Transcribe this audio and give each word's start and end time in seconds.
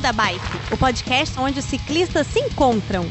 Beco 0.00 0.02
da 0.02 0.12
Bike, 0.12 0.72
o 0.72 0.76
podcast 0.76 1.38
onde 1.38 1.58
os 1.58 1.64
ciclistas 1.64 2.26
se 2.26 2.40
encontram. 2.40 3.06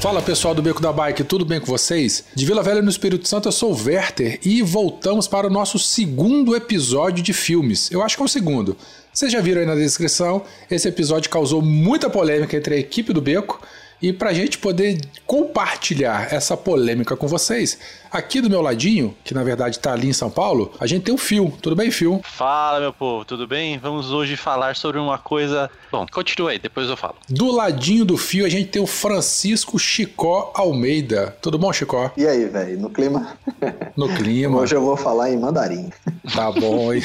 Fala 0.00 0.22
pessoal 0.22 0.54
do 0.54 0.62
Beco 0.62 0.80
da 0.80 0.90
Bike, 0.90 1.22
tudo 1.24 1.44
bem 1.44 1.60
com 1.60 1.66
vocês? 1.66 2.24
De 2.34 2.46
Vila 2.46 2.62
Velha 2.62 2.80
no 2.80 2.88
Espírito 2.88 3.28
Santo, 3.28 3.48
eu 3.48 3.52
sou 3.52 3.70
o 3.70 3.84
Werther 3.84 4.40
e 4.42 4.62
voltamos 4.62 5.28
para 5.28 5.46
o 5.46 5.50
nosso 5.50 5.78
segundo 5.78 6.56
episódio 6.56 7.22
de 7.22 7.34
filmes. 7.34 7.90
Eu 7.90 8.02
acho 8.02 8.16
que 8.16 8.22
é 8.22 8.24
o 8.24 8.28
segundo. 8.28 8.74
Vocês 9.12 9.30
já 9.30 9.42
viram 9.42 9.60
aí 9.60 9.66
na 9.66 9.74
descrição, 9.74 10.42
esse 10.70 10.88
episódio 10.88 11.28
causou 11.28 11.60
muita 11.60 12.08
polêmica 12.08 12.56
entre 12.56 12.76
a 12.76 12.78
equipe 12.78 13.12
do 13.12 13.20
Beco 13.20 13.60
e 14.00 14.10
para 14.10 14.30
a 14.30 14.32
gente 14.32 14.56
poder 14.56 14.98
compartilhar 15.26 16.32
essa 16.32 16.56
polêmica 16.56 17.14
com 17.14 17.28
vocês, 17.28 17.78
aqui 18.10 18.40
do 18.40 18.50
meu 18.50 18.60
ladinho, 18.60 19.14
que 19.24 19.32
na 19.32 19.44
verdade 19.44 19.76
está 19.76 19.92
ali 19.92 20.08
em 20.08 20.12
São 20.12 20.30
Paulo, 20.30 20.72
a 20.80 20.86
gente 20.86 21.04
tem 21.04 21.14
o 21.14 21.18
Fio. 21.18 21.52
Tudo 21.62 21.76
bem, 21.76 21.90
Fio? 21.90 22.20
Fala, 22.24 22.80
meu 22.80 22.92
povo, 22.92 23.24
tudo 23.24 23.46
bem? 23.46 23.78
Vamos 23.78 24.10
hoje 24.10 24.36
falar 24.36 24.74
sobre 24.76 24.98
uma 24.98 25.18
coisa. 25.18 25.70
Bom, 25.92 26.06
continua 26.10 26.50
aí, 26.50 26.58
depois 26.58 26.88
eu 26.88 26.96
falo. 26.96 27.16
Do 27.28 27.50
ladinho 27.50 28.04
do 28.04 28.16
Fio, 28.16 28.44
a 28.44 28.48
gente 28.48 28.70
tem 28.70 28.82
o 28.82 28.86
Francisco 28.86 29.78
Chicó 29.78 30.52
Almeida. 30.54 31.36
Tudo 31.40 31.58
bom, 31.58 31.72
Chicó? 31.72 32.10
E 32.16 32.26
aí, 32.26 32.46
velho, 32.46 32.80
no 32.80 32.90
clima? 32.90 33.36
No 33.96 34.08
clima. 34.08 34.58
Hoje 34.58 34.74
eu 34.74 34.82
vou 34.82 34.96
falar 34.96 35.30
em 35.30 35.38
mandarim. 35.38 35.90
Tá 36.34 36.50
bom, 36.50 36.92
hein? 36.92 37.02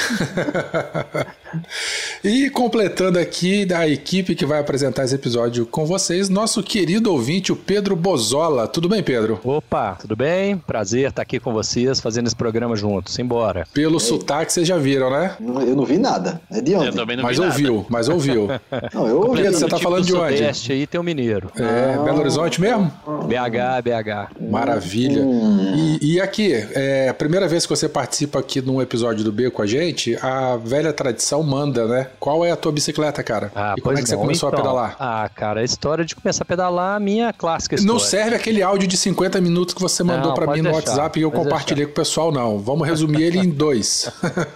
e 2.24 2.50
completando 2.50 3.20
aqui 3.20 3.66
da 3.66 3.88
equipe 3.88 4.36
que 4.36 4.46
vai 4.46 4.60
apresentar 4.60 5.04
esse 5.04 5.16
episódio 5.16 5.66
com 5.66 5.86
vocês, 5.86 6.30
nosso 6.30 6.62
querido 6.64 7.12
ouvinte, 7.12 7.52
o 7.52 7.56
Pedro 7.56 7.96
Bozola. 7.96 8.68
Tudo 8.68 8.90
bem, 8.90 9.04
Pedro? 9.04 9.40
Opa, 9.44 9.98
tudo 10.00 10.16
bem? 10.16 10.58
Prazer 10.58 10.95
estar 11.04 11.22
aqui 11.22 11.40
com 11.40 11.54
vocês, 11.54 12.00
fazendo 12.00 12.28
esse 12.28 12.36
programa 12.36 12.76
juntos. 12.76 13.14
Simbora. 13.14 13.68
Pelo 13.74 13.96
Ei. 13.96 14.00
sotaque, 14.00 14.52
vocês 14.52 14.68
já 14.68 14.78
viram, 14.78 15.10
né? 15.10 15.36
Eu 15.40 15.76
não 15.76 15.86
vi 15.86 15.98
nada. 15.98 16.42
É 16.52 16.62
de 16.62 16.76
onde? 16.76 16.88
Eu 16.88 16.94
também 16.94 17.18
não 17.18 17.24
mas 17.24 17.38
vi 17.38 17.46
ouviu, 17.46 17.76
nada. 17.76 17.88
mas 17.90 18.10
ouviu. 18.10 18.48
Não, 18.94 19.08
eu 19.08 19.22
ouvi. 19.22 19.44
Você 19.44 19.68
tá 19.68 19.80
falando 19.80 20.06
de 20.06 20.16
onde? 20.16 20.38
Sudeste 20.38 20.72
aí 20.72 20.88
tem 20.88 21.00
o 21.00 21.04
Mineiro. 21.04 21.52
É, 21.56 21.98
Belo 22.04 22.20
Horizonte 22.20 22.60
mesmo? 22.60 22.92
BH, 23.06 23.82
BH. 23.84 24.50
Maravilha. 24.50 25.22
Hum. 25.22 25.98
E, 26.02 26.16
e 26.16 26.22
aqui, 26.22 26.54
é 26.54 27.10
a 27.10 27.14
primeira 27.14 27.48
vez 27.48 27.66
que 27.66 27.70
você 27.70 27.88
participa 27.88 28.40
aqui 28.40 28.62
num 28.62 28.82
episódio 28.82 29.24
do 29.24 29.32
B 29.32 29.50
com 29.50 29.62
a 29.62 29.66
gente, 29.66 30.18
a 30.22 30.58
velha 30.58 30.94
tradição 30.94 31.44
manda, 31.44 31.86
né? 31.88 32.08
Qual 32.20 32.46
é 32.46 32.52
a 32.52 32.56
tua 32.56 32.72
bicicleta, 32.72 33.24
cara? 33.24 33.52
Ah, 33.56 33.76
e 33.78 33.82
como 33.82 33.98
é 33.98 34.02
que 34.02 34.08
você 34.08 34.16
não. 34.16 34.22
começou 34.22 34.50
então, 34.50 34.60
a 34.60 34.64
pedalar? 34.64 34.96
Ah, 35.00 35.30
cara, 35.34 35.62
a 35.62 35.64
história 35.64 36.06
de 36.06 36.16
começar 36.16 36.44
a 36.44 36.46
pedalar, 36.46 36.96
a 36.96 37.00
minha 37.00 37.34
clássica 37.34 37.76
história. 37.76 37.94
Não 37.94 38.00
serve 38.00 38.36
aquele 38.36 38.62
áudio 38.62 38.88
de 38.88 38.98
50 38.98 39.40
minutos 39.42 39.74
que 39.74 39.82
você 39.82 40.04
mandou 40.04 40.34
para 40.34 40.48
mim 40.54 40.62
no 40.62 40.72
WhatsApp 40.92 41.20
e 41.20 41.24
eu 41.24 41.32
pode 41.32 41.44
compartilhei 41.44 41.86
com 41.86 41.92
o 41.92 41.96
pessoal, 41.96 42.32
não. 42.32 42.60
Vamos 42.60 42.88
resumir 42.88 43.24
ele 43.24 43.40
em 43.40 43.50
dois. 43.50 44.12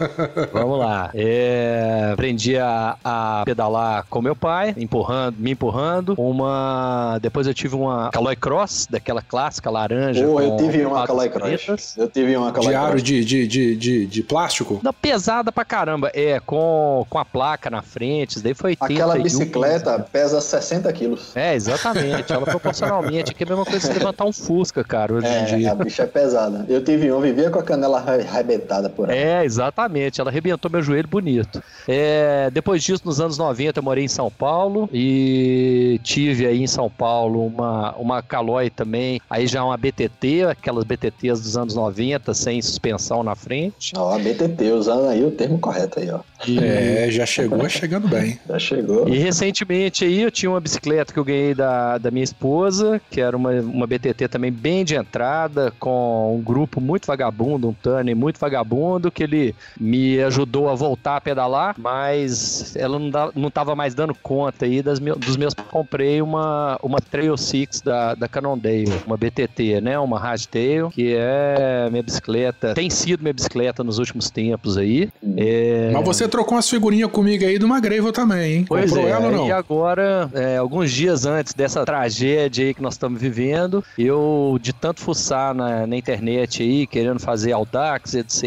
Vamos 0.54 0.80
lá. 0.80 1.10
É, 1.14 2.10
aprendi 2.14 2.58
a, 2.58 2.98
a 3.04 3.42
pedalar 3.46 4.06
com 4.10 4.22
meu 4.22 4.36
pai, 4.36 4.74
empurrando, 4.78 5.36
me 5.40 5.52
empurrando. 5.52 6.14
Uma. 6.18 7.18
Depois 7.22 7.48
eu 7.48 7.54
tive 7.54 7.76
uma 7.76 8.10
Caloi 8.12 8.36
Cross, 8.36 8.88
daquela 8.90 9.22
clássica 9.22 9.70
laranja. 9.70 10.26
Pô, 10.26 10.40
eu 10.42 10.58
tive 10.58 10.86
uma 10.86 11.06
Caloi 11.06 11.30
pretas. 11.30 11.66
Cross. 11.66 11.98
Eu 11.98 12.08
tive 12.10 12.36
uma 12.36 12.52
Caloi 12.52 12.70
Diário 12.70 12.90
Cross. 12.92 13.04
de, 13.04 13.26
de, 13.26 13.48
de, 13.48 13.76
de, 13.76 14.06
de 14.06 14.24
plástico? 14.24 14.80
Não, 14.84 14.94
pesada 14.94 15.52
pra 15.52 15.66
caramba. 15.66 16.12
É, 16.14 16.40
com, 16.40 17.06
com 17.10 17.18
a 17.18 17.26
placa 17.26 17.70
na 17.70 17.82
frente. 17.82 18.32
Isso 18.32 18.44
daí 18.44 18.54
foi 18.54 18.72
81. 18.72 18.96
Aquela 18.96 19.18
bicicleta 19.24 20.00
pesa 20.12 20.42
60 20.42 20.92
quilos. 20.94 21.36
É, 21.36 21.56
exatamente. 21.56 22.32
Ela 22.32 22.46
proporcionalmente. 22.46 23.32
Aqui 23.32 23.44
é 23.44 23.46
a 23.46 23.50
mesma 23.50 23.66
coisa 23.66 23.80
que 23.80 23.94
você 23.94 24.00
levantar 24.00 24.26
um 24.26 24.34
Fusca, 24.34 24.84
cara, 24.84 25.14
hoje 25.14 25.28
em 25.28 25.30
É, 25.30 25.44
dia. 25.46 25.72
a 25.72 25.76
bicha 25.76 26.04
é 26.04 26.06
pesada. 26.20 26.66
Eu 26.68 26.84
tive 26.84 27.12
um, 27.12 27.20
vivia 27.22 27.50
com 27.50 27.60
a 27.60 27.64
canela 27.64 27.98
arre- 28.00 28.24
arrebentada 28.28 28.90
por 28.90 29.10
aí. 29.10 29.18
É, 29.18 29.46
exatamente. 29.46 30.20
Ela 30.20 30.30
arrebentou 30.30 30.70
meu 30.70 30.82
joelho 30.82 31.08
bonito. 31.08 31.62
É, 31.88 32.50
depois 32.52 32.84
disso, 32.84 33.02
nos 33.06 33.20
anos 33.22 33.38
90, 33.38 33.80
eu 33.80 33.84
morei 33.84 34.04
em 34.04 34.08
São 34.08 34.30
Paulo 34.30 34.90
e 34.94 36.00
tive 36.04 36.46
aí 36.46 36.62
em 36.62 36.68
São 36.68 36.90
Paulo 36.90 37.46
uma, 37.46 37.96
uma 37.96 38.22
Caloi 38.22 38.70
também. 38.70 39.22
Aí 39.30 39.48
já 39.48 39.64
uma 39.64 39.78
BTT, 39.78 40.44
aquelas 40.50 40.84
BTTs 40.84 41.42
dos 41.42 41.58
anos 41.58 41.74
90, 41.76 42.34
sem 42.34 42.62
suspensão 42.62 43.24
na 43.24 43.36
frente. 43.36 43.94
Ó, 43.96 44.14
a 44.14 44.20
BTT, 44.20 44.72
usando 44.72 45.08
aí 45.08 45.24
o 45.24 45.32
termo 45.32 45.58
correto 45.60 46.00
aí, 46.00 46.10
ó. 46.12 46.20
É, 46.62 47.08
já 47.12 47.26
chegou 47.26 47.68
chegando 47.70 48.08
bem. 48.08 48.40
Já 48.50 48.58
chegou. 48.58 49.08
E 49.08 49.18
recentemente 49.18 50.06
aí 50.06 50.22
eu 50.22 50.32
tinha 50.32 50.50
uma 50.50 50.60
bicicleta 50.60 51.14
que 51.14 51.20
eu 51.20 51.24
ganhei 51.24 51.54
da, 51.54 51.98
da 51.98 52.10
minha 52.10 52.24
esposa, 52.24 53.00
que 53.12 53.20
era 53.22 53.36
uma, 53.36 53.52
uma 53.52 53.86
BTT 53.86 54.28
também 54.28 54.52
bem 54.52 54.84
de 54.86 54.96
entrada, 54.96 55.72
com 55.80 55.90
um 56.10 56.42
grupo 56.42 56.82
muito 56.82 57.06
vagabundo, 57.06 57.70
um 57.70 57.74
Tânia 57.74 58.16
muito 58.16 58.40
vagabundo, 58.40 59.12
que 59.12 59.24
ele 59.24 59.56
me 59.80 60.20
ajudou 60.22 60.70
a 60.70 60.76
voltar 60.76 61.18
a 61.18 61.22
pedalar, 61.22 61.76
mas 61.78 62.76
ela 62.76 63.00
não, 63.00 63.10
dá, 63.10 63.32
não 63.36 63.50
tava 63.50 63.76
mais 63.76 63.94
dando 63.94 64.14
conta 64.16 64.66
aí 64.66 64.82
das 64.82 65.00
meu, 65.00 65.16
dos 65.16 65.38
meus. 65.38 65.54
Comprei 65.54 66.22
uma, 66.22 66.78
uma 66.82 67.00
Trail 67.00 67.36
Six 67.38 67.82
da, 67.82 68.16
da 68.16 68.28
Cannondale, 68.28 68.92
uma 69.06 69.18
BTT, 69.18 69.82
né? 69.82 70.00
Uma 70.00 70.20
Hardtail, 70.20 70.90
que 70.90 71.16
é 71.16 71.90
minha 71.90 72.04
bicicleta, 72.04 72.74
tem 72.74 72.90
sido 72.90 73.22
minha 73.22 73.34
bicicleta 73.34 73.84
nos 73.84 74.00
últimos 74.00 74.30
tempos 74.30 74.78
aí. 74.78 75.10
É, 75.38 75.92
Mas 75.94 76.06
você 76.06 76.28
trocou 76.28 76.56
umas 76.56 76.70
figurinhas 76.70 77.12
comigo 77.12 77.44
aí 77.46 77.58
de 77.58 77.66
uma 77.66 77.80
Gravel 77.80 78.12
também, 78.12 78.54
hein? 78.54 78.66
Pois 78.68 78.92
Comprou 78.92 79.08
é, 79.08 79.12
ela 79.12 79.26
ou 79.26 79.32
não? 79.32 79.48
e 79.48 79.52
agora, 79.52 80.30
é, 80.34 80.58
alguns 80.58 80.92
dias 80.92 81.26
antes 81.26 81.54
dessa 81.54 81.86
tragédia 81.86 82.66
aí 82.66 82.74
que 82.74 82.82
nós 82.82 82.94
estamos 82.94 83.20
vivendo, 83.20 83.84
eu, 83.98 84.58
de 84.62 84.74
tanto 84.74 85.02
fuçar 85.02 85.54
na, 85.54 85.86
na 85.88 85.98
internet 86.00 86.64
aí, 86.64 86.88
querendo 86.88 87.20
fazer 87.20 87.52
Audax, 87.52 88.16
etc., 88.16 88.44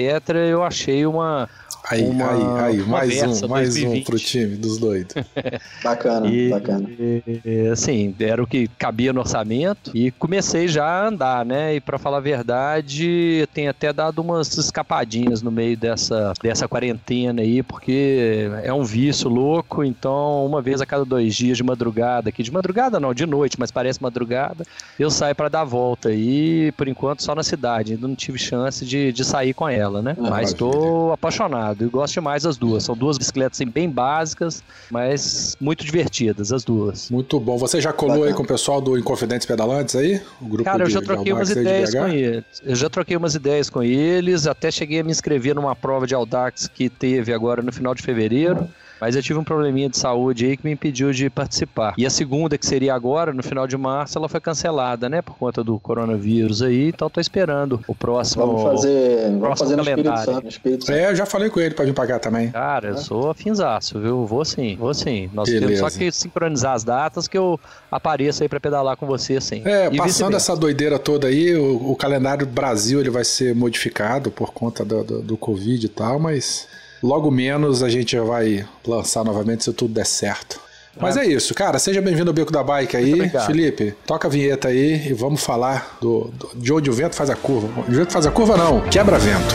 eu 0.50 0.62
achei 0.62 1.06
uma... 1.06 1.48
Aí, 1.90 2.08
uma- 2.08 2.30
aí, 2.64 2.76
aí, 2.76 2.82
mais 2.84 3.08
Versa 3.14 3.46
um, 3.46 3.48
mais 3.48 3.70
um 3.70 3.80
2020. 3.80 4.04
pro 4.06 4.16
time 4.18 4.56
dos 4.56 4.78
doidos. 4.78 5.14
Bacana, 5.82 6.28
E, 6.28 6.48
bacana. 6.48 6.88
e, 6.88 7.68
assim, 7.72 8.14
era 8.20 8.40
o 8.42 8.46
que 8.46 8.68
cabia 8.78 9.12
no 9.12 9.18
orçamento 9.20 9.90
e 9.92 10.12
comecei 10.12 10.68
já 10.68 10.84
a 10.86 11.08
andar, 11.08 11.44
né? 11.44 11.74
E 11.74 11.80
para 11.80 11.98
falar 11.98 12.18
a 12.18 12.20
verdade, 12.20 13.48
tenho 13.52 13.68
até 13.70 13.92
dado 13.92 14.20
umas 14.20 14.56
escapadinhas 14.56 15.42
no 15.42 15.50
meio 15.50 15.76
dessa, 15.76 16.32
dessa 16.40 16.68
quarentena 16.68 17.42
aí, 17.42 17.62
porque 17.64 18.48
é 18.62 18.72
um 18.72 18.84
vício 18.84 19.28
louco, 19.28 19.82
então 19.82 20.46
uma 20.46 20.62
vez 20.62 20.80
a 20.80 20.86
cada 20.86 21.04
dois 21.04 21.34
dias 21.34 21.56
de 21.56 21.64
madrugada, 21.64 22.28
aqui 22.28 22.42
de 22.44 22.52
madrugada 22.52 23.00
não, 23.00 23.12
de 23.12 23.26
noite, 23.26 23.56
mas 23.58 23.70
parece 23.72 24.00
madrugada, 24.00 24.64
eu 24.98 25.10
saio 25.10 25.34
para 25.34 25.48
dar 25.48 25.62
a 25.62 25.64
volta 25.64 26.12
e 26.12 26.72
por 26.76 26.86
enquanto 26.86 27.22
só 27.24 27.34
na 27.34 27.42
cidade, 27.42 27.94
ainda 27.94 28.06
não 28.06 28.14
tive 28.14 28.38
chance 28.38 28.84
de, 28.86 29.12
de 29.12 29.24
sair 29.24 29.52
com 29.52 29.68
ela, 29.68 30.00
né? 30.00 30.14
Ah, 30.18 30.30
mas 30.30 30.52
tô 30.54 31.10
apaixonado 31.12 31.71
e 31.80 31.86
gosto 31.86 32.14
demais 32.14 32.42
das 32.42 32.56
duas. 32.56 32.84
São 32.84 32.96
duas 32.96 33.18
bicicletas 33.18 33.58
assim, 33.60 33.70
bem 33.70 33.88
básicas, 33.88 34.62
mas 34.90 35.56
muito 35.60 35.84
divertidas 35.84 36.52
as 36.52 36.64
duas. 36.64 37.10
Muito 37.10 37.38
bom. 37.38 37.56
Você 37.58 37.80
já 37.80 37.92
colou 37.92 38.16
Bacana. 38.16 38.30
aí 38.30 38.36
com 38.36 38.42
o 38.42 38.46
pessoal 38.46 38.80
do 38.80 38.98
Inconfidentes 38.98 39.46
Pedalantes 39.46 39.96
aí? 39.96 40.20
O 40.40 40.46
grupo 40.46 40.64
Cara, 40.64 40.84
eu 40.84 40.90
já 40.90 41.00
de 41.00 41.06
troquei 41.06 41.32
umas 41.32 41.50
ideias 41.50 41.94
com 41.94 42.08
eles. 42.08 42.44
Eu 42.62 42.76
já 42.76 42.90
troquei 42.90 43.16
umas 43.16 43.34
ideias 43.34 43.70
com 43.70 43.82
eles, 43.82 44.46
até 44.46 44.70
cheguei 44.70 45.00
a 45.00 45.04
me 45.04 45.10
inscrever 45.10 45.54
numa 45.54 45.74
prova 45.74 46.06
de 46.06 46.14
Audax 46.14 46.68
que 46.68 46.88
teve 46.88 47.32
agora 47.32 47.62
no 47.62 47.72
final 47.72 47.94
de 47.94 48.02
fevereiro. 48.02 48.68
Mas 49.02 49.16
eu 49.16 49.22
tive 49.22 49.36
um 49.36 49.42
probleminha 49.42 49.88
de 49.88 49.98
saúde 49.98 50.46
aí 50.46 50.56
que 50.56 50.64
me 50.64 50.70
impediu 50.70 51.10
de 51.10 51.28
participar. 51.28 51.92
E 51.98 52.06
a 52.06 52.10
segunda, 52.10 52.56
que 52.56 52.64
seria 52.64 52.94
agora, 52.94 53.32
no 53.32 53.42
final 53.42 53.66
de 53.66 53.76
março, 53.76 54.16
ela 54.16 54.28
foi 54.28 54.40
cancelada, 54.40 55.08
né? 55.08 55.20
Por 55.20 55.36
conta 55.36 55.64
do 55.64 55.76
coronavírus 55.80 56.62
aí. 56.62 56.90
Então 56.90 57.10
tô 57.10 57.20
esperando 57.20 57.80
o 57.88 57.96
próximo. 57.96 58.46
Vamos 58.46 58.62
fazer, 58.62 59.24
vamos 59.24 59.40
próximo 59.40 59.70
fazer 59.70 59.76
no 59.76 59.82
Espírito 59.82 60.04
calendário. 60.04 60.32
Santo. 60.32 60.44
No 60.44 60.48
Espírito 60.48 60.86
Santo. 60.86 60.96
É, 60.96 61.10
eu 61.10 61.16
já 61.16 61.26
falei 61.26 61.50
com 61.50 61.58
ele 61.58 61.74
pra 61.74 61.84
vir 61.84 61.92
pagar 61.92 62.20
também. 62.20 62.52
Cara, 62.52 62.90
eu 62.90 62.98
sou 62.98 63.30
afinzaço, 63.30 63.98
viu? 63.98 64.24
Vou 64.24 64.44
sim, 64.44 64.76
vou 64.76 64.94
sim. 64.94 65.28
Nós 65.34 65.48
temos 65.48 65.62
Beleza. 65.62 65.90
só 65.90 65.98
que 65.98 66.12
sincronizar 66.12 66.74
as 66.74 66.84
datas 66.84 67.26
que 67.26 67.36
eu 67.36 67.58
apareço 67.90 68.44
aí 68.44 68.48
pra 68.48 68.60
pedalar 68.60 68.96
com 68.96 69.04
você, 69.04 69.40
sim. 69.40 69.62
É, 69.64 69.88
E 69.92 69.96
passando 69.96 70.36
essa 70.36 70.54
doideira 70.54 70.96
toda 70.96 71.26
aí, 71.26 71.56
o, 71.56 71.90
o 71.90 71.96
calendário 71.96 72.46
Brasil 72.46 73.00
ele 73.00 73.10
vai 73.10 73.24
ser 73.24 73.52
modificado 73.52 74.30
por 74.30 74.52
conta 74.52 74.84
do, 74.84 75.02
do, 75.02 75.22
do 75.22 75.36
Covid 75.36 75.84
e 75.86 75.88
tal, 75.88 76.20
mas 76.20 76.68
logo 77.02 77.30
menos 77.30 77.82
a 77.82 77.88
gente 77.88 78.12
já 78.16 78.22
vai 78.22 78.64
lançar 78.86 79.24
novamente 79.24 79.64
se 79.64 79.72
tudo 79.72 79.92
der 79.94 80.06
certo. 80.06 80.60
Mas 81.00 81.16
é 81.16 81.24
isso, 81.24 81.54
cara. 81.54 81.78
Seja 81.78 82.02
bem-vindo 82.02 82.28
ao 82.30 82.34
Beco 82.34 82.52
da 82.52 82.62
Bike 82.62 82.96
aí. 82.96 83.14
obrigado. 83.14 83.46
Felipe, 83.46 83.94
toca 84.06 84.28
a 84.28 84.30
vinheta 84.30 84.68
aí 84.68 85.08
e 85.08 85.12
vamos 85.14 85.42
falar 85.42 85.96
do, 86.02 86.30
do- 86.34 86.50
de 86.54 86.70
onde 86.72 86.90
o 86.90 86.92
vento 86.92 87.16
faz 87.16 87.30
a 87.30 87.34
curva. 87.34 87.82
De 87.88 87.94
vento 87.96 88.12
faz 88.12 88.26
a 88.26 88.30
curva, 88.30 88.58
não, 88.58 88.82
quebra-vento. 88.82 89.54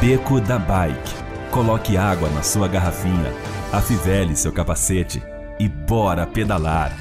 Beco 0.00 0.40
da 0.40 0.58
Bike. 0.58 1.14
Coloque 1.50 1.96
água 1.96 2.28
na 2.30 2.42
sua 2.42 2.66
garrafinha, 2.66 3.32
afivele 3.72 4.34
seu 4.36 4.52
capacete 4.52 5.22
e 5.58 5.68
bora 5.68 6.26
pedalar. 6.26 6.96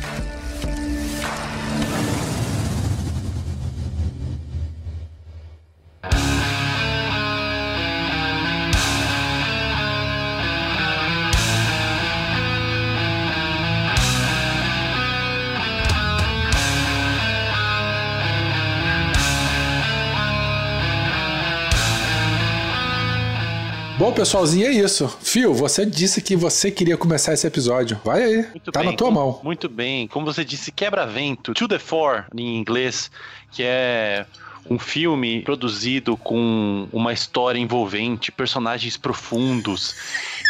Bom, 24.01 24.12
pessoalzinho, 24.12 24.65
é 24.65 24.71
isso. 24.71 25.07
Fio, 25.21 25.53
você 25.53 25.86
disse 25.86 26.24
que 26.24 26.36
você 26.36 26.71
queria 26.71 26.98
começar 26.98 27.33
esse 27.33 27.45
episódio. 27.45 28.01
Vai 28.03 28.24
aí. 28.24 28.48
Muito 28.50 28.71
tá 28.71 28.80
bem, 28.80 28.89
na 28.89 28.98
tua 28.98 29.12
mão. 29.12 29.39
Muito 29.44 29.69
bem. 29.69 30.07
Como 30.07 30.25
você 30.25 30.44
disse, 30.44 30.71
Quebra-Vento, 30.71 31.53
To 31.53 31.68
the 31.68 31.77
Four, 31.77 32.25
em 32.36 32.57
inglês, 32.57 33.12
que 33.51 33.62
é 33.62 34.25
um 34.68 34.80
filme 34.80 35.44
produzido 35.44 36.18
com 36.18 36.88
uma 36.92 37.13
história 37.13 37.59
envolvente, 37.59 38.31
personagens 38.31 38.98
profundos 38.98 39.95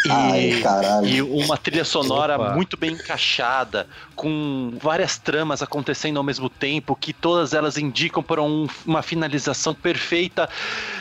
e, 0.05 0.11
Ai, 0.11 0.59
caralho. 0.61 1.07
e 1.07 1.21
uma 1.21 1.57
trilha 1.57 1.83
sonora 1.83 2.35
Opa. 2.35 2.55
muito 2.55 2.77
bem 2.77 2.91
encaixada, 2.93 3.85
com 4.21 4.73
várias 4.79 5.17
tramas 5.17 5.63
acontecendo 5.63 6.17
ao 6.17 6.23
mesmo 6.23 6.47
tempo, 6.47 6.95
que 6.95 7.11
todas 7.11 7.53
elas 7.53 7.75
indicam 7.75 8.21
para 8.21 8.39
um- 8.41 8.67
uma 8.85 9.01
finalização 9.01 9.73
perfeita. 9.73 10.47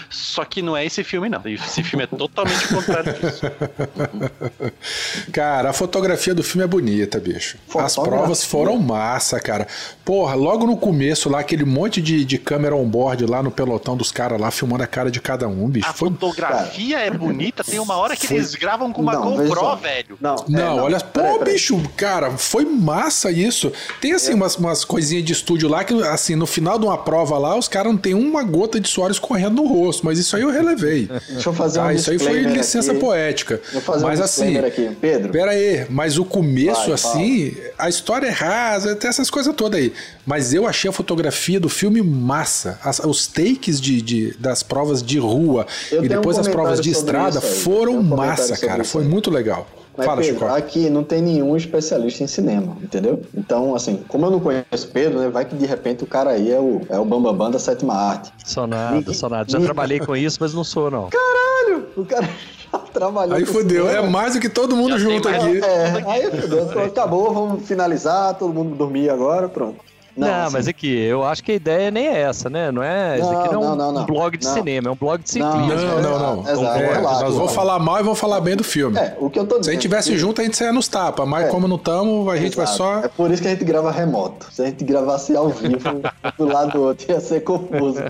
Só 0.08 0.42
que 0.44 0.62
não 0.62 0.74
é 0.76 0.84
esse 0.86 1.04
filme, 1.04 1.28
não. 1.28 1.40
Esse 1.44 1.82
filme 1.84 2.04
é 2.04 2.06
totalmente 2.06 2.64
o 2.64 2.76
contrário 2.76 3.12
disso. 3.12 3.42
Cara, 5.32 5.70
a 5.70 5.72
fotografia 5.72 6.34
do 6.34 6.42
filme 6.42 6.64
é 6.64 6.66
bonita, 6.66 7.20
bicho. 7.20 7.58
As 7.76 7.94
Fotografia? 7.94 8.18
provas 8.18 8.44
foram 8.44 8.78
massa, 8.78 9.38
cara. 9.38 9.66
Porra, 10.04 10.34
logo 10.34 10.66
no 10.66 10.76
começo 10.76 11.28
lá, 11.28 11.40
aquele 11.40 11.64
monte 11.64 12.00
de, 12.00 12.24
de 12.24 12.38
câmera 12.38 12.74
on-board 12.74 13.24
lá 13.26 13.42
no 13.42 13.50
pelotão 13.50 13.96
dos 13.96 14.10
caras 14.10 14.40
lá, 14.40 14.50
filmando 14.50 14.82
a 14.82 14.86
cara 14.86 15.10
de 15.10 15.20
cada 15.20 15.46
um, 15.46 15.68
bicho. 15.68 15.88
A 15.88 15.92
Foi... 15.92 16.08
fotografia 16.08 16.98
é 16.98 17.10
bonita, 17.10 17.62
tem 17.62 17.78
uma 17.78 17.96
hora 17.96 18.16
que 18.16 18.26
Foi- 18.26 18.36
eles 18.38 18.54
gravam 18.54 18.92
com 18.92 19.02
uma 19.02 19.12
Não, 19.12 19.36
GoPro, 19.36 19.76
velho. 19.76 20.18
Não, 20.20 20.34
é, 20.36 20.44
Não, 20.48 20.76
olha, 20.78 20.98
pô, 21.00 21.20
peraí, 21.20 21.38
peraí. 21.38 21.52
bicho, 21.54 21.80
cara, 21.96 22.30
foi 22.32 22.64
massa 22.64 23.09
isso. 23.30 23.72
Tem 24.00 24.12
É. 24.12 24.14
assim 24.14 24.34
umas, 24.34 24.56
umas 24.56 24.84
coisinhas 24.84 25.24
de 25.24 25.32
estúdio 25.32 25.68
lá 25.68 25.84
que, 25.84 25.94
assim, 26.04 26.34
no 26.36 26.46
final 26.46 26.78
de 26.78 26.84
uma 26.86 26.98
prova 26.98 27.36
lá, 27.38 27.56
os 27.58 27.68
caras 27.68 27.92
não 27.92 27.98
tem 27.98 28.14
uma 28.14 28.42
gota 28.42 28.78
de 28.80 28.88
suor 28.88 29.10
escorrendo 29.10 29.62
no 29.62 29.66
rosto, 29.66 30.04
mas 30.04 30.18
isso 30.18 30.34
aí 30.36 30.42
eu 30.42 30.50
relevei. 30.50 31.08
Deixa 31.30 31.48
eu 31.48 31.52
fazer 31.52 31.80
um 31.80 31.84
Tá, 31.84 31.94
isso 31.94 32.10
aí 32.10 32.18
foi 32.18 32.40
licença 32.42 32.92
aqui. 32.92 33.00
poética. 33.00 33.60
Vou 33.72 33.82
fazer 33.82 34.04
mas 34.04 34.20
um 34.20 34.24
assim, 34.24 34.56
aqui. 34.58 34.90
Pedro, 35.00 35.32
Pera 35.32 35.50
aí, 35.52 35.86
mas 35.88 36.18
o 36.18 36.24
começo, 36.24 36.84
Vai, 36.86 36.92
assim, 36.92 37.54
a 37.78 37.88
história 37.88 38.26
é 38.26 38.30
rasa, 38.30 38.94
tem 38.96 39.08
essas 39.08 39.30
coisas 39.30 39.54
todas 39.54 39.80
aí. 39.80 39.92
Mas 40.30 40.54
eu 40.54 40.64
achei 40.64 40.88
a 40.88 40.92
fotografia 40.92 41.58
do 41.58 41.68
filme 41.68 42.00
massa. 42.00 42.78
As- 42.84 43.00
os 43.00 43.26
takes 43.26 43.80
de, 43.80 44.00
de- 44.00 44.36
das 44.38 44.62
provas 44.62 45.02
de 45.02 45.18
rua 45.18 45.66
Eu 45.90 46.04
e 46.04 46.08
tenho 46.08 46.20
um 46.20 46.22
depois 46.22 46.38
as 46.38 46.46
provas 46.46 46.80
de 46.80 46.88
estrada 46.92 47.40
foram 47.40 47.94
um 47.96 48.02
massa, 48.02 48.56
cara. 48.56 48.84
Foi 48.84 49.02
muito 49.02 49.28
legal. 49.28 49.66
Mas 49.96 50.06
Fala, 50.06 50.20
Pedro, 50.22 50.38
Chico. 50.38 50.46
aqui 50.54 50.88
não 50.88 51.02
tem 51.02 51.20
nenhum 51.20 51.56
especialista 51.56 52.22
em 52.22 52.28
cinema, 52.28 52.76
entendeu? 52.80 53.20
Então, 53.36 53.74
assim, 53.74 54.04
como 54.06 54.24
eu 54.26 54.30
não 54.30 54.38
conheço 54.38 54.86
Pedro, 54.92 55.18
né, 55.18 55.28
vai 55.28 55.44
que 55.44 55.56
de 55.56 55.66
repente 55.66 56.04
o 56.04 56.06
cara 56.06 56.30
aí 56.30 56.52
é 56.52 56.60
o, 56.60 56.80
é 56.88 56.96
o 56.96 57.04
Bambambam 57.04 57.50
da 57.50 57.58
sétima 57.58 57.92
arte. 57.94 58.32
Sou 58.46 58.68
nada, 58.68 59.12
sou 59.12 59.28
nada. 59.28 59.50
Já 59.50 59.58
trabalhei 59.60 59.98
com 59.98 60.14
isso, 60.14 60.38
mas 60.40 60.54
não 60.54 60.62
sou, 60.62 60.92
não. 60.92 61.08
Caralho, 61.10 61.88
o 61.96 62.04
cara 62.04 62.26
já 62.72 62.78
trabalhou 62.78 63.34
Aí 63.36 63.44
com 63.44 63.52
fudeu, 63.52 63.90
é 63.90 64.00
mais 64.08 64.34
do 64.34 64.40
que 64.40 64.48
todo 64.48 64.76
mundo 64.76 64.92
Já 64.92 64.98
junto 64.98 65.28
mais- 65.28 65.42
aqui. 65.44 65.58
É, 65.58 66.04
aí 66.06 66.40
fudeu, 66.40 66.62
Então, 66.70 66.84
acabou, 66.84 67.34
vamos 67.34 67.66
finalizar, 67.66 68.34
todo 68.38 68.54
mundo 68.54 68.76
dormir 68.76 69.10
agora, 69.10 69.48
pronto. 69.48 69.89
Não, 70.16 70.28
assim, 70.44 70.52
mas 70.52 70.68
aqui, 70.68 70.92
eu 70.96 71.24
acho 71.24 71.42
que 71.42 71.52
a 71.52 71.54
ideia 71.54 71.90
nem 71.90 72.06
é 72.08 72.20
essa, 72.22 72.50
né? 72.50 72.70
Não 72.70 72.82
é. 72.82 73.18
Isso 73.18 73.30
aqui 73.30 73.52
não 73.54 73.62
é 73.62 73.66
um, 73.66 73.68
Não, 73.70 73.76
não, 73.76 73.92
não, 73.92 74.02
um 74.02 74.06
blog 74.06 74.36
de 74.36 74.44
não. 74.46 74.52
cinema, 74.54 74.88
é 74.88 74.90
um 74.92 74.96
blog 74.96 75.22
de 75.22 75.38
Não, 75.38 75.52
ciclismo. 75.52 75.88
Não, 75.88 76.02
não, 76.18 76.36
não. 76.42 76.50
Exato, 76.50 76.78
É, 76.80 77.00
nós 77.00 77.34
vamos 77.34 77.52
falar 77.52 77.78
mal 77.78 78.00
e 78.00 78.02
vamos 78.02 78.18
falar 78.18 78.40
bem 78.40 78.56
do 78.56 78.64
filme. 78.64 78.98
É, 78.98 79.16
o 79.18 79.30
que 79.30 79.38
eu 79.38 79.46
tô 79.46 79.58
dizendo. 79.58 79.64
Se 79.64 79.70
a 79.70 79.72
gente 79.72 79.82
tivesse 79.82 80.10
que- 80.10 80.18
junto, 80.18 80.40
a 80.40 80.44
gente 80.44 80.56
saia 80.56 80.72
nos 80.72 80.88
tapas, 80.88 81.26
mas 81.28 81.46
É. 81.46 81.48
como 81.48 81.66
não 81.68 81.76
estamos, 81.76 82.28
a 82.28 82.36
gente 82.36 82.56
vai 82.56 82.64
Exato. 82.64 82.78
só. 82.78 82.98
É 83.04 83.08
por 83.08 83.30
isso 83.30 83.40
que 83.42 83.48
a 83.48 83.52
gente 83.52 83.64
grava 83.64 83.90
remoto. 83.90 84.46
Se 84.52 84.62
a 84.62 84.66
gente 84.66 84.84
gravasse 84.84 85.34
ao 85.36 85.48
vivo, 85.48 85.78
do 86.38 86.44
lado 86.46 86.72
do 86.72 86.82
outro, 86.82 87.10
ia 87.10 87.20
ser 87.20 87.40
confuso. 87.40 88.02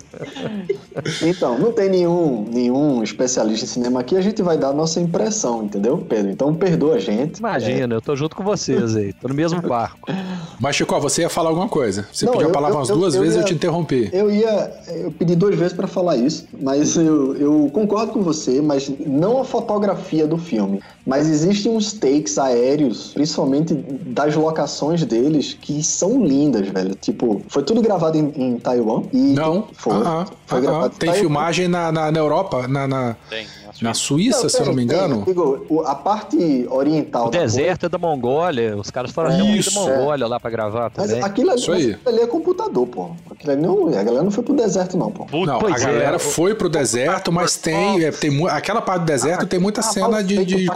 Então, 1.23 1.59
não 1.59 1.73
tem 1.73 1.89
nenhum, 1.89 2.45
nenhum 2.51 3.03
especialista 3.03 3.65
em 3.65 3.69
cinema 3.69 4.01
aqui, 4.01 4.17
a 4.17 4.21
gente 4.21 4.43
vai 4.43 4.57
dar 4.57 4.69
a 4.69 4.73
nossa 4.73 5.01
impressão, 5.01 5.65
entendeu, 5.65 5.99
Pedro? 5.99 6.31
Então 6.31 6.55
perdoa 6.55 6.95
a 6.97 6.99
gente. 6.99 7.39
Imagina, 7.39 7.95
eu 7.95 8.01
tô 8.01 8.15
junto 8.17 8.37
com 8.37 8.43
vocês 8.43 8.97
aí, 8.97 9.13
tô 9.13 9.29
no 9.29 9.35
mesmo 9.35 9.61
barco. 9.63 10.11
Mas, 10.59 10.77
Chico, 10.77 10.99
você 11.01 11.23
ia 11.23 11.31
falar 11.31 11.49
alguma 11.51 11.69
coisa. 11.69 11.90
Você 12.13 12.25
Não, 12.27 12.33
pediu 12.33 12.47
a 12.47 12.51
eu- 12.51 12.53
palavra 12.53 12.75
eu- 12.77 12.79
umas 12.81 12.89
eu- 12.91 12.97
duas 12.97 13.15
eu 13.15 13.21
vezes 13.23 13.37
e 13.37 13.39
eu 13.39 13.43
ia- 13.43 13.47
te 13.49 13.55
interrompi. 13.55 14.09
Eu 14.13 14.31
ia. 14.31 14.71
Eu 14.89 15.11
pedi 15.13 15.35
duas 15.37 15.55
vezes 15.55 15.73
pra 15.73 15.87
falar 15.87 16.17
isso, 16.17 16.47
mas 16.61 16.97
eu, 16.97 17.37
eu 17.37 17.71
concordo 17.73 18.13
com 18.13 18.23
você, 18.23 18.61
mas 18.61 18.91
não 19.07 19.41
a 19.41 19.45
fotografia 19.45 20.27
do 20.27 20.37
filme. 20.39 20.81
Mas 21.11 21.29
existem 21.29 21.73
uns 21.73 21.93
takes 21.93 22.39
aéreos, 22.39 23.11
principalmente 23.13 23.75
das 23.75 24.37
locações 24.37 25.05
deles, 25.05 25.57
que 25.61 25.83
são 25.83 26.25
lindas, 26.25 26.69
velho. 26.69 26.95
Tipo, 26.95 27.43
foi 27.49 27.65
tudo 27.65 27.83
gravado 27.83 28.17
em, 28.17 28.33
em 28.37 28.57
Taiwan. 28.59 29.03
E 29.13 29.33
Não, 29.35 29.67
foi. 29.73 29.93
ah, 29.97 30.25
ah, 30.25 30.27
foi 30.47 30.59
ah, 30.59 30.61
gravado 30.63 30.85
ah. 30.85 30.87
em 30.95 30.99
tem 30.99 31.09
Taiwan. 31.11 31.21
filmagem 31.21 31.67
na, 31.67 31.91
na, 31.91 32.13
na 32.13 32.19
Europa, 32.21 32.69
na, 32.69 32.87
na, 32.87 33.17
Tem. 33.29 33.45
na 33.83 33.93
Suíça, 33.93 34.49
se 34.49 34.61
eu 34.61 34.67
não 34.67 34.73
me 34.73 34.87
tem, 34.87 34.97
engano. 34.97 35.17
tem. 35.17 35.25
Digo, 35.25 35.67
o- 35.69 35.81
a 35.81 35.97
parte 35.97 36.65
oriental. 36.71 37.27
O 37.27 37.31
da 37.31 37.41
deserto 37.41 37.87
é 37.87 37.89
da 37.89 37.99
Mongólia, 37.99 38.77
os 38.77 38.89
caras 38.91 39.11
foram 39.11 39.31
até 39.31 39.39
da. 39.39 39.81
Mongólia 39.81 40.27
lá 40.29 40.39
pra 40.39 40.49
gravar 40.51 40.91
coisa- 40.91 41.09
também. 41.09 41.23
Mas 41.23 41.31
aquilo, 41.31 41.51
ali- 41.51 41.61
Isso 41.61 41.73
aí. 41.73 41.87
mas 41.87 41.95
aquilo 41.97 42.09
ali 42.15 42.21
é 42.23 42.27
computador, 42.29 42.87
pô. 42.87 43.11
Aquilo 43.31 43.53
ali 43.53 43.63
não, 43.63 43.89
a 43.89 44.03
galera 44.05 44.23
não 44.23 44.31
foi 44.31 44.45
pro 44.45 44.55
deserto, 44.55 44.97
não, 44.97 45.11
pô. 45.11 45.25
Puta, 45.25 45.47
Não, 45.47 45.57
a 45.57 45.59
Pois 45.59 45.83
é, 45.83 45.87
galera 45.87 46.17
o- 46.19 46.21
foi 46.21 46.55
pro 46.55 46.69
deserto, 46.69 47.33
mas 47.33 47.57
tem, 47.57 48.05
é, 48.05 48.13
tem 48.13 48.31
mu- 48.31 48.47
aquela 48.47 48.81
parte 48.81 49.01
do 49.03 49.07
deserto 49.07 49.47
tem 49.47 49.59
muita 49.59 49.81
Ah, 49.81 49.85
cena 49.85 50.23
de, 50.23 50.45
de 50.45 50.67
pra 50.67 50.75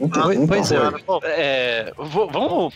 Então, 0.00 0.46
Pois- 0.46 0.72
é. 0.72 0.78
É, 1.24 1.92
vamos, 1.96 2.72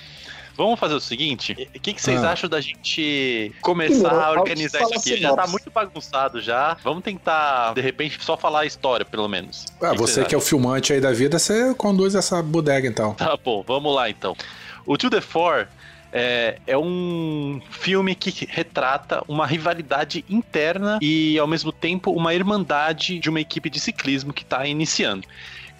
vamos 0.56 0.78
fazer 0.80 0.94
o 0.94 1.00
seguinte: 1.00 1.52
o 1.74 1.80
que, 1.80 1.92
que 1.94 2.02
vocês 2.02 2.22
Ah. 2.22 2.32
acham 2.32 2.48
da 2.48 2.60
gente 2.60 3.52
começar 3.60 4.08
Primeiro, 4.08 4.20
a 4.24 4.30
organizar 4.32 4.82
isso 4.82 4.94
aqui? 4.94 5.14
a 5.14 5.16
Já 5.16 5.34
tá 5.36 5.46
muito 5.46 5.70
bagunçado 5.70 6.40
já. 6.40 6.76
Vamos 6.84 7.02
tentar, 7.02 7.72
de 7.74 7.80
repente, 7.80 8.18
só 8.22 8.36
falar 8.36 8.60
a 8.60 8.66
história, 8.66 9.04
pelo 9.04 9.28
menos. 9.28 9.66
Ah, 9.80 9.90
que 9.92 9.98
você 9.98 10.24
que 10.24 10.34
é 10.34 10.38
o 10.38 10.40
filmante 10.40 10.92
aí 10.92 11.00
da 11.00 11.12
vida, 11.12 11.38
você 11.38 11.74
conduz 11.74 12.14
essa 12.14 12.42
bodega 12.42 12.86
então. 12.86 13.14
Tá 13.14 13.36
bom, 13.42 13.62
vamos 13.66 13.94
lá 13.94 14.08
então. 14.10 14.36
O 14.84 14.96
To 14.98 15.08
The 15.08 15.20
Four 15.20 15.66
é, 16.12 16.58
é 16.66 16.76
um 16.76 17.60
filme 17.70 18.14
que 18.14 18.46
retrata 18.50 19.22
uma 19.26 19.46
rivalidade 19.46 20.24
interna 20.28 20.98
e, 21.00 21.38
ao 21.38 21.46
mesmo 21.46 21.72
tempo, 21.72 22.10
uma 22.10 22.34
irmandade 22.34 23.18
de 23.18 23.30
uma 23.30 23.40
equipe 23.40 23.70
de 23.70 23.80
ciclismo 23.80 24.32
que 24.32 24.42
está 24.42 24.66
iniciando. 24.66 25.26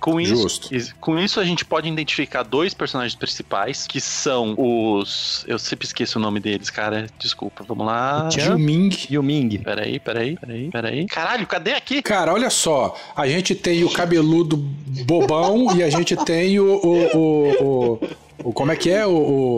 Com 0.02 0.20
isso, 0.20 0.34
Justo. 0.36 0.68
com 1.00 1.16
isso, 1.16 1.38
a 1.38 1.44
gente 1.44 1.64
pode 1.64 1.88
identificar 1.88 2.42
dois 2.42 2.74
personagens 2.74 3.14
principais, 3.14 3.86
que 3.86 4.00
são 4.00 4.54
os. 4.58 5.44
Eu 5.46 5.60
sempre 5.60 5.86
esqueço 5.86 6.18
o 6.18 6.20
nome 6.22 6.40
deles, 6.40 6.70
cara. 6.70 7.06
Desculpa, 7.20 7.62
vamos 7.66 7.86
lá. 7.86 8.28
Juming. 8.28 8.90
E 9.08 9.16
o 9.16 9.22
Ming. 9.22 9.58
Peraí, 9.58 10.00
peraí, 10.00 10.36
peraí, 10.36 10.68
peraí. 10.70 11.06
Caralho, 11.06 11.46
cadê 11.46 11.74
aqui? 11.74 12.02
Cara, 12.02 12.32
olha 12.34 12.50
só, 12.50 12.96
a 13.14 13.28
gente 13.28 13.54
tem 13.54 13.84
o 13.84 13.90
cabeludo 13.90 14.56
bobão 14.56 15.76
e 15.76 15.82
a 15.84 15.88
gente 15.90 16.16
tem 16.16 16.58
o. 16.58 16.64
o, 16.74 17.16
o, 17.16 17.64
o- 17.94 18.00
o- 18.44 18.52
como 18.52 18.72
é 18.72 18.76
que 18.76 18.90
é 18.90 19.06
o, 19.06 19.10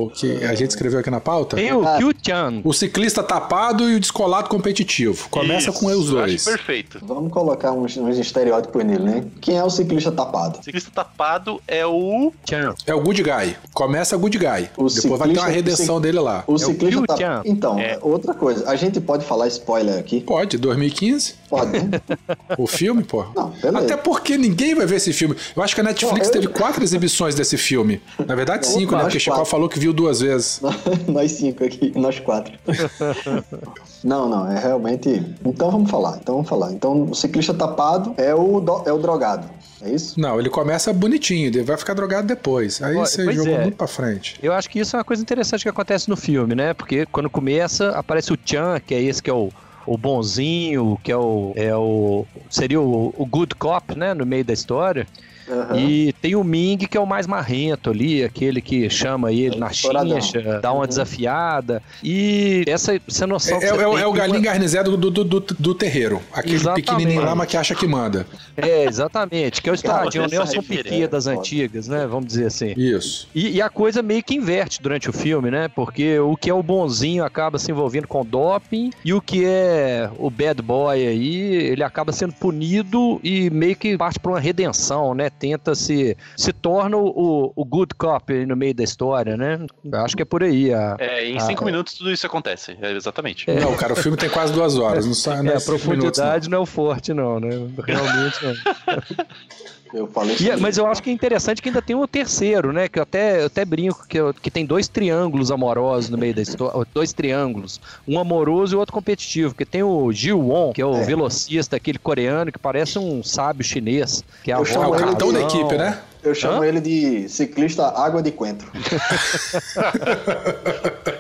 o 0.07 0.11
que 0.15 0.45
a 0.45 0.55
gente 0.55 0.71
escreveu 0.71 1.01
aqui 1.01 1.11
na 1.11 1.21
pauta? 1.21 1.57
Tem 1.57 1.73
o 1.73 1.87
Ah. 1.87 1.97
Kyu 1.99 2.13
Chan. 2.23 2.61
O 2.65 2.73
ciclista 2.73 3.23
tapado 3.23 3.89
e 3.91 3.97
o 3.97 4.01
descolado 4.01 4.49
competitivo. 4.49 5.29
Começa 5.31 5.71
Isso, 5.71 5.81
com 5.81 5.87
os 5.87 6.09
dois. 6.11 6.45
Perfeito. 6.45 6.99
Vamos 7.03 7.33
colocar 7.33 7.73
uns, 7.73 7.97
uns 7.97 8.19
estereótipos 8.19 8.85
nele, 8.85 9.03
né? 9.05 9.25
Quem 9.41 9.57
é 9.57 9.65
o 9.65 9.71
ciclista 9.71 10.11
tapado? 10.13 10.59
O 10.61 10.63
ciclista 10.65 10.91
tapado 10.91 11.61
é 11.67 11.85
o. 11.87 12.33
Chan. 12.49 12.75
É 12.87 12.95
o 12.95 13.01
Good 13.01 13.23
Guy. 13.23 13.57
Começa 13.73 14.17
Good 14.17 14.39
Guy. 14.39 14.69
O 14.77 14.89
Depois 14.89 14.95
vai 14.95 14.95
ter 14.95 15.09
uma 15.09 15.19
ciclista- 15.27 15.47
redenção 15.49 15.97
o 15.97 16.01
dele 16.01 16.21
lá. 16.21 16.45
O 16.47 16.55
o 16.55 16.59
ciclista 16.59 16.99
Kyu 16.99 17.07
tapado. 17.07 17.43
Então, 17.49 17.79
É. 17.79 17.99
outra 18.03 18.35
coisa. 18.35 18.69
A 18.69 18.77
gente 18.77 19.01
pode 19.01 19.25
falar 19.25 19.49
spoiler 19.49 19.99
aqui? 19.99 20.21
Pode, 20.21 20.57
2015, 20.59 21.35
Pode, 21.49 21.73
né? 21.73 22.01
o 22.59 22.67
filme, 22.67 23.03
pô. 23.05 23.25
Não, 23.35 23.51
beleza. 23.51 23.79
Até 23.79 23.97
porque 23.97 24.37
ninguém 24.39 24.75
vai 24.75 24.87
ver 24.87 24.97
esse 24.97 25.13
filme. 25.13 25.35
Eu 25.57 25.63
acho 25.63 25.75
que 25.75 25.81
a 25.81 25.85
Netflix 25.85 26.27
eu- 26.27 26.33
teve 26.33 26.47
quatro 26.49 26.83
exibições 26.83 27.35
desse 27.35 27.57
filme. 27.57 28.01
Na 28.27 28.35
verdade, 28.35 28.67
cinco, 28.81 28.95
né? 28.97 29.03
Porque 29.03 29.19
Chicó 29.19 29.37
quatro. 29.37 29.51
falou 29.51 29.69
que 29.69 29.79
viu 29.79 29.93
duas 29.93 30.21
vezes. 30.21 30.61
nós 31.09 31.33
cinco 31.33 31.65
aqui, 31.65 31.93
nós 31.97 32.19
quatro. 32.21 32.53
não, 34.03 34.29
não, 34.29 34.51
é 34.51 34.59
realmente. 34.59 35.23
Então 35.45 35.71
vamos 35.71 35.91
falar. 35.91 36.19
Então 36.21 36.37
vamos 36.37 36.49
falar. 36.49 36.73
Então 36.73 37.03
o 37.11 37.15
ciclista 37.15 37.55
tapado 37.55 38.15
é 38.17 38.35
o, 38.35 38.61
do- 38.61 38.83
é 38.87 38.93
o 38.93 38.99
drogado. 38.99 39.49
É 39.83 39.91
isso? 39.91 40.19
Não, 40.19 40.39
ele 40.39 40.49
começa 40.49 40.93
bonitinho, 40.93 41.47
ele 41.49 41.63
vai 41.63 41.77
ficar 41.77 41.95
drogado 41.95 42.27
depois. 42.27 42.81
Aí 42.83 42.97
Olha, 42.97 43.07
você 43.07 43.31
jogou 43.33 43.53
é. 43.55 43.63
muito 43.63 43.77
pra 43.77 43.87
frente. 43.87 44.39
Eu 44.43 44.53
acho 44.53 44.69
que 44.71 44.79
isso 44.79 44.97
é 44.97 44.99
uma 44.99 45.05
coisa 45.05 45.23
interessante 45.23 45.63
que 45.63 45.69
acontece 45.69 46.09
no 46.09 46.17
filme, 46.17 46.55
né? 46.55 46.73
Porque 46.73 47.05
quando 47.07 47.29
começa, 47.29 47.91
aparece 47.91 48.33
o 48.33 48.39
Chan, 48.43 48.81
que 48.87 48.95
é 48.95 49.03
esse 49.03 49.23
que 49.23 49.29
é 49.29 49.33
o, 49.35 49.51
o 49.87 49.99
bonzinho, 49.99 50.99
que 51.03 51.13
é 51.13 51.17
o, 51.17 51.53
é 51.55 51.75
o 51.77 52.25
seria 52.49 52.81
o, 52.81 53.13
o 53.17 53.27
good 53.27 53.55
cop, 53.57 53.95
né? 53.99 54.15
No 54.15 54.25
meio 54.25 54.45
da 54.45 54.53
história. 54.55 55.07
Uhum. 55.47 55.79
E 55.79 56.13
tem 56.15 56.35
o 56.35 56.43
Ming, 56.43 56.79
que 56.79 56.97
é 56.97 57.01
o 57.01 57.07
mais 57.07 57.27
marrento 57.27 57.91
ali, 57.91 58.25
aquele 58.25 58.61
que 58.61 58.89
chama 58.89 59.33
ele 59.33 59.57
é, 59.57 59.59
na 59.59 59.71
chincha, 59.71 60.61
dá 60.61 60.73
uma 60.73 60.83
uhum. 60.83 60.87
desafiada. 60.87 61.83
E 62.03 62.65
essa, 62.67 62.99
essa 63.09 63.27
noção. 63.27 63.61
É, 63.61 63.67
é, 63.67 64.03
é 64.03 64.07
o 64.07 64.13
galinho 64.13 64.41
garnizé 64.41 64.83
do, 64.83 64.97
do, 64.97 65.11
do, 65.11 65.41
do, 65.41 65.75
terreiro. 65.75 66.21
Aquele 66.33 66.55
exatamente. 66.55 66.87
pequenininho 66.87 67.23
lá, 67.23 67.35
mas 67.35 67.49
que 67.49 67.57
acha 67.57 67.75
que 67.75 67.87
manda. 67.87 68.27
É, 68.57 68.85
exatamente. 68.85 69.61
Que 69.61 69.69
é 69.69 69.73
o 69.73 69.75
estadinho, 69.75 70.27
Nelson 70.29 70.63
Piquet 70.63 71.07
das 71.09 71.27
antigas, 71.27 71.89
né? 71.89 72.07
Vamos 72.07 72.27
dizer 72.27 72.47
assim. 72.47 72.73
Isso. 72.77 73.29
E, 73.35 73.57
e, 73.57 73.63
a 73.63 73.69
coisa 73.69 74.03
meio 74.03 74.23
que 74.23 74.35
inverte 74.35 74.81
durante 74.83 75.11
o 75.11 75.13
filme, 75.13 75.51
né? 75.51 75.69
Porque 75.69 76.19
o 76.19 76.37
que 76.37 76.51
é 76.51 76.55
o 76.55 76.63
bonzinho 76.63 77.25
acaba 77.25 77.59
se 77.59 77.71
envolvendo 77.71 78.09
com 78.09 78.25
doping 78.25 78.91
e 79.05 79.13
o 79.13 79.21
que 79.21 79.45
é 79.45 80.11
o 80.19 80.31
bad 80.31 80.61
boy 80.63 81.07
aí, 81.07 81.37
ele 81.37 81.83
acaba 81.83 82.13
sendo 82.13 82.33
punido 82.33 83.21
e 83.23 83.51
meio 83.51 83.77
que 83.77 83.97
parte 83.97 84.19
para 84.19 84.33
uma 84.33 84.41
redenção, 84.41 85.15
né? 85.15 85.31
Tenta 85.39 85.75
se 85.75 86.17
se 86.37 86.53
torna 86.53 86.97
o, 86.97 87.53
o 87.55 87.65
good 87.65 87.95
cop 87.97 88.33
no 88.47 88.57
meio 88.57 88.75
da 88.75 88.85
história, 88.85 89.37
né? 89.37 89.67
Acho 89.93 90.17
que 90.17 90.23
é 90.23 90.25
por 90.25 90.43
aí. 90.43 90.73
A, 90.73 90.97
é, 90.99 91.27
em 91.27 91.39
cinco 91.41 91.63
a, 91.63 91.67
minutos 91.67 91.95
tudo 91.95 92.11
isso 92.11 92.27
acontece, 92.27 92.77
é, 92.81 92.93
exatamente. 92.93 93.51
É. 93.51 93.61
Não, 93.61 93.75
cara, 93.77 93.93
o 93.93 93.97
filme 93.97 94.17
tem 94.17 94.29
quase 94.29 94.53
duas 94.53 94.77
horas, 94.77 95.07
não, 95.07 95.15
sai, 95.15 95.47
é 95.47 95.57
a 95.57 95.61
profundidade 95.61 96.49
minutos, 96.49 96.49
não. 96.49 96.51
não 96.51 96.59
é 96.59 96.63
o 96.63 96.67
forte, 96.67 97.13
não, 97.13 97.41
né? 97.41 97.51
Realmente 97.87 98.39
não. 98.45 98.55
Eu 99.95 100.09
falei 100.09 100.37
e, 100.41 100.57
Mas 100.57 100.77
eu 100.77 100.87
acho 100.87 101.01
que 101.01 101.09
é 101.09 101.13
interessante 101.13 101.63
que 101.63 101.69
ainda 101.69 101.81
tem 101.81 101.95
o 101.95 102.07
terceiro, 102.07 102.73
né? 102.73 102.89
Que 102.89 102.99
eu 102.99 103.05
até, 103.05 103.43
eu 103.43 103.47
até 103.47 103.65
brinco 103.65 104.05
que, 104.09 104.19
eu, 104.19 104.35
que 104.35 104.51
tem 104.51 104.67
dois 104.67 104.89
triângulos 104.89 105.53
amorosos 105.53 106.11
no 106.11 106.19
meio 106.19 106.35
da 106.35 106.43
história. 106.43 106.85
Dois 106.93 107.13
triângulos. 107.13 107.81
Um 108.07 108.19
amoroso 108.19 108.75
e 108.75 108.77
o 108.77 108.81
outro 108.81 108.93
competitivo. 108.93 109.51
Porque 109.55 109.65
tem 109.65 109.83
o 109.83 110.13
Jiu 110.13 110.41
Won, 110.41 110.73
que 110.73 110.83
é 110.83 110.87
o 110.87 110.97
é. 110.97 111.05
velocista, 111.05 111.77
aquele 111.77 111.99
coreano, 111.99 112.51
que 112.51 112.59
parece 112.59 112.99
um 112.99 113.23
sábio 113.23 113.65
chinês. 113.65 114.25
Que 114.43 114.51
é 114.51 114.55
a 114.55 114.61
o 114.61 114.65
capitão 114.65 115.33
da 115.33 115.41
equipe, 115.41 115.77
né? 115.77 116.01
Eu 116.25 116.35
chamo 116.35 116.63
Hã? 116.63 116.67
ele 116.67 116.81
de 116.81 117.29
ciclista 117.29 117.87
água 117.89 118.23
de 118.23 118.33
coentro. 118.33 118.67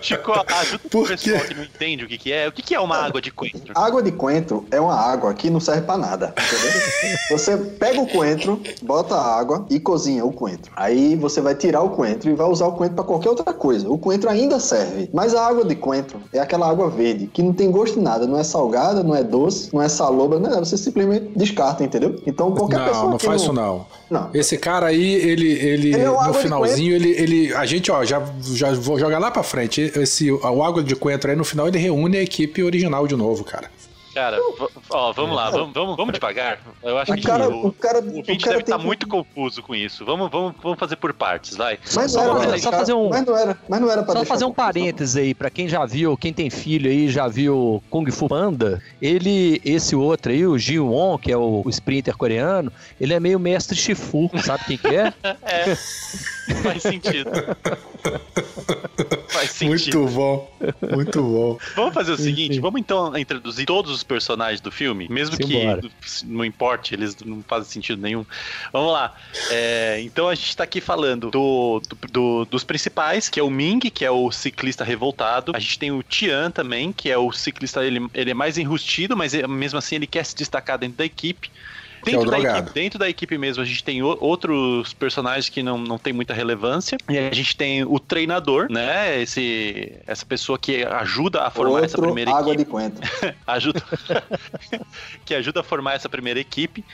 Chico, 0.00 0.32
ajuda 0.32 0.82
o 0.84 1.06
pessoal 1.06 1.40
que 1.40 1.54
não 1.54 1.64
entende 1.64 2.04
o 2.04 2.08
que, 2.08 2.16
que 2.16 2.32
é. 2.32 2.48
O 2.48 2.52
que, 2.52 2.62
que 2.62 2.74
é 2.74 2.80
uma 2.80 2.96
água 2.96 3.20
de 3.20 3.30
coentro? 3.30 3.72
Água 3.74 4.02
de 4.02 4.10
coentro 4.12 4.66
é 4.70 4.80
uma 4.80 4.94
água 4.94 5.34
que 5.34 5.50
não 5.50 5.60
serve 5.60 5.82
para 5.82 5.98
nada. 5.98 6.34
Entendeu? 6.36 7.18
você 7.30 7.56
pega 7.56 8.00
o 8.00 8.06
coentro, 8.06 8.60
bota 8.82 9.14
água 9.14 9.66
e 9.68 9.78
cozinha 9.78 10.24
o 10.24 10.32
coentro. 10.32 10.72
Aí 10.74 11.16
você 11.16 11.40
vai 11.40 11.54
tirar 11.54 11.82
o 11.82 11.90
coentro 11.90 12.30
e 12.30 12.34
vai 12.34 12.46
usar 12.46 12.66
o 12.66 12.72
coentro 12.72 12.96
para 12.96 13.04
qualquer 13.04 13.28
outra 13.28 13.52
coisa. 13.52 13.88
O 13.88 13.98
coentro 13.98 14.30
ainda 14.30 14.58
serve. 14.58 15.10
Mas 15.12 15.34
a 15.34 15.46
água 15.46 15.64
de 15.64 15.74
coentro 15.74 16.18
é 16.32 16.38
aquela 16.38 16.68
água 16.68 16.88
verde 16.88 17.26
que 17.26 17.42
não 17.42 17.52
tem 17.52 17.70
gosto 17.70 17.94
de 17.94 18.00
nada. 18.00 18.26
Não 18.26 18.38
é 18.38 18.44
salgada, 18.44 19.02
não 19.02 19.14
é 19.14 19.22
doce, 19.22 19.68
não 19.74 19.82
é 19.82 19.88
saloba, 19.88 20.38
não 20.38 20.50
é, 20.50 20.58
você 20.58 20.78
simplesmente 20.78 21.32
descarta, 21.36 21.84
entendeu? 21.84 22.20
Então 22.26 22.52
qualquer 22.52 22.78
não, 22.78 22.86
pessoa. 22.86 23.04
Não, 23.04 23.10
não 23.10 23.18
faz 23.18 23.42
isso 23.42 23.52
não. 23.52 23.86
Não. 24.10 24.30
Esse 24.32 24.56
cara 24.56 24.86
aí, 24.86 24.93
ele, 25.02 25.52
ele, 25.52 25.52
ele 25.62 25.92
é 25.94 26.04
no 26.04 26.34
finalzinho, 26.34 26.94
ele, 26.94 27.10
ele. 27.10 27.54
A 27.54 27.64
gente, 27.66 27.90
ó, 27.90 28.04
já, 28.04 28.22
já 28.54 28.72
vou 28.72 28.98
jogar 28.98 29.18
lá 29.18 29.30
pra 29.30 29.42
frente. 29.42 29.92
Esse, 29.96 30.30
o 30.30 30.62
Água 30.62 30.82
de 30.82 30.94
Coentro 30.94 31.30
aí 31.30 31.36
no 31.36 31.44
final 31.44 31.68
ele 31.68 31.78
reúne 31.78 32.18
a 32.18 32.22
equipe 32.22 32.62
original 32.62 33.06
de 33.06 33.16
novo, 33.16 33.44
cara. 33.44 33.70
Cara, 34.14 34.38
ó, 34.90 35.12
vamos 35.12 35.34
lá, 35.34 35.50
vamos, 35.50 35.74
vamos, 35.74 35.96
vamos 35.96 36.14
devagar. 36.14 36.60
Eu 36.84 36.96
acho 36.96 37.12
o 37.12 37.16
que 37.16 37.22
cara, 37.22 37.48
o, 37.48 37.66
o, 37.66 37.72
cara, 37.72 38.00
o 38.00 38.16
ouvinte 38.16 38.44
deve 38.44 38.60
estar 38.60 38.78
tá 38.78 38.82
muito 38.82 39.08
confuso 39.08 39.60
com 39.60 39.74
isso. 39.74 40.04
Vamos, 40.04 40.30
vamos, 40.30 40.54
vamos 40.62 40.78
fazer 40.78 40.94
por 40.94 41.12
partes, 41.12 41.56
vai. 41.56 41.80
Mas 41.94 42.12
só, 42.12 42.40
era, 42.40 42.58
só 42.58 42.70
fazer 42.70 42.92
um, 42.92 43.08
mas 43.08 43.26
não 43.26 43.36
era, 43.36 43.58
mas 43.68 43.80
não 43.80 43.90
era 43.90 44.06
Só 44.06 44.24
fazer 44.24 44.44
um 44.44 44.52
parênteses 44.52 45.16
aí, 45.16 45.34
pra 45.34 45.50
quem 45.50 45.68
já 45.68 45.84
viu, 45.84 46.16
quem 46.16 46.32
tem 46.32 46.48
filho 46.48 46.88
aí, 46.88 47.08
já 47.08 47.26
viu 47.26 47.82
Kung 47.90 48.08
Fu 48.12 48.28
Panda, 48.28 48.80
ele, 49.02 49.60
esse 49.64 49.96
outro 49.96 50.30
aí, 50.30 50.46
o 50.46 50.56
Ji 50.56 50.78
Won, 50.78 51.18
que 51.18 51.32
é 51.32 51.36
o, 51.36 51.62
o 51.64 51.70
sprinter 51.70 52.16
coreano, 52.16 52.72
ele 53.00 53.14
é 53.14 53.18
meio 53.18 53.40
mestre 53.40 53.76
Shifu, 53.76 54.30
sabe 54.44 54.64
quem 54.64 54.78
que 54.78 54.94
é? 54.94 55.12
é, 55.42 55.74
faz 56.62 56.82
sentido. 56.82 57.30
faz 59.28 59.50
sentido. 59.50 59.98
Muito 59.98 60.14
bom, 60.14 60.50
muito 60.94 61.20
bom. 61.20 61.58
Vamos 61.74 61.94
fazer 61.94 62.12
o 62.12 62.16
seguinte, 62.16 62.60
vamos 62.60 62.80
então 62.80 63.16
introduzir 63.18 63.66
todos 63.66 63.90
os 63.90 64.03
personagens 64.04 64.60
do 64.60 64.70
filme, 64.70 65.08
mesmo 65.08 65.36
que 65.36 65.80
não 66.24 66.44
importe, 66.44 66.94
eles 66.94 67.16
não 67.24 67.42
fazem 67.42 67.70
sentido 67.70 68.00
nenhum. 68.00 68.24
Vamos 68.72 68.92
lá. 68.92 69.14
É, 69.50 70.00
então 70.02 70.28
a 70.28 70.34
gente 70.34 70.48
está 70.48 70.64
aqui 70.64 70.80
falando 70.80 71.30
do, 71.30 71.80
do, 71.80 72.08
do, 72.08 72.44
dos 72.44 72.64
principais, 72.64 73.28
que 73.28 73.40
é 73.40 73.42
o 73.42 73.50
Ming, 73.50 73.80
que 73.90 74.04
é 74.04 74.10
o 74.10 74.30
ciclista 74.30 74.84
revoltado. 74.84 75.52
A 75.54 75.58
gente 75.58 75.78
tem 75.78 75.90
o 75.90 76.02
Tian 76.02 76.50
também, 76.50 76.92
que 76.92 77.10
é 77.10 77.18
o 77.18 77.32
ciclista, 77.32 77.84
ele, 77.84 78.06
ele 78.14 78.30
é 78.30 78.34
mais 78.34 78.58
enrustido, 78.58 79.16
mas 79.16 79.32
mesmo 79.32 79.78
assim 79.78 79.96
ele 79.96 80.06
quer 80.06 80.24
se 80.24 80.36
destacar 80.36 80.78
dentro 80.78 80.98
da 80.98 81.04
equipe. 81.04 81.50
Dentro, 82.04 82.34
é 82.34 82.42
da 82.42 82.50
equipe, 82.50 82.74
dentro 82.74 82.98
da 82.98 83.08
equipe 83.08 83.38
mesmo, 83.38 83.62
a 83.62 83.66
gente 83.66 83.82
tem 83.82 84.02
outros 84.02 84.92
personagens 84.92 85.48
que 85.48 85.62
não, 85.62 85.78
não 85.78 85.98
tem 85.98 86.12
muita 86.12 86.34
relevância. 86.34 86.98
E 87.08 87.18
a 87.18 87.34
gente 87.34 87.56
tem 87.56 87.84
o 87.84 87.98
treinador, 87.98 88.70
né? 88.70 89.20
Esse, 89.22 89.92
essa 90.06 90.24
pessoa 90.24 90.58
que 90.58 90.84
ajuda 90.84 91.42
a 91.42 91.50
formar 91.50 91.80
Outro 91.80 91.86
essa 91.86 91.98
primeira 91.98 92.30
água 92.30 92.54
equipe. 92.54 92.64
de 92.64 92.70
coentro. 92.70 93.10
ajuda 93.46 93.82
que 95.24 95.34
ajuda 95.34 95.60
a 95.60 95.62
formar 95.62 95.94
essa 95.94 96.08
primeira 96.08 96.38
equipe. 96.40 96.84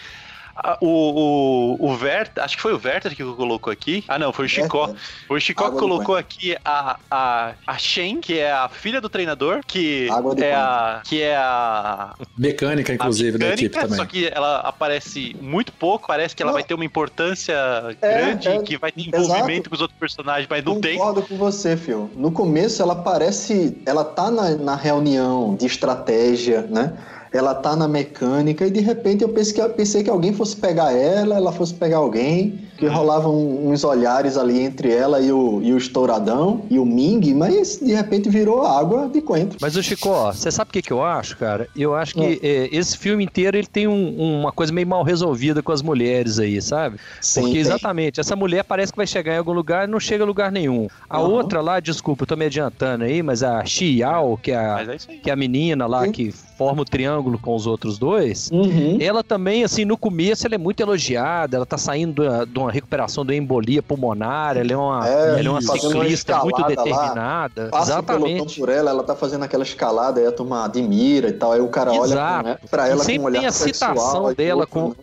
O, 0.81 1.77
o, 1.81 1.87
o 1.87 1.93
Werther, 1.93 2.45
acho 2.45 2.57
que 2.57 2.63
foi 2.63 2.75
o 2.75 2.81
Werther 2.83 3.15
que 3.15 3.25
colocou 3.25 3.73
aqui. 3.73 4.05
Ah, 4.07 4.19
não, 4.19 4.33
foi 4.33 4.47
o 4.47 4.49
Chicó. 4.49 4.95
Foi 5.27 5.39
o 5.39 5.41
Chicó 5.41 5.71
que 5.71 5.79
colocou 5.79 6.17
aqui 6.17 6.57
a, 6.65 6.99
a, 7.11 7.53
a 7.67 7.79
Shen, 7.79 8.21
que 8.21 8.39
é 8.39 8.53
a 8.53 8.69
filha 8.69 9.01
do 9.01 9.09
treinador, 9.09 9.61
que 9.67 10.09
é 10.39 10.55
a, 10.55 11.03
que 11.05 11.23
é 11.23 11.37
a. 11.37 12.15
Mecânica, 12.37 12.93
inclusive, 12.93 13.39
mecânica, 13.39 13.57
da 13.57 13.63
equipe 13.63 13.79
também. 13.79 13.97
Só 13.97 14.05
que 14.05 14.29
ela 14.29 14.59
aparece 14.59 15.37
muito 15.41 15.73
pouco, 15.73 16.07
parece 16.07 16.37
que 16.37 16.43
ela 16.43 16.53
não. 16.53 16.57
vai 16.57 16.65
ter 16.65 16.75
uma 16.75 16.85
importância 16.85 17.55
é, 18.01 18.17
grande, 18.17 18.49
é, 18.49 18.63
que 18.63 18.77
vai 18.77 18.93
ter 18.93 19.09
envolvimento 19.09 19.51
exato. 19.51 19.71
com 19.71 19.75
os 19.75 19.81
outros 19.81 19.99
personagens, 19.99 20.47
mas 20.49 20.65
não 20.65 20.75
Concordo 20.75 20.89
tem. 20.89 20.99
Concordo 20.99 21.23
com 21.23 21.37
você, 21.37 21.77
Phil. 21.77 22.11
No 22.15 22.31
começo 22.31 22.83
ela 22.83 22.95
parece. 22.95 23.81
Ela 23.87 24.05
tá 24.05 24.31
na, 24.31 24.51
na 24.57 24.77
reunião 24.77 25.55
de 25.57 25.67
estratégia, 25.67 26.63
né? 26.63 26.97
Ela 27.33 27.55
tá 27.55 27.77
na 27.77 27.87
mecânica 27.87 28.67
e 28.67 28.71
de 28.71 28.81
repente 28.81 29.23
eu 29.23 29.29
pensei 29.29 29.55
que, 29.55 29.61
eu 29.61 29.71
pensei 29.71 30.03
que 30.03 30.11
alguém 30.11 30.33
fosse 30.33 30.57
pegar 30.57 30.93
ela, 30.93 31.37
ela 31.37 31.53
fosse 31.53 31.75
pegar 31.75 31.99
alguém, 31.99 32.59
que 32.77 32.87
rolavam 32.87 33.35
uns 33.67 33.85
olhares 33.85 34.37
ali 34.37 34.61
entre 34.61 34.93
ela 34.93 35.21
e 35.21 35.31
o, 35.31 35.61
e 35.63 35.73
o 35.73 35.77
Estouradão 35.77 36.63
e 36.71 36.79
o 36.79 36.85
Ming, 36.85 37.35
mas 37.35 37.79
de 37.79 37.93
repente 37.93 38.29
virou 38.31 38.67
água 38.67 39.09
de 39.09 39.21
coentro. 39.21 39.59
Mas 39.61 39.77
o 39.77 39.83
Chico, 39.83 40.09
você 40.33 40.51
sabe 40.51 40.71
o 40.71 40.73
que, 40.73 40.83
que 40.83 40.93
eu 40.93 41.05
acho, 41.05 41.37
cara? 41.37 41.69
Eu 41.77 41.95
acho 41.95 42.15
que 42.15 42.41
é. 42.43 42.51
É, 42.51 42.69
esse 42.75 42.97
filme 42.97 43.23
inteiro 43.23 43.57
ele 43.57 43.67
tem 43.67 43.87
um, 43.87 44.41
uma 44.41 44.51
coisa 44.51 44.73
meio 44.73 44.87
mal 44.87 45.03
resolvida 45.03 45.63
com 45.63 45.73
as 45.73 45.83
mulheres 45.83 46.39
aí, 46.39 46.61
sabe? 46.61 46.97
Sim, 47.21 47.43
Porque 47.43 47.59
exatamente, 47.59 48.19
essa 48.19 48.35
mulher 48.35 48.65
parece 48.65 48.93
que 48.93 48.97
vai 48.97 49.07
chegar 49.07 49.35
em 49.35 49.39
algum 49.39 49.53
lugar 49.53 49.87
e 49.87 49.91
não 49.91 50.01
chega 50.01 50.25
a 50.25 50.27
lugar 50.27 50.51
nenhum. 50.51 50.89
A 51.09 51.21
uhum. 51.21 51.31
outra 51.33 51.61
lá, 51.61 51.81
desculpa, 51.81 52.23
eu 52.23 52.27
tô 52.27 52.37
me 52.37 52.47
adiantando 52.47 53.05
aí, 53.05 53.23
mas 53.23 53.43
a 53.43 53.65
Xi 53.65 53.99
Yao, 53.99 54.39
que 54.39 54.53
é 54.53 54.57
a, 54.57 54.83
é 54.83 54.97
que 55.23 55.29
é 55.29 55.33
a 55.33 55.37
menina 55.37 55.87
lá 55.87 56.05
Sim. 56.07 56.13
que 56.13 56.33
forma 56.33 56.83
o 56.83 56.85
triângulo 56.85 57.20
com 57.39 57.55
os 57.55 57.67
outros 57.67 57.99
dois, 57.99 58.51
uhum. 58.53 58.99
ela 59.01 59.23
também, 59.23 59.65
assim, 59.65 59.85
no 59.85 59.97
começo 59.97 60.47
ela 60.47 60.55
é 60.55 60.59
muito 60.59 60.81
elogiada, 60.81 61.57
ela 61.57 61.67
tá 61.67 61.79
saindo 61.79 62.23
de 62.47 62.59
uma 62.59 62.71
recuperação 62.71 63.25
da 63.25 63.35
embolia 63.35 63.83
pulmonar, 63.83 64.57
ela 64.57 64.73
é 64.73 64.77
uma, 64.77 65.09
é, 65.09 65.29
ela 65.39 65.41
é 65.41 65.51
uma 65.51 65.63
ciclista 65.63 66.35
uma 66.35 66.45
muito 66.45 66.63
determinada. 66.65 67.65
Lá, 67.65 67.71
passa 67.71 67.93
Exatamente. 67.93 68.61
por 68.61 68.69
ela, 68.69 68.91
ela 68.91 69.03
tá 69.03 69.15
fazendo 69.15 69.45
aquela 69.45 69.63
escalada, 69.63 70.21
aí 70.21 70.27
a 70.27 70.33
turma 70.33 70.65
admira 70.65 71.29
e 71.29 71.33
tal, 71.33 71.53
aí 71.53 71.61
o 71.61 71.69
cara 71.69 71.93
olha 71.93 72.43
né, 72.43 72.59
pra 72.71 72.89
ela 72.89 73.05
sempre 73.05 73.19
com 73.19 73.23
um 73.23 73.27
olhar 73.27 73.41
tem 73.41 73.49
a 73.49 73.53
citação 73.53 74.35
dela 74.35 74.67
com... 74.67 74.95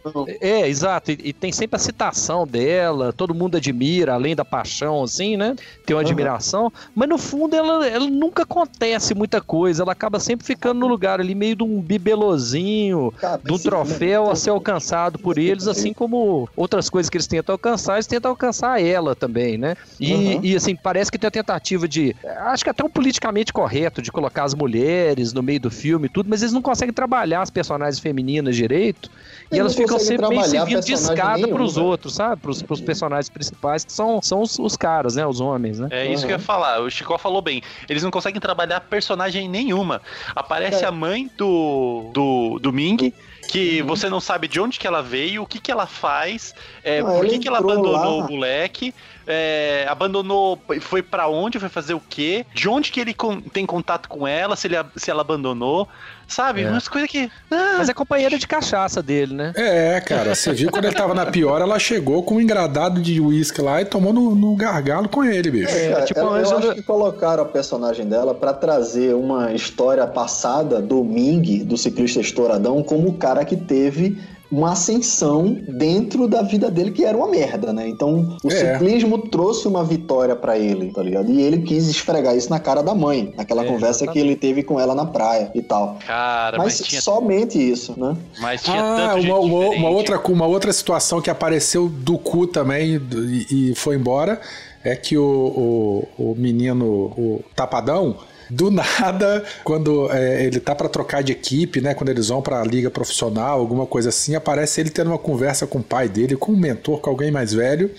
É, 0.41 0.67
exato, 0.67 1.11
e, 1.11 1.19
e, 1.25 1.33
tem 1.33 1.51
sempre 1.51 1.75
a 1.75 1.79
citação 1.79 2.45
dela, 2.45 3.13
todo 3.13 3.33
mundo 3.33 3.57
admira, 3.57 4.13
além 4.13 4.35
da 4.35 4.45
paixão, 4.45 5.03
assim, 5.03 5.37
né? 5.37 5.55
Tem 5.85 5.95
uma 5.95 6.01
uhum. 6.01 6.07
admiração, 6.07 6.73
mas 6.95 7.09
no 7.09 7.17
fundo 7.17 7.55
ela, 7.55 7.87
ela 7.87 8.07
nunca 8.07 8.43
acontece 8.43 9.13
muita 9.13 9.41
coisa, 9.41 9.83
ela 9.83 9.91
acaba 9.91 10.19
sempre 10.19 10.45
ficando 10.45 10.79
no 10.79 10.87
lugar 10.87 11.19
ali 11.19 11.35
meio 11.35 11.55
de 11.55 11.63
um 11.63 11.81
bibelozinho, 12.07 13.13
de 13.43 13.51
um 13.53 13.57
troféu 13.57 14.31
a 14.31 14.35
ser 14.35 14.51
alcançado 14.51 15.19
por 15.19 15.37
eles, 15.37 15.67
assim 15.67 15.93
como 15.93 16.47
outras 16.55 16.89
coisas 16.89 17.09
que 17.09 17.17
eles 17.17 17.27
tentam 17.27 17.53
alcançar, 17.53 17.95
eles 17.95 18.07
tentam 18.07 18.31
alcançar 18.31 18.81
ela 18.81 19.15
também, 19.15 19.57
né? 19.57 19.75
E, 19.99 20.13
uhum. 20.13 20.39
e 20.43 20.55
assim, 20.55 20.75
parece 20.75 21.11
que 21.11 21.17
tem 21.17 21.27
a 21.27 21.31
tentativa 21.31 21.87
de. 21.87 22.15
Acho 22.45 22.63
que 22.63 22.69
até 22.69 22.83
um 22.83 22.89
politicamente 22.89 23.51
correto 23.51 24.01
de 24.01 24.11
colocar 24.11 24.45
as 24.45 24.55
mulheres 24.55 25.33
no 25.33 25.43
meio 25.43 25.59
do 25.59 25.69
filme 25.69 26.05
e 26.05 26.09
tudo, 26.09 26.29
mas 26.29 26.41
eles 26.41 26.53
não 26.53 26.61
conseguem 26.61 26.93
trabalhar 26.93 27.41
as 27.41 27.49
personagens 27.49 27.99
femininas 27.99 28.55
direito. 28.55 29.09
E 29.51 29.59
elas 29.59 29.75
ficam 29.75 29.99
sempre 29.99 30.27
meio 30.27 30.43
servindo 30.43 30.81
de 30.81 30.93
escada 30.93 31.47
para 31.47 31.63
os 31.63 31.77
outros, 31.77 32.15
sabe? 32.15 32.41
Para 32.41 32.51
os 32.51 32.81
personagens 32.81 33.29
principais, 33.29 33.83
que 33.85 33.91
são, 33.91 34.21
são 34.21 34.41
os, 34.41 34.59
os, 34.59 34.75
caras, 34.75 35.15
né? 35.15 35.25
Os 35.25 35.39
homens, 35.39 35.79
né? 35.79 35.87
É 35.91 36.05
isso 36.05 36.23
uhum. 36.23 36.27
que 36.27 36.33
eu 36.33 36.37
ia 36.37 36.43
falar. 36.43 36.81
O 36.81 36.89
Chico 36.89 37.17
falou 37.17 37.41
bem. 37.41 37.61
Eles 37.89 38.03
não 38.03 38.11
conseguem 38.11 38.39
trabalhar 38.39 38.81
personagem 38.81 39.47
nenhuma. 39.47 40.01
Aparece 40.35 40.83
é. 40.83 40.87
a 40.87 40.91
mãe 40.91 41.29
do, 41.37 41.96
do, 42.13 42.59
do 42.59 42.73
Ming 42.73 43.13
que 43.47 43.81
uhum. 43.81 43.87
você 43.87 44.09
não 44.09 44.19
sabe 44.19 44.47
de 44.47 44.59
onde 44.59 44.77
que 44.77 44.85
ela 44.85 45.01
veio, 45.01 45.43
o 45.43 45.47
que 45.47 45.59
que 45.59 45.71
ela 45.71 45.87
faz, 45.87 46.53
é, 46.83 47.01
não, 47.01 47.15
por 47.15 47.25
que, 47.25 47.39
que 47.39 47.47
ela 47.47 47.59
abandonou 47.59 47.93
lá. 47.93 48.09
o 48.09 48.27
moleque. 48.29 48.93
é, 49.25 49.85
abandonou, 49.89 50.61
foi 50.81 51.01
para 51.01 51.27
onde, 51.27 51.59
foi 51.59 51.69
fazer 51.69 51.93
o 51.93 52.01
quê? 52.01 52.45
De 52.53 52.67
onde 52.67 52.91
que 52.91 52.99
ele 52.99 53.15
tem 53.51 53.65
contato 53.65 54.09
com 54.09 54.27
ela, 54.27 54.55
se, 54.55 54.67
ele, 54.67 54.75
se 54.95 55.09
ela 55.09 55.21
abandonou, 55.21 55.87
sabe? 56.27 56.63
É. 56.63 56.69
Umas 56.69 56.87
coisas 56.87 57.09
que... 57.09 57.29
Ah, 57.49 57.75
Mas 57.77 57.89
é 57.89 57.93
companheira 57.93 58.37
de 58.37 58.47
cachaça 58.47 59.01
dele, 59.01 59.33
né? 59.33 59.53
É, 59.55 59.99
cara, 60.01 60.35
você 60.35 60.51
viu 60.53 60.69
quando 60.71 60.85
ele 60.85 60.95
tava 60.95 61.13
na 61.13 61.25
pior, 61.25 61.61
ela 61.61 61.79
chegou 61.79 62.23
com 62.23 62.35
um 62.35 62.41
engradado 62.41 63.01
de 63.01 63.19
uísque 63.21 63.61
lá 63.61 63.81
e 63.81 63.85
tomou 63.85 64.11
no, 64.13 64.35
no 64.35 64.55
gargalo 64.55 65.07
com 65.09 65.23
ele, 65.23 65.49
bicho. 65.51 65.73
É, 65.75 65.91
Cara, 65.93 66.05
tipo, 66.05 66.19
ela- 66.19 66.39
eu 66.39 66.45
eu- 66.51 66.57
acho 66.57 66.73
que 66.75 66.83
colocaram 66.83 67.43
a 67.43 67.45
personagem 67.45 68.05
dela 68.05 68.33
pra 68.33 68.53
trazer 68.53 69.13
uma 69.15 69.51
história 69.53 70.05
passada 70.05 70.81
do 70.81 71.03
Ming, 71.03 71.63
do 71.63 71.77
ciclista 71.77 72.19
estouradão, 72.19 72.81
como 72.83 73.07
o 73.09 73.13
cara 73.13 73.45
que 73.45 73.55
teve 73.55 74.17
uma 74.49 74.71
ascensão 74.71 75.57
dentro 75.67 76.25
da 76.25 76.41
vida 76.41 76.71
dele 76.71 76.91
que 76.91 77.03
era 77.03 77.17
uma 77.17 77.27
merda, 77.27 77.73
né? 77.73 77.85
Então 77.85 78.37
o 78.41 78.47
É. 78.49 78.55
ciclismo 78.73 79.17
trouxe 79.27 79.67
uma 79.67 79.83
vitória 79.83 80.37
pra 80.37 80.57
ele, 80.57 80.93
tá 80.93 81.03
ligado? 81.03 81.29
E 81.29 81.41
ele 81.41 81.63
quis 81.63 81.85
esfregar 81.89 82.33
isso 82.33 82.49
na 82.49 82.57
cara 82.57 82.81
da 82.81 82.95
mãe, 82.95 83.33
naquela 83.35 83.63
É, 83.63 83.67
conversa 83.67 84.05
exatamente. 84.05 84.13
que 84.13 84.19
ele 84.19 84.35
teve 84.37 84.63
com 84.63 84.79
ela 84.79 84.95
na 84.95 85.05
praia 85.05 85.51
e 85.53 85.61
tal. 85.61 85.97
Cara, 86.07 86.16
mas, 86.57 86.79
Mas 86.79 86.87
tinha, 86.87 87.01
somente 87.01 87.57
isso, 87.57 87.93
né? 87.97 88.15
mas 88.39 88.63
tinha 88.63 88.81
Ah, 88.81 88.95
tanto 88.95 89.25
uma, 89.25 89.41
gente 89.41 89.79
uma, 89.79 89.89
outra, 89.89 90.19
uma 90.19 90.45
outra 90.45 90.73
situação 90.73 91.21
que 91.21 91.29
apareceu 91.29 91.87
do 91.87 92.17
cu 92.17 92.47
também 92.47 93.01
e, 93.49 93.71
e 93.71 93.75
foi 93.75 93.95
embora 93.95 94.39
é 94.83 94.95
que 94.95 95.17
o, 95.17 96.07
o, 96.17 96.31
o 96.31 96.35
menino, 96.35 96.85
o 96.85 97.43
Tapadão, 97.55 98.17
do 98.49 98.69
nada, 98.71 99.43
quando 99.63 100.11
é, 100.11 100.43
ele 100.45 100.59
tá 100.59 100.73
pra 100.75 100.87
trocar 100.89 101.21
de 101.23 101.31
equipe, 101.31 101.81
né? 101.81 101.93
Quando 101.93 102.09
eles 102.09 102.27
vão 102.29 102.41
pra 102.41 102.63
liga 102.63 102.89
profissional, 102.89 103.59
alguma 103.59 103.85
coisa 103.85 104.09
assim, 104.09 104.35
aparece 104.35 104.81
ele 104.81 104.89
tendo 104.89 105.07
uma 105.11 105.17
conversa 105.17 105.65
com 105.67 105.79
o 105.79 105.83
pai 105.83 106.07
dele, 106.07 106.35
com 106.35 106.51
um 106.51 106.57
mentor, 106.57 106.99
com 106.99 107.09
alguém 107.09 107.31
mais 107.31 107.53
velho, 107.53 107.91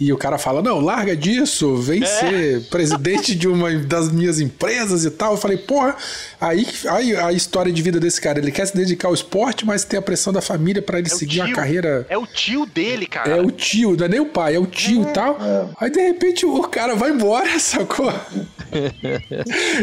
e 0.00 0.12
o 0.12 0.16
cara 0.16 0.38
fala: 0.38 0.62
Não, 0.62 0.80
larga 0.80 1.16
disso, 1.16 1.76
vem 1.76 2.02
É. 2.02 2.06
ser 2.06 2.60
presidente 2.70 3.34
de 3.34 3.48
uma 3.48 3.72
das 3.78 4.10
minhas 4.10 4.40
empresas 4.40 5.04
e 5.04 5.10
tal. 5.10 5.32
Eu 5.32 5.38
falei, 5.38 5.56
porra, 5.56 5.96
aí, 6.40 6.66
aí 6.88 7.16
a 7.16 7.32
história 7.32 7.72
de 7.72 7.82
vida 7.82 7.98
desse 8.00 8.20
cara, 8.20 8.38
ele 8.38 8.50
quer 8.50 8.66
se 8.66 8.76
dedicar 8.76 9.08
ao 9.08 9.14
esporte, 9.14 9.64
mas 9.64 9.84
tem 9.84 9.98
a 9.98 10.02
pressão 10.02 10.32
da 10.32 10.40
família 10.40 10.82
pra 10.82 10.98
ele 10.98 11.08
É 11.08 11.10
seguir 11.10 11.40
uma 11.40 11.52
carreira. 11.52 12.06
É 12.08 12.18
o 12.18 12.26
tio 12.26 12.66
dele, 12.66 13.06
cara. 13.06 13.30
É 13.30 13.40
o 13.40 13.50
tio, 13.50 13.96
não 13.96 14.04
é 14.04 14.08
nem 14.08 14.20
o 14.20 14.26
pai, 14.26 14.54
é 14.56 14.58
o 14.58 14.66
tio 14.66 15.02
e 15.02 15.12
tal. 15.12 15.38
Aí 15.80 15.90
de 15.90 16.00
repente 16.00 16.44
o 16.46 16.60
cara 16.62 16.94
vai 16.94 17.10
embora, 17.10 17.48
sacou? 17.58 18.12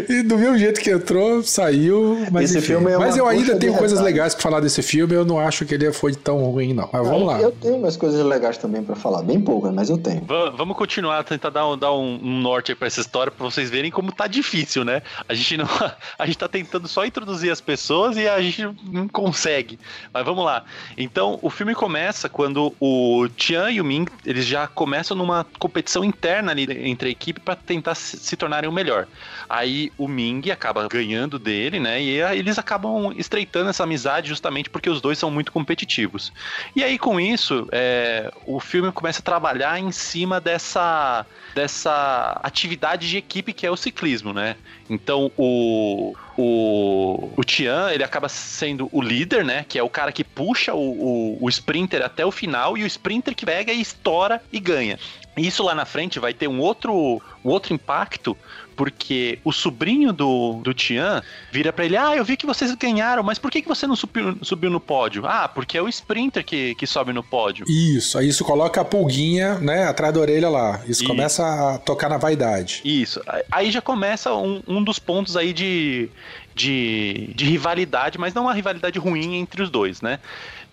E 0.09 0.23
do 0.23 0.37
mesmo 0.37 0.57
jeito 0.57 0.79
que 0.81 0.89
entrou, 0.89 1.43
saiu. 1.43 2.25
Mas, 2.31 2.51
Esse 2.55 2.65
filme 2.65 2.91
é 2.91 2.97
mas 2.97 3.17
eu 3.17 3.27
ainda 3.27 3.57
tenho 3.57 3.73
coisas 3.73 3.99
retalho. 3.99 4.15
legais 4.15 4.33
pra 4.33 4.43
falar 4.43 4.59
desse 4.59 4.81
filme, 4.81 5.13
eu 5.13 5.25
não 5.25 5.39
acho 5.39 5.65
que 5.65 5.73
ele 5.73 5.91
foi 5.91 6.13
tão 6.13 6.37
ruim, 6.45 6.73
não. 6.73 6.89
Mas 6.91 7.07
vamos 7.07 7.27
lá. 7.27 7.39
Eu 7.41 7.51
tenho 7.51 7.75
umas 7.75 7.97
coisas 7.97 8.23
legais 8.25 8.57
também 8.57 8.83
pra 8.83 8.95
falar, 8.95 9.21
bem 9.23 9.39
poucas, 9.39 9.73
mas 9.73 9.89
eu 9.89 9.97
tenho. 9.97 10.21
Va- 10.25 10.49
Vamos 10.51 10.75
continuar, 10.77 11.23
tentar 11.23 11.49
dar 11.49 11.67
um, 11.67 11.77
dar 11.77 11.93
um, 11.93 12.19
um 12.21 12.39
norte 12.39 12.71
aí 12.71 12.75
pra 12.75 12.87
essa 12.87 12.99
história 13.01 13.31
pra 13.31 13.43
vocês 13.45 13.69
verem 13.69 13.89
como 13.89 14.11
tá 14.11 14.27
difícil, 14.27 14.83
né? 14.85 15.01
A 15.27 15.33
gente 15.33 15.57
não, 15.57 15.65
a 16.19 16.25
gente 16.25 16.37
tá 16.37 16.47
tentando 16.47 16.87
só 16.87 17.05
introduzir 17.05 17.51
as 17.51 17.61
pessoas 17.61 18.17
e 18.17 18.27
a 18.27 18.41
gente 18.41 18.67
não 18.91 19.07
consegue. 19.07 19.79
Mas 20.13 20.25
vamos 20.25 20.43
lá. 20.45 20.63
Então, 20.97 21.39
o 21.41 21.49
filme 21.49 21.73
começa 21.73 22.29
quando 22.29 22.73
o 22.79 23.27
Tian 23.35 23.69
e 23.71 23.81
o 23.81 23.85
Ming, 23.85 24.05
eles 24.25 24.45
já 24.45 24.67
começam 24.67 25.15
numa 25.17 25.45
competição 25.59 26.03
interna 26.03 26.51
ali 26.51 26.67
entre 26.89 27.09
a 27.09 27.11
equipe 27.11 27.39
pra 27.39 27.55
tentar 27.55 27.95
se, 27.95 28.17
se 28.17 28.35
tornarem 28.35 28.69
o 28.69 28.73
melhor. 28.73 28.80
Aí 29.49 29.91
o 29.97 30.07
Ming 30.07 30.49
acaba 30.49 30.87
ganhando 30.87 31.37
dele, 31.37 31.79
né? 31.79 32.01
E 32.01 32.23
aí 32.23 32.39
eles 32.39 32.57
acabam 32.57 33.13
estreitando 33.17 33.69
essa 33.69 33.83
amizade 33.83 34.29
justamente 34.29 34.69
porque 34.69 34.89
os 34.89 35.01
dois 35.01 35.17
são 35.17 35.29
muito 35.29 35.51
competitivos. 35.51 36.31
E 36.75 36.83
aí, 36.83 36.97
com 36.97 37.19
isso, 37.19 37.67
é, 37.71 38.31
o 38.45 38.59
filme 38.59 38.91
começa 38.91 39.19
a 39.19 39.23
trabalhar 39.23 39.79
em 39.79 39.91
cima 39.91 40.39
dessa, 40.39 41.25
dessa 41.53 42.39
atividade 42.43 43.09
de 43.09 43.17
equipe 43.17 43.53
que 43.53 43.65
é 43.65 43.71
o 43.71 43.75
ciclismo, 43.75 44.33
né? 44.33 44.55
Então, 44.89 45.31
o, 45.37 46.15
o, 46.37 47.31
o 47.37 47.43
Tian, 47.43 47.91
ele 47.91 48.03
acaba 48.03 48.27
sendo 48.29 48.89
o 48.91 49.01
líder, 49.01 49.43
né? 49.43 49.65
Que 49.67 49.77
é 49.77 49.83
o 49.83 49.89
cara 49.89 50.11
que 50.11 50.23
puxa 50.23 50.73
o, 50.73 50.79
o, 50.79 51.37
o 51.41 51.49
sprinter 51.49 52.03
até 52.03 52.25
o 52.25 52.31
final 52.31 52.77
e 52.77 52.83
o 52.83 52.87
sprinter 52.87 53.35
que 53.35 53.45
pega 53.45 53.71
e 53.71 53.81
estoura 53.81 54.41
e 54.51 54.59
ganha. 54.59 54.97
Isso 55.37 55.63
lá 55.63 55.73
na 55.73 55.85
frente 55.85 56.19
vai 56.19 56.33
ter 56.33 56.47
um 56.47 56.59
outro, 56.59 57.21
um 57.43 57.49
outro 57.49 57.73
impacto, 57.73 58.37
porque 58.81 59.37
o 59.43 59.51
sobrinho 59.51 60.11
do, 60.11 60.53
do 60.63 60.73
Tian 60.73 61.21
vira 61.51 61.71
pra 61.71 61.85
ele: 61.85 61.95
Ah, 61.95 62.15
eu 62.15 62.25
vi 62.25 62.35
que 62.35 62.47
vocês 62.47 62.73
ganharam, 62.73 63.21
mas 63.21 63.37
por 63.37 63.51
que, 63.51 63.61
que 63.61 63.67
você 63.67 63.85
não 63.85 63.95
subiu, 63.95 64.35
subiu 64.41 64.71
no 64.71 64.79
pódio? 64.79 65.23
Ah, 65.27 65.47
porque 65.47 65.77
é 65.77 65.81
o 65.83 65.87
sprinter 65.87 66.43
que, 66.43 66.73
que 66.73 66.87
sobe 66.87 67.13
no 67.13 67.21
pódio. 67.21 67.63
Isso, 67.69 68.17
aí 68.17 68.27
isso 68.27 68.43
coloca 68.43 68.81
a 68.81 68.83
pulguinha, 68.83 69.59
né, 69.59 69.83
atrás 69.83 70.11
da 70.11 70.19
orelha 70.19 70.49
lá. 70.49 70.81
Isso 70.87 71.03
Isso. 71.03 71.05
começa 71.05 71.43
a 71.43 71.77
tocar 71.77 72.09
na 72.09 72.17
vaidade. 72.17 72.81
Isso. 72.83 73.21
Aí 73.51 73.69
já 73.69 73.81
começa 73.83 74.33
um, 74.33 74.63
um 74.67 74.83
dos 74.83 74.97
pontos 74.97 75.37
aí 75.37 75.53
de, 75.53 76.09
de, 76.55 77.31
de 77.35 77.45
rivalidade, 77.45 78.17
mas 78.17 78.33
não 78.33 78.45
uma 78.45 78.53
rivalidade 78.55 78.97
ruim 78.97 79.35
entre 79.35 79.61
os 79.61 79.69
dois, 79.69 80.01
né? 80.01 80.19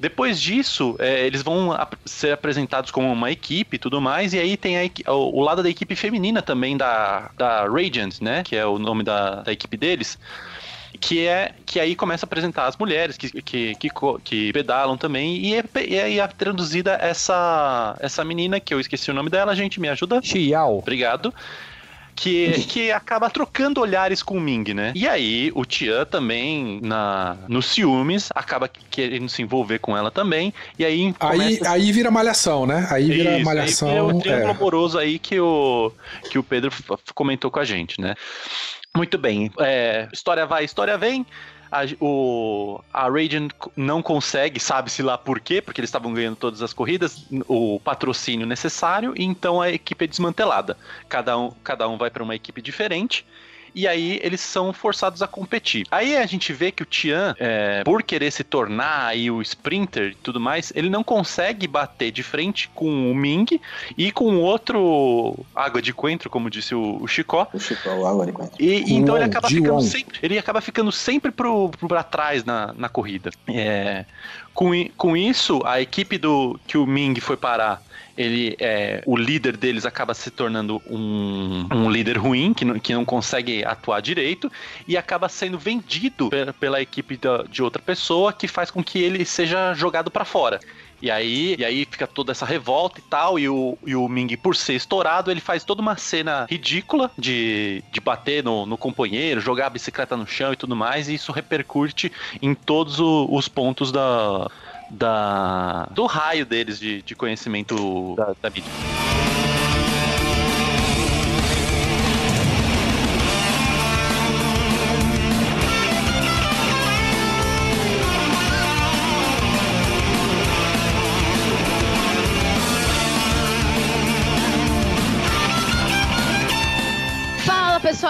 Depois 0.00 0.40
disso, 0.40 0.94
é, 0.98 1.26
eles 1.26 1.42
vão 1.42 1.72
ap- 1.72 1.94
ser 2.04 2.32
apresentados 2.32 2.90
como 2.90 3.10
uma 3.12 3.30
equipe 3.32 3.76
e 3.76 3.78
tudo 3.78 4.00
mais, 4.00 4.32
e 4.32 4.38
aí 4.38 4.56
tem 4.56 4.76
a 4.78 5.12
o, 5.12 5.38
o 5.38 5.40
lado 5.40 5.62
da 5.62 5.68
equipe 5.68 5.96
feminina 5.96 6.40
também 6.40 6.76
da, 6.76 7.30
da 7.36 7.66
Radiant, 7.66 8.20
né? 8.20 8.44
Que 8.44 8.54
é 8.54 8.64
o 8.64 8.78
nome 8.78 9.02
da, 9.02 9.42
da 9.42 9.52
equipe 9.52 9.76
deles. 9.76 10.18
Que 11.00 11.26
é 11.26 11.52
que 11.66 11.78
aí 11.78 11.94
começa 11.94 12.24
a 12.24 12.28
apresentar 12.28 12.66
as 12.66 12.76
mulheres 12.76 13.16
que, 13.16 13.42
que, 13.42 13.74
que, 13.74 13.88
que 14.24 14.52
pedalam 14.52 14.96
também, 14.96 15.36
e 15.36 15.54
é, 15.54 15.64
e 15.86 16.00
aí 16.00 16.20
é 16.20 16.26
traduzida 16.28 16.96
essa, 17.00 17.96
essa 18.00 18.24
menina, 18.24 18.58
que 18.58 18.72
eu 18.72 18.80
esqueci 18.80 19.10
o 19.10 19.14
nome 19.14 19.30
dela, 19.30 19.54
gente, 19.54 19.80
me 19.80 19.88
ajuda? 19.88 20.20
Chiao. 20.22 20.78
Obrigado. 20.78 21.32
Que, 22.20 22.64
que 22.66 22.90
acaba 22.90 23.30
trocando 23.30 23.80
olhares 23.80 24.22
com 24.22 24.36
o 24.36 24.40
Ming, 24.40 24.74
né? 24.74 24.92
E 24.94 25.06
aí, 25.06 25.52
o 25.54 25.64
Tian 25.64 26.04
também, 26.04 26.80
na, 26.82 27.36
nos 27.46 27.66
ciúmes, 27.66 28.28
acaba 28.34 28.68
querendo 28.90 29.28
se 29.28 29.40
envolver 29.42 29.78
com 29.78 29.96
ela 29.96 30.10
também. 30.10 30.52
E 30.78 30.84
aí 30.84 31.14
Aí, 31.20 31.38
começa- 31.38 31.70
aí 31.70 31.92
vira 31.92 32.10
malhação, 32.10 32.66
né? 32.66 32.86
Aí 32.90 33.08
vira 33.08 33.36
Isso, 33.36 33.44
malhação. 33.44 33.88
Aí 33.88 33.94
vira 33.94 34.04
o 34.16 34.20
triângulo 34.20 34.48
é. 34.48 34.50
amoroso 34.50 34.98
aí 34.98 35.18
que 35.18 35.38
o, 35.38 35.92
que 36.28 36.38
o 36.38 36.42
Pedro 36.42 36.72
comentou 37.14 37.50
com 37.50 37.60
a 37.60 37.64
gente, 37.64 38.00
né? 38.00 38.14
Muito 38.96 39.16
bem. 39.16 39.50
É, 39.60 40.08
história 40.12 40.44
vai, 40.44 40.64
história 40.64 40.98
vem. 40.98 41.24
A, 41.70 41.82
o, 42.00 42.80
a 42.92 43.08
Radiant 43.08 43.50
não 43.76 44.02
consegue, 44.02 44.58
sabe-se 44.58 45.02
lá 45.02 45.18
por 45.18 45.40
quê, 45.40 45.60
porque 45.60 45.80
eles 45.80 45.88
estavam 45.88 46.12
ganhando 46.12 46.36
todas 46.36 46.62
as 46.62 46.72
corridas, 46.72 47.26
o 47.46 47.80
patrocínio 47.80 48.46
necessário, 48.46 49.12
e 49.16 49.24
então 49.24 49.60
a 49.60 49.70
equipe 49.70 50.04
é 50.04 50.08
desmantelada. 50.08 50.76
Cada 51.08 51.36
um, 51.38 51.50
cada 51.62 51.88
um 51.88 51.98
vai 51.98 52.10
para 52.10 52.22
uma 52.22 52.34
equipe 52.34 52.62
diferente. 52.62 53.24
E 53.74 53.86
aí 53.86 54.18
eles 54.22 54.40
são 54.40 54.72
forçados 54.72 55.22
a 55.22 55.26
competir. 55.26 55.86
Aí 55.90 56.16
a 56.16 56.26
gente 56.26 56.52
vê 56.52 56.70
que 56.70 56.82
o 56.82 56.86
Tian, 56.86 57.34
é, 57.38 57.82
por 57.84 58.02
querer 58.02 58.30
se 58.30 58.44
tornar 58.44 59.06
aí 59.06 59.30
o 59.30 59.40
sprinter 59.42 60.12
e 60.12 60.14
tudo 60.14 60.40
mais, 60.40 60.72
ele 60.74 60.88
não 60.88 61.04
consegue 61.04 61.66
bater 61.66 62.10
de 62.10 62.22
frente 62.22 62.68
com 62.74 63.10
o 63.10 63.14
Ming 63.14 63.60
e 63.96 64.12
com 64.12 64.36
o 64.36 64.40
outro 64.40 65.36
água 65.54 65.80
de 65.80 65.92
coentro, 65.92 66.30
como 66.30 66.50
disse 66.50 66.74
o, 66.74 66.98
o 67.00 67.06
Chicó. 67.06 67.48
O 67.52 67.60
Chico, 67.60 67.88
o 67.88 68.06
água 68.06 68.26
de 68.26 68.32
coentro. 68.32 68.56
E, 68.58 68.92
e 68.92 68.94
então 68.94 69.16
ele 69.16 69.24
acaba 69.24 69.48
ficando 69.48 69.82
sempre, 69.82 70.18
ele 70.22 70.38
acaba 70.38 70.60
ficando 70.60 70.92
sempre 70.92 71.30
pro, 71.30 71.70
pro 71.70 71.88
pra 71.88 72.02
trás 72.02 72.44
na, 72.44 72.72
na 72.74 72.88
corrida. 72.88 73.30
É, 73.48 74.04
com, 74.54 74.70
com 74.96 75.16
isso, 75.16 75.60
a 75.64 75.80
equipe 75.80 76.18
do 76.18 76.58
que 76.66 76.76
o 76.76 76.86
Ming 76.86 77.20
foi 77.20 77.36
parar, 77.36 77.82
ele 78.18 78.56
é 78.58 79.02
o 79.06 79.16
líder 79.16 79.56
deles 79.56 79.86
acaba 79.86 80.12
se 80.12 80.30
tornando 80.30 80.82
um, 80.90 81.66
um 81.72 81.90
líder 81.90 82.18
ruim 82.18 82.52
que 82.52 82.64
não, 82.64 82.78
que 82.78 82.92
não 82.92 83.04
consegue 83.04 83.64
atuar 83.64 84.00
direito 84.02 84.50
e 84.86 84.96
acaba 84.96 85.28
sendo 85.28 85.56
vendido 85.58 86.28
pe- 86.28 86.52
pela 86.58 86.82
equipe 86.82 87.16
da- 87.16 87.44
de 87.44 87.62
outra 87.62 87.80
pessoa 87.80 88.32
que 88.32 88.48
faz 88.48 88.70
com 88.70 88.82
que 88.82 88.98
ele 89.00 89.24
seja 89.24 89.72
jogado 89.74 90.10
pra 90.10 90.24
fora. 90.24 90.58
E 91.00 91.12
aí, 91.12 91.54
e 91.56 91.64
aí 91.64 91.86
fica 91.88 92.08
toda 92.08 92.32
essa 92.32 92.44
revolta 92.44 92.98
e 92.98 93.02
tal, 93.02 93.38
e 93.38 93.48
o, 93.48 93.78
e 93.86 93.94
o 93.94 94.08
Ming, 94.08 94.36
por 94.36 94.56
ser 94.56 94.74
estourado, 94.74 95.30
ele 95.30 95.40
faz 95.40 95.62
toda 95.62 95.80
uma 95.80 95.96
cena 95.96 96.44
ridícula 96.50 97.08
de, 97.16 97.84
de 97.92 98.00
bater 98.00 98.42
no, 98.42 98.66
no 98.66 98.76
companheiro, 98.76 99.40
jogar 99.40 99.66
a 99.66 99.70
bicicleta 99.70 100.16
no 100.16 100.26
chão 100.26 100.52
e 100.52 100.56
tudo 100.56 100.74
mais, 100.74 101.08
e 101.08 101.14
isso 101.14 101.30
repercute 101.30 102.10
em 102.42 102.52
todos 102.52 102.98
o- 102.98 103.28
os 103.30 103.46
pontos 103.46 103.92
da, 103.92 104.50
da, 104.90 105.88
do 105.92 106.06
raio 106.06 106.46
deles 106.46 106.78
de, 106.78 107.02
de 107.02 107.14
conhecimento 107.14 108.14
da, 108.16 108.34
da 108.42 108.50
mídia. 108.50 108.70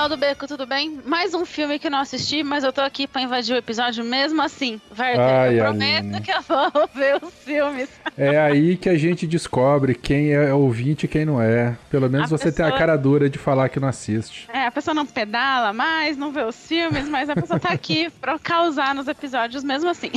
Pessoal 0.09 0.17
do 0.17 0.17
Beco, 0.17 0.47
tudo 0.47 0.67
bem? 0.67 1.01
Mais 1.05 1.35
um 1.35 1.45
filme 1.45 1.79
que 1.79 1.87
eu 1.87 1.91
não 1.91 1.99
assisti, 1.99 2.43
mas 2.43 2.65
eu 2.65 2.73
tô 2.73 2.81
aqui 2.81 3.07
pra 3.07 3.21
invadir 3.21 3.55
o 3.55 3.59
episódio 3.59 4.03
mesmo 4.05 4.41
assim. 4.41 4.81
Werther, 4.99 5.21
Ai, 5.21 5.61
eu 5.61 5.65
prometo 5.65 5.99
Aline. 6.05 6.21
que 6.23 6.31
eu 6.31 6.41
vou 6.43 6.89
ver 6.95 7.17
os 7.23 7.35
filmes. 7.45 7.89
É 8.17 8.39
aí 8.39 8.77
que 8.77 8.89
a 8.89 8.97
gente 8.97 9.27
descobre 9.27 9.95
quem 9.95 10.33
é 10.33 10.53
ouvinte 10.55 11.05
e 11.05 11.09
quem 11.09 11.25
não 11.27 11.43
é. 11.43 11.77
Pelo 11.91 12.09
menos 12.09 12.33
A 12.33 12.37
você 12.39 12.51
tem 12.51 12.65
a 12.65 12.69
pessoa- 12.69 12.79
cara 12.79 12.97
dura 12.97 13.29
de 13.29 13.39
falar 13.39 13.69
que 13.69 13.79
não 13.79 13.89
assiste. 13.89 14.49
É, 14.53 14.67
a 14.67 14.71
pessoa 14.71 14.95
não 14.95 15.05
pedala 15.05 15.73
mais, 15.75 16.17
não 16.17 16.33
vê 16.33 16.43
os 16.43 16.57
filmes, 16.67 17.07
mas 17.09 17.29
a 17.29 17.35
pessoa 17.35 17.61
tá 17.61 17.69
aqui 17.71 18.09
pra 18.21 18.39
causar 18.39 18.95
nos 18.95 19.09
episódios 19.09 19.63
mesmo 19.63 19.91
assim. 19.91 20.11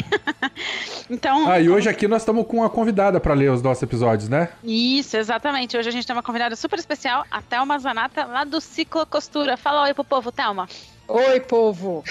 então. 1.10 1.50
Ah, 1.52 1.60
e 1.60 1.70
hoje 1.70 1.90
aqui 1.90 2.08
nós 2.08 2.22
estamos 2.22 2.46
com 2.48 2.58
uma 2.58 2.70
convidada 2.70 3.20
pra 3.20 3.34
ler 3.34 3.52
os 3.52 3.62
nossos 3.62 3.84
episódios, 3.84 4.30
né? 4.30 4.50
Isso, 4.64 5.18
exatamente. 5.18 5.76
Hoje 5.76 5.90
a 5.90 5.92
gente 5.92 6.08
tem 6.08 6.16
uma 6.16 6.24
convidada 6.24 6.56
super 6.56 6.80
especial, 6.80 7.26
a 7.30 7.42
Thelma 7.42 7.78
Zanata, 7.78 8.26
lá 8.26 8.44
do 8.46 8.62
Ciclo 8.62 9.06
Costura. 9.06 9.58
Fala 9.58 9.81
oi 9.82 9.94
pro 9.94 10.04
povo, 10.04 10.32
Thelma. 10.32 10.68
Oi, 11.08 11.40
povo. 11.42 12.04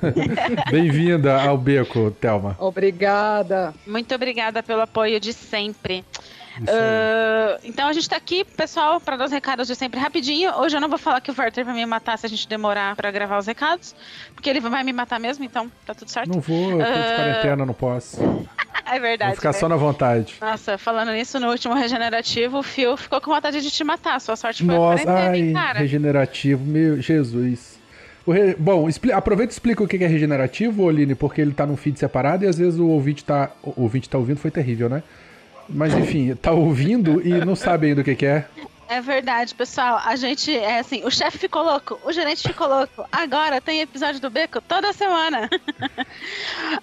Bem-vinda 0.70 1.42
ao 1.42 1.56
Beco, 1.56 2.10
Thelma. 2.10 2.56
Obrigada. 2.58 3.72
Muito 3.86 4.14
obrigada 4.14 4.62
pelo 4.62 4.82
apoio 4.82 5.18
de 5.18 5.32
sempre. 5.32 6.04
Ah, 6.68 7.58
então 7.64 7.88
a 7.88 7.92
gente 7.92 8.08
tá 8.08 8.16
aqui, 8.16 8.44
pessoal, 8.44 9.00
para 9.00 9.16
dar 9.16 9.24
os 9.26 9.32
recados 9.32 9.66
de 9.66 9.74
sempre 9.74 9.98
rapidinho. 9.98 10.52
Hoje 10.58 10.76
eu 10.76 10.80
não 10.80 10.88
vou 10.88 10.98
falar 10.98 11.20
que 11.20 11.30
o 11.30 11.34
Werther 11.36 11.64
vai 11.64 11.74
me 11.74 11.86
matar 11.86 12.18
se 12.18 12.26
a 12.26 12.28
gente 12.28 12.46
demorar 12.48 12.94
pra 12.96 13.10
gravar 13.10 13.38
os 13.38 13.46
recados, 13.46 13.94
porque 14.34 14.48
ele 14.48 14.60
vai 14.60 14.82
me 14.84 14.92
matar 14.92 15.18
mesmo, 15.18 15.44
então 15.44 15.70
tá 15.86 15.94
tudo 15.94 16.10
certo. 16.10 16.28
Não 16.28 16.40
vou, 16.40 16.70
eu 16.70 16.78
tô 16.78 16.92
de 16.92 17.12
Ah, 17.12 17.16
quarentena, 17.16 17.66
não 17.66 17.74
posso. 17.74 18.18
É 18.86 19.00
verdade. 19.00 19.30
Vou 19.30 19.36
ficar 19.36 19.52
né? 19.54 19.58
só 19.58 19.66
na 19.68 19.76
vontade. 19.76 20.34
Nossa, 20.40 20.76
falando 20.76 21.10
nisso, 21.10 21.40
no 21.40 21.48
último 21.50 21.72
regenerativo, 21.74 22.58
o 22.58 22.62
Phil 22.62 22.96
ficou 22.98 23.18
com 23.18 23.32
vontade 23.32 23.60
de 23.62 23.70
te 23.70 23.82
matar. 23.82 24.20
Sua 24.20 24.36
sorte 24.36 24.62
foi 24.62 24.74
Nossa, 24.74 25.02
hein, 25.02 25.08
ai, 25.08 25.52
cara? 25.54 25.78
regenerativo, 25.78 26.62
meu 26.62 27.00
Jesus. 27.00 27.78
Re- 28.28 28.54
Bom, 28.58 28.86
expli- 28.86 29.10
aproveita 29.10 29.52
e 29.52 29.54
explica 29.54 29.82
o 29.82 29.88
que 29.88 29.96
é 30.04 30.06
regenerativo, 30.06 30.82
Oline, 30.82 31.14
porque 31.14 31.40
ele 31.40 31.54
tá 31.54 31.64
num 31.66 31.78
feed 31.78 31.98
separado 31.98 32.44
e 32.44 32.46
às 32.46 32.58
vezes 32.58 32.78
o 32.78 32.86
ouvinte 32.88 33.24
tá. 33.24 33.50
O 33.62 33.82
ouvinte 33.82 34.08
tá 34.08 34.18
ouvindo, 34.18 34.36
foi 34.38 34.50
terrível, 34.50 34.88
né? 34.90 35.02
Mas 35.68 35.94
enfim, 35.94 36.34
tá 36.34 36.52
ouvindo 36.52 37.26
e 37.26 37.44
não 37.44 37.56
sabe 37.56 37.88
ainda 37.88 38.00
o 38.00 38.04
que, 38.04 38.14
que 38.14 38.26
é. 38.26 38.46
É 38.86 39.00
verdade, 39.00 39.54
pessoal. 39.54 40.00
A 40.04 40.14
gente, 40.14 40.54
é 40.54 40.78
assim, 40.78 41.02
o 41.04 41.10
chefe 41.10 41.38
ficou 41.38 41.62
louco, 41.62 41.98
o 42.04 42.12
gerente 42.12 42.46
ficou 42.46 42.68
louco. 42.68 43.06
Agora 43.10 43.60
tem 43.60 43.80
episódio 43.80 44.20
do 44.20 44.28
Beco 44.30 44.60
toda 44.60 44.92
semana. 44.92 45.48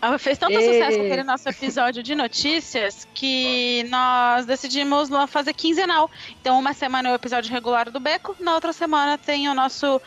Ah, 0.02 0.18
Fez 0.18 0.38
tanto 0.38 0.54
Ei. 0.54 0.74
sucesso 0.74 1.00
aquele 1.00 1.24
nosso 1.24 1.48
episódio 1.48 2.02
de 2.02 2.16
notícias 2.16 3.08
que 3.14 3.86
nós 3.90 4.46
decidimos 4.46 5.10
fazer 5.28 5.54
quinzenal. 5.54 6.10
Então, 6.40 6.60
uma 6.60 6.74
semana 6.74 7.10
é 7.10 7.12
o 7.12 7.16
episódio 7.16 7.52
regular 7.52 7.90
do 7.90 8.00
Beco, 8.00 8.36
na 8.40 8.56
outra 8.56 8.74
semana 8.74 9.18
tem 9.18 9.48
o 9.50 9.54
nosso 9.54 10.02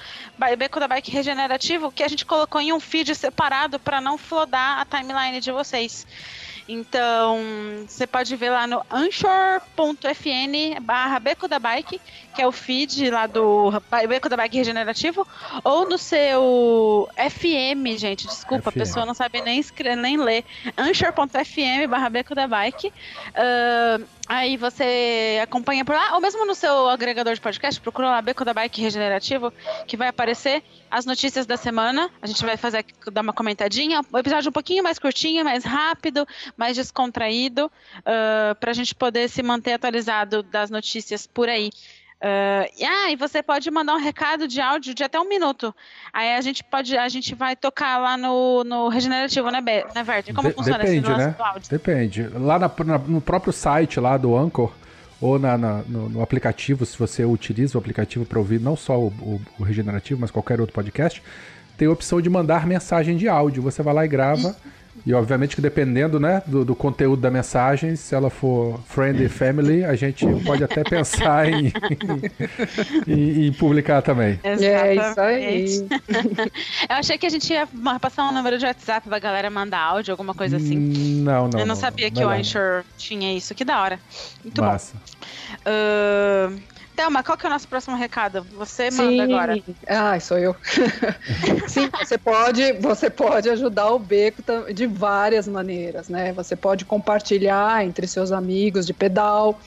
Beco 0.58 0.80
da 0.80 0.88
Bike 0.88 1.10
Regenerativo, 1.10 1.92
que 1.92 2.02
a 2.02 2.08
gente 2.08 2.24
colocou 2.26 2.60
em 2.60 2.72
um 2.72 2.80
feed 2.80 3.14
separado 3.14 3.78
para 3.78 4.00
não 4.00 4.18
flodar 4.18 4.80
a 4.80 4.84
timeline 4.84 5.40
de 5.40 5.52
vocês. 5.52 6.06
Então, 6.68 7.40
você 7.86 8.06
pode 8.06 8.34
ver 8.36 8.50
lá 8.50 8.66
no 8.66 8.82
anchor.fn 8.90 10.80
barra 10.80 11.18
Beco 11.18 11.46
da 11.46 11.58
Bike, 11.58 12.00
que 12.34 12.40
é 12.40 12.46
o 12.46 12.52
feed 12.52 13.10
lá 13.10 13.26
do 13.26 13.70
Beco 14.08 14.28
da 14.28 14.36
Bike 14.36 14.56
Regenerativo, 14.56 15.26
ou 15.62 15.88
no 15.88 15.98
seu 15.98 17.08
FM, 17.16 17.98
gente, 17.98 18.26
desculpa, 18.26 18.70
FM. 18.70 18.76
a 18.76 18.80
pessoa 18.80 19.06
não 19.06 19.14
sabe 19.14 19.42
nem 19.42 19.58
escrever, 19.58 19.96
nem 19.96 20.16
ler. 20.16 20.44
anchor.fm 20.76 21.86
barra 21.88 22.08
Beco 22.08 22.34
da 22.34 22.48
Bike. 22.48 22.92
Ah, 23.34 24.00
aí 24.26 24.56
você 24.56 25.40
acompanha 25.42 25.84
por 25.84 25.94
lá, 25.94 26.14
ou 26.14 26.20
mesmo 26.20 26.46
no 26.46 26.54
seu 26.54 26.88
agregador 26.88 27.34
de 27.34 27.40
podcast, 27.40 27.80
procura 27.80 28.10
lá 28.10 28.22
Beco 28.22 28.44
da 28.44 28.54
Bike 28.54 28.80
Regenerativo, 28.80 29.52
que 29.86 29.96
vai 29.96 30.08
aparecer 30.08 30.62
as 30.90 31.04
notícias 31.04 31.46
da 31.46 31.56
semana. 31.56 32.10
A 32.22 32.26
gente 32.26 32.44
vai 32.44 32.56
fazer 32.56 32.84
dar 33.12 33.20
uma 33.20 33.32
comentadinha, 33.32 34.00
o 34.12 34.18
episódio 34.18 34.48
um 34.48 34.52
pouquinho 34.52 34.82
mais 34.82 34.98
curtinho, 34.98 35.44
mais 35.44 35.64
rápido, 35.64 36.26
mais 36.56 36.76
descontraído, 36.76 37.66
uh, 37.66 38.54
para 38.58 38.70
a 38.70 38.74
gente 38.74 38.94
poder 38.94 39.28
se 39.28 39.42
manter 39.42 39.72
atualizado 39.72 40.42
das 40.42 40.70
notícias 40.70 41.26
por 41.26 41.48
aí. 41.48 41.70
Uh, 42.22 42.64
e, 42.78 42.84
ah, 42.84 43.10
e 43.10 43.16
você 43.16 43.42
pode 43.42 43.70
mandar 43.70 43.94
um 43.94 43.98
recado 44.00 44.48
de 44.48 44.60
áudio 44.60 44.94
de 44.94 45.04
até 45.04 45.20
um 45.20 45.28
minuto. 45.28 45.74
Aí 46.12 46.34
a 46.34 46.40
gente 46.40 46.64
pode, 46.64 46.96
a 46.96 47.08
gente 47.08 47.34
vai 47.34 47.54
tocar 47.54 47.98
lá 47.98 48.16
no, 48.16 48.64
no 48.64 48.88
regenerativo, 48.88 49.50
né, 49.50 49.60
Be 49.60 49.84
né 49.94 50.02
Verde? 50.02 50.32
Como 50.32 50.48
De- 50.48 50.54
funciona 50.54 50.78
depende, 50.78 50.98
esse 51.00 51.10
lance 51.10 51.26
né? 51.26 51.34
do 51.36 51.42
áudio? 51.42 51.70
Depende. 51.70 52.22
Lá 52.28 52.58
na- 52.58 52.70
na- 52.84 52.98
no 52.98 53.20
próprio 53.20 53.52
site 53.52 54.00
lá 54.00 54.16
do 54.16 54.34
Anchor, 54.36 54.72
ou 55.20 55.38
na- 55.38 55.58
na- 55.58 55.82
no, 55.86 56.08
no 56.08 56.22
aplicativo, 56.22 56.86
se 56.86 56.96
você 56.98 57.24
utiliza 57.24 57.76
o 57.76 57.80
aplicativo 57.80 58.24
para 58.24 58.38
ouvir 58.38 58.58
não 58.60 58.74
só 58.76 58.98
o, 58.98 59.08
o- 59.08 59.40
o 59.58 59.62
Regenerativo, 59.62 60.20
mas 60.20 60.30
qualquer 60.30 60.60
outro 60.60 60.74
podcast, 60.74 61.22
tem 61.76 61.88
a 61.88 61.90
opção 61.90 62.22
de 62.22 62.30
mandar 62.30 62.66
mensagem 62.66 63.16
de 63.18 63.28
áudio. 63.28 63.62
Você 63.62 63.82
vai 63.82 63.92
lá 63.92 64.04
e 64.04 64.08
grava. 64.08 64.56
E 65.06 65.12
obviamente 65.12 65.54
que 65.54 65.60
dependendo 65.60 66.18
né, 66.18 66.42
do, 66.46 66.64
do 66.64 66.74
conteúdo 66.74 67.20
da 67.20 67.30
mensagem, 67.30 67.94
se 67.94 68.14
ela 68.14 68.30
for 68.30 68.80
friend 68.88 69.22
e 69.22 69.28
family, 69.28 69.84
a 69.84 69.94
gente 69.94 70.24
pode 70.46 70.64
até 70.64 70.82
pensar 70.82 71.46
em, 71.46 71.70
em- 73.06 73.46
em 73.46 73.52
publicar 73.52 74.00
também. 74.02 74.40
É 74.42 74.54
isso 74.54 74.64
aí. 75.20 75.68
Exatamente. 75.68 75.84
Eu 76.88 76.96
achei 76.96 77.18
que 77.18 77.26
a 77.26 77.28
gente 77.28 77.52
ia 77.52 77.68
passar 78.00 78.28
um 78.28 78.32
número 78.32 78.58
de 78.58 78.64
WhatsApp 78.64 79.08
pra 79.08 79.18
galera 79.18 79.50
mandar 79.50 79.80
áudio, 79.80 80.12
alguma 80.12 80.34
coisa 80.34 80.56
assim. 80.56 80.78
Hum, 80.78 81.22
Não, 81.22 81.48
não. 81.48 81.60
Eu 81.60 81.66
não, 81.66 81.76
sabia 81.76 82.10
que 82.10 82.16
o 82.24 82.28
Melhor 82.28 82.32
não. 82.34 82.40
Anchor 82.40 82.84
tinha 82.96 83.36
isso. 83.36 83.54
Que 83.54 83.64
da 83.64 83.80
hora. 83.82 83.98
Muito 84.42 84.60
Massa. 84.62 84.94
bom. 84.94 85.70
Ahn, 85.70 86.56
Thelma, 86.94 87.22
qual 87.22 87.36
que 87.36 87.44
é 87.44 87.48
o 87.48 87.52
nosso 87.52 87.66
próximo 87.66 87.96
recado? 87.96 88.46
Você 88.56 88.90
manda 88.90 89.24
agora. 89.24 89.58
Ah, 89.86 90.18
sou 90.20 90.38
eu. 90.38 90.54
Sim, 91.66 91.90
você 91.98 92.16
pode, 92.16 92.72
você 92.74 93.10
pode 93.10 93.50
ajudar 93.50 93.90
o 93.90 93.98
Beco 93.98 94.42
de 94.72 94.86
várias 94.86 95.48
maneiras, 95.48 96.08
né? 96.08 96.32
Você 96.32 96.54
pode 96.54 96.84
compartilhar 96.84 97.84
entre 97.84 98.06
seus 98.06 98.30
amigos 98.30 98.86
de 98.86 98.94
pedal, 98.94 99.58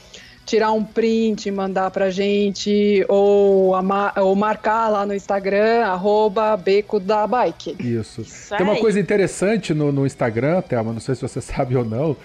tirar 0.45 0.71
um 0.71 0.83
print 0.83 1.49
e 1.49 1.51
mandar 1.51 1.91
pra 1.91 2.09
gente, 2.09 3.05
ou, 3.09 3.73
ou 4.15 4.35
marcar 4.35 4.87
lá 4.87 5.05
no 5.05 5.13
Instagram, 5.13 5.85
arroba 5.85 6.55
Beco 6.55 6.97
da 6.97 7.27
Bike. 7.27 7.75
Isso. 7.79 8.21
Isso 8.21 8.55
Tem 8.55 8.65
uma 8.65 8.77
coisa 8.77 8.97
interessante 8.99 9.73
no, 9.73 9.91
no 9.91 10.05
Instagram, 10.05 10.61
Thelma, 10.61 10.93
não 10.93 11.01
sei 11.01 11.13
se 11.15 11.21
você 11.21 11.41
sabe 11.41 11.75
ou 11.75 11.83
não, 11.83 12.15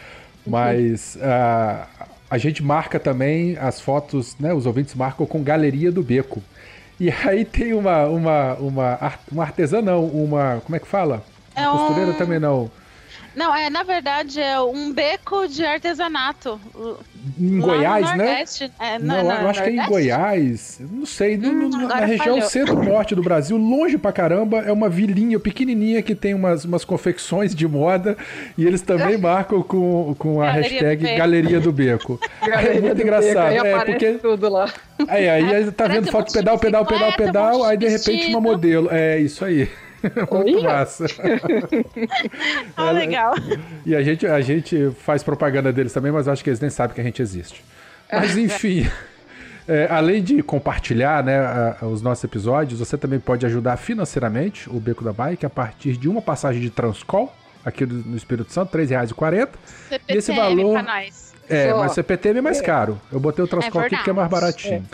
mas 0.46 1.18
ah, 1.20 1.88
a 2.32 2.38
gente 2.38 2.62
marca 2.62 2.98
também 2.98 3.58
as 3.58 3.78
fotos, 3.78 4.34
né? 4.40 4.54
Os 4.54 4.64
ouvintes 4.64 4.94
marcam 4.94 5.26
com 5.26 5.42
Galeria 5.42 5.92
do 5.92 6.02
Beco. 6.02 6.42
E 6.98 7.10
aí 7.10 7.44
tem 7.44 7.74
uma, 7.74 8.06
uma, 8.06 8.54
uma, 8.54 9.12
uma 9.30 9.42
artesã, 9.42 9.82
não, 9.82 10.06
uma. 10.06 10.62
Como 10.64 10.74
é 10.74 10.78
que 10.78 10.86
fala? 10.86 11.22
É 11.54 11.62
Costureira 11.66 12.12
um- 12.12 12.14
também 12.14 12.38
não. 12.40 12.70
Não, 13.34 13.54
é, 13.54 13.70
na 13.70 13.82
verdade, 13.82 14.40
é 14.40 14.60
um 14.60 14.92
beco 14.92 15.46
de 15.48 15.64
artesanato. 15.64 16.60
Em 17.38 17.60
Lá 17.60 17.66
Goiás, 17.66 18.10
no 18.10 18.16
né? 18.16 18.24
Nordeste. 18.26 18.72
É, 18.80 18.98
Não, 18.98 19.22
não, 19.24 19.40
eu 19.42 19.48
acho 19.48 19.62
que 19.62 19.68
é 19.68 19.72
em 19.72 19.86
Goiás. 19.86 20.80
Não 20.90 21.06
sei, 21.06 21.36
no- 21.36 21.52
no- 21.52 21.88
na 21.88 22.04
região 22.04 22.40
centro-norte 22.40 23.14
do 23.14 23.22
Brasil, 23.22 23.56
longe 23.56 23.96
pra 23.96 24.12
caramba, 24.12 24.58
é 24.60 24.72
uma 24.72 24.88
vilinha 24.88 25.38
pequenininha 25.38 26.02
que 26.02 26.14
tem 26.14 26.34
umas, 26.34 26.64
umas 26.64 26.84
confecções 26.84 27.54
de 27.54 27.66
moda 27.68 28.16
e 28.58 28.66
eles 28.66 28.82
também 28.82 29.16
marcam 29.18 29.62
com, 29.62 30.14
com 30.18 30.42
a 30.42 30.46
Galeria 30.46 30.62
do 30.68 30.72
hashtag 30.74 31.02
Beco. 31.04 31.18
Galeria 31.18 31.60
do 31.60 31.72
Beco. 31.72 32.20
é 32.42 32.80
muito 32.80 32.94
do 32.96 33.02
engraçado. 33.02 33.52
Beco, 33.52 33.64
aí 33.66 33.72
É, 33.72 33.84
porque 33.84 34.12
tudo 34.14 34.48
lá. 34.48 34.72
aí, 35.08 35.28
aí 35.28 35.70
tá 35.72 35.86
vendo 35.86 36.10
foto 36.10 36.24
um 36.24 36.26
de 36.28 36.32
pedal, 36.34 36.58
pedal, 36.58 36.84
pedal, 36.86 37.12
pedal, 37.16 37.64
aí 37.64 37.76
de 37.76 37.88
repente 37.88 38.26
uma 38.28 38.40
modelo. 38.40 38.88
É 38.90 39.18
isso 39.20 39.44
aí. 39.44 39.68
Muito 40.32 40.58
Olha. 40.58 40.62
massa. 40.62 41.06
Ah, 42.76 42.90
legal. 42.90 43.34
E 43.84 43.94
a 43.94 44.02
gente, 44.02 44.26
a 44.26 44.40
gente 44.40 44.90
faz 45.00 45.22
propaganda 45.22 45.72
deles 45.72 45.92
também, 45.92 46.10
mas 46.12 46.28
acho 46.28 46.42
que 46.42 46.50
eles 46.50 46.60
nem 46.60 46.70
sabem 46.70 46.94
que 46.94 47.00
a 47.00 47.04
gente 47.04 47.20
existe. 47.22 47.64
Mas 48.10 48.36
enfim, 48.38 48.88
é, 49.68 49.86
além 49.90 50.22
de 50.22 50.42
compartilhar 50.42 51.22
né, 51.22 51.38
a- 51.38 51.76
a- 51.82 51.86
os 51.86 52.02
nossos 52.02 52.24
episódios, 52.24 52.78
você 52.80 52.96
também 52.98 53.18
pode 53.20 53.46
ajudar 53.46 53.76
financeiramente 53.76 54.68
o 54.68 54.80
Beco 54.80 55.04
da 55.04 55.12
Bike 55.12 55.46
a 55.46 55.50
partir 55.50 55.96
de 55.96 56.08
uma 56.08 56.20
passagem 56.22 56.60
de 56.60 56.70
Transcol, 56.70 57.32
aqui 57.64 57.86
do- 57.86 57.94
no 57.94 58.16
Espírito 58.16 58.52
Santo, 58.52 58.76
R$ 58.76 58.84
3,40. 58.84 59.48
CPTM 59.88 60.18
esse 60.18 60.34
valor- 60.34 60.72
pra 60.72 60.82
nós. 60.82 61.32
É, 61.48 61.70
Só. 61.70 61.78
mas 61.78 61.92
CPTM 61.92 62.38
é 62.38 62.42
mais 62.42 62.60
caro. 62.60 63.00
Eu 63.10 63.20
botei 63.20 63.44
o 63.44 63.48
Transcol 63.48 63.82
aqui 63.82 63.96
porque 63.96 64.10
é 64.10 64.12
mais 64.12 64.28
baratinho. 64.30 64.84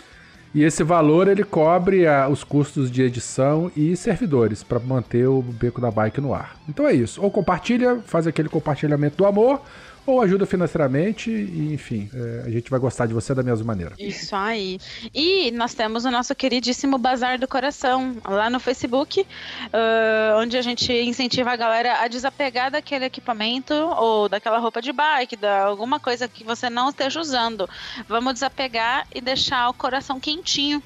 E 0.53 0.63
esse 0.63 0.83
valor 0.83 1.27
ele 1.27 1.43
cobre 1.43 2.07
ah, 2.07 2.27
os 2.27 2.43
custos 2.43 2.89
de 2.89 3.03
edição 3.03 3.71
e 3.77 3.95
servidores 3.95 4.63
para 4.63 4.79
manter 4.79 5.27
o 5.27 5.43
Beco 5.43 5.79
da 5.79 5.91
Bike 5.91 6.19
no 6.19 6.33
ar. 6.33 6.55
Então 6.67 6.87
é 6.87 6.93
isso. 6.93 7.21
Ou 7.21 7.29
compartilha, 7.29 7.99
faz 8.05 8.25
aquele 8.25 8.49
compartilhamento 8.49 9.15
do 9.15 9.27
amor, 9.27 9.61
ou 10.05 10.21
ajuda 10.21 10.45
financeiramente, 10.45 11.29
e 11.29 11.73
enfim, 11.73 12.09
é, 12.13 12.43
a 12.47 12.49
gente 12.49 12.69
vai 12.69 12.79
gostar 12.79 13.05
de 13.05 13.13
você 13.13 13.33
da 13.33 13.43
mesma 13.43 13.65
maneira. 13.65 13.93
Isso 13.99 14.35
aí. 14.35 14.79
E 15.13 15.51
nós 15.51 15.73
temos 15.73 16.05
o 16.05 16.11
nosso 16.11 16.33
queridíssimo 16.35 16.97
Bazar 16.97 17.39
do 17.39 17.47
Coração 17.47 18.15
lá 18.27 18.49
no 18.49 18.59
Facebook, 18.59 19.25
ah, 19.71 20.37
onde 20.39 20.57
a 20.57 20.61
gente 20.61 20.91
incentiva 20.91 21.51
a 21.51 21.55
galera 21.55 22.01
a 22.01 22.07
desapegar 22.07 22.71
daquele 22.71 23.05
equipamento 23.05 23.73
ou 23.73 24.27
daquela 24.29 24.57
roupa 24.59 24.81
de 24.81 24.91
bike, 24.91 25.35
da 25.35 25.63
alguma 25.63 25.99
coisa 25.99 26.27
que 26.27 26.43
você 26.43 26.69
não 26.69 26.89
esteja 26.89 27.19
usando. 27.19 27.69
Vamos 28.07 28.33
desapegar 28.33 29.07
e 29.13 29.21
deixar 29.21 29.69
o 29.69 29.73
coração 29.73 30.19
quentinho. 30.19 30.81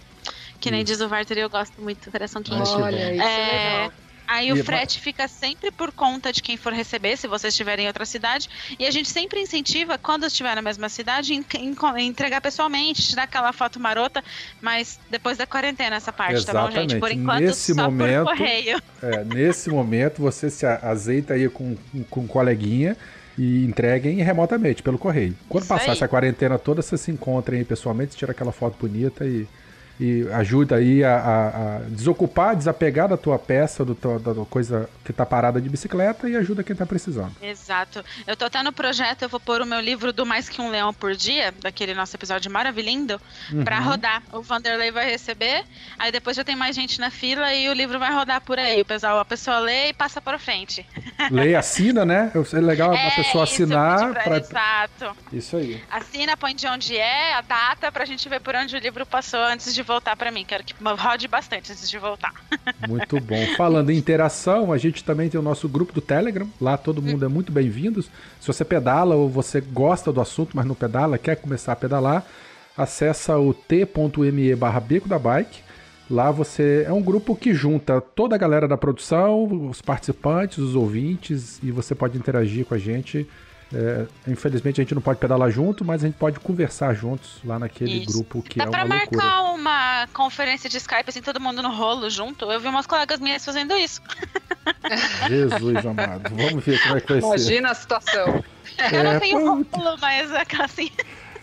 Que 0.60 0.71
nem 0.71 0.84
diz 0.84 1.02
o 1.02 1.10
Varter, 1.10 1.38
eu 1.38 1.49
gosto 1.49 1.82
muito, 1.82 2.10
coração 2.10 2.41
quente. 2.41 2.69
Olha, 2.71 3.13
isso 3.13 3.21
é, 3.21 3.26
É, 3.26 3.82
legal. 3.84 4.02
Aí 4.27 4.47
E 4.47 4.51
o 4.51 4.55
vai- 4.55 4.63
frete 4.63 4.99
fica 4.99 5.27
sempre 5.27 5.69
por 5.71 5.91
conta 5.91 6.31
de 6.31 6.41
quem 6.41 6.55
for 6.57 6.71
receber, 6.73 7.17
se 7.17 7.27
vocês 7.27 7.53
estiverem 7.53 7.86
em 7.86 7.88
outra 7.88 8.05
cidade. 8.05 8.49
E 8.79 8.86
a 8.86 8.91
gente 8.91 9.09
sempre 9.09 9.39
incentiva, 9.41 9.97
quando 9.97 10.25
estiver 10.25 10.55
na 10.55 10.62
mesma 10.62 10.88
cidade, 10.89 11.33
em, 11.33 11.45
em- 11.59 11.75
entregar 12.07 12.39
pessoalmente, 12.41 13.01
tirar 13.07 13.23
aquela 13.23 13.51
foto 13.51 13.79
marota, 13.79 14.23
mas 14.62 14.99
depois 15.09 15.38
da 15.38 15.45
quarentena 15.45 15.95
essa 15.97 16.12
parte, 16.13 16.45
tá 16.45 16.53
bom, 16.53 16.71
gente? 16.71 16.97
Por 16.97 17.09
Exatamente. 17.12 17.19
enquanto, 17.19 17.41
Nesse 17.41 17.73
só 17.75 17.83
momento- 17.83 18.25
por 18.25 18.38
correio. 18.38 18.81
É, 19.01 19.23
nesse 19.25 19.69
momento, 19.69 20.21
você 20.21 20.49
se 20.49 20.65
azeita 20.65 21.33
aí 21.33 21.49
com, 21.49 21.75
com 22.09 22.21
um 22.21 22.27
coleguinha 22.27 22.95
e 23.38 23.65
entreguem 23.65 24.17
remotamente, 24.17 24.81
pelo 24.83 24.97
correio. 24.97 25.36
Quando 25.49 25.63
Isso 25.63 25.69
passar 25.69 25.91
aí. 25.91 25.97
essa 25.97 26.07
quarentena 26.07 26.57
toda, 26.57 26.81
vocês 26.81 27.01
se 27.01 27.12
encontrem 27.12 27.59
aí 27.59 27.65
pessoalmente, 27.65 28.15
tira 28.15 28.31
aquela 28.31 28.51
foto 28.51 28.77
bonita 28.79 29.25
e, 29.25 29.47
e 29.99 30.27
ajuda 30.34 30.75
aí 30.77 31.03
a, 31.03 31.15
a- 31.15 31.47
a 31.77 31.79
desocupar, 31.89 32.56
desapegar 32.56 33.08
da 33.08 33.17
tua 33.17 33.38
peça, 33.39 33.86
do 33.86 33.93
da 34.19 34.34
coisa 34.45 34.89
que 35.06 35.13
tá 35.13 35.25
parada 35.25 35.62
de 35.62 35.69
bicicleta 35.69 36.27
e 36.27 36.36
ajuda 36.36 36.63
quem 36.63 36.75
tá 36.75 36.86
precisando. 36.86 37.32
Exato. 37.41 38.03
Eu 38.25 38.36
tô 38.36 38.45
até 38.45 38.62
no 38.63 38.71
projeto, 38.71 39.21
eu 39.23 39.29
vou 39.29 39.39
pôr 39.39 39.62
o 39.62 39.65
meu 39.65 39.79
livro 39.79 40.12
do 40.12 40.25
Mais 40.25 40.49
Que 40.49 40.62
Um 40.62 40.69
Leão 40.69 40.93
por 40.93 41.15
Dia, 41.15 41.53
daquele 41.62 41.93
nosso 41.93 42.15
episódio 42.15 42.51
maravilhindo, 42.51 43.19
pra 43.63 43.79
Uhum. 43.79 43.84
rodar. 43.86 44.23
O 44.32 44.41
Vanderlei 44.41 44.91
vai 44.91 45.10
receber, 45.10 45.63
aí 45.99 46.12
depois 46.12 46.36
já 46.36 46.43
tem 46.43 46.56
mais 46.56 46.75
gente 46.75 46.99
na 46.99 47.10
fila 47.12 47.53
e 47.53 47.69
o 47.69 47.73
livro 47.73 47.99
vai 47.99 48.12
rodar 48.13 48.41
por 48.41 48.58
aí. 48.58 48.82
O 48.82 48.86
pessoal, 48.86 49.19
a 49.19 49.25
pessoa 49.25 49.60
lê 49.60 49.89
e 49.89 49.93
passa 49.93 50.19
pra 50.19 50.39
frente. 50.39 50.86
Lê, 51.32 51.56
assina, 51.56 52.06
né? 52.06 52.32
É 52.53 52.60
legal 52.60 52.91
a 52.91 52.97
É, 52.97 53.10
pessoa 53.12 53.43
isso, 53.43 53.53
assinar. 53.63 54.12
pra- 54.12 54.23
pra- 54.23 54.38
Exato. 54.38 55.17
Isso 55.32 55.56
aí. 55.58 55.82
Assina, 55.89 56.36
põe 56.36 56.56
de 56.56 56.67
onde 56.67 56.97
é, 56.97 57.34
a 57.36 57.41
data, 57.41 57.91
pra 57.91 58.06
gente 58.06 58.27
ver 58.27 58.39
por 58.41 58.56
onde 58.56 58.75
o 58.75 58.79
livro 58.79 59.06
passou 59.06 59.39
antes 59.41 59.73
de 59.73 59.83
voltar 59.84 60.15
pra 60.15 60.32
mim. 60.32 60.43
Quero 60.46 60.63
que 60.63 60.74
rode 60.82 61.28
bastante 61.28 61.72
antes 61.72 61.89
de 61.89 61.98
voltar. 61.98 62.34
Muito 62.88 63.19
bom. 63.19 63.46
Falando 63.56 63.89
em 63.89 63.98
interação, 63.98 64.72
a 64.72 64.78
gente 64.78 65.04
também 65.04 65.30
tem 65.30 65.39
o 65.39 65.43
nosso 65.43 65.67
grupo 65.69 65.93
do 65.93 66.02
Telegram. 66.02 66.48
Lá 66.60 66.78
todo 66.78 67.02
mundo 67.02 67.26
é 67.26 67.28
muito 67.28 67.52
bem-vindo. 67.52 68.02
Se 68.02 68.48
você 68.48 68.65
pedala 68.65 69.15
ou 69.15 69.30
você 69.30 69.62
gosta 69.62 70.12
do 70.12 70.22
assunto, 70.22 70.56
mas 70.56 70.65
não 70.65 70.76
pedala, 70.76 71.17
quer 71.17 71.36
começar 71.36 71.74
a 71.74 71.76
pedalar, 71.76 72.26
acessa 72.78 73.38
o 73.38 73.54
t.me 73.54 74.56
barra 74.56 74.80
beco 74.80 75.08
da 75.08 75.19
bike. 75.19 75.62
Lá 76.10 76.32
você 76.32 76.84
é 76.88 76.91
um 76.91 77.02
grupo 77.02 77.36
que 77.36 77.54
junta 77.54 78.02
toda 78.02 78.36
a 78.36 78.38
galera 78.38 78.67
da 78.67 78.78
produção, 78.78 79.69
os 79.69 79.82
participantes, 79.82 80.58
os 80.58 80.76
ouvintes, 80.76 81.60
e 81.63 81.72
você 81.72 81.96
pode 81.96 82.17
interagir 82.17 82.65
com 82.65 82.74
a 82.74 82.78
gente. 82.78 83.28
É, 83.73 84.05
infelizmente 84.27 84.79
a 84.79 84.83
gente 84.83 84.93
não 84.93 85.01
pode 85.01 85.19
pedalar 85.19 85.49
junto, 85.49 85.83
mas 85.83 86.03
a 86.03 86.07
gente 86.07 86.15
pode 86.15 86.39
conversar 86.39 86.93
juntos 86.93 87.39
lá 87.43 87.57
naquele 87.57 88.03
Isso. 88.03 88.12
grupo 88.13 88.41
que 88.43 88.59
Dá 88.59 88.65
é 88.65 88.67
pra 88.67 88.86
uma 88.86 88.95
loucura. 88.95 89.21
marcar 89.23 89.41
uma 89.53 90.07
conferência 90.13 90.69
de 90.69 90.77
Skype, 90.77 91.05
assim, 91.09 91.21
todo 91.21 91.39
mundo 91.39 91.62
no 91.63 91.71
rolo 91.73 92.09
junto. 92.09 92.51
Eu 92.51 92.59
vi 92.59 92.67
umas 92.67 92.86
colegas 92.86 93.19
minhas 93.19 93.43
fazendo 93.43 93.75
isso. 93.75 94.01
Jesus 95.27 95.86
amado. 95.86 96.29
Vamos 96.36 96.63
ver 96.63 96.81
como 96.83 96.97
é 96.97 97.01
que 97.01 97.12
vai 97.13 97.21
ser. 97.21 97.27
Imagina 97.27 97.71
a 97.71 97.75
situação. 97.75 98.43
Eu 98.91 99.03
não 99.03 99.12
É, 99.13 99.19
tenho 99.19 99.65
pô, 99.65 99.77
rolo, 99.77 99.97
mas 99.99 100.31
é 100.31 100.43
assim. 100.63 100.91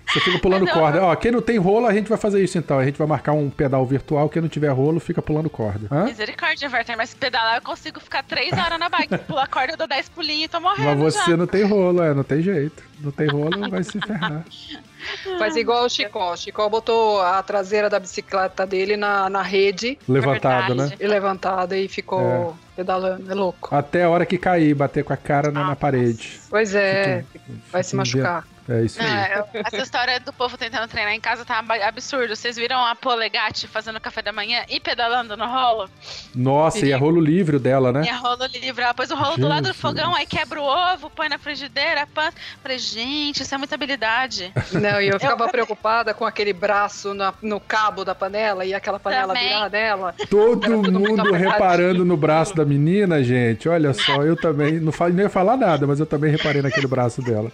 Você 0.06 0.20
fica 0.20 0.38
pulando 0.38 0.66
eu- 0.68 0.72
corda. 0.74 1.02
Ó, 1.04 1.14
quem 1.16 1.30
não 1.30 1.40
tem 1.40 1.58
rolo, 1.58 1.86
a 1.86 1.92
gente 1.92 2.08
vai 2.08 2.18
fazer 2.18 2.42
isso 2.42 2.58
então. 2.58 2.78
A 2.78 2.84
gente 2.84 2.98
vai 2.98 3.06
marcar 3.06 3.32
um 3.32 3.48
pedal 3.50 3.84
virtual. 3.86 4.28
Quem 4.28 4.42
não 4.42 4.48
tiver 4.48 4.68
rolo, 4.70 4.98
fica 5.00 5.20
pulando 5.22 5.48
corda. 5.50 5.86
Hã? 5.90 6.04
Misericórdia, 6.04 6.68
Werther, 6.70 6.96
mas 6.96 7.10
se 7.10 7.16
pedalar 7.16 7.56
eu 7.56 7.62
consigo 7.62 8.00
ficar 8.00 8.22
três 8.24 8.52
horas 8.52 8.78
na 8.78 8.88
bike. 8.88 9.18
Pula 9.26 9.46
corda, 9.46 9.74
eu 9.74 9.76
dou 9.76 9.86
10 9.86 10.08
pulinhos 10.10 10.44
e 10.44 10.48
tô 10.48 10.60
morrendo 10.60 11.02
Mas 11.02 11.14
você 11.14 11.30
já. 11.30 11.36
não 11.36 11.46
tem 11.46 11.64
rolo, 11.64 12.02
é, 12.02 12.12
não 12.14 12.24
tem 12.24 12.42
jeito. 12.42 12.82
Não 13.00 13.10
tem 13.10 13.28
rolo, 13.28 13.70
vai 13.70 13.82
se 13.82 13.98
ferrar. 14.00 14.44
Faz 15.38 15.56
igual 15.56 15.86
o 15.86 15.88
Chicó. 15.88 16.32
O 16.32 16.36
Chicó 16.36 16.68
botou 16.68 17.22
a 17.22 17.42
traseira 17.42 17.88
da 17.88 17.98
bicicleta 17.98 18.66
dele 18.66 18.96
na, 18.96 19.30
na 19.30 19.40
rede 19.42 19.98
Levantado, 20.06 20.74
né? 20.74 20.92
e 21.00 21.06
levantada 21.06 21.78
e 21.78 21.88
ficou 21.88 22.54
pedalando. 22.76 23.30
É 23.30 23.34
louco. 23.34 23.74
Até 23.74 24.04
a 24.04 24.10
hora 24.10 24.26
que 24.26 24.36
cair, 24.36 24.74
bater 24.74 25.02
com 25.02 25.12
a 25.14 25.16
cara 25.16 25.50
na, 25.50 25.60
na 25.60 25.66
Nossa. 25.68 25.76
parede. 25.76 26.38
Pois 26.50 26.74
é, 26.74 27.24
vai 27.72 27.82
se 27.82 27.90
Fica 27.92 27.96
machucar. 27.96 28.46
É 28.70 28.83
isso 28.83 29.00
aí. 29.02 29.06
É, 29.09 29.38
eu- 29.54 29.61
essa 29.64 29.78
história 29.78 30.20
do 30.20 30.33
povo 30.33 30.56
tentando 30.56 30.87
treinar 30.88 31.12
em 31.12 31.20
casa 31.20 31.44
tá 31.44 31.59
ab- 31.59 31.83
absurdo. 31.83 32.37
Vocês 32.37 32.56
viram 32.56 32.85
a 32.85 32.94
Polegate 32.94 33.66
fazendo 33.66 34.00
café 34.00 34.22
da 34.22 34.33
manhã 34.33 34.62
e 34.68 34.78
pedalando 34.78 35.37
no 35.37 35.46
rolo? 35.46 35.88
Nossa, 36.35 36.87
e 36.87 36.92
é 36.92 36.96
rolo 36.96 37.20
livre 37.20 37.59
dela, 37.59 37.92
né? 37.92 38.04
E 38.04 38.09
a 38.09 38.16
rolo 38.16 38.46
livre. 38.46 38.83
Ela 38.85 38.94
pôs 38.94 39.11
o 39.11 39.14
rolo 39.16 39.37
do 39.37 39.48
lado 39.48 39.62
do 39.62 39.66
Jesus. 39.74 39.80
fogão, 39.80 40.14
aí 40.14 40.26
quebra 40.26 40.61
o 40.61 40.64
ovo, 40.64 41.11
põe 41.11 41.28
na 41.28 41.38
frigideira, 41.38 42.06
pan. 42.06 42.30
Falei, 42.62 42.78
gente, 42.78 43.42
isso 43.42 43.54
é 43.54 43.59
muita 43.59 43.74
habilidade. 43.74 44.52
Não, 44.72 45.00
e 45.00 45.09
eu 45.09 45.18
ficava 45.18 45.48
preocupada 45.50 46.14
com 46.14 46.24
aquele 46.24 46.52
braço 46.52 47.12
na- 47.14 47.35
no 47.42 47.59
cabo 47.59 48.04
da 48.04 48.14
panela 48.14 48.64
e 48.64 48.72
aquela 48.74 49.00
panela 49.00 49.35
Também. 49.35 49.48
virar 49.48 49.70
nela. 49.70 50.14
Todo 50.30 50.70
mundo 50.70 51.22
reparando 51.33 52.04
no 52.04 52.16
braço 52.16 52.54
da 52.54 52.64
menina, 52.64 53.22
gente. 53.24 53.68
Olha 53.68 53.92
só, 53.92 54.22
eu 54.22 54.37
também. 54.37 54.78
Não, 54.80 54.92
não 55.12 55.20
ia 55.20 55.28
falar 55.30 55.56
nada, 55.56 55.87
mas 55.87 55.98
eu 55.98 56.06
também 56.06 56.30
reparei 56.30 56.62
naquele 56.62 56.87
braço 56.87 57.20
dela. 57.22 57.50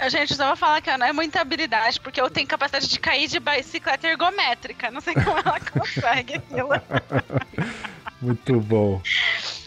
Eu, 0.00 0.10
gente, 0.10 0.36
só 0.40 0.46
vou 0.48 0.56
falar 0.56 0.80
que 0.80 0.96
não 0.96 1.06
é 1.06 1.12
muita 1.12 1.40
habilidade, 1.40 2.00
porque 2.00 2.20
eu 2.20 2.30
tenho 2.30 2.46
capacidade 2.46 2.88
de 2.88 2.98
cair 2.98 3.28
de 3.28 3.38
bicicleta 3.38 4.08
ergométrica. 4.08 4.90
Não 4.90 5.00
sei 5.02 5.12
como 5.14 5.38
ela 5.38 5.60
consegue 5.60 6.34
aquilo. 6.36 6.70
Muito 8.20 8.58
bom. 8.60 9.00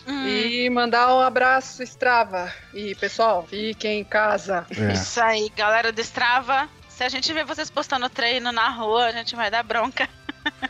Hum, 0.08 0.28
E 0.28 0.70
mandar 0.70 1.14
um 1.16 1.20
abraço, 1.22 1.82
Strava. 1.84 2.52
E 2.74 2.96
pessoal, 2.96 3.46
fiquem 3.48 4.00
em 4.02 4.04
casa. 4.04 4.66
É. 4.76 4.94
Isso 4.94 5.22
aí, 5.22 5.52
galera 5.56 5.92
do 5.92 6.02
Strava. 6.02 6.68
Se 6.90 7.04
a 7.04 7.10
gente 7.10 7.32
ver 7.34 7.46
vocês 7.46 7.70
postando 7.70 8.10
treino 8.10 8.52
na 8.52 8.70
rua, 8.70 9.06
a 9.06 9.12
gente 9.12 9.36
vai 9.36 9.50
dar 9.50 9.64
bronca. 9.64 10.08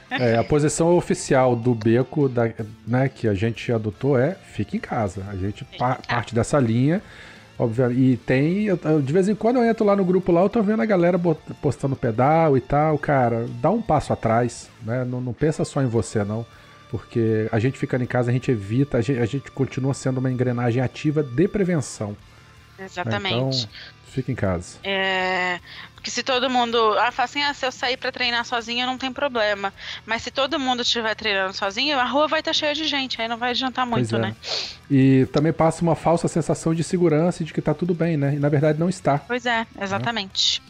É, 0.09 0.37
a 0.37 0.43
posição 0.43 0.95
oficial 0.95 1.55
do 1.55 1.73
beco 1.73 2.29
da, 2.29 2.43
né, 2.87 3.09
que 3.09 3.27
a 3.27 3.33
gente 3.33 3.71
adotou 3.71 4.17
é 4.19 4.35
fica 4.53 4.75
em 4.77 4.79
casa. 4.79 5.25
A 5.29 5.35
gente 5.35 5.65
pa- 5.77 5.97
parte 6.07 6.35
dessa 6.35 6.59
linha. 6.59 7.01
Obviamente, 7.57 7.99
e 7.99 8.17
tem. 8.17 8.63
eu- 8.63 8.79
eu- 8.83 9.01
de 9.01 9.13
vez 9.13 9.29
em 9.29 9.35
quando 9.35 9.57
eu 9.57 9.63
entro 9.65 9.85
lá 9.85 9.95
no 9.95 10.03
grupo 10.03 10.31
lá, 10.31 10.41
eu 10.41 10.49
tô 10.49 10.61
vendo 10.63 10.81
a 10.81 10.85
galera 10.85 11.19
postando 11.61 11.95
pedal 11.95 12.57
e 12.57 12.61
tal. 12.61 12.97
Cara, 12.97 13.45
dá 13.61 13.69
um 13.69 13.81
passo 13.81 14.11
atrás, 14.11 14.69
né? 14.81 15.05
Não, 15.05 15.21
não 15.21 15.33
pensa 15.33 15.63
só 15.63 15.81
em 15.81 15.85
você, 15.87 16.23
não. 16.23 16.45
Porque 16.89 17.47
a 17.51 17.59
gente 17.59 17.77
ficando 17.77 18.03
em 18.03 18.07
casa, 18.07 18.29
a 18.29 18.33
gente 18.33 18.49
evita, 18.51 18.97
a 18.97 19.01
gente, 19.01 19.19
a 19.19 19.25
gente 19.25 19.51
continua 19.51 19.93
sendo 19.93 20.17
uma 20.19 20.31
engrenagem 20.31 20.81
ativa 20.81 21.21
de 21.23 21.47
prevenção. 21.47 22.15
né? 22.77 22.85
Exatamente. 22.85 23.35
Então, 23.65 23.69
fica 24.07 24.31
em 24.31 24.35
casa. 24.35 24.77
É, 24.83 25.59
porque 26.03 26.11
se 26.11 26.21
todo 26.21 26.49
mundo. 26.49 26.77
Ah, 26.99 27.13
fala 27.13 27.23
assim, 27.23 27.41
ah, 27.41 27.53
se 27.53 27.65
eu 27.65 27.71
sair 27.71 27.95
pra 27.95 28.11
treinar 28.11 28.43
sozinho 28.43 28.85
não 28.85 28.97
tem 28.97 29.09
problema. 29.09 29.73
Mas 30.05 30.21
se 30.21 30.31
todo 30.31 30.59
mundo 30.59 30.81
estiver 30.81 31.15
treinando 31.15 31.53
sozinho, 31.53 31.97
a 31.97 32.03
rua 32.03 32.27
vai 32.27 32.41
estar 32.41 32.51
cheia 32.51 32.75
de 32.75 32.85
gente, 32.85 33.21
aí 33.21 33.27
não 33.29 33.37
vai 33.37 33.51
adiantar 33.51 33.85
muito, 33.85 34.17
é. 34.17 34.19
né? 34.19 34.35
E 34.91 35.25
também 35.31 35.53
passa 35.53 35.81
uma 35.81 35.95
falsa 35.95 36.27
sensação 36.27 36.75
de 36.75 36.83
segurança 36.83 37.41
e 37.41 37.45
de 37.45 37.53
que 37.53 37.61
tá 37.61 37.73
tudo 37.73 37.93
bem, 37.93 38.17
né? 38.17 38.35
E 38.35 38.39
na 38.39 38.49
verdade 38.49 38.77
não 38.77 38.89
está. 38.89 39.17
Pois 39.17 39.45
é, 39.45 39.65
exatamente. 39.79 40.61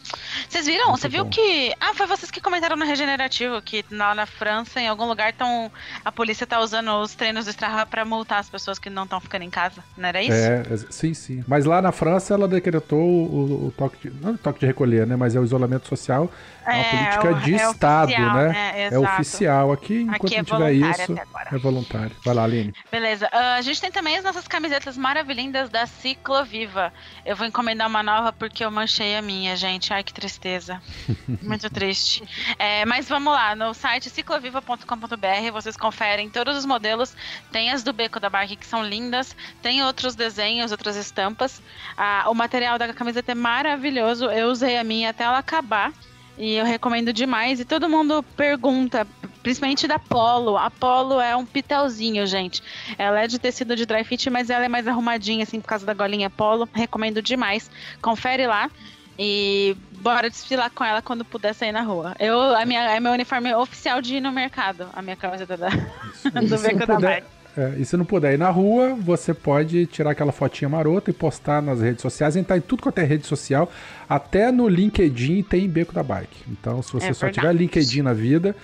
Vocês 0.47 0.67
viram? 0.67 0.89
Muito 0.89 1.01
Você 1.01 1.09
viu 1.09 1.23
bom. 1.23 1.29
que. 1.31 1.73
Ah, 1.79 1.93
foi 1.95 2.05
vocês 2.05 2.29
que 2.29 2.39
comentaram 2.39 2.75
no 2.75 2.85
Regenerativo 2.85 3.59
que 3.61 3.83
lá 3.91 4.13
na 4.13 4.27
França, 4.27 4.79
em 4.79 4.87
algum 4.87 5.05
lugar, 5.05 5.33
tão... 5.33 5.71
a 6.05 6.11
polícia 6.11 6.45
tá 6.45 6.59
usando 6.59 6.91
os 7.01 7.15
treinos 7.15 7.45
do 7.45 7.49
Strava 7.49 7.85
pra 7.85 8.05
multar 8.05 8.39
as 8.39 8.49
pessoas 8.49 8.77
que 8.77 8.89
não 8.89 9.03
estão 9.03 9.19
ficando 9.19 9.43
em 9.43 9.49
casa. 9.49 9.83
Não 9.97 10.07
era 10.07 10.21
isso? 10.21 10.33
É, 10.33 10.63
é, 10.69 10.77
sim, 10.91 11.13
sim. 11.13 11.43
Mas 11.47 11.65
lá 11.65 11.81
na 11.81 11.91
França 11.91 12.35
ela 12.35 12.47
decretou 12.47 13.01
o, 13.01 13.67
o 13.67 13.73
toque 13.75 14.09
de. 14.09 14.15
Não 14.21 14.33
o 14.33 14.37
toque 14.37 14.59
de 14.59 14.67
recolher, 14.67 15.07
né? 15.07 15.15
Mas 15.23 15.35
é 15.35 15.39
o 15.39 15.43
isolamento 15.43 15.87
social. 15.87 16.29
É 16.65 16.69
uma 16.69 16.77
É, 16.77 16.83
política 17.17 17.29
o- 17.31 17.39
de 17.41 17.53
é 17.55 17.69
Estado, 17.69 18.03
oficial, 18.09 18.33
né? 18.35 18.47
né? 18.49 18.87
É 18.91 18.99
oficial. 18.99 19.71
Aqui, 19.73 20.01
enquanto 20.01 20.25
Aqui 20.27 20.35
é 20.35 20.37
não 20.37 20.45
tiver 20.45 20.71
isso, 20.73 21.15
é 21.51 21.57
voluntário. 21.57 22.11
Vai 22.23 22.33
lá, 22.33 22.43
Aline. 22.45 22.73
Beleza. 22.91 23.27
Ah, 23.31 23.55
a 23.55 23.61
gente 23.61 23.81
tem 23.81 23.91
também 23.91 24.17
as 24.17 24.23
nossas 24.23 24.47
camisetas 24.47 24.97
maravilhindas 24.97 25.69
da 25.69 25.85
Cicloviva. 25.85 26.93
Eu 27.25 27.35
vou 27.35 27.45
encomendar 27.47 27.87
uma 27.87 28.01
nova 28.03 28.31
porque 28.33 28.63
eu 28.63 28.71
manchei 28.71 29.15
a 29.15 29.21
minha, 29.21 29.55
gente. 29.55 29.93
Ai, 29.93 30.03
que 30.03 30.13
tristeza. 30.13 30.81
Muito 31.41 31.69
triste. 31.69 32.23
É, 32.57 32.85
mas 32.85 33.07
vamos 33.09 33.33
lá, 33.33 33.55
no 33.55 33.73
site 33.73 34.09
cicloviva.com.br 34.09 35.51
vocês 35.51 35.77
conferem 35.77 36.29
todos 36.29 36.57
os 36.57 36.65
modelos. 36.65 37.15
Tem 37.51 37.71
as 37.71 37.83
do 37.83 37.93
Beco 37.93 38.19
da 38.19 38.29
Bike 38.29 38.55
que 38.55 38.65
são 38.65 38.83
lindas, 38.83 39.35
tem 39.61 39.83
outros 39.83 40.15
desenhos, 40.15 40.71
outras 40.71 40.95
estampas. 40.95 41.61
Ah, 41.97 42.25
o 42.27 42.33
material 42.33 42.77
da 42.77 42.93
camiseta 42.93 43.31
é 43.31 43.35
maravilhoso. 43.35 44.25
Eu 44.25 44.47
usei 44.49 44.77
a 44.77 44.83
minha 44.83 45.12
até 45.13 45.23
ela 45.23 45.37
acabar. 45.37 45.93
E 46.37 46.55
eu 46.55 46.65
recomendo 46.65 47.13
demais. 47.13 47.59
E 47.59 47.65
todo 47.65 47.89
mundo 47.89 48.23
pergunta, 48.35 49.07
principalmente 49.41 49.87
da 49.87 49.99
Polo. 49.99 50.57
A 50.57 50.69
Polo 50.69 51.21
é 51.21 51.35
um 51.35 51.45
pitelzinho, 51.45 52.25
gente. 52.25 52.61
Ela 52.97 53.23
é 53.23 53.27
de 53.27 53.39
tecido 53.39 53.75
de 53.75 53.85
dry 53.85 54.03
fit, 54.03 54.29
mas 54.29 54.49
ela 54.49 54.65
é 54.65 54.69
mais 54.69 54.87
arrumadinha, 54.87 55.43
assim, 55.43 55.61
por 55.61 55.67
causa 55.67 55.85
da 55.85 55.93
golinha 55.93 56.29
Polo. 56.29 56.67
Recomendo 56.73 57.21
demais. 57.21 57.69
Confere 58.01 58.47
lá. 58.47 58.69
E 59.17 59.77
bora 59.91 60.27
desfilar 60.27 60.71
com 60.71 60.83
ela 60.83 60.99
quando 60.99 61.23
puder 61.23 61.53
sair 61.53 61.71
na 61.71 61.81
rua. 61.81 62.15
Eu, 62.19 62.55
a 62.55 62.65
minha, 62.65 62.81
é 62.81 62.99
meu 62.99 63.11
uniforme 63.11 63.53
oficial 63.53 64.01
de 64.01 64.15
ir 64.15 64.21
no 64.21 64.31
mercado. 64.31 64.89
A 64.93 65.03
minha 65.03 65.15
camiseta 65.15 65.55
da, 65.55 65.69
do 66.41 66.57
Beco 66.59 66.87
da 66.87 66.99
Bike. 66.99 67.42
É, 67.55 67.75
e 67.77 67.85
se 67.85 67.95
não 67.95 68.03
puder 68.05 68.33
ir 68.33 68.37
na 68.37 68.49
rua, 68.49 68.95
você 68.95 69.33
pode 69.33 69.85
tirar 69.85 70.11
aquela 70.11 70.31
fotinha 70.31 70.67
marota 70.67 71.11
e 71.11 71.13
postar 71.13 71.61
nas 71.61 71.81
redes 71.81 72.01
sociais. 72.01 72.35
A 72.35 72.39
gente 72.39 72.47
tá 72.47 72.57
em 72.57 72.61
tudo 72.61 72.81
quanto 72.81 72.97
é 72.97 73.03
rede 73.03 73.27
social. 73.27 73.71
Até 74.09 74.51
no 74.51 74.67
LinkedIn 74.67 75.43
tem 75.43 75.69
Beco 75.69 75.93
da 75.93 76.01
Bike. 76.01 76.43
Então, 76.49 76.81
se 76.81 76.91
você 76.91 77.07
É 77.07 77.13
só 77.13 77.27
verdade. 77.27 77.33
tiver 77.47 77.53
LinkedIn 77.53 78.01
na 78.01 78.13
vida, 78.13 78.55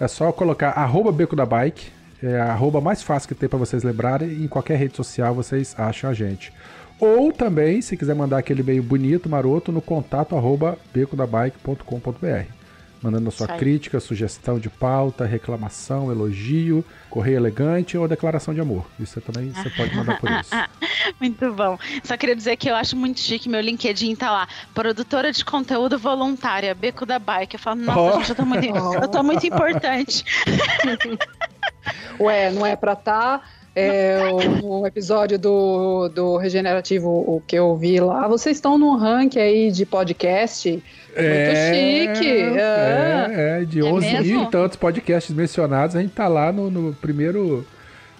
É 0.00 0.08
só 0.08 0.32
colocar 0.32 0.70
arroba 0.70 1.12
Beco 1.12 1.36
da 1.36 1.46
Bike, 1.46 1.86
é 2.20 2.40
a 2.40 2.46
arroba 2.52 2.80
mais 2.80 3.04
fácil 3.04 3.28
que 3.28 3.34
tem 3.36 3.48
para 3.48 3.58
vocês 3.58 3.84
lembrarem, 3.84 4.42
em 4.42 4.48
qualquer 4.48 4.76
rede 4.76 4.96
social 4.96 5.32
vocês 5.32 5.76
acham 5.78 6.10
a 6.10 6.14
gente. 6.14 6.52
Ou 6.98 7.32
também, 7.32 7.80
se 7.80 7.96
quiser 7.96 8.14
mandar 8.14 8.38
aquele 8.38 8.62
e-mail 8.62 8.82
bonito, 8.82 9.28
maroto, 9.28 9.70
no 9.70 9.80
contato 9.80 10.34
arroba 10.34 10.76
becodabike.com.br 10.92 12.61
mandando 13.02 13.28
a 13.28 13.32
sua 13.32 13.50
aí. 13.52 13.58
crítica, 13.58 13.98
sugestão 14.00 14.58
de 14.58 14.70
pauta, 14.70 15.24
reclamação, 15.26 16.10
elogio, 16.10 16.84
correio 17.10 17.36
elegante 17.36 17.98
ou 17.98 18.06
declaração 18.06 18.54
de 18.54 18.60
amor. 18.60 18.86
Isso 19.00 19.20
também 19.20 19.50
você 19.50 19.68
pode 19.70 19.94
mandar 19.96 20.18
por 20.20 20.30
isso. 20.30 20.50
Muito 21.20 21.52
bom. 21.52 21.78
Só 22.04 22.16
queria 22.16 22.36
dizer 22.36 22.56
que 22.56 22.68
eu 22.70 22.74
acho 22.76 22.96
muito 22.96 23.18
chique 23.20 23.48
meu 23.48 23.60
LinkedIn 23.60 24.14
tá 24.14 24.30
lá. 24.30 24.48
Produtora 24.72 25.32
de 25.32 25.44
conteúdo 25.44 25.98
voluntária, 25.98 26.74
Beco 26.74 27.04
da 27.04 27.18
Bike. 27.18 27.54
Eu 27.56 27.60
falo, 27.60 27.80
nossa, 27.80 28.00
Oh. 28.00 28.18
gente, 28.18 28.30
eu 28.30 28.36
tô 28.36 28.44
muito, 28.44 28.66
eu 28.66 29.08
tô 29.08 29.22
muito 29.22 29.46
importante. 29.46 30.24
Ué, 32.20 32.50
não 32.50 32.64
é 32.64 32.76
pra 32.76 32.94
tá. 32.94 33.40
É, 33.74 34.18
o, 34.62 34.80
o 34.80 34.86
episódio 34.86 35.38
do, 35.38 36.08
do 36.08 36.36
Regenerativo, 36.36 37.08
o 37.08 37.42
que 37.46 37.56
eu 37.56 37.74
vi 37.76 37.98
lá, 38.00 38.28
vocês 38.28 38.56
estão 38.58 38.76
num 38.76 38.96
ranking 38.96 39.38
aí 39.38 39.70
de 39.70 39.86
podcast 39.86 40.68
muito 40.70 40.84
chique. 41.16 42.58
Ah. 42.58 43.28
É, 43.30 43.60
é, 43.62 43.64
de 43.64 43.80
É 43.80 43.84
11 43.84 44.20
mil 44.20 44.42
e 44.42 44.50
tantos 44.50 44.76
podcasts 44.76 45.34
mencionados, 45.34 45.96
a 45.96 46.00
gente 46.02 46.12
tá 46.12 46.28
lá 46.28 46.52
no, 46.52 46.70
no 46.70 46.92
primeiro 46.94 47.66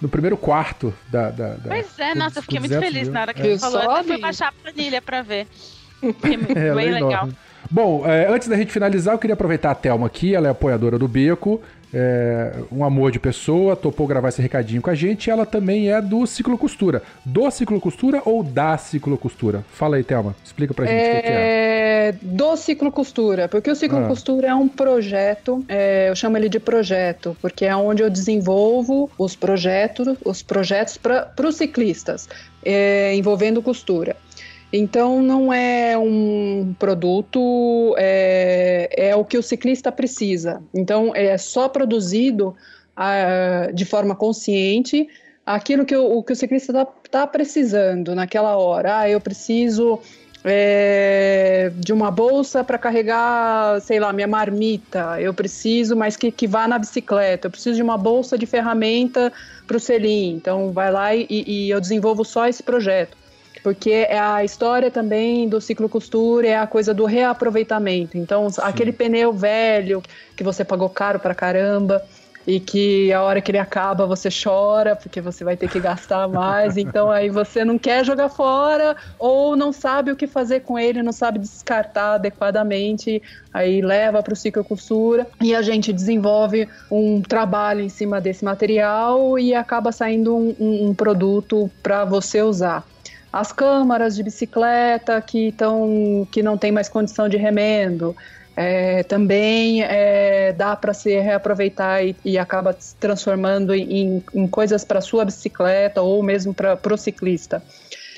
no 0.00 0.08
primeiro 0.08 0.36
quarto 0.36 0.92
da. 1.10 1.30
da, 1.30 1.48
da 1.54 1.68
Pois 1.68 1.98
é, 1.98 2.14
nossa, 2.14 2.38
eu 2.38 2.42
fiquei 2.42 2.58
muito 2.58 2.70
200 2.72 2.88
feliz 2.92 3.08
mil. 3.08 3.12
na 3.14 3.20
hora 3.20 3.34
que 3.34 3.42
É. 3.42 3.44
você 3.50 3.58
falou. 3.58 3.82
só, 3.82 3.98
Eu 3.98 4.04
fui 4.04 4.18
baixar 4.18 4.48
a 4.48 4.52
planilha 4.52 5.00
pra 5.02 5.22
ver. 5.22 5.46
Fiquei 6.00 6.36
muito- 6.36 6.58
É, 6.58 6.68
é 6.68 6.74
bem 6.74 6.90
legal. 6.90 7.10
enorme. 7.12 7.36
Bom, 7.70 8.02
é, 8.06 8.26
antes 8.28 8.48
da 8.48 8.56
gente 8.56 8.72
finalizar, 8.72 9.14
eu 9.14 9.18
queria 9.18 9.34
aproveitar 9.34 9.70
a 9.70 9.74
Thelma 9.74 10.06
aqui, 10.08 10.34
ela 10.34 10.48
é 10.48 10.50
apoiadora 10.50 10.98
do 10.98 11.06
Beco, 11.06 11.62
é, 11.92 12.52
um 12.70 12.84
amor 12.84 13.10
de 13.10 13.18
pessoa, 13.18 13.76
topou 13.76 14.06
gravar 14.06 14.30
esse 14.30 14.40
recadinho 14.40 14.80
com 14.80 14.90
a 14.90 14.94
gente, 14.94 15.30
ela 15.30 15.44
também 15.44 15.90
é 15.90 16.00
do 16.00 16.26
Ciclo 16.26 16.56
Costura. 16.56 17.02
Do 17.24 17.50
Ciclo 17.50 17.80
Costura 17.80 18.22
ou 18.24 18.42
da 18.42 18.78
Ciclo 18.78 19.18
Costura? 19.18 19.64
Fala 19.72 19.96
aí, 19.96 20.04
Thelma, 20.04 20.34
explica 20.44 20.72
pra 20.72 20.86
gente 20.86 20.98
o 20.98 21.14
que, 21.16 21.22
que 21.22 21.28
é. 21.28 22.08
É, 22.08 22.14
do 22.20 22.56
Ciclo 22.56 22.90
Costura, 22.90 23.48
porque 23.48 23.70
o 23.70 23.76
Ciclo 23.76 23.98
Ah. 23.98 24.08
Costura 24.08 24.48
é 24.48 24.54
um 24.54 24.68
projeto, 24.68 25.64
é, 25.68 26.08
eu 26.08 26.16
chamo 26.16 26.36
ele 26.36 26.48
de 26.48 26.58
projeto, 26.58 27.36
porque 27.40 27.64
é 27.64 27.76
onde 27.76 28.02
eu 28.02 28.10
desenvolvo 28.10 29.10
os 29.18 29.36
projetos, 29.36 30.16
os 30.24 30.42
projetos 30.42 30.96
para 30.96 31.46
os 31.46 31.56
ciclistas, 31.56 32.28
é, 32.64 33.14
envolvendo 33.14 33.62
costura. 33.62 34.16
Então 34.72 35.20
não 35.20 35.52
é 35.52 35.98
um 35.98 36.74
produto, 36.78 37.94
é, 37.98 38.88
é 38.96 39.14
o 39.14 39.24
que 39.24 39.36
o 39.36 39.42
ciclista 39.42 39.92
precisa. 39.92 40.62
Então 40.72 41.14
é 41.14 41.36
só 41.36 41.68
produzido 41.68 42.56
ah, 42.96 43.68
de 43.72 43.84
forma 43.84 44.16
consciente 44.16 45.06
aquilo 45.44 45.84
que 45.84 45.94
o, 45.94 46.18
o 46.18 46.22
que 46.22 46.32
o 46.32 46.36
ciclista 46.36 46.88
está 47.04 47.26
precisando 47.26 48.14
naquela 48.14 48.56
hora. 48.56 49.00
Ah, 49.00 49.10
eu 49.10 49.20
preciso 49.20 50.00
é, 50.44 51.70
de 51.76 51.92
uma 51.92 52.10
bolsa 52.10 52.64
para 52.64 52.78
carregar, 52.78 53.80
sei 53.80 54.00
lá, 54.00 54.12
minha 54.12 54.26
marmita. 54.26 55.20
Eu 55.20 55.34
preciso, 55.34 55.94
mas 55.96 56.16
que, 56.16 56.30
que 56.30 56.46
vá 56.46 56.66
na 56.66 56.78
bicicleta. 56.78 57.46
Eu 57.46 57.50
preciso 57.50 57.76
de 57.76 57.82
uma 57.82 57.98
bolsa 57.98 58.36
de 58.36 58.46
ferramenta 58.46 59.32
para 59.66 59.76
o 59.76 59.80
selim. 59.80 60.34
Então, 60.34 60.72
vai 60.72 60.90
lá 60.90 61.14
e, 61.14 61.26
e 61.28 61.70
eu 61.70 61.80
desenvolvo 61.80 62.24
só 62.24 62.48
esse 62.48 62.62
projeto. 62.62 63.21
Porque 63.62 63.90
é 63.90 64.18
a 64.18 64.42
história 64.44 64.90
também 64.90 65.48
do 65.48 65.60
ciclo 65.60 65.88
costura 65.88 66.46
é 66.48 66.56
a 66.58 66.66
coisa 66.66 66.92
do 66.92 67.04
reaproveitamento. 67.04 68.16
Então, 68.18 68.48
aquele 68.58 68.92
pneu 68.92 69.32
velho 69.32 70.02
que 70.36 70.42
você 70.44 70.64
pagou 70.64 70.88
caro 70.88 71.18
pra 71.20 71.34
caramba 71.34 72.02
e 72.44 72.58
que 72.58 73.12
a 73.12 73.22
hora 73.22 73.40
que 73.40 73.52
ele 73.52 73.58
acaba 73.58 74.04
você 74.04 74.28
chora 74.28 74.96
porque 74.96 75.20
você 75.20 75.44
vai 75.44 75.56
ter 75.56 75.68
que 75.68 75.78
gastar 75.78 76.26
mais. 76.26 76.76
Então, 76.82 77.08
aí 77.08 77.30
você 77.30 77.64
não 77.64 77.78
quer 77.78 78.04
jogar 78.04 78.28
fora 78.28 78.96
ou 79.16 79.54
não 79.54 79.72
sabe 79.72 80.10
o 80.10 80.16
que 80.16 80.26
fazer 80.26 80.60
com 80.60 80.76
ele, 80.76 81.04
não 81.04 81.12
sabe 81.12 81.38
descartar 81.38 82.14
adequadamente. 82.14 83.22
Aí 83.54 83.80
leva 83.80 84.22
para 84.24 84.32
o 84.32 84.36
ciclo 84.36 84.64
costura 84.64 85.26
e 85.40 85.54
a 85.54 85.62
gente 85.62 85.92
desenvolve 85.92 86.68
um 86.90 87.22
trabalho 87.22 87.80
em 87.80 87.88
cima 87.88 88.20
desse 88.20 88.44
material 88.44 89.38
e 89.38 89.54
acaba 89.54 89.92
saindo 89.92 90.36
um, 90.36 90.56
um- 90.58 90.88
um 90.88 90.94
produto 90.94 91.70
para 91.80 92.04
você 92.04 92.42
usar 92.42 92.84
as 93.32 93.50
câmaras 93.50 94.14
de 94.14 94.22
bicicleta 94.22 95.20
que, 95.20 95.52
tão, 95.52 96.26
que 96.30 96.42
não 96.42 96.58
tem 96.58 96.70
mais 96.70 96.88
condição 96.88 97.28
de 97.28 97.36
remendo. 97.36 98.14
É, 98.54 99.02
também 99.04 99.82
é, 99.82 100.52
dá 100.52 100.76
para 100.76 100.92
se 100.92 101.18
reaproveitar 101.18 102.04
e, 102.04 102.14
e 102.22 102.36
acaba 102.36 102.76
se 102.78 102.94
transformando 102.96 103.74
em, 103.74 104.22
em 104.34 104.46
coisas 104.46 104.84
para 104.84 105.00
sua 105.00 105.24
bicicleta 105.24 106.02
ou 106.02 106.22
mesmo 106.22 106.52
para 106.52 106.78
o 106.92 106.98
ciclista. 106.98 107.62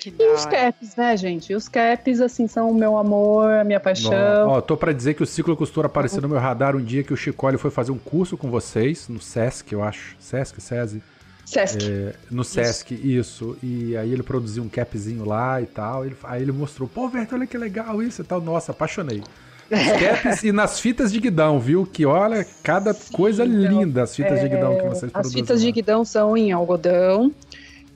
Que 0.00 0.12
E 0.18 0.32
os 0.32 0.44
caps, 0.44 0.96
né, 0.96 1.16
gente? 1.16 1.54
Os 1.54 1.68
caps, 1.68 2.20
assim, 2.20 2.48
são 2.48 2.68
o 2.68 2.74
meu 2.74 2.98
amor, 2.98 3.48
a 3.50 3.64
minha 3.64 3.78
paixão. 3.78 4.48
Ó, 4.48 4.60
tô 4.60 4.76
pra 4.76 4.92
dizer 4.92 5.14
que 5.14 5.22
o 5.22 5.26
Ciclo 5.26 5.56
Costura 5.56 5.86
apareceu 5.86 6.20
no 6.20 6.28
meu 6.28 6.38
radar 6.38 6.74
um 6.74 6.82
dia 6.82 7.04
que 7.04 7.12
o 7.12 7.16
Chicole 7.16 7.56
foi 7.56 7.70
fazer 7.70 7.92
um 7.92 7.98
curso 7.98 8.36
com 8.36 8.50
vocês, 8.50 9.08
no 9.08 9.20
Sesc, 9.20 9.72
eu 9.72 9.82
acho. 9.84 10.16
Sesc, 10.18 10.60
SESI? 10.60 11.00
Sesc. 11.44 11.78
É, 11.90 12.14
no 12.30 12.42
Sesc, 12.44 12.94
isso. 12.94 13.56
E 13.62 13.96
aí 13.96 14.12
ele 14.12 14.22
produziu 14.22 14.62
um 14.62 14.68
capzinho 14.68 15.24
lá 15.24 15.60
e 15.60 15.66
tal. 15.66 16.04
Ele- 16.06 16.16
aí 16.24 16.42
ele 16.42 16.52
mostrou, 16.52 16.88
pô, 16.88 17.08
velho, 17.08 17.28
olha 17.32 17.46
que 17.46 17.58
legal 17.58 18.02
isso 18.02 18.22
e 18.22 18.24
tal. 18.24 18.40
Nossa, 18.40 18.72
apaixonei. 18.72 19.22
Os 19.70 19.70
caps 20.00 20.42
e 20.44 20.52
nas 20.52 20.78
fitas 20.78 21.10
de 21.12 21.18
guidão, 21.20 21.58
viu? 21.58 21.86
Que 21.86 22.04
olha, 22.04 22.46
cada 22.62 22.94
coisa 22.94 23.44
então, 23.44 23.58
linda 23.80 24.02
as 24.02 24.14
fitas 24.14 24.40
de 24.40 24.48
guidão 24.48 24.76
que 24.76 24.82
vocês 24.82 25.04
As 25.04 25.10
produzem. 25.12 25.42
fitas 25.42 25.60
de 25.60 25.66
lá. 25.68 25.72
guidão 25.72 26.04
são 26.04 26.36
em 26.36 26.52
algodão 26.52 27.32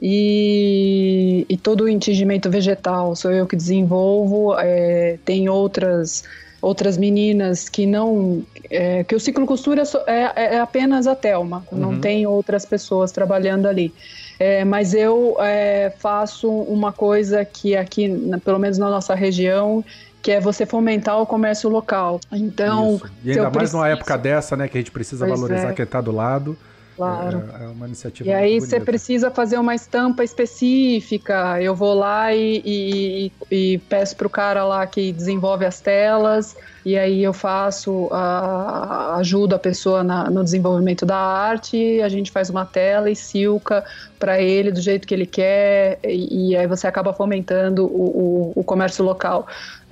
e, 0.00 1.44
e 1.48 1.56
todo 1.56 1.82
o 1.84 1.88
entingimento 1.88 2.48
vegetal 2.50 3.14
sou 3.16 3.30
eu 3.32 3.46
que 3.46 3.56
desenvolvo. 3.56 4.54
é, 4.58 5.18
tem 5.24 5.48
outras 5.48 6.24
outras 6.60 6.96
meninas 6.98 7.68
que 7.68 7.86
não 7.86 8.42
é, 8.70 9.04
que 9.04 9.14
o 9.14 9.20
ciclo 9.20 9.46
costura 9.46 9.84
só- 9.84 10.02
é, 10.06 10.54
é 10.56 10.60
apenas 10.60 11.06
a 11.06 11.14
Telma, 11.14 11.64
não 11.72 11.90
Uhum. 11.90 12.00
tem 12.00 12.26
outras 12.26 12.66
pessoas 12.66 13.10
trabalhando 13.12 13.66
ali. 13.66 13.92
É, 14.40 14.64
mas 14.64 14.94
eu 14.94 15.36
é, 15.40 15.92
faço 15.98 16.48
uma 16.48 16.92
coisa 16.92 17.44
que 17.44 17.76
aqui, 17.76 18.08
pelo 18.44 18.58
menos 18.58 18.78
na 18.78 18.88
nossa 18.88 19.14
região, 19.14 19.84
que 20.22 20.30
é 20.32 20.40
você 20.40 20.66
fomentar 20.66 21.20
o 21.20 21.26
comércio 21.26 21.68
local. 21.70 22.20
Então, 22.32 22.96
Isso. 22.96 23.10
E 23.24 23.30
ainda 23.30 23.42
mais 23.50 23.72
numa 23.72 23.84
preciso- 23.84 23.84
época 23.84 24.18
dessa, 24.18 24.56
né, 24.56 24.68
que 24.68 24.76
a 24.76 24.80
gente 24.80 24.90
precisa 24.90 25.26
Pois 25.26 25.40
valorizar 25.40 25.70
é. 25.70 25.72
quem 25.72 25.86
tá 25.86 26.00
do 26.00 26.12
lado. 26.12 26.56
Claro. 26.98 27.44
É, 27.58 27.64
é 27.64 27.68
uma 27.68 27.86
iniciativa 27.86 28.28
E 28.28 28.32
aí 28.32 28.60
você 28.60 28.78
precisa 28.80 29.30
fazer 29.30 29.56
uma 29.58 29.74
estampa 29.74 30.22
específica. 30.22 31.60
Eu 31.62 31.74
vou 31.74 31.94
lá 31.94 32.34
e, 32.34 32.62
e, 32.64 33.32
e 33.50 33.78
peço 33.88 34.16
pro 34.16 34.28
cara 34.28 34.64
lá 34.64 34.86
que 34.86 35.12
desenvolve 35.12 35.64
as 35.64 35.80
telas. 35.80 36.56
E 36.84 36.96
aí 36.96 37.22
eu 37.22 37.32
faço, 37.34 38.08
a, 38.10 39.16
ajudo 39.16 39.54
a 39.54 39.58
pessoa 39.58 40.02
na- 40.02 40.30
no 40.30 40.42
desenvolvimento 40.42 41.04
da 41.04 41.16
arte. 41.16 42.00
A 42.02 42.08
gente 42.08 42.30
faz 42.30 42.48
uma 42.50 42.64
tela 42.64 43.10
e 43.10 43.16
silca 43.16 43.84
para 44.18 44.40
ele 44.40 44.70
do 44.72 44.80
jeito 44.80 45.06
que 45.06 45.14
ele 45.14 45.26
quer. 45.26 45.98
E, 46.04 46.50
e 46.52 46.56
aí 46.56 46.66
você 46.66 46.86
acaba 46.86 47.12
fomentando 47.12 47.84
o, 47.86 48.52
o, 48.54 48.60
o 48.60 48.64
comércio 48.64 49.04
local. 49.04 49.46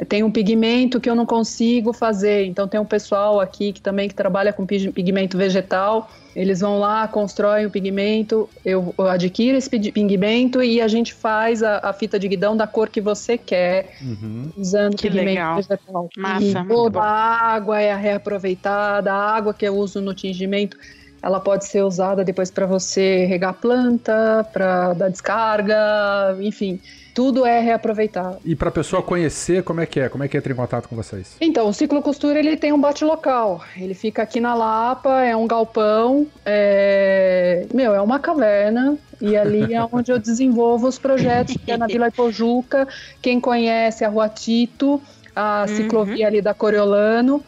Tem 0.08 0.22
um 0.22 0.30
pigmento 0.30 1.00
que 1.00 1.08
eu 1.10 1.14
não 1.14 1.26
consigo 1.26 1.92
fazer. 1.92 2.46
Então 2.46 2.66
tem 2.68 2.80
um 2.80 2.84
pessoal 2.84 3.40
aqui 3.40 3.72
que 3.72 3.80
também 3.80 4.08
que 4.08 4.14
trabalha 4.14 4.52
com 4.52 4.64
pig- 4.66 4.92
pigmento 4.92 5.36
vegetal. 5.36 6.10
Eles 6.36 6.60
vão 6.60 6.78
lá, 6.78 7.08
constroem 7.08 7.64
o 7.64 7.70
pigmento, 7.70 8.46
eu, 8.62 8.94
eu 8.98 9.08
adquiro 9.08 9.56
esse 9.56 9.70
pig- 9.70 9.90
pigmento 9.90 10.62
e 10.62 10.82
a 10.82 10.86
gente 10.86 11.14
faz 11.14 11.62
a, 11.62 11.78
a 11.82 11.94
fita 11.94 12.18
de 12.18 12.28
guidão 12.28 12.54
da 12.54 12.66
cor 12.66 12.90
que 12.90 13.00
você 13.00 13.38
quer, 13.38 13.96
Uhum. 14.02 14.52
usando 14.54 14.96
Que 14.96 15.08
pigmento 15.08 15.30
legal. 15.30 15.56
vegetal. 15.56 16.10
Massa, 16.14 16.44
e 16.44 16.68
toda 16.68 17.00
a 17.00 17.54
água 17.54 17.80
é 17.80 17.96
reaproveitada, 17.96 19.10
a 19.10 19.34
água 19.34 19.54
que 19.54 19.66
eu 19.66 19.74
uso 19.76 19.98
no 20.02 20.12
tingimento, 20.12 20.76
ela 21.22 21.40
pode 21.40 21.64
ser 21.64 21.82
usada 21.82 22.22
depois 22.22 22.50
para 22.50 22.66
você 22.66 23.24
regar 23.24 23.50
a 23.52 23.54
planta, 23.54 24.46
para 24.52 24.92
dar 24.92 25.08
descarga, 25.08 26.36
enfim, 26.42 26.78
tudo 27.16 27.46
é 27.46 27.60
reaproveitado. 27.60 28.36
E 28.44 28.54
pra 28.54 28.70
pessoa 28.70 29.02
conhecer, 29.02 29.62
como 29.62 29.80
é 29.80 29.86
que 29.86 29.98
é? 29.98 30.06
Como 30.10 30.22
é 30.22 30.28
que 30.28 30.36
entra 30.36 30.52
em 30.52 30.54
contato 30.54 30.86
com 30.86 30.94
vocês? 30.94 31.34
Então, 31.40 31.66
o 31.66 31.72
Ciclo 31.72 32.02
Costura 32.02 32.38
ele 32.38 32.58
tem 32.58 32.74
um 32.74 32.78
bate 32.78 33.06
local. 33.06 33.64
Ele 33.74 33.94
fica 33.94 34.22
aqui 34.22 34.38
na 34.38 34.52
Lapa, 34.52 35.22
é 35.24 35.34
um 35.34 35.46
galpão, 35.46 36.26
é... 36.44 37.64
meu, 37.72 37.94
é 37.94 38.02
uma 38.02 38.18
caverna. 38.18 38.98
E 39.18 39.34
ali 39.34 39.72
é 39.72 39.82
onde 39.90 40.12
eu 40.12 40.18
desenvolvo 40.18 40.86
os 40.86 40.98
projetos, 40.98 41.56
que 41.56 41.72
é 41.72 41.78
na 41.78 41.86
Vila 41.86 42.08
Ipojuca. 42.08 42.86
Quem 43.22 43.40
conhece 43.40 44.04
a 44.04 44.10
Rua 44.10 44.28
Tito, 44.28 45.00
a 45.34 45.62
Uhum. 45.62 45.74
ciclovia 45.74 46.26
ali 46.26 46.42
da 46.42 46.52
Coriolano, 46.52 47.42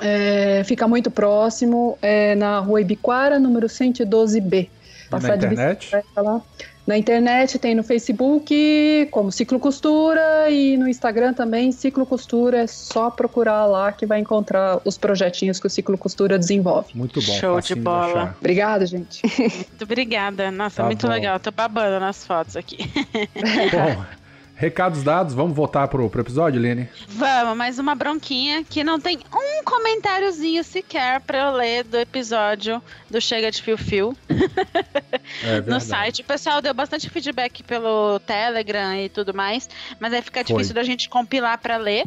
é, 0.00 0.64
fica 0.64 0.88
muito 0.88 1.08
próximo, 1.08 1.96
é 2.02 2.34
na 2.34 2.58
Rua 2.58 2.80
Ibiquara, 2.80 3.38
número 3.38 3.68
112B. 3.68 4.68
Passar 5.08 5.28
na 5.28 5.36
internet? 5.36 5.90
lá. 6.16 6.42
Na 6.86 6.98
internet 6.98 7.58
tem 7.58 7.74
no 7.74 7.82
Facebook 7.82 9.08
como 9.10 9.32
Ciclo 9.32 9.58
Costura 9.58 10.50
e 10.50 10.76
no 10.76 10.86
Instagram 10.86 11.32
também 11.32 11.72
Ciclo 11.72 12.04
Costura. 12.04 12.58
É 12.62 12.66
só 12.66 13.10
procurar 13.10 13.64
lá 13.64 13.90
que 13.90 14.04
vai 14.04 14.20
encontrar 14.20 14.80
os 14.84 14.98
projetinhos 14.98 15.58
que 15.58 15.66
o 15.66 15.70
Ciclo 15.70 15.96
Costura 15.96 16.38
desenvolve. 16.38 16.88
Muito 16.94 17.22
bom. 17.22 17.32
Show 17.32 17.60
de 17.60 17.74
bola. 17.74 18.06
achar. 18.06 18.36
Obrigada, 18.38 18.84
gente. 18.86 19.22
Muito 19.40 19.82
obrigada. 19.84 20.50
Nossa, 20.50 20.82
Tá 20.82 20.84
muito 20.84 21.06
bom. 21.06 21.12
legal. 21.12 21.40
Tô 21.40 21.50
babando 21.50 21.98
nas 22.00 22.24
fotos 22.26 22.56
aqui. 22.56 22.76
Bom, 22.76 24.04
recados 24.54 25.02
dados, 25.02 25.34
vamos 25.34 25.54
voltar 25.54 25.88
pro, 25.88 26.08
pro 26.08 26.20
episódio, 26.20 26.60
Lene? 26.60 26.88
Vamos, 27.08 27.56
mais 27.56 27.78
uma 27.78 27.94
bronquinha 27.94 28.64
que 28.64 28.84
não 28.84 29.00
tem 29.00 29.18
um 29.32 29.64
comentáriozinho 29.64 30.62
sequer 30.62 31.20
pra 31.20 31.38
eu 31.38 31.52
ler 31.52 31.84
do 31.84 31.96
episódio 31.98 32.82
do 33.10 33.20
Chega 33.20 33.50
de 33.50 33.60
Fio 33.62 33.76
Fio 33.76 34.16
É 35.42 35.60
no 35.62 35.80
site. 35.80 36.22
O 36.22 36.24
pessoal 36.24 36.60
deu 36.60 36.74
bastante 36.74 37.08
feedback 37.08 37.62
pelo 37.62 38.18
Telegram 38.20 38.96
e 38.96 39.08
tudo 39.08 39.34
mais, 39.34 39.68
mas 39.98 40.12
aí 40.12 40.22
fica 40.22 40.44
difícil 40.44 40.74
da 40.74 40.82
gente 40.82 41.08
compilar 41.08 41.58
pra 41.58 41.76
ler. 41.76 42.04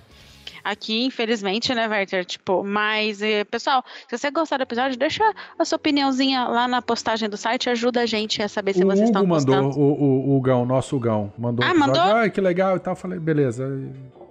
Aqui, 0.72 1.06
infelizmente, 1.06 1.74
né, 1.74 1.88
Werther? 1.88 2.26
Tipo, 2.26 2.64
mas, 2.64 3.22
eh, 3.22 3.44
pessoal, 3.46 3.84
se 4.08 4.18
você 4.18 4.30
gostar 4.30 4.58
do 4.58 4.64
episódio, 4.64 4.98
deixa 4.98 5.24
a 5.58 5.64
sua 5.64 5.78
opiniãozinha 5.78 6.44
lá 6.46 6.68
na 6.68 6.82
postagem 6.82 7.30
do 7.30 7.38
site, 7.38 7.70
ajuda 7.70 8.02
a 8.02 8.06
gente 8.06 8.42
a 8.42 8.48
saber 8.50 8.74
se 8.74 8.84
o 8.84 8.88
vocês 8.88 9.00
Hugo 9.00 9.08
estão 9.10 9.26
mandou, 9.26 9.56
gostando. 9.64 9.80
o, 9.80 9.94
o, 9.94 10.30
o 10.34 10.38
Hugão, 10.38 10.66
nosso 10.66 10.96
Hugão, 10.98 11.32
mandou 11.38 11.66
Ah, 11.66 11.74
mandou? 11.74 12.02
Ai, 12.02 12.30
que 12.30 12.42
legal 12.42 12.76
e 12.76 12.80
tal. 12.80 12.96
Falei, 12.96 13.18
beleza. 13.20 13.66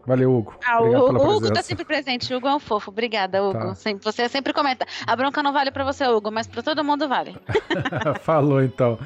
Valeu, 0.06 0.32
Hugo. 0.36 0.54
Ah, 0.64 0.80
o, 0.80 0.84
Obrigado 0.84 1.06
pela 1.06 1.18
o 1.18 1.22
Hugo 1.22 1.30
presença. 1.40 1.54
tá 1.54 1.62
sempre 1.62 1.84
presente. 1.84 2.32
O 2.32 2.36
Hugo 2.36 2.46
é 2.46 2.54
um 2.54 2.60
fofo. 2.60 2.90
Obrigada, 2.90 3.42
Hugo. 3.42 3.58
Tá. 3.74 3.94
Você 4.02 4.28
sempre 4.28 4.52
comenta. 4.52 4.86
A 5.04 5.16
bronca 5.16 5.42
não 5.42 5.52
vale 5.52 5.72
pra 5.72 5.82
você, 5.84 6.06
Hugo, 6.06 6.30
mas 6.30 6.46
pra 6.46 6.62
todo 6.62 6.84
mundo 6.84 7.08
vale. 7.08 7.34
Falou, 8.22 8.62
então. 8.62 8.96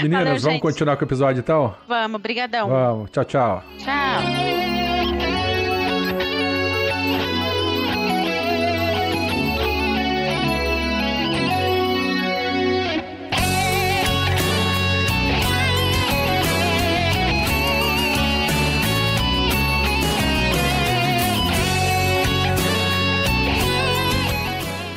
Meninas, 0.00 0.24
Valeu, 0.24 0.40
vamos 0.40 0.42
gente. 0.54 0.62
continuar 0.62 0.96
com 0.96 1.02
o 1.04 1.06
episódio, 1.06 1.40
então? 1.40 1.74
Vamos, 1.86 2.20
brigadão. 2.22 2.68
Vamos. 2.70 3.10
Tchau, 3.10 3.24
tchau. 3.24 3.62
Tchau. 3.78 4.95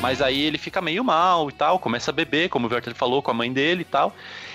Mas 0.00 0.22
aí 0.22 0.40
ele 0.42 0.56
fica 0.58 0.80
meio 0.80 1.04
mal 1.04 1.48
e 1.50 1.52
tal, 1.52 1.78
começa 1.78 2.10
a 2.10 2.14
beber, 2.14 2.48
como 2.48 2.66
o 2.66 2.70
Werther 2.72 2.94
falou, 2.94 3.22
com 3.22 3.30
a 3.30 3.34
mãe 3.34 3.52
dele 3.52 3.82
e 3.82 3.84
tal. 3.84 4.12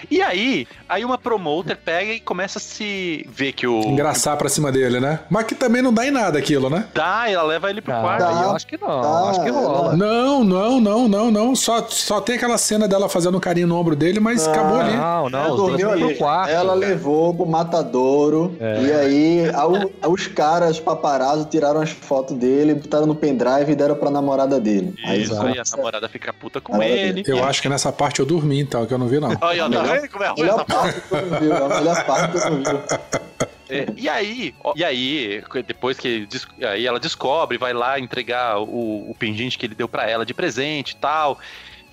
E 0.10 0.22
aí, 0.22 0.68
aí 0.90 1.04
uma 1.06 1.18
promoter 1.18 1.76
pega 1.78 2.14
e 2.14 2.20
começa 2.20 2.58
a 2.60 2.62
se 2.62 3.26
ver 3.30 3.54
que 3.54 3.66
o. 3.68 3.82
Engraçar 3.82 4.36
pra 4.38 4.50
cima 4.50 4.72
dele, 4.72 5.00
né? 5.00 5.20
Mas 5.30 5.46
que 5.46 5.56
também 5.56 5.82
não 5.82 5.94
dá 5.94 6.06
em 6.06 6.12
nada 6.12 6.38
aquilo, 6.38 6.70
né? 6.70 6.86
Dá, 6.94 7.30
ela 7.30 7.44
leva 7.44 7.70
ele 7.70 7.82
pro 7.82 7.94
Ah, 7.94 8.02
quarto. 8.02 8.24
aí 8.24 8.44
eu 8.44 8.52
acho 8.52 8.68
que 8.68 8.78
não, 8.80 9.02
Tá, 9.02 9.30
acho 9.30 9.44
que 9.44 9.50
rola. 9.50 9.96
Não, 9.96 10.44
não, 10.44 10.80
não, 10.82 11.08
não, 11.08 11.32
não. 11.32 11.56
Só, 11.56 11.86
só 11.90 12.20
tem 12.22 12.36
aquela 12.36 12.58
cena 12.58 12.88
dela 12.88 13.08
fazendo 13.10 13.38
um 13.38 13.40
carinho 13.40 13.68
no 13.68 13.78
ombro 13.78 13.96
dele, 13.96 14.20
mas 14.20 14.48
Ah, 14.48 14.52
acabou 14.52 14.80
ali. 14.80 14.96
Não, 14.96 15.30
não, 15.30 15.56
dois 15.56 15.70
Dormiu 15.72 15.92
ali. 15.92 16.08
pro 16.10 16.18
quarto. 16.18 16.50
Ela 16.52 16.74
levou 16.74 17.34
pro 17.34 17.46
matadouro. 17.46 18.56
É. 18.60 18.82
E 18.82 18.92
aí, 18.92 19.52
ao- 19.54 20.12
os 20.12 20.28
caras 20.28 20.80
paparazzo 20.80 21.46
tiraram 21.46 21.82
as 21.82 21.90
fotos 21.90 22.36
dele, 22.38 22.76
botaram 22.76 23.06
no 23.06 23.16
pendrive 23.16 23.72
e 23.72 23.76
deram 23.76 23.96
pra 23.96 24.10
namorada 24.12 24.60
dele. 24.60 24.94
Isso, 25.16 25.34
aí 25.34 25.35
a 25.38 25.42
começa- 25.52 25.78
namorada 25.78 26.10
fica 26.10 26.34
puta 26.34 26.60
com 26.62 26.82
ele. 26.82 27.24
Eu 27.26 27.44
acho 27.44 27.62
que 27.62 27.70
nessa 27.70 27.92
parte 27.92 28.20
eu 28.20 28.26
dormi, 28.26 28.60
então, 28.60 28.86
que 28.86 28.94
eu 28.94 28.98
não 28.98 29.08
vi, 29.08 29.20
não. 29.20 29.30
Olha, 29.42 29.70
tá 29.70 29.84
vendo 29.84 30.10
como 30.10 30.24
é 30.24 30.28
ruim 30.30 30.42
Olha 30.42 30.52
essa 30.52 30.62
a 30.62 30.66
parte 30.66 31.02
que 31.02 31.14
eu 31.14 31.26
não 31.26 31.40
vi, 31.40 31.52
é 31.52 31.58
a 31.58 31.68
melhor 31.80 32.06
parte 32.06 32.32
que 32.32 32.38
eu 32.38 32.52
não 32.52 32.58
vi. 32.60 33.46
É, 33.68 33.88
e 33.98 34.08
aí, 34.08 34.54
e 34.76 34.84
aí, 34.84 35.44
depois 35.66 35.98
que 35.98 36.28
aí 36.62 36.86
ela 36.86 37.00
descobre, 37.00 37.58
vai 37.58 37.74
lá 37.74 38.00
entregar 38.00 38.60
o, 38.60 39.10
o 39.10 39.16
pingente 39.18 39.58
que 39.58 39.66
ele 39.66 39.74
deu 39.74 39.88
pra 39.88 40.08
ela 40.08 40.24
de 40.26 40.34
presente 40.36 40.92
e 40.92 40.96
tal. 40.98 41.40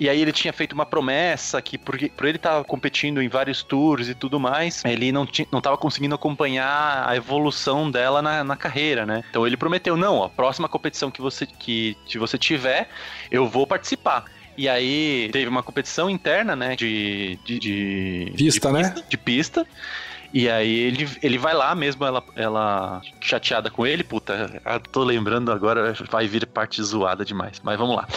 E 0.01 0.09
aí 0.09 0.21
ele 0.21 0.33
tinha 0.33 0.53
feito 0.53 0.73
uma 0.73 0.87
promessa 0.87 1.61
que 1.63 1.79
porque 1.79 2.09
por 2.09 2.27
ele 2.27 2.37
estar 2.37 2.65
competindo 2.65 3.23
em 3.23 3.29
vários 3.29 3.63
tours 3.63 4.09
e 4.09 4.15
tudo 4.15 4.41
mais, 4.41 4.85
ele 4.85 5.13
não 5.13 5.27
tinha, 5.27 5.47
não 5.53 5.61
tava 5.61 5.77
conseguindo 5.77 6.15
acompanhar 6.15 7.09
a 7.09 7.17
evolução 7.17 7.91
dela 7.91 8.21
na, 8.21 8.43
na 8.43 8.57
carreira, 8.57 9.07
né? 9.07 9.23
Então 9.31 9.47
ele 9.47 9.57
prometeu, 9.57 9.97
não, 9.97 10.23
a 10.23 10.29
próxima 10.29 10.69
competição 10.69 11.11
que 11.11 11.21
você 11.21 11.47
que, 11.47 11.97
que 12.07 12.19
você 12.19 12.37
tiver, 12.37 12.89
eu 13.31 13.47
vou 13.47 13.67
participar. 13.67 14.25
E 14.57 14.69
aí 14.69 15.31
teve 15.33 15.49
uma 15.49 15.63
competição 15.63 16.11
interna, 16.11 16.55
né, 16.55 16.77
de, 16.77 17.39
de, 17.45 17.59
de 17.59 18.33
Pista, 18.37 18.69
de 18.69 18.83
né? 18.83 18.95
de 19.09 19.17
pista. 19.17 19.67
E 20.35 20.49
aí 20.49 20.79
ele, 20.79 21.09
ele 21.23 21.37
vai 21.37 21.53
lá 21.53 21.75
mesmo, 21.75 22.05
ela, 22.07 22.25
ela 22.35 23.03
chateada 23.21 23.71
com 23.71 23.87
ele, 23.87 24.03
puta, 24.03 24.63
tô 24.91 25.05
lembrando 25.05 25.53
agora, 25.53 25.95
vai 26.11 26.27
vir 26.27 26.47
parte 26.47 26.83
zoada 26.83 27.23
demais, 27.23 27.61
mas 27.63 27.79
vamos 27.79 27.95
lá. 27.95 28.09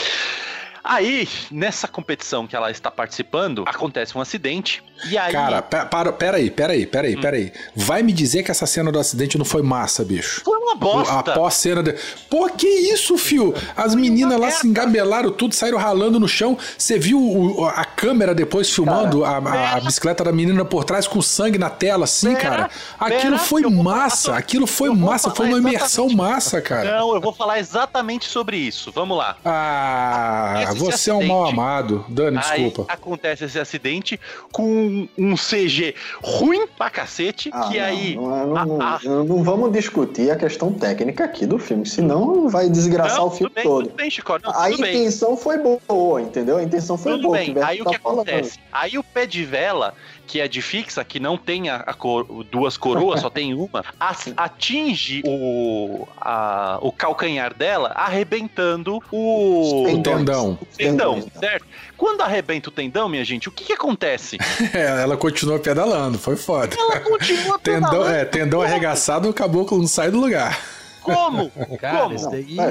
Aí, 0.87 1.27
nessa 1.49 1.87
competição 1.87 2.45
que 2.45 2.55
ela 2.55 2.69
está 2.69 2.91
participando, 2.91 3.63
acontece 3.65 4.15
um 4.17 4.21
acidente. 4.21 4.83
E 5.09 5.17
aí. 5.17 5.31
Cara, 5.33 5.61
pe- 5.61 5.85
para, 5.85 6.13
peraí, 6.13 6.49
peraí, 6.51 6.85
peraí, 6.85 7.17
peraí. 7.19 7.51
Vai 7.75 8.03
me 8.03 8.13
dizer 8.13 8.43
que 8.43 8.51
essa 8.51 8.65
cena 8.67 8.91
do 8.91 8.99
acidente 8.99 9.37
não 9.37 9.43
foi 9.45 9.61
massa, 9.63 10.05
bicho. 10.05 10.41
foi 10.45 10.57
uma 10.57 10.75
bosta. 10.75 11.13
A 11.13 11.23
pós-cena 11.23 11.81
de... 11.81 11.93
Pô, 12.29 12.47
que 12.49 12.67
isso, 12.67 13.17
fio? 13.17 13.53
As 13.75 13.95
meninas 13.95 14.39
lá 14.39 14.51
se 14.51 14.67
engabelaram 14.67 15.31
tudo, 15.31 15.55
saíram 15.55 15.77
ralando 15.77 16.19
no 16.19 16.27
chão. 16.27 16.57
Você 16.77 16.99
viu 16.99 17.19
o- 17.19 17.65
a 17.65 17.83
câmera 17.83 18.33
depois 18.35 18.69
filmando 18.69 19.25
a, 19.25 19.37
a- 19.37 19.75
a 19.77 19.79
bicicleta 19.81 20.23
da 20.23 20.31
menina 20.31 20.63
por 20.63 20.83
trás 20.83 21.07
com 21.07 21.21
sangue 21.21 21.57
na 21.57 21.69
tela, 21.69 22.03
assim, 22.05 22.33
Pera, 22.35 22.49
cara? 22.49 22.69
Aquilo 22.99 23.21
pera, 23.37 23.37
foi 23.39 23.61
massa, 23.63 24.25
falar- 24.27 24.37
aquilo 24.37 24.67
foi 24.67 24.89
massa, 24.91 25.29
foi 25.31 25.47
uma 25.47 25.57
imersão 25.57 26.07
massa, 26.09 26.61
cara. 26.61 26.97
Não, 26.99 27.13
eu 27.15 27.19
vou 27.21 27.33
falar 27.33 27.59
exatamente 27.59 28.25
sobre 28.29 28.55
isso. 28.57 28.91
Vamos 28.91 29.17
lá. 29.17 29.35
Ah, 29.43 30.53
você 30.77 31.09
é 31.09 31.13
um 31.13 31.25
mal 31.25 31.45
amado. 31.47 32.05
Dani, 32.07 32.37
Aí 32.37 32.63
desculpa. 32.65 32.91
acontece 32.93 33.45
esse 33.45 33.59
acidente 33.59 34.19
com 34.51 35.07
um 35.17 35.35
CG 35.35 35.95
ruim 36.21 36.67
pra 36.77 36.89
cacete, 36.89 37.49
Ah, 37.53 37.67
que 37.69 37.77
não, 37.79 37.85
aí. 37.85 38.15
Não, 38.15 38.65
não, 38.65 38.81
a- 38.81 38.95
a- 38.95 38.99
não- 39.03 39.43
vamos 39.43 39.71
discutir 39.71 40.29
a 40.31 40.35
questão 40.35 40.71
técnica 40.73 41.23
aqui 41.25 41.45
do 41.45 41.57
filme, 41.59 41.85
senão 41.85 42.47
vai 42.49 42.69
desgraçar 42.69 43.19
Não, 43.19 43.27
o 43.27 43.31
filme 43.31 43.49
tudo 43.49 43.55
bem, 43.55 43.63
todo. 43.63 43.83
tudo 43.87 43.95
bem, 43.95 44.09
Chico. 44.09 44.31
Não, 44.43 44.51
a 44.51 44.69
tudo 44.69 44.81
bem. 44.81 44.95
intenção 44.95 45.37
foi 45.37 45.57
boa, 45.57 46.21
entendeu? 46.21 46.57
A 46.57 46.63
intenção 46.63 46.97
foi 46.97 47.13
Tudo 47.13 47.23
boa. 47.23 47.37
bem, 47.37 47.55
aí 47.63 47.81
o 47.81 47.85
tá 47.85 47.91
que 47.91 47.99
falando. 47.99 48.27
acontece? 48.29 48.59
Aí 48.71 48.97
o 48.97 49.03
pé 49.03 49.25
de 49.25 49.43
vela, 49.45 49.93
que 50.27 50.39
é 50.41 50.47
de 50.47 50.61
fixa, 50.61 51.03
que 51.03 51.19
não 51.19 51.37
tem 51.37 51.69
a, 51.69 51.77
a 51.77 51.93
cor- 51.93 52.25
duas 52.51 52.77
coroas, 52.77 53.21
só 53.21 53.29
tem 53.29 53.53
uma, 53.53 53.83
as- 53.99 54.33
atinge 54.35 55.21
o, 55.25 56.07
a- 56.19 56.77
o 56.81 56.91
calcanhar 56.91 57.53
dela, 57.53 57.91
arrebentando 57.95 58.99
o, 59.11 59.81
O 59.81 59.85
tendão. 59.85 60.13
o 60.13 60.15
tendão, 60.17 60.57
Tendão. 60.77 61.27
certo? 61.39 61.65
Quando 61.97 62.21
arrebenta 62.21 62.69
o 62.69 62.71
tendão, 62.71 63.07
minha 63.07 63.23
gente, 63.23 63.47
o 63.47 63.51
que 63.51 63.63
que 63.65 63.73
acontece? 63.73 64.37
É, 64.73 65.01
ela 65.03 65.15
continuou 65.15 65.59
pedalando, 65.59 66.17
foi 66.17 66.35
foda. 66.35 66.75
Ela 66.77 66.99
continua 66.99 67.57
Tendão, 67.59 67.89
pedalando. 67.91 68.13
é, 68.15 68.25
tendão 68.25 68.61
arregaçado, 68.61 69.29
o 69.29 69.33
caboclo 69.33 69.77
não 69.77 69.87
sai 69.87 70.11
do 70.11 70.19
lugar. 70.19 70.59
Como? 71.01 71.51
Cara, 71.79 71.99
Como? 71.99 72.15
isso 72.15 72.29
daí 72.29 72.55
Não, 72.55 72.63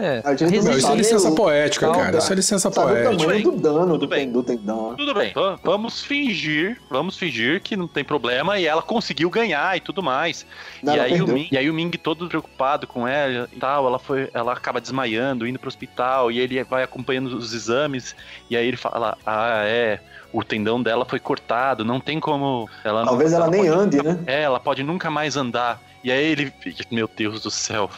é. 0.00 0.22
A 0.24 0.34
gente 0.34 0.60
Não, 0.62 0.72
isso 0.76 0.90
é 0.90 0.94
licença 0.96 1.30
poética, 1.32 1.90
cara. 1.90 2.18
Isso 2.18 2.32
é 2.32 2.36
licença 2.36 2.70
Sabe 2.70 2.86
o 2.86 2.94
poética. 2.94 3.16
tamanho 3.24 3.42
do 3.42 3.52
dano 3.60 3.86
Tudo 3.92 3.98
do, 3.98 4.06
bem. 4.08 4.32
tendão. 4.42 4.94
Tudo 4.96 5.14
bem, 5.14 5.32
va- 5.32 5.58
vamos 5.62 6.02
fingir, 6.02 6.80
vamos 6.90 7.16
fingir 7.16 7.60
que 7.62 7.76
não 7.76 7.86
tem 7.88 8.04
problema 8.04 8.58
e 8.58 8.66
ela 8.66 8.82
conseguiu 8.82 9.30
ganhar 9.30 9.76
e 9.76 9.80
tudo 9.80 10.02
mais. 10.02 10.44
Não, 10.82 10.94
e, 10.94 10.98
ela 10.98 11.06
aí 11.06 11.22
o. 11.22 11.26
Ming, 11.28 11.48
e 11.52 11.58
aí 11.58 11.70
o 11.70 11.74
Ming 11.74 11.90
todo 11.92 12.28
preocupado 12.28 12.86
com 12.86 13.06
ela 13.06 13.48
e 13.52 13.56
tal, 13.56 13.86
ela 13.86 13.98
foi, 13.98 14.28
ela 14.32 14.52
acaba 14.52 14.80
desmaiando, 14.80 15.46
indo 15.46 15.58
pro 15.58 15.68
hospital 15.68 16.30
e 16.30 16.38
ele 16.38 16.62
vai 16.64 16.82
acompanhando 16.82 17.26
os 17.36 17.52
exames 17.52 18.14
e 18.48 18.56
aí 18.56 18.66
ele 18.66 18.76
fala: 18.76 19.16
"Ah, 19.26 19.62
é, 19.64 20.00
o 20.32 20.42
tendão 20.44 20.82
dela 20.82 21.04
foi 21.04 21.18
cortado, 21.18 21.84
não 21.84 21.98
tem 22.00 22.20
como 22.20 22.68
ela 22.84 23.00
não- 23.00 23.08
Talvez 23.08 23.32
ela 23.32 23.48
nem 23.48 23.62
pode 23.66 23.72
ande, 23.72 23.96
nunca- 23.98 24.12
né? 24.14 24.20
É, 24.26 24.42
ela 24.42 24.60
pode 24.60 24.82
nunca 24.82 25.10
mais 25.10 25.36
andar. 25.36 25.80
E 26.02 26.10
aí 26.10 26.24
ele, 26.24 26.52
fica, 26.60 26.82
meu 26.90 27.08
Deus 27.14 27.42
do 27.42 27.50
céu. 27.50 27.90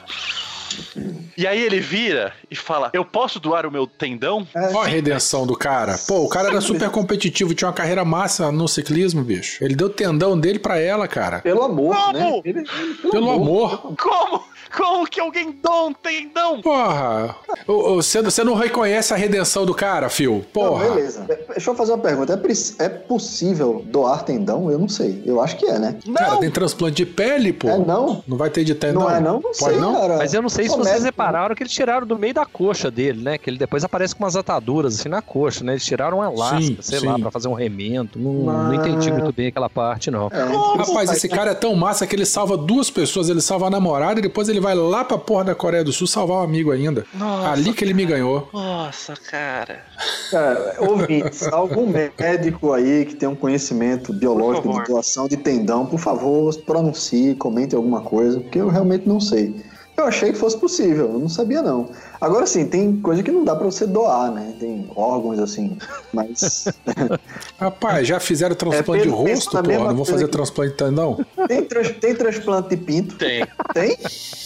E 1.37 1.47
aí 1.47 1.61
ele 1.63 1.81
vira 1.81 2.33
e 2.51 2.55
fala: 2.57 2.91
"Eu 2.93 3.05
posso 3.05 3.41
doar 3.41 3.67
o 3.67 3.71
meu 3.71 3.87
tendão?" 3.87 4.47
Olha 4.55 4.79
a 4.81 4.85
redenção 4.87 5.47
do 5.47 5.57
cara. 5.57 5.99
Pô, 6.07 6.25
o 6.25 6.29
cara 6.29 6.49
era 6.49 6.61
super 6.61 6.91
competitivo, 6.91 7.55
tinha 7.55 7.69
uma 7.69 7.75
carreira 7.75 8.05
massa 8.05 8.53
no 8.53 8.69
ciclismo, 8.69 9.23
bicho. 9.23 9.63
Ele 9.65 9.75
deu 9.75 9.87
o 9.87 9.91
tendão 9.91 10.39
dele 10.39 10.59
pra 10.59 10.79
ela, 10.79 11.09
cara. 11.09 11.41
Pelo 11.41 11.63
amor, 11.63 11.95
Como? 11.97 12.13
né? 12.19 12.41
Ele- 12.45 12.59
ele- 12.61 12.95
Pelo 13.11 13.31
amor. 13.31 13.95
Como? 13.97 14.45
Como 14.77 15.07
que 15.07 15.21
alguém 15.21 15.53
doa 15.63 15.87
um 15.87 15.93
tendão? 15.93 16.61
Porra! 16.63 17.37
Você, 17.67 18.23
você 18.23 18.43
não 18.43 18.55
reconhece 18.55 19.13
a 19.13 19.17
redenção 19.17 19.67
do 19.67 19.75
cara, 19.75 20.09
Phil? 20.09 20.35
Não, 20.35 20.43
Porra! 20.53 20.89
beleza. 20.89 21.27
Deixa 21.49 21.71
eu 21.71 21.75
fazer 21.75 21.93
uma 21.93 21.99
pergunta. 21.99 22.33
É, 22.79 22.85
é 22.85 22.89
possível 22.89 23.85
doar 23.87 24.25
tendão? 24.25 24.71
Eu 24.71 24.79
não 24.79 24.89
sei. 24.89 25.23
Eu 25.27 25.41
acho 25.41 25.57
que 25.57 25.67
é, 25.67 25.79
né? 25.79 25.97
Cara, 26.17 26.37
tem 26.39 26.51
transplante 26.51 26.97
de 26.97 27.07
pele, 27.07 27.53
pô. 27.53 27.69
É 27.69 27.79
não? 27.79 28.23
Não 28.27 28.37
vai 28.37 28.49
ter 28.51 28.65
de 28.65 28.75
tendão? 28.75 29.03
Não 29.03 29.11
é 29.11 29.21
não? 29.21 29.35
Não 29.35 29.43
Pode 29.43 29.57
sei, 29.57 29.77
não? 29.77 29.95
cara. 29.95 30.17
Mas 30.19 30.33
eu 30.33 30.41
não 30.43 30.49
sei 30.49 30.65
se 30.65 30.71
vocês 30.71 30.87
médico, 30.87 31.05
repararam 31.05 31.55
que 31.55 31.63
eles 31.63 31.73
tiraram 31.73 32.07
do 32.07 32.19
meio 32.19 32.35
da 32.35 32.47
coxa 32.47 32.91
dele, 32.91 33.23
né? 33.23 33.39
Que 33.39 33.51
ele 33.51 33.59
depois 33.59 33.85
aparece 33.85 34.15
com 34.15 34.25
umas 34.25 34.37
ataduras 34.37 34.99
assim 34.99 35.09
na 35.09 35.21
coxa, 35.21 35.63
né? 35.63 35.73
Eles 35.73 35.85
tiraram 35.85 36.19
uma 36.19 36.31
lasca, 36.31 36.61
Sim, 36.63 36.79
sei 36.81 37.01
sim. 37.01 37.07
lá, 37.07 37.19
pra 37.19 37.31
fazer 37.31 37.49
um 37.49 37.55
remendo. 37.55 38.19
Não, 38.19 38.33
não 38.33 38.75
entendi 38.75 39.11
muito 39.13 39.33
bem 39.33 39.49
aquela 39.49 39.69
parte, 39.69 40.11
não. 40.11 40.29
É. 40.33 40.79
Rapaz, 40.79 41.11
esse 41.11 41.29
cara 41.29 41.51
é 41.51 41.55
tão 41.55 41.75
massa 41.75 42.07
que 42.07 42.17
ele 42.17 42.25
salva 42.25 42.57
duas 42.57 42.91
pessoas. 42.91 43.29
Ele 43.29 43.41
salva 43.41 43.67
a 43.67 43.71
namorada 43.71 44.19
e 44.19 44.23
depois 44.23 44.49
ele 44.49 44.62
vai 44.63 44.75
lá 44.75 45.05
pra 45.05 45.19
porra 45.19 45.45
da 45.45 45.55
Coreia 45.55 45.85
do 45.85 45.93
Sul 45.93 46.07
salvar 46.07 46.39
um 46.39 46.43
amigo 46.43 46.71
ainda. 46.71 47.05
Nossa, 47.13 47.51
Ali 47.51 47.73
que 47.75 47.85
ele 47.85 47.93
me 47.93 48.07
ganhou. 48.07 48.49
Nossa, 48.53 49.15
cara. 49.15 49.85
Cara, 50.31 50.77
ouvintes, 50.79 51.43
algum 51.53 51.87
médico 51.87 52.73
aí 52.73 53.05
que 53.05 53.17
tem 53.17 53.29
um 53.29 53.35
conhecimento 53.35 54.13
biológico 54.13 54.73
de 54.73 54.85
doação 54.85 55.29
de 55.29 55.37
tendão, 55.37 55.85
por 55.85 55.99
favor, 55.99 56.55
pronuncie, 56.63 57.35
comente 57.35 57.75
alguma 57.75 58.01
coisa, 58.01 58.41
porque 58.41 58.59
eu 58.59 58.69
realmente 58.69 59.07
não 59.07 59.21
sei. 59.21 59.55
Eu 59.97 60.07
achei 60.07 60.33
que 60.33 60.39
fosse 60.39 60.57
possível, 60.57 61.13
eu 61.13 61.19
não 61.19 61.29
sabia 61.29 61.61
não. 61.61 61.91
Agora 62.23 62.47
sim, 62.47 62.67
tem 62.67 62.97
coisa 63.01 63.23
que 63.23 63.33
não 63.33 63.43
dá 63.45 63.57
pra 63.57 63.65
você 63.65 63.85
doar, 63.87 64.31
né? 64.31 64.55
Tem 64.61 64.89
órgãos 64.95 65.39
assim, 65.41 65.77
mas 66.13 66.67
Rapaz, 67.59 68.07
já 68.07 68.21
fizeram 68.21 68.55
transplante 68.55 69.03
É, 69.03 69.07
de 69.07 69.09
rosto, 69.11 69.51
porra. 69.51 69.79
Não 69.89 69.97
vou 69.97 70.05
fazer 70.05 70.25
que- 70.27 70.31
transplante 70.31 70.71
de 70.73 70.77
tendão? 70.79 71.19
tem, 71.49 71.63
trans- 71.65 71.91
tem 72.01 72.15
transplante 72.15 72.69
de 72.71 72.77
pinto? 72.77 73.17
Tem, 73.17 73.45
Tem? 73.75 73.97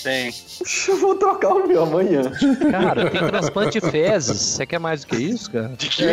tem. 0.03 0.33
Puxa, 0.59 0.91
eu 0.93 0.97
vou 0.99 1.14
trocar 1.16 1.51
o 1.55 1.66
meu 1.68 1.83
amanhã. 1.83 2.22
Cara, 2.70 3.11
tem 3.11 3.20
transplante 3.27 3.79
de 3.81 3.91
fezes. 3.91 4.39
Você 4.41 4.64
quer 4.66 4.79
mais 4.79 5.03
do 5.03 5.09
que 5.09 5.16
isso, 5.16 5.51
cara? 5.51 5.68
De 5.77 5.89
quê? 5.89 6.05
É, 6.05 6.09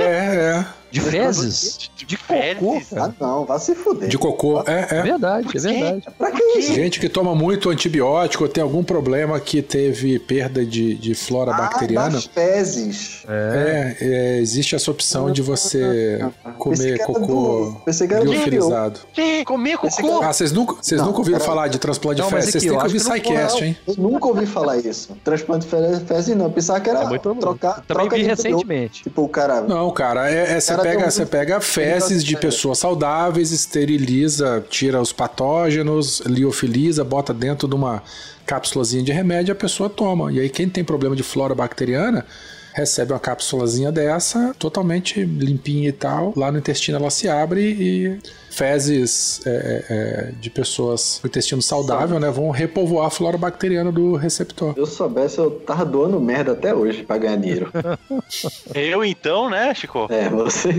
é. 0.59 0.66
De 0.91 1.01
fezes? 1.01 1.89
De 1.95 2.18
cocô, 2.18 2.74
fezes? 2.74 2.89
cara. 2.89 3.14
Ah 3.20 3.24
não, 3.26 3.45
vai 3.45 3.57
se 3.59 3.74
fuder. 3.74 4.09
De 4.09 4.18
cocô. 4.18 4.61
É, 4.68 4.88
É 4.91 4.97
é. 4.97 5.01
verdade, 5.01 5.47
é 5.55 5.59
verdade. 5.59 6.03
Pra 6.18 6.32
que 6.32 6.43
isso? 6.59 6.74
Gente 6.74 6.99
que 6.99 7.09
toma 7.09 7.34
muito 7.34 7.70
antibiótico, 7.70 8.47
tem 8.47 8.61
algum 8.64 8.84
problema 8.84 9.39
que 9.39 9.61
teve 9.61 10.20
perda 10.20 10.64
de, 10.66 10.93
de 10.95 11.16
flora 11.16 11.53
Ah, 11.54 11.58
bacteriana. 11.62 12.10
das 12.12 12.26
fezes. 12.26 13.24
É, 13.28 13.97
é, 13.99 14.39
existe 14.39 14.76
essa 14.76 14.89
opção 14.91 15.32
de 15.32 15.41
você 15.41 16.20
comer 16.58 16.99
cocô 17.06 17.78
do- 17.86 18.24
liofilizado. 18.24 18.99
Comer 19.45 19.78
cocô? 19.78 20.22
Ah, 20.24 20.32
vocês 20.34 20.51
nunca, 20.51 20.76
vocês 20.82 20.99
Não, 20.99 21.08
nunca 21.08 21.20
ouviram 21.20 21.39
pera 21.39 21.49
falar 21.49 21.68
de 21.68 21.80
transplante 21.80 22.22
Não, 22.22 22.28
de 22.28 22.34
fezes? 22.36 22.51
Vocês 22.51 22.64
têm 22.64 22.78
que 22.78 22.84
ouvir 22.84 22.99
SciCast, 22.99 23.64
hein? 23.64 23.78
Eu 23.88 23.95
nunca 23.97 24.28
ouvi 24.28 24.45
falar 24.45 24.78
isso. 24.78 25.16
Transplante 25.24 25.66
de 25.66 25.72
fe- 25.72 26.06
fezes 26.06 26.36
não. 26.36 26.45
Eu 26.45 26.51
pensava 26.51 26.80
que 26.80 26.89
era 26.89 27.01
É 27.04 27.06
muito 27.08 27.36
trocar. 27.36 27.76
Também 27.88 28.08
troca 28.08 28.16
vi 28.16 28.22
de 28.24 28.28
recentemente. 28.28 29.04
Tipo, 29.04 29.24
o 29.24 29.30
cara. 29.30 29.62
Não, 29.62 29.89
cara, 29.91 30.30
é, 30.30 30.54
é- 30.54 30.60
você, 30.60 30.72
Cara, 30.72 30.84
pega, 30.84 31.08
um- 31.08 31.12
você 31.12 31.26
pega 31.26 31.62
fezes 31.62 32.24
de 32.24 32.36
pessoas 32.38 32.78
saudáveis, 32.80 33.51
esteriliza, 33.51 34.64
tira 34.70 35.01
os 35.01 35.12
patógenos, 35.12 36.22
liofiliza, 36.26 37.04
bota 37.04 37.34
dentro 37.34 37.68
de 37.68 37.76
uma 37.76 38.01
cápsulazinha 38.46 39.04
de 39.04 39.12
remédio 39.12 39.52
a 39.52 39.56
pessoa 39.56 39.89
toma. 39.89 40.32
E 40.32 40.39
aí 40.39 40.50
quem 40.50 40.70
tem 40.70 40.84
problema 40.84 41.16
de 41.16 41.24
flora 41.24 41.56
bacteriana 41.56 42.26
recebe 42.74 43.13
uma 43.13 43.19
cápsulazinha 43.19 43.91
dessa, 43.91 44.53
totalmente 44.57 45.24
limpinha 45.24 45.89
e 45.89 45.93
tal. 45.93 46.34
Lá 46.36 46.51
no 46.51 46.57
intestino 46.57 46.97
ela 46.97 47.09
se 47.09 47.30
abre 47.30 47.61
e 47.61 48.19
fezes 48.53 49.41
é, 49.45 49.49
é, 49.49 49.86
é, 49.89 50.32
de 50.39 50.49
pessoas 50.49 51.17
com 51.19 51.28
intestino 51.28 51.61
saudável, 51.61 52.19
né, 52.19 52.30
vão 52.30 52.51
repovoar 52.51 53.07
a 53.07 53.09
flora 53.09 53.38
bacteriana 53.38 53.91
do 53.91 54.15
receptor. 54.15 54.74
Se 54.74 54.80
eu 54.80 54.86
soubesse, 54.86 55.39
eu 55.39 55.51
tava 55.51 55.84
doando 55.84 56.19
merda 56.19 56.51
até 56.51 56.74
hoje 56.74 57.03
pra 57.03 57.17
ganhar 57.17 57.38
dinheiro. 57.38 57.71
Eu 58.74 59.03
então, 59.03 59.49
né, 59.49 59.74
Chico? 59.74 60.07
é, 60.09 60.30
você. 60.30 60.69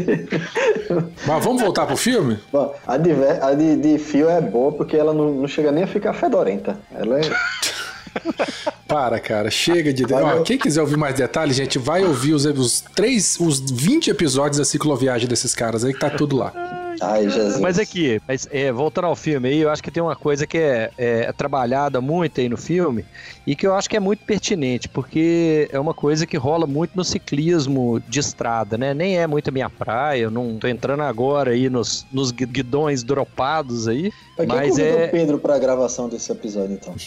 Mas 1.26 1.44
vamos 1.44 1.62
voltar 1.62 1.86
pro 1.86 1.96
filme? 1.96 2.38
Bom, 2.52 2.74
a 2.86 2.96
de, 2.96 3.10
a 3.40 3.54
de, 3.54 3.76
de 3.76 3.98
fio 3.98 4.28
é 4.28 4.40
boa 4.40 4.72
porque 4.72 4.96
ela 4.96 5.12
não, 5.12 5.32
não 5.32 5.48
chega 5.48 5.72
nem 5.72 5.84
a 5.84 5.86
ficar 5.86 6.12
fedorenta. 6.12 6.78
Ela 6.94 7.20
é. 7.20 7.22
Para, 8.86 9.18
cara, 9.18 9.50
chega 9.50 9.92
de. 9.92 10.04
Ó, 10.12 10.42
quem 10.42 10.58
quiser 10.58 10.80
ouvir 10.80 10.96
mais 10.96 11.14
detalhes, 11.14 11.56
gente, 11.56 11.78
vai 11.78 12.04
ouvir 12.04 12.34
os, 12.34 12.44
os 12.44 12.80
três, 12.94 13.38
os 13.40 13.60
20 13.60 14.10
episódios 14.10 14.58
da 14.58 14.64
cicloviagem 14.64 15.28
desses 15.28 15.54
caras 15.54 15.84
aí, 15.84 15.92
que 15.92 16.00
tá 16.00 16.10
tudo 16.10 16.36
lá. 16.36 16.83
Ai, 17.00 17.28
Jesus. 17.28 17.60
Mas 17.60 17.78
aqui, 17.78 18.20
mas, 18.26 18.48
é, 18.50 18.70
voltando 18.72 19.06
ao 19.06 19.16
filme 19.16 19.48
aí, 19.48 19.58
eu 19.60 19.70
acho 19.70 19.82
que 19.82 19.90
tem 19.90 20.02
uma 20.02 20.16
coisa 20.16 20.46
que 20.46 20.58
é, 20.58 20.90
é 20.96 21.32
trabalhada 21.32 22.00
muito 22.00 22.40
aí 22.40 22.48
no 22.48 22.56
filme 22.56 23.04
e 23.46 23.54
que 23.54 23.66
eu 23.66 23.74
acho 23.74 23.88
que 23.90 23.96
é 23.96 24.00
muito 24.00 24.24
pertinente, 24.24 24.88
porque 24.88 25.68
é 25.72 25.78
uma 25.78 25.92
coisa 25.92 26.26
que 26.26 26.36
rola 26.36 26.66
muito 26.66 26.92
no 26.96 27.04
ciclismo 27.04 28.00
de 28.08 28.20
estrada, 28.20 28.78
né? 28.78 28.94
Nem 28.94 29.18
é 29.18 29.26
muito 29.26 29.48
a 29.48 29.52
minha 29.52 29.68
praia, 29.68 30.22
eu 30.22 30.30
não 30.30 30.58
tô 30.58 30.66
entrando 30.66 31.02
agora 31.02 31.50
aí 31.50 31.68
nos, 31.68 32.06
nos 32.12 32.30
gui- 32.30 32.46
guidões 32.46 33.02
dropados 33.02 33.86
aí, 33.86 34.10
mas 34.38 34.70
convidou 34.70 35.00
é... 35.00 35.06
o 35.06 35.10
Pedro 35.10 35.38
pra 35.38 35.58
gravação 35.58 36.08
desse 36.08 36.30
episódio, 36.32 36.74
então? 36.74 36.94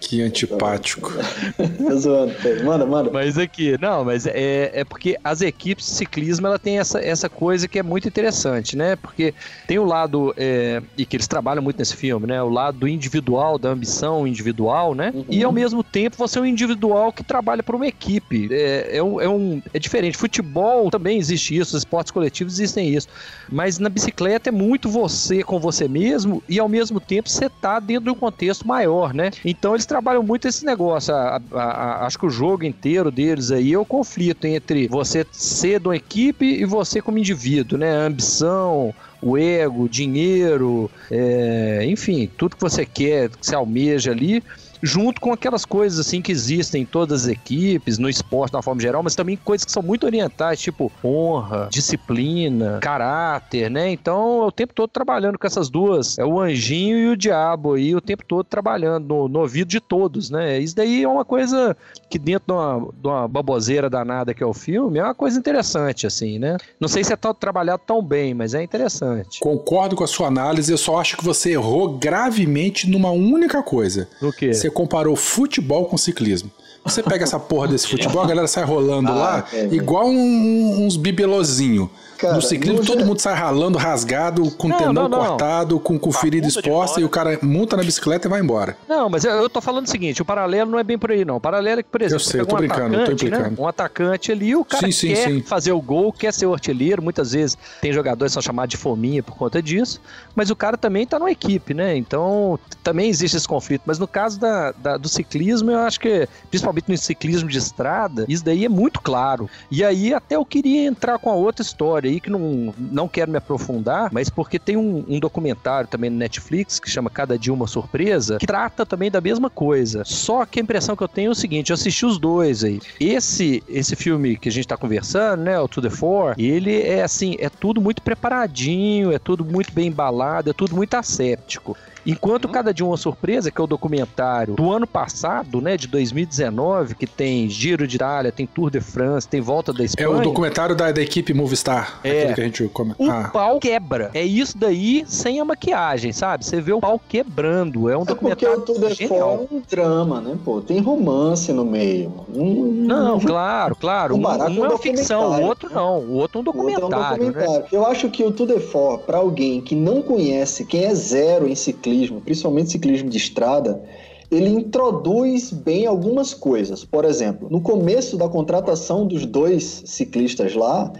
Que 0.00 0.22
antipático. 0.22 1.12
Tô 1.78 1.96
zoando, 1.96 2.34
Pedro. 2.42 2.66
Manda, 2.66 2.84
manda. 2.86 3.10
Mas 3.10 3.38
aqui, 3.38 3.76
não, 3.80 4.04
mas 4.04 4.26
é, 4.26 4.70
é 4.74 4.84
porque 4.84 5.16
as 5.22 5.40
equipes 5.40 5.86
de 5.86 5.92
ciclismo 5.92 6.46
ela 6.46 6.58
tem 6.58 6.78
essa, 6.78 7.00
essa 7.00 7.28
coisa 7.28 7.61
que 7.68 7.78
é 7.78 7.82
muito 7.82 8.08
interessante, 8.08 8.76
né? 8.76 8.96
Porque 8.96 9.34
tem 9.66 9.78
o 9.78 9.84
lado, 9.84 10.32
é, 10.36 10.82
e 10.96 11.04
que 11.06 11.16
eles 11.16 11.26
trabalham 11.26 11.62
muito 11.62 11.78
nesse 11.78 11.96
filme, 11.96 12.26
né? 12.26 12.42
O 12.42 12.48
lado 12.48 12.86
individual, 12.88 13.58
da 13.58 13.70
ambição 13.70 14.26
individual, 14.26 14.94
né? 14.94 15.10
Uhum. 15.14 15.24
E 15.28 15.42
ao 15.44 15.52
mesmo 15.52 15.82
tempo 15.82 16.16
você 16.16 16.38
é 16.38 16.42
um 16.42 16.46
individual 16.46 17.12
que 17.12 17.22
trabalha 17.24 17.62
para 17.62 17.76
uma 17.76 17.86
equipe. 17.86 18.48
É, 18.50 18.96
é, 18.98 19.02
um, 19.02 19.20
é, 19.20 19.28
um- 19.28 19.62
é 19.72 19.78
diferente. 19.78 20.16
Futebol 20.16 20.90
também 20.90 21.18
existe 21.18 21.56
isso, 21.56 21.76
os 21.76 21.82
esportes 21.82 22.10
coletivos 22.10 22.54
existem 22.54 22.88
isso. 22.94 23.06
Mas 23.50 23.78
na 23.78 23.88
bicicleta 23.88 24.48
é 24.48 24.52
muito 24.52 24.88
você 24.88 25.42
com 25.42 25.58
você 25.60 25.88
mesmo 25.88 26.42
e 26.48 26.58
ao 26.58 26.68
mesmo 26.68 27.00
tempo 27.00 27.28
você 27.28 27.48
tá 27.48 27.78
dentro 27.80 28.04
de 28.04 28.10
um 28.10 28.14
contexto 28.14 28.66
maior, 28.66 29.12
né? 29.14 29.30
Então 29.44 29.74
eles 29.74 29.86
trabalham 29.86 30.22
muito 30.22 30.48
esse 30.48 30.64
negócio. 30.64 31.14
A- 31.14 31.40
a- 31.52 31.60
a- 31.60 32.06
acho 32.06 32.18
que 32.18 32.26
o 32.26 32.30
jogo 32.30 32.64
inteiro 32.64 33.10
deles 33.10 33.50
aí 33.50 33.72
é 33.72 33.78
o 33.78 33.84
conflito 33.84 34.46
entre 34.46 34.88
você 34.88 35.24
ser 35.30 35.80
de 35.80 35.88
uma 35.88 35.96
equipe 35.96 36.44
e 36.44 36.64
você 36.64 37.00
como 37.00 37.18
indivíduo, 37.18 37.51
né? 37.76 37.96
A 37.96 38.06
ambição, 38.06 38.94
o 39.20 39.36
ego, 39.36 39.88
dinheiro, 39.88 40.90
é, 41.10 41.84
enfim, 41.86 42.30
tudo 42.36 42.56
que 42.56 42.62
você 42.62 42.84
quer, 42.84 43.28
que 43.28 43.46
você 43.46 43.54
almeja 43.54 44.10
ali 44.10 44.42
junto 44.82 45.20
com 45.20 45.32
aquelas 45.32 45.64
coisas 45.64 46.00
assim 46.00 46.20
que 46.20 46.32
existem 46.32 46.82
em 46.82 46.86
todas 46.86 47.22
as 47.22 47.28
equipes, 47.28 47.98
no 47.98 48.08
esporte 48.08 48.50
de 48.50 48.56
uma 48.56 48.62
forma 48.62 48.80
geral, 48.80 49.02
mas 49.02 49.14
também 49.14 49.36
coisas 49.36 49.64
que 49.64 49.70
são 49.70 49.82
muito 49.82 50.04
orientais, 50.04 50.60
tipo 50.60 50.90
honra, 51.04 51.68
disciplina, 51.70 52.78
caráter, 52.80 53.70
né? 53.70 53.90
Então, 53.90 54.42
é 54.42 54.46
o 54.46 54.52
tempo 54.52 54.74
todo 54.74 54.90
trabalhando 54.90 55.38
com 55.38 55.46
essas 55.46 55.70
duas, 55.70 56.18
é 56.18 56.24
o 56.24 56.40
anjinho 56.40 56.98
e 56.98 57.08
o 57.08 57.16
diabo 57.16 57.74
aí, 57.74 57.94
o 57.94 58.00
tempo 58.00 58.24
todo 58.24 58.44
trabalhando 58.44 59.06
no, 59.06 59.28
no 59.28 59.40
ouvido 59.40 59.68
de 59.68 59.80
todos, 59.80 60.30
né? 60.30 60.58
Isso 60.58 60.74
daí 60.74 61.04
é 61.04 61.08
uma 61.08 61.24
coisa 61.24 61.76
que 62.10 62.18
dentro 62.18 62.46
de 62.46 62.52
uma, 62.52 62.92
de 62.92 63.08
uma 63.08 63.28
baboseira 63.28 63.88
danada 63.88 64.34
que 64.34 64.42
é 64.42 64.46
o 64.46 64.52
filme, 64.52 64.98
é 64.98 65.04
uma 65.04 65.14
coisa 65.14 65.38
interessante, 65.38 66.06
assim, 66.06 66.38
né? 66.38 66.56
Não 66.80 66.88
sei 66.88 67.04
se 67.04 67.12
é 67.12 67.16
tão, 67.16 67.32
trabalhado 67.32 67.82
tão 67.86 68.02
bem, 68.02 68.34
mas 68.34 68.54
é 68.54 68.62
interessante. 68.62 69.38
Concordo 69.40 69.94
com 69.94 70.04
a 70.04 70.08
sua 70.08 70.26
análise, 70.26 70.72
eu 70.72 70.78
só 70.78 70.98
acho 70.98 71.16
que 71.16 71.24
você 71.24 71.52
errou 71.52 71.98
gravemente 71.98 72.88
numa 72.88 73.10
única 73.10 73.62
coisa. 73.62 74.08
Do 74.20 74.32
que? 74.32 74.52
Você 74.52 74.71
comparou 74.72 75.14
futebol 75.14 75.84
com 75.86 75.96
ciclismo. 75.96 76.50
Você 76.84 77.00
pega 77.02 77.22
essa 77.22 77.38
porra 77.38 77.68
desse 77.68 77.86
futebol, 77.88 78.22
a 78.22 78.26
galera 78.26 78.48
sai 78.48 78.64
rolando 78.64 79.10
Ah, 79.12 79.14
lá, 79.14 79.46
é, 79.52 79.66
igual 79.66 80.08
um- 80.08 80.84
uns 80.84 80.96
bibelozinho. 80.96 81.88
Cara, 82.22 82.34
no 82.34 82.42
ciclismo, 82.42 82.84
todo 82.86 83.04
mundo 83.04 83.18
sai 83.20 83.34
ralando, 83.34 83.76
rasgado, 83.78 84.50
com 84.52 84.68
Não, 84.68 84.76
tendão 84.76 84.92
não, 84.94 85.08
não. 85.08 85.18
cortado, 85.26 85.78
com, 85.80 85.98
com 85.98 86.12
ferida 86.12 86.46
bunda 86.46 86.60
de 86.62 86.68
exposta, 86.68 87.00
e 87.00 87.04
o 87.04 87.08
cara 87.08 87.38
monta 87.42 87.76
na 87.76 87.82
bicicleta 87.82 88.28
e 88.28 88.30
vai 88.30 88.40
embora. 88.40 88.76
Não, 88.88 89.08
mas 89.10 89.24
eu, 89.24 89.32
eu 89.32 89.50
tô 89.50 89.60
falando 89.60 89.86
o 89.86 89.90
seguinte, 89.90 90.22
o 90.22 90.24
paralelo 90.24 90.70
não 90.70 90.78
é 90.78 90.84
bem 90.84 90.96
por 90.96 91.10
aí, 91.10 91.24
não. 91.24 91.36
O 91.36 91.40
paralelo 91.40 91.80
é 91.80 91.82
que, 91.82 91.88
por 91.90 92.00
exemplo, 92.00 92.22
sei, 92.24 92.32
você 92.32 92.40
eu 92.40 92.46
tô 92.46 92.54
um 92.54 92.58
brincando, 92.58 92.82
eu 92.84 92.90
tô 92.90 92.96
atacante, 93.02 93.24
né? 93.24 93.36
implicando. 93.36 93.60
Um 93.62 93.66
atacante 93.66 94.32
ali, 94.32 94.54
o 94.54 94.64
cara 94.64 94.86
Sim, 94.86 94.92
sim, 94.92 95.08
quer 95.08 95.28
sim. 95.28 95.42
fazer 95.42 95.72
o 95.72 95.80
gol, 95.80 96.12
quer 96.12 96.32
ser 96.32 96.46
o 96.46 96.52
artilheiro, 96.52 97.02
muitas 97.02 97.32
vezes 97.32 97.58
tem 97.80 97.92
jogadores 97.92 98.30
que 98.30 98.34
são 98.34 98.42
chamados 98.42 98.70
de 98.70 98.76
fominha 98.76 99.22
por 99.22 99.36
conta 99.36 99.60
disso, 99.60 100.00
mas 100.34 100.48
o 100.50 100.54
cara 100.56 100.76
também 100.76 101.06
tá 101.06 101.18
numa 101.18 101.30
equipe, 101.32 101.74
né? 101.74 101.96
Então, 101.96 102.58
também 102.84 103.08
existe 103.10 103.36
esse 103.36 103.48
conflito. 103.48 103.82
Mas 103.84 103.98
no 103.98 104.06
caso 104.06 104.38
da, 104.38 104.70
da- 104.72 104.96
do 104.96 105.08
ciclismo, 105.08 105.70
eu 105.72 105.78
acho 105.80 105.98
que, 105.98 106.28
principalmente 106.50 106.88
no 106.88 106.96
ciclismo 106.96 107.48
de 107.48 107.58
estrada, 107.58 108.24
isso 108.28 108.44
daí 108.44 108.64
é 108.64 108.68
muito 108.68 109.00
claro. 109.00 109.50
E 109.70 109.82
aí, 109.82 110.14
até 110.14 110.36
eu 110.36 110.44
queria 110.44 110.86
entrar 110.86 111.18
com 111.18 111.28
a 111.28 111.34
outra 111.34 111.62
história 111.62 112.11
aí, 112.12 112.20
que 112.20 112.30
não, 112.30 112.72
não 112.78 113.08
quero 113.08 113.30
me 113.30 113.38
aprofundar, 113.38 114.10
mas 114.12 114.28
porque 114.30 114.58
tem 114.58 114.76
um, 114.76 115.04
um 115.08 115.18
documentário 115.18 115.88
também 115.88 116.10
no 116.10 116.16
Netflix 116.16 116.78
que 116.78 116.90
chama 116.90 117.10
Cada 117.10 117.38
Dia 117.38 117.52
Uma 117.52 117.66
Surpresa, 117.66 118.38
que 118.38 118.46
trata 118.46 118.86
também 118.86 119.10
da 119.10 119.20
mesma 119.20 119.50
coisa. 119.50 120.02
Só 120.04 120.44
que 120.46 120.60
a 120.60 120.62
impressão 120.62 120.96
que 120.96 121.02
eu 121.02 121.08
tenho 121.08 121.28
é 121.28 121.32
o 121.32 121.34
seguinte: 121.34 121.70
eu 121.70 121.74
assisti 121.74 122.06
os 122.06 122.18
dois 122.18 122.64
aí. 122.64 122.80
Esse, 123.00 123.62
esse 123.68 123.96
filme 123.96 124.36
que 124.36 124.48
a 124.48 124.52
gente 124.52 124.68
tá 124.68 124.76
conversando, 124.76 125.42
né? 125.42 125.58
O 125.58 125.68
To 125.68 125.82
The 125.82 125.90
Four, 125.90 126.34
ele 126.38 126.80
é 126.82 127.02
assim, 127.02 127.36
é 127.38 127.48
tudo 127.48 127.80
muito 127.80 128.02
preparadinho, 128.02 129.12
é 129.12 129.18
tudo 129.18 129.44
muito 129.44 129.72
bem 129.72 129.88
embalado, 129.88 130.50
é 130.50 130.52
tudo 130.52 130.76
muito 130.76 130.94
asséptico. 130.94 131.76
Enquanto 132.06 132.48
Cada 132.48 132.72
Dia 132.74 132.84
Uma 132.84 132.96
Surpresa, 132.96 133.50
que 133.50 133.60
é 133.60 133.64
o 133.64 133.66
documentário 133.66 134.54
do 134.54 134.70
ano 134.70 134.86
passado, 134.86 135.60
né, 135.60 135.76
de 135.76 135.86
2019, 135.86 136.94
que 136.94 137.06
tem 137.06 137.48
Giro 137.48 137.86
de 137.86 137.96
Itália, 137.96 138.32
tem 138.32 138.46
Tour 138.46 138.70
de 138.70 138.80
France, 138.80 139.26
tem 139.28 139.40
Volta 139.40 139.72
da 139.72 139.84
Espanha. 139.84 140.06
É 140.06 140.10
o 140.10 140.20
documentário 140.20 140.74
da, 140.74 140.90
da 140.90 141.00
equipe 141.02 141.32
Movistar. 141.32 142.00
É. 142.02 142.10
Aquele 142.22 142.34
que 142.34 142.40
a 142.40 142.44
gente 142.44 142.68
comenta. 142.68 143.02
O 143.02 143.10
Ah. 143.10 143.30
pau 143.32 143.58
quebra. 143.60 144.10
É 144.14 144.22
isso 144.22 144.56
daí 144.58 145.04
sem 145.06 145.38
a 145.40 145.44
maquiagem, 145.44 146.12
sabe? 146.12 146.44
Você 146.44 146.60
vê 146.60 146.72
o 146.72 146.80
pau 146.80 147.00
quebrando. 147.08 147.88
É 147.88 147.96
um 147.96 148.02
É 148.02 148.04
porque 148.06 148.14
documentário 148.14 148.58
o 148.58 148.62
Tudo 148.62 148.86
é 148.86 148.94
genial. 148.94 149.18
Fora 149.38 149.48
é 149.50 149.54
um 149.56 149.62
drama, 149.70 150.20
né, 150.20 150.36
pô? 150.44 150.60
Tem 150.60 150.80
romance 150.80 151.52
no 151.52 151.64
meio. 151.64 152.12
Hum, 152.34 152.84
Não, 152.86 153.18
claro, 153.20 153.76
claro. 153.76 154.14
O 154.14 154.18
Um, 154.18 154.22
um 154.22 154.30
é 154.30 154.38
é 154.46 154.48
um 154.50 154.62
uma 154.70 154.78
ficção, 154.78 155.20
o 155.20 155.22
documentário, 155.22 155.46
outro 155.46 155.70
não. 155.74 155.98
O 156.00 156.12
outro 156.12 156.12
é 156.12 156.12
um 156.12 156.12
O 156.12 156.16
outro 156.18 156.38
é 156.38 156.40
um 156.40 156.44
documentário, 156.44 157.24
né? 157.24 157.30
documentário. 157.32 157.66
Eu 157.72 157.86
acho 157.86 158.10
que 158.10 158.24
o 158.24 158.32
Tudo 158.32 158.54
é 158.54 158.60
For, 158.60 158.98
para 159.00 159.18
alguém 159.18 159.60
que 159.60 159.74
não 159.74 160.02
conhece, 160.02 160.64
quem 160.64 160.84
é 160.84 160.94
zero 160.94 161.46
em 161.48 161.54
ciclismo, 161.54 161.91
principalmente 162.24 162.70
ciclismo 162.70 163.08
de 163.08 163.16
estrada, 163.16 163.82
ele 164.30 164.48
introduz 164.48 165.50
bem 165.52 165.86
algumas 165.86 166.32
coisas. 166.32 166.84
Por 166.84 167.04
exemplo, 167.04 167.48
no 167.50 167.60
começo 167.60 168.16
da 168.16 168.28
contratação 168.28 169.06
dos 169.06 169.26
dois 169.26 169.82
ciclistas 169.84 170.54
lá, 170.54 170.92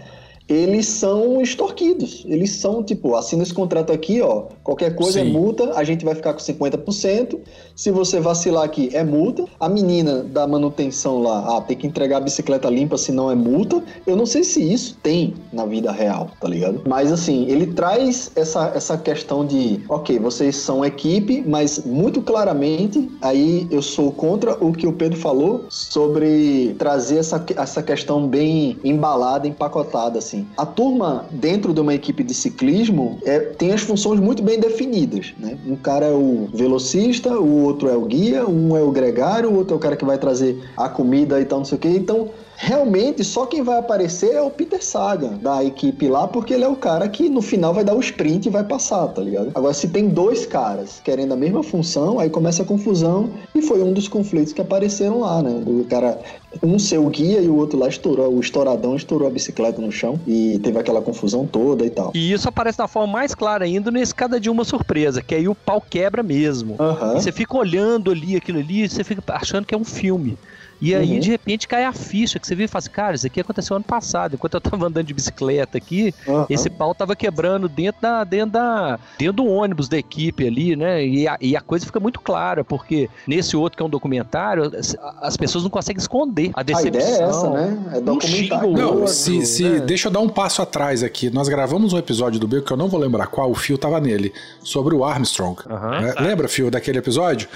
eles 0.47 0.87
são 0.87 1.41
extorquidos. 1.41 2.23
Eles 2.27 2.51
são 2.51 2.83
tipo, 2.83 3.15
assina 3.15 3.43
esse 3.43 3.53
contrato 3.53 3.91
aqui, 3.91 4.21
ó, 4.21 4.43
qualquer 4.63 4.95
coisa 4.95 5.21
é 5.21 5.23
Sim. 5.23 5.31
multa, 5.31 5.73
a 5.75 5.83
gente 5.83 6.03
vai 6.03 6.15
ficar 6.15 6.33
com 6.33 6.39
50%. 6.39 7.39
Se 7.75 7.89
você 7.91 8.19
vacilar 8.19 8.63
aqui, 8.63 8.89
é 8.93 9.03
multa. 9.03 9.45
A 9.59 9.67
menina 9.67 10.23
da 10.23 10.45
manutenção 10.45 11.21
lá, 11.21 11.57
ah, 11.57 11.61
tem 11.61 11.75
que 11.77 11.87
entregar 11.87 12.17
a 12.17 12.21
bicicleta 12.21 12.69
limpa, 12.69 12.97
senão 12.97 13.31
é 13.31 13.35
multa. 13.35 13.83
Eu 14.05 14.15
não 14.15 14.25
sei 14.25 14.43
se 14.43 14.61
isso 14.61 14.97
tem 15.01 15.33
na 15.51 15.65
vida 15.65 15.91
real, 15.91 16.29
tá 16.39 16.47
ligado? 16.47 16.81
Mas 16.87 17.11
assim, 17.11 17.45
ele 17.47 17.67
traz 17.67 18.31
essa, 18.35 18.71
essa 18.75 18.97
questão 18.97 19.45
de, 19.45 19.79
ok, 19.89 20.19
vocês 20.19 20.55
são 20.55 20.85
equipe, 20.85 21.43
mas 21.47 21.83
muito 21.85 22.21
claramente, 22.21 23.09
aí 23.21 23.67
eu 23.71 23.81
sou 23.81 24.11
contra 24.11 24.53
o 24.63 24.71
que 24.71 24.85
o 24.85 24.93
Pedro 24.93 25.17
falou 25.17 25.65
sobre 25.69 26.75
trazer 26.77 27.17
essa, 27.17 27.43
essa 27.55 27.81
questão 27.81 28.27
bem 28.27 28.77
embalada, 28.83 29.47
empacotada, 29.47 30.19
assim. 30.19 30.32
A 30.57 30.65
turma 30.65 31.25
dentro 31.31 31.73
de 31.73 31.81
uma 31.81 31.93
equipe 31.93 32.23
de 32.23 32.33
ciclismo 32.33 33.19
é, 33.23 33.39
tem 33.39 33.71
as 33.71 33.81
funções 33.81 34.19
muito 34.19 34.41
bem 34.41 34.59
definidas, 34.59 35.33
né? 35.37 35.57
Um 35.67 35.75
cara 35.75 36.07
é 36.07 36.11
o 36.11 36.47
velocista, 36.53 37.37
o 37.37 37.63
outro 37.63 37.89
é 37.89 37.95
o 37.95 38.05
guia, 38.05 38.47
um 38.47 38.75
é 38.75 38.81
o 38.81 38.91
gregário, 38.91 39.49
o 39.49 39.55
outro 39.55 39.73
é 39.73 39.77
o 39.77 39.79
cara 39.79 39.95
que 39.95 40.05
vai 40.05 40.17
trazer 40.17 40.61
a 40.77 40.89
comida 40.89 41.39
e 41.39 41.45
tal, 41.45 41.59
não 41.59 41.65
sei 41.65 41.77
o 41.77 41.81
quê. 41.81 41.89
Então, 41.89 42.29
realmente, 42.63 43.25
só 43.25 43.45
quem 43.45 43.61
vai 43.61 43.77
aparecer 43.77 44.31
é 44.31 44.41
o 44.41 44.49
Peter 44.49 44.83
Sagan 44.83 45.33
da 45.41 45.61
equipe 45.63 46.07
lá, 46.07 46.25
porque 46.25 46.53
ele 46.53 46.63
é 46.63 46.67
o 46.67 46.77
cara 46.77 47.09
que 47.09 47.27
no 47.27 47.41
final 47.41 47.73
vai 47.73 47.83
dar 47.83 47.93
o 47.93 47.99
sprint 47.99 48.45
e 48.45 48.49
vai 48.49 48.63
passar, 48.63 49.05
tá 49.09 49.21
ligado? 49.21 49.51
Agora, 49.53 49.73
se 49.73 49.89
tem 49.89 50.07
dois 50.07 50.45
caras 50.45 51.01
querendo 51.03 51.33
a 51.33 51.35
mesma 51.35 51.61
função, 51.61 52.19
aí 52.19 52.29
começa 52.29 52.63
a 52.63 52.65
confusão 52.65 53.29
e 53.53 53.61
foi 53.61 53.83
um 53.83 53.91
dos 53.91 54.07
conflitos 54.07 54.53
que 54.53 54.61
apareceram 54.61 55.19
lá, 55.19 55.43
né? 55.43 55.59
Do 55.59 55.83
cara, 55.89 56.17
um 56.61 56.79
ser 56.79 56.99
o 56.99 57.09
guia 57.09 57.41
e 57.41 57.49
o 57.49 57.55
outro 57.55 57.77
lá 57.77 57.89
estourou, 57.89 58.33
o 58.33 58.39
estouradão 58.39 58.95
estourou 58.95 59.27
a 59.27 59.31
bicicleta 59.31 59.81
no 59.81 59.91
chão 59.91 60.17
e 60.25 60.57
teve 60.63 60.79
aquela 60.79 61.01
confusão 61.01 61.45
toda 61.45 61.85
e 61.85 61.89
tal. 61.89 62.11
E 62.15 62.31
isso 62.31 62.47
aparece 62.47 62.77
da 62.77 62.87
forma 62.87 63.11
mais 63.11 63.35
clara 63.35 63.65
ainda 63.65 63.91
nesse 63.91 64.15
Cada 64.15 64.39
Dia 64.39 64.51
Uma 64.51 64.63
Surpresa, 64.63 65.21
que 65.21 65.35
aí 65.35 65.49
o 65.49 65.55
pau 65.55 65.81
quebra 65.81 66.23
mesmo. 66.23 66.77
E 67.17 67.21
você 67.21 67.31
fica 67.31 67.57
olhando 67.57 68.09
ali 68.09 68.37
aquilo 68.37 68.59
ali, 68.59 68.87
você 68.87 69.03
fica 69.03 69.21
achando 69.27 69.65
que 69.65 69.75
é 69.75 69.77
um 69.77 69.83
filme. 69.83 70.37
E 70.81 70.93
aí, 70.93 71.13
Uhum. 71.13 71.19
de 71.19 71.29
repente, 71.29 71.67
cai 71.67 71.85
a 71.85 71.93
ficha 71.93 72.39
que 72.39 72.45
você 72.47 72.55
vê 72.55 72.65
e 72.65 72.67
fala 72.67 72.79
assim, 72.79 72.89
cara, 72.89 73.15
isso 73.15 73.25
aqui 73.25 73.39
aconteceu 73.39 73.75
ano 73.75 73.85
passado. 73.85 74.35
Enquanto 74.35 74.55
eu 74.55 74.61
tava 74.61 74.85
andando 74.87 75.05
de 75.05 75.13
bicicleta 75.13 75.77
aqui, 75.77 76.13
Aham. 76.27 76.45
esse 76.49 76.69
pau 76.69 76.93
tava 76.93 77.15
quebrando 77.15 77.69
dentro 77.69 78.01
da, 78.01 78.23
dentro 78.23 78.51
da 78.51 78.99
dentro 79.17 79.33
do 79.33 79.45
ônibus 79.45 79.87
da 79.87 79.97
equipe 79.97 80.45
ali, 80.45 80.75
né? 80.75 81.05
E 81.05 81.27
a, 81.27 81.37
e 81.39 81.55
a 81.55 81.61
coisa 81.61 81.85
fica 81.85 81.99
muito 81.99 82.19
clara, 82.19 82.63
porque 82.63 83.09
nesse 83.27 83.55
outro 83.55 83.77
que 83.77 83.83
é 83.83 83.85
um 83.85 83.89
documentário, 83.89 84.63
as, 84.77 84.95
as 85.21 85.37
pessoas 85.37 85.63
não 85.63 85.69
conseguem 85.71 85.99
esconder 86.01 86.51
a 86.53 86.59
A 86.59 86.63
decepção. 86.63 86.87
ideia 87.01 87.03
é 87.17 87.23
essa, 87.29 87.49
né? 87.49 87.91
É 87.93 87.97
Um 87.99 88.03
documentário. 88.03 88.69
o 88.69 88.73
Não, 88.73 89.07
se, 89.07 89.45
se- 89.45 89.63
né? 89.63 89.79
deixa 89.79 90.07
eu 90.09 90.11
dar 90.11 90.19
um 90.19 90.29
passo 90.29 90.61
atrás 90.61 91.01
aqui. 91.03 91.29
Nós 91.29 91.47
gravamos 91.47 91.93
um 91.93 91.97
episódio 91.97 92.39
do 92.39 92.47
Beco 92.47 92.65
que 92.67 92.73
eu 92.73 92.77
não 92.77 92.89
vou 92.89 92.99
lembrar 92.99 93.27
qual, 93.27 93.49
o 93.49 93.55
Fio 93.55 93.77
tava 93.77 94.01
nele, 94.01 94.33
sobre 94.63 94.93
o 94.95 95.05
Armstrong. 95.05 95.57
Aham. 95.69 96.07
É, 96.17 96.21
lembra, 96.21 96.47
Fio, 96.47 96.69
daquele 96.69 96.97
episódio? 96.97 97.47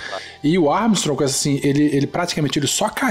E 0.43 0.57
o 0.57 0.71
Armstrong, 0.71 1.21
assim, 1.23 1.59
ele, 1.63 1.83
ele 1.95 2.07
praticamente 2.07 2.57
ele 2.59 2.67
só 2.67 2.87
caiu 2.89 3.06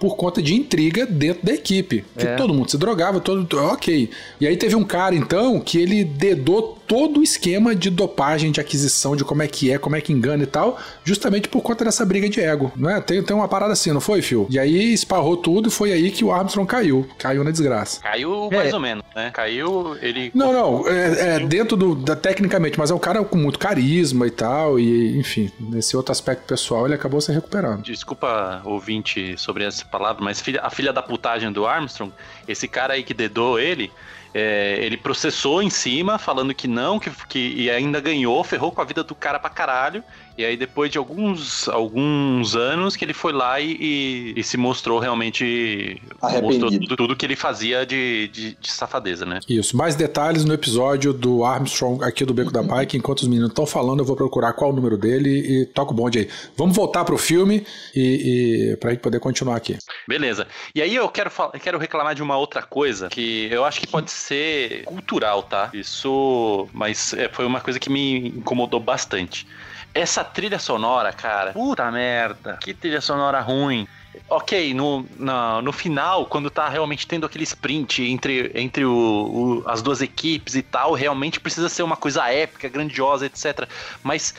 por 0.00 0.16
conta 0.16 0.42
de 0.42 0.54
intriga 0.54 1.06
dentro 1.06 1.46
da 1.46 1.52
equipe. 1.54 2.04
Que 2.18 2.26
É. 2.26 2.34
todo 2.34 2.52
mundo 2.52 2.68
se 2.70 2.76
drogava, 2.76 3.20
todo. 3.20 3.46
Ok. 3.72 4.10
E 4.40 4.46
aí 4.46 4.56
teve 4.56 4.74
um 4.74 4.82
cara, 4.84 5.14
então, 5.14 5.60
que 5.60 5.78
ele 5.78 6.02
dedou 6.04 6.76
todo 6.86 7.20
o 7.20 7.22
esquema 7.22 7.74
de 7.74 7.90
dopagem, 7.90 8.50
de 8.52 8.60
aquisição, 8.60 9.16
de 9.16 9.24
como 9.24 9.42
é 9.42 9.48
que 9.48 9.70
é, 9.72 9.78
como 9.78 9.96
é 9.96 10.00
que 10.00 10.12
engana 10.12 10.42
e 10.42 10.46
tal, 10.46 10.78
justamente 11.04 11.48
por 11.48 11.60
conta 11.62 11.84
dessa 11.84 12.04
briga 12.04 12.28
de 12.28 12.40
ego. 12.40 12.70
Não 12.76 12.90
é? 12.90 13.00
Tem, 13.00 13.22
tem 13.22 13.34
uma 13.36 13.48
parada 13.48 13.72
assim, 13.72 13.92
não 13.92 14.00
foi, 14.00 14.22
Fio? 14.22 14.46
E 14.50 14.58
aí 14.58 14.92
esparrou 14.92 15.36
tudo 15.36 15.68
e 15.68 15.70
foi 15.70 15.92
aí 15.92 16.10
que 16.10 16.24
o 16.24 16.32
Armstrong 16.32 16.68
caiu. 16.68 17.06
Caiu 17.18 17.42
na 17.44 17.50
desgraça. 17.50 18.00
Caiu 18.00 18.48
É. 18.52 18.56
mais 18.56 18.72
ou 18.74 18.80
menos, 18.80 19.04
né? 19.14 19.30
Caiu, 19.32 19.96
ele. 20.02 20.30
Não, 20.34 20.52
não, 20.52 20.88
é, 20.88 21.36
é 21.36 21.38
dentro 21.40 21.76
do, 21.76 21.94
da 21.94 22.14
tecnicamente, 22.16 22.78
mas 22.78 22.90
é 22.90 22.94
um 22.94 22.98
cara 22.98 23.22
com 23.24 23.36
muito 23.38 23.58
carisma 23.58 24.26
e 24.26 24.30
tal, 24.30 24.78
e 24.78 25.18
enfim, 25.18 25.50
nesse 25.60 25.96
outro 25.96 26.12
aspecto 26.12 26.44
pessoal 26.46 26.86
ele 26.86 26.94
acabou 26.94 27.20
se 27.20 27.32
recuperando. 27.32 27.82
Desculpa, 27.82 28.60
ouvinte, 28.64 29.36
sobre 29.38 29.64
essa 29.64 29.84
palavra, 29.84 30.22
mas 30.22 30.40
filha- 30.40 30.60
a 30.62 30.70
filha 30.70 30.92
da 30.92 31.02
putagem 31.02 31.50
do 31.52 31.66
Armstrong, 31.66 32.12
esse 32.46 32.66
cara 32.68 32.94
aí 32.94 33.02
que 33.02 33.14
dedou 33.14 33.58
ele, 33.58 33.90
é, 34.34 34.78
ele 34.80 34.96
processou 34.96 35.62
em 35.62 35.68
cima, 35.70 36.18
falando 36.18 36.54
que 36.54 36.66
não, 36.66 36.98
que, 36.98 37.10
que 37.26 37.54
e 37.54 37.70
ainda 37.70 38.00
ganhou, 38.00 38.42
ferrou 38.42 38.72
com 38.72 38.80
a 38.80 38.84
vida 38.84 39.04
do 39.04 39.14
cara 39.14 39.38
pra 39.38 39.50
caralho. 39.50 40.02
E 40.36 40.44
aí, 40.44 40.56
depois 40.56 40.90
de 40.90 40.98
alguns, 40.98 41.68
alguns 41.68 42.56
anos, 42.56 42.96
que 42.96 43.04
ele 43.04 43.12
foi 43.12 43.32
lá 43.32 43.60
e, 43.60 43.72
e- 43.80 44.34
e 44.36 44.42
se 44.42 44.56
mostrou 44.56 44.98
realmente. 44.98 46.00
Mostrou 46.42 46.70
tudo, 46.70 46.96
tudo 46.96 47.16
que 47.16 47.26
ele 47.26 47.36
fazia 47.36 47.84
de, 47.84 48.28
de, 48.28 48.56
de 48.58 48.72
safadeza, 48.72 49.24
né? 49.26 49.40
Isso, 49.48 49.76
mais 49.76 49.94
detalhes 49.94 50.44
no 50.44 50.54
episódio 50.54 51.12
do 51.12 51.44
Armstrong 51.44 52.02
aqui 52.04 52.24
do 52.24 52.32
Beco 52.34 52.50
da 52.52 52.62
Bike. 52.62 52.96
Enquanto 52.96 53.20
os 53.20 53.28
meninos 53.28 53.50
estão 53.50 53.66
falando, 53.66 54.00
eu 54.00 54.04
vou 54.04 54.16
procurar 54.16 54.52
qual 54.54 54.70
o 54.70 54.74
número 54.74 54.96
dele 54.96 55.30
e 55.30 55.66
toca 55.66 55.92
o 55.92 55.94
bonde 55.94 56.20
aí. 56.20 56.28
Vamos 56.56 56.74
voltar 56.76 57.04
pro 57.04 57.18
filme 57.18 57.66
e, 57.94 58.70
e 58.72 58.76
pra 58.76 58.90
gente 58.90 59.00
poder 59.00 59.20
continuar 59.20 59.56
aqui. 59.56 59.76
Beleza. 60.08 60.46
E 60.74 60.80
aí 60.82 60.94
eu 60.94 61.08
quero, 61.08 61.30
quero 61.62 61.78
reclamar 61.78 62.14
de 62.14 62.22
uma 62.22 62.36
outra 62.36 62.62
coisa 62.62 63.08
que 63.08 63.48
eu 63.50 63.64
acho 63.64 63.80
que 63.80 63.86
pode 63.86 64.10
ser 64.10 64.84
cultural, 64.84 65.42
tá? 65.42 65.70
Isso, 65.74 66.68
mas 66.72 67.12
é, 67.14 67.28
foi 67.28 67.44
uma 67.44 67.60
coisa 67.60 67.78
que 67.78 67.90
me 67.90 68.28
incomodou 68.28 68.80
bastante. 68.80 69.46
Essa 69.94 70.24
trilha 70.24 70.58
sonora, 70.58 71.12
cara, 71.12 71.52
puta 71.52 71.90
merda, 71.90 72.56
que 72.62 72.72
trilha 72.72 73.00
sonora 73.00 73.40
ruim. 73.40 73.86
Ok, 74.26 74.72
no, 74.72 75.06
na- 75.18 75.60
no 75.60 75.70
final, 75.72 76.26
quando 76.26 76.50
tá 76.50 76.66
realmente 76.68 77.06
tendo 77.06 77.26
aquele 77.26 77.44
sprint 77.44 78.02
entre, 78.02 78.50
entre 78.54 78.84
o- 78.86 79.60
o- 79.62 79.68
as 79.68 79.82
duas 79.82 80.00
equipes 80.00 80.54
e 80.54 80.62
tal, 80.62 80.94
realmente 80.94 81.38
precisa 81.40 81.68
ser 81.68 81.82
uma 81.82 81.96
coisa 81.96 82.26
épica, 82.30 82.68
grandiosa, 82.70 83.26
etc. 83.26 83.68
Mas 84.02 84.34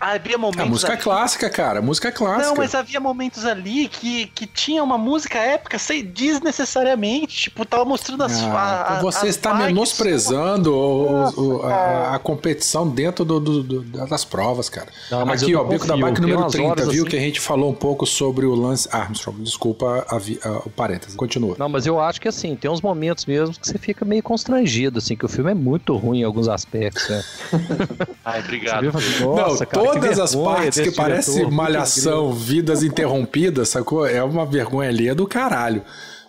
havia 0.00 0.38
momentos. 0.38 0.62
A 0.62 0.66
música 0.66 0.92
é 0.92 0.94
ali- 0.94 1.02
clássica, 1.02 1.50
cara, 1.50 1.78
a 1.78 1.82
música 1.82 2.08
é 2.08 2.12
clássica. 2.12 2.46
não, 2.48 2.56
mas 2.56 2.74
havia 2.74 3.00
momentos 3.00 3.44
ali 3.44 3.88
que, 3.88 4.26
que 4.26 4.46
tinha 4.46 4.82
uma 4.82 4.98
música 4.98 5.38
épica 5.38 5.78
sem 5.78 6.04
desnecessariamente. 6.04 7.42
Tipo, 7.44 7.64
tava 7.64 7.84
mostrando 7.84 8.22
as. 8.24 8.32
Ah, 8.42 8.96
a- 8.98 9.00
você 9.00 9.26
as 9.28 9.36
está 9.36 9.54
menosprezando 9.54 10.74
o- 10.74 11.56
o- 11.58 11.62
a, 11.62 12.14
a 12.14 12.18
competição 12.18 12.88
dentro 12.88 13.24
do- 13.24 13.40
do- 13.40 13.62
do- 13.62 14.06
das 14.06 14.24
provas, 14.24 14.68
cara. 14.68 14.88
Não, 15.10 15.24
mas 15.26 15.42
Aqui, 15.42 15.52
eu 15.52 15.60
ó, 15.60 15.64
Beco 15.64 15.86
da 15.86 15.96
Bike 15.96 16.14
tem 16.14 16.22
número 16.22 16.40
umas 16.40 16.52
30, 16.52 16.68
horas 16.70 16.88
viu? 16.88 17.02
assim- 17.02 17.10
Que 17.10 17.16
a 17.16 17.20
gente 17.20 17.40
falou 17.40 17.70
um 17.70 17.74
pouco 17.74 18.06
sobre 18.06 18.46
o 18.46 18.54
Lance 18.54 18.88
Armstrong. 18.92 19.42
Desculpa 19.42 20.04
a 20.08 20.18
o 20.66 20.70
parênteses. 20.70 21.14
Continua. 21.16 21.54
Não, 21.58 21.68
mas 21.68 21.86
eu 21.86 22.00
acho 22.00 22.20
que 22.20 22.28
assim, 22.28 22.54
tem 22.56 22.70
uns 22.70 22.80
momentos 22.80 23.24
mesmo 23.24 23.54
que 23.58 23.66
você 23.66 23.78
fica 23.78 24.04
meio 24.04 24.22
constrangido, 24.22 24.98
assim, 24.98 25.16
que 25.16 25.24
o 25.24 25.28
filme 25.28 25.50
é 25.50 25.54
muito 25.54 25.96
ruim 25.96 26.20
em 26.20 26.24
alguns 26.24 26.48
aspectos, 26.48 27.08
né? 27.08 27.24
Ai, 28.24 28.40
Você 28.40 28.46
obrigado. 28.46 28.84
e 28.86 28.90
fala 28.90 29.04
assim, 29.04 29.20
Não, 29.24 29.34
Nossa, 29.36 29.66
cara, 29.66 29.86
que 29.86 29.87
todas 29.92 30.18
as 30.18 30.34
partes 30.34 30.80
que 30.80 30.90
parece 30.90 31.32
diretor, 31.32 31.50
malhação, 31.52 32.32
vidas 32.32 32.82
interrompidas, 32.82 33.68
sacou? 33.70 34.06
É 34.06 34.22
uma 34.22 34.44
vergonha 34.46 34.88
ali, 34.88 35.08
é 35.08 35.14
do 35.14 35.26
caralho. 35.26 35.82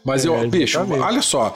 Mas, 0.03 0.25
É, 0.25 0.29
eu, 0.29 0.49
bicho, 0.49 0.79
olha 0.79 1.21
só. 1.21 1.53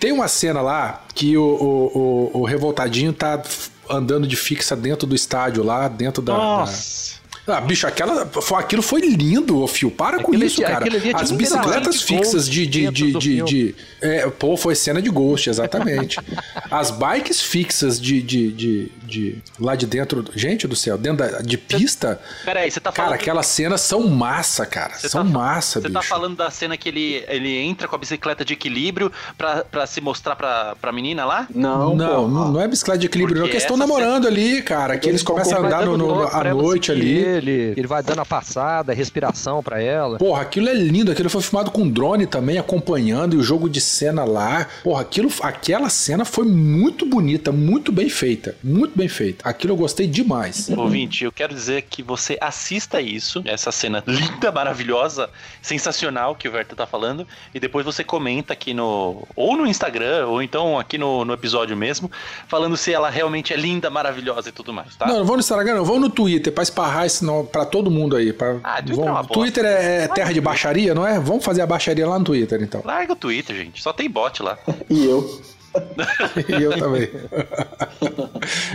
Tem 0.00 0.12
uma 0.12 0.26
cena 0.26 0.60
lá 0.62 1.04
que 1.14 1.36
o, 1.36 1.42
o, 1.42 2.30
o- 2.34 2.40
o 2.40 2.44
Revoltadinho 2.44 3.12
tá 3.12 3.40
andando 3.88 4.26
de 4.26 4.34
fixa 4.34 4.74
dentro 4.74 5.06
do 5.06 5.14
estádio 5.14 5.62
lá, 5.62 5.88
dentro 5.88 6.22
da. 6.22 6.32
da- 6.32 6.38
Nossa. 6.38 7.12
Ah, 7.44 7.60
bicho, 7.60 7.88
aquela, 7.88 8.24
foi- 8.26 8.60
aquilo 8.60 8.82
foi 8.82 9.00
lindo, 9.00 9.60
ô 9.60 9.66
Fio. 9.66 9.90
Para 9.90 10.18
com 10.22 10.28
Aquele- 10.28 10.46
isso, 10.46 10.62
cara. 10.62 10.76
aquele 10.78 10.96
ali 10.96 11.10
é 11.10 11.16
As 11.16 11.32
bicicletas 11.32 12.00
fixas 12.00 12.48
de. 12.48 12.66
de, 12.68 12.88
de, 12.90 13.12
de, 13.18 13.42
de- 13.42 13.74
é, 14.00 14.28
pô, 14.30 14.56
foi 14.56 14.76
cena 14.76 15.02
de 15.02 15.10
Ghost, 15.10 15.50
exatamente. 15.50 16.18
As 16.70 16.92
bikes 16.92 17.40
fixas 17.42 18.00
de, 18.00 18.22
de, 18.22 18.52
de, 18.52 18.92
de. 19.12 19.38
lá 19.60 19.74
de 19.76 19.86
dentro. 19.86 20.24
Gente 20.34 20.66
do 20.66 20.74
céu, 20.76 20.96
dentro 20.98 21.18
da, 21.18 21.40
de 21.40 21.56
pista. 21.58 22.20
Peraí, 22.44 22.70
você 22.70 22.80
tá 22.80 22.90
falando. 22.92 23.10
Cara, 23.10 23.20
aquelas 23.20 23.46
cenas 23.46 23.80
são 23.80 24.06
massa, 24.08 24.64
cara. 24.66 24.94
Você 24.94 25.08
são 25.08 25.24
tá- 25.24 25.30
massa, 25.30 25.80
Você 25.80 25.90
tá 25.90 26.02
falando 26.02 26.36
da 26.36 26.50
cena 26.50 26.76
que 26.76 26.88
ele, 26.88 27.24
ele 27.28 27.56
entra 27.58 27.86
com 27.88 27.94
a 27.94 27.98
bicicleta 27.98 28.44
de 28.44 28.52
equilíbrio 28.54 29.10
pra, 29.36 29.64
pra 29.64 29.86
se 29.86 30.00
mostrar 30.00 30.36
pra, 30.36 30.74
pra 30.80 30.92
menina 30.92 31.24
lá? 31.24 31.46
Não, 31.54 31.94
Não, 31.94 32.06
porra. 32.26 32.28
não, 32.28 32.52
não 32.52 32.60
é 32.60 32.68
bicicleta 32.68 32.98
de 32.98 33.06
equilíbrio, 33.06 33.36
não. 33.36 33.42
Porque 33.42 33.52
Que 33.52 33.56
eles 33.56 33.64
estão 33.64 33.76
namorando 33.76 34.26
ali, 34.26 34.62
cara. 34.62 34.96
Que 34.98 35.08
eles 35.08 35.22
começam 35.22 35.58
a 35.62 35.66
andar 35.66 35.84
no, 35.84 35.96
no- 35.96 36.22
à 36.26 36.44
noite 36.54 36.90
ali. 36.90 37.12
Ele, 37.18 37.74
ele 37.76 37.86
vai 37.86 38.02
dando 38.02 38.20
a 38.20 38.24
passada, 38.24 38.92
a 38.92 38.94
respiração 38.94 39.62
pra 39.62 39.80
ela. 39.82 40.18
Porra, 40.18 40.42
aquilo 40.42 40.68
é 40.68 40.74
lindo. 40.74 41.10
Aquilo 41.12 41.28
foi 41.30 41.42
filmado 41.42 41.70
com 41.70 41.88
drone 41.88 42.26
também, 42.26 42.58
acompanhando 42.58 43.34
e 43.34 43.38
o 43.38 43.42
jogo 43.42 43.68
de 43.68 43.80
cena 43.80 44.24
lá. 44.24 44.66
Porra, 44.82 45.02
aquilo, 45.02 45.30
aquela 45.42 45.88
cena 45.88 46.24
foi 46.24 46.44
muito 46.46 47.04
bonita, 47.06 47.52
muito 47.52 47.92
bem 47.92 48.08
feita. 48.08 48.54
Muito 48.62 48.96
bem 48.96 49.01
feita. 49.08 49.48
Aquilo 49.48 49.72
eu 49.72 49.76
gostei 49.76 50.06
demais. 50.06 50.68
Ouvinte, 50.68 51.24
eu 51.24 51.32
quero 51.32 51.54
dizer 51.54 51.82
que 51.82 52.02
você 52.02 52.36
assista 52.40 53.00
isso, 53.00 53.42
essa 53.44 53.70
cena 53.72 54.02
linda, 54.06 54.50
maravilhosa, 54.52 55.28
sensacional 55.60 56.34
que 56.34 56.48
o 56.48 56.52
Verta 56.52 56.74
tá 56.74 56.86
falando, 56.86 57.26
e 57.54 57.60
depois 57.60 57.84
você 57.84 58.02
comenta 58.04 58.52
aqui 58.52 58.74
no. 58.74 59.26
ou 59.36 59.56
no 59.56 59.66
Instagram, 59.66 60.26
ou 60.26 60.42
então 60.42 60.78
aqui 60.78 60.98
no, 60.98 61.24
no 61.24 61.32
episódio 61.32 61.76
mesmo, 61.76 62.10
falando 62.48 62.76
se 62.76 62.92
ela 62.92 63.08
realmente 63.10 63.52
é 63.52 63.56
linda, 63.56 63.88
maravilhosa 63.90 64.48
e 64.48 64.52
tudo 64.52 64.72
mais, 64.72 64.94
tá? 64.96 65.06
Não, 65.06 65.18
não 65.18 65.24
vou 65.24 65.36
no 65.36 65.40
Instagram, 65.40 65.74
não. 65.76 65.84
Vou 65.84 66.00
no 66.00 66.10
Twitter 66.10 66.52
pra 66.52 66.62
esparrar 66.62 67.06
esse 67.06 67.24
nó 67.24 67.42
pra 67.42 67.64
todo 67.64 67.90
mundo 67.90 68.16
aí. 68.16 68.32
Pra... 68.32 68.58
Ah, 68.62 68.76
Twitter 68.82 68.96
Vamos- 68.96 69.06
é 69.08 69.10
uma 69.10 69.22
bosta. 69.22 69.34
Twitter 69.34 69.64
é, 69.64 70.04
é 70.04 70.08
terra 70.08 70.32
de 70.32 70.40
baixaria, 70.40 70.94
não 70.94 71.06
é? 71.06 71.18
Vamos 71.18 71.44
fazer 71.44 71.62
a 71.62 71.66
baixaria 71.66 72.06
lá 72.06 72.18
no 72.18 72.24
Twitter, 72.24 72.60
então. 72.62 72.82
Larga 72.84 73.12
o 73.12 73.16
Twitter, 73.16 73.56
gente. 73.56 73.82
Só 73.82 73.92
tem 73.92 74.08
bot 74.10 74.42
lá. 74.42 74.58
E 74.90 75.04
eu. 75.06 75.40
E 76.48 76.62
eu 76.62 76.78
também. 76.78 77.08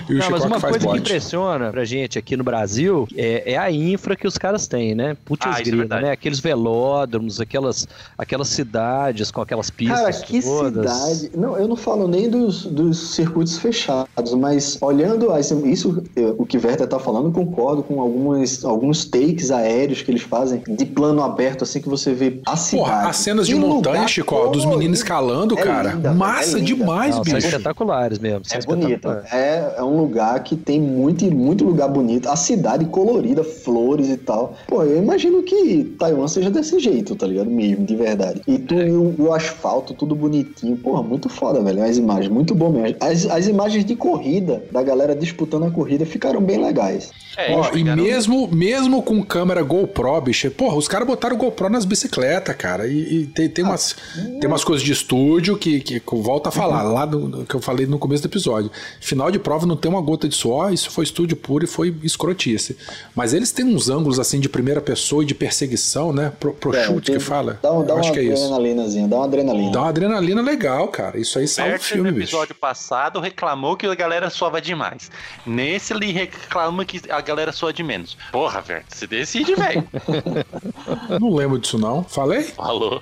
e 0.10 0.14
o 0.14 0.18
Não, 0.20 0.30
mas 0.32 0.44
uma 0.46 0.60
coisa 0.60 0.80
que 0.80 0.98
impressiona 0.98 1.72
pra 1.72 1.86
gente 1.86 2.18
aqui 2.18 2.36
no 2.38 2.44
Brasil 2.44 3.08
é, 3.16 3.54
é 3.54 3.58
a 3.58 3.72
infra 3.72 4.16
que 4.16 4.28
os 4.28 4.38
caras 4.38 4.68
têm, 4.68 4.96
né? 4.96 5.16
Putz, 5.26 5.46
Ah, 5.46 5.60
é 5.60 5.62
grila, 5.64 5.78
verdade. 5.80 6.04
né? 6.06 6.12
Aqueles 6.12 6.40
velódromos, 6.40 7.40
aquelas, 7.40 7.88
aquelas 8.18 8.48
cidades 8.50 9.32
com 9.32 9.42
aquelas 9.42 9.70
pistas 9.70 10.00
Cara, 10.00 10.14
que 10.14 10.42
todas. 10.42 10.92
cidade. 10.92 11.32
Não, 11.38 11.58
eu 11.58 11.68
não 11.68 11.76
falo 11.76 12.08
nem 12.08 12.30
dos, 12.30 12.66
dos 12.66 13.16
circuitos 13.16 13.58
fechados, 13.58 14.34
mas 14.38 14.78
olhando 14.82 15.32
as, 15.32 15.52
isso, 15.52 16.04
eu- 16.16 16.36
o 16.38 16.46
que 16.46 16.58
Werther 16.58 16.88
tá 16.88 17.00
falando, 17.00 17.32
concordo 17.32 17.84
com 17.84 18.00
algumas, 18.02 18.64
alguns 18.64 19.06
takes 19.06 19.52
aéreos 19.52 20.02
que 20.02 20.12
eles 20.12 20.22
fazem 20.24 20.62
de 20.68 20.86
plano 20.86 21.22
aberto, 21.24 21.64
assim 21.64 21.82
que 21.82 21.90
você 21.90 22.14
vê 22.14 22.40
a 22.46 22.56
cidade. 22.56 22.78
Porra, 22.90 23.08
as 23.10 23.16
cenas 23.18 23.48
de 23.48 23.54
Que 23.54 23.60
montanha, 23.60 24.08
Chico, 24.08 24.48
dos 24.50 24.66
meninos 24.66 25.00
escalando, 25.00 25.58
É 25.58 25.62
cara. 25.64 25.92
linda, 25.94 26.14
Massa 26.14 26.58
é 26.58 26.60
linda. 26.62 26.87
Demais, 26.88 27.16
Não, 27.16 27.24
são 27.24 27.34
bicho. 27.36 27.48
espetaculares 27.48 28.20
mesmo. 28.20 28.42
são 28.46 28.58
É 28.58 28.62
bonito. 28.62 29.10
É, 29.32 29.76
é 29.78 29.84
um 29.84 29.98
lugar 29.98 30.42
que 30.44 30.56
tem 30.56 30.80
muito, 30.80 31.26
muito 31.34 31.66
lugar 31.66 31.88
bonito. 31.88 32.30
A 32.30 32.36
cidade 32.36 32.86
colorida, 32.86 33.44
flores 33.44 34.10
e 34.10 34.18
tal. 34.18 34.56
Pô, 34.68 34.84
eu 34.84 34.98
imagino 35.02 35.44
que 35.44 35.96
Taiwan 36.00 36.28
seja 36.28 36.50
desse 36.50 36.80
jeito, 36.80 37.16
tá 37.16 37.28
ligado? 37.28 37.50
Mesmo, 37.50 37.86
de 37.86 37.96
verdade. 37.96 38.42
E, 38.48 38.58
tu, 38.58 38.74
e 38.76 38.92
o, 38.92 39.16
o 39.20 39.34
asfalto, 39.34 39.94
tudo 39.94 40.16
bonitinho. 40.16 40.78
Porra, 40.78 41.04
muito 41.04 41.30
foda, 41.30 41.62
velho. 41.62 41.84
As 41.84 41.98
imagens, 41.98 42.32
muito 42.32 42.56
bom 42.56 42.72
mesmo. 42.72 42.98
As, 43.00 43.26
as 43.26 43.48
imagens 43.48 43.86
de 43.86 43.96
corrida, 43.96 44.64
da 44.72 44.82
galera 44.82 45.16
disputando 45.16 45.66
a 45.66 45.72
corrida, 45.72 46.06
ficaram 46.06 46.42
bem 46.42 46.64
legais. 46.64 47.12
É, 47.38 47.54
Ó, 47.54 47.70
e 47.76 47.84
mesmo, 47.84 48.48
mesmo 48.48 49.04
com 49.04 49.22
câmera 49.24 49.62
GoPro, 49.62 50.22
bicho, 50.22 50.50
porra, 50.50 50.76
os 50.76 50.88
caras 50.88 51.06
botaram 51.06 51.38
GoPro 51.38 51.70
nas 51.70 51.86
bicicletas, 51.86 52.56
cara. 52.56 52.88
E, 52.88 53.22
e 53.22 53.26
tem, 53.28 53.48
tem, 53.48 53.64
umas, 53.64 53.96
tem 54.40 54.48
umas 54.48 54.64
coisas 54.64 54.84
de 54.84 54.92
estúdio 54.92 55.56
que, 55.56 55.80
que, 55.80 56.02
volto 56.12 56.48
a 56.48 56.52
falar, 56.52 56.77
lá 56.84 57.06
do, 57.06 57.28
do 57.28 57.46
que 57.46 57.56
eu 57.56 57.62
falei 57.62 57.86
no 57.86 57.98
começo 58.00 58.24
do 58.24 58.28
episódio. 58.28 58.72
Final 59.02 59.30
de 59.32 59.40
prova 59.40 59.66
não 59.66 59.76
tem 59.76 59.90
uma 59.92 60.02
gota 60.02 60.28
de 60.28 60.36
suor, 60.36 60.72
isso 60.74 60.90
foi 60.92 61.04
estúdio 61.04 61.36
puro 61.38 61.64
e 61.66 61.68
foi 61.68 61.96
escrotice. 62.04 62.78
Mas 63.16 63.34
eles 63.34 63.52
têm 63.52 63.66
uns 63.66 63.90
ângulos 63.90 64.20
assim 64.20 64.40
de 64.40 64.50
primeira 64.50 64.82
pessoa 64.82 65.24
e 65.24 65.26
de 65.26 65.34
perseguição, 65.36 66.12
né? 66.14 66.32
Pro, 66.40 66.54
pro 66.54 66.76
É, 66.76 66.86
chute 66.86 67.08
tem- 67.08 67.18
que 67.18 67.24
fala. 67.24 67.60
Dá, 67.62 67.72
um- 67.72 67.86
dá 67.86 67.94
acho 67.96 68.10
uma 68.10 68.14
que 68.14 68.20
é 68.20 68.24
isso. 68.24 68.44
adrenalinazinha, 68.44 69.08
dá 69.08 69.16
uma 69.18 69.26
adrenalina. 69.26 69.72
Dá 69.72 69.80
uma 69.82 69.90
adrenalina 69.90 70.42
legal, 70.42 70.88
cara. 70.90 71.20
Isso 71.20 71.40
aí 71.40 71.48
salva 71.48 71.70
o 71.70 71.74
Berter, 71.74 71.88
filme, 71.88 72.12
no 72.12 72.16
bicho. 72.18 72.30
episódio 72.36 72.56
passado, 72.56 73.20
reclamou 73.20 73.76
que 73.76 73.86
a 73.86 73.96
galera 73.96 74.30
soava 74.30 74.62
demais. 74.62 75.10
Nesse, 75.46 75.94
ele 75.94 76.12
reclama 76.12 76.86
que 76.86 77.02
a 77.10 77.22
galera 77.22 77.52
soa 77.52 77.72
de 77.74 77.84
menos. 77.84 78.18
Porra, 78.32 78.62
velho, 78.62 78.84
você 78.88 79.08
decide, 79.08 79.56
velho. 79.56 79.84
Não 81.20 81.34
lembro 81.34 81.58
disso, 81.60 81.78
não. 81.78 82.04
Falei? 82.04 82.44
Falou. 82.44 83.02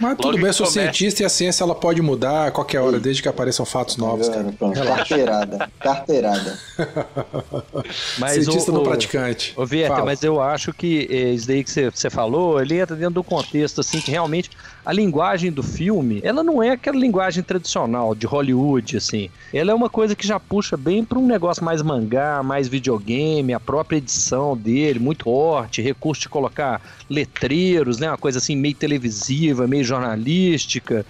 logo 0.00 0.16
tudo 0.22 0.36
bem, 0.36 0.46
eu 0.46 0.52
sou 0.52 0.66
começa- 0.66 0.80
cientista 0.82 1.22
e 1.22 1.26
a 1.26 1.28
ciência 1.28 1.64
ela 1.64 1.74
pode 1.74 2.00
mudar 2.02 2.48
a 2.48 2.50
qualquer 2.50 2.80
hora, 2.82 3.00
desde 3.00 3.22
que 3.22 3.28
apareçam 3.28 3.64
fatos 3.64 3.96
novos, 3.96 4.26
Tá 4.28 4.34
cara. 4.34 4.44
vendo? 4.44 4.56
Pronto, 4.56 4.80
Carteirada. 4.82 5.70
Carteirada. 5.80 6.58
Mas 8.18 8.32
cientista 8.44 8.72
o, 8.72 8.82
praticante. 8.82 9.52
Ô, 9.56 9.64
Vieter, 9.66 10.04
mas 10.04 10.22
eu 10.22 10.40
acho 10.40 10.72
que 10.72 11.06
eh, 11.10 11.30
isso 11.34 11.46
daí 11.46 11.62
que 11.64 11.70
você- 11.70 11.90
você 11.90 12.10
falou, 12.10 12.60
ele 12.60 12.78
entra 12.78 12.96
dentro 12.96 13.14
do 13.14 13.24
contexto, 13.24 13.80
assim, 13.80 14.00
que 14.00 14.10
realmente 14.10 14.50
a 14.84 14.92
linguagem 14.92 15.50
do 15.52 15.62
filme, 15.62 16.20
ela 16.24 16.42
não 16.42 16.62
é 16.62 16.70
aquela 16.70 16.98
linguagem 16.98 17.42
tradicional 17.42 18.14
de 18.14 18.26
Hollywood, 18.26 18.96
assim. 18.96 19.30
Ela 19.52 19.70
é 19.70 19.74
uma 19.74 19.88
coisa 19.88 20.16
que 20.16 20.26
já 20.26 20.40
puxa 20.40 20.76
bem 20.76 21.04
para 21.04 21.18
um 21.18 21.26
negócio 21.26 21.64
mais 21.64 21.82
mangá, 21.82 22.42
mais 22.42 22.68
videogame, 22.68 23.54
a 23.54 23.60
própria 23.60 23.98
edição 23.98 24.56
dele, 24.56 24.98
muito 24.98 25.24
forte, 25.24 25.82
recurso 25.82 26.22
de 26.22 26.28
colocar 26.28 26.80
letreiros, 27.08 27.98
né? 27.98 28.08
Uma 28.08 28.18
coisa 28.18 28.38
assim 28.38 28.56
meio 28.56 28.74
televisiva, 28.74 29.66
meio 29.66 29.84
jornalística. 29.84 31.04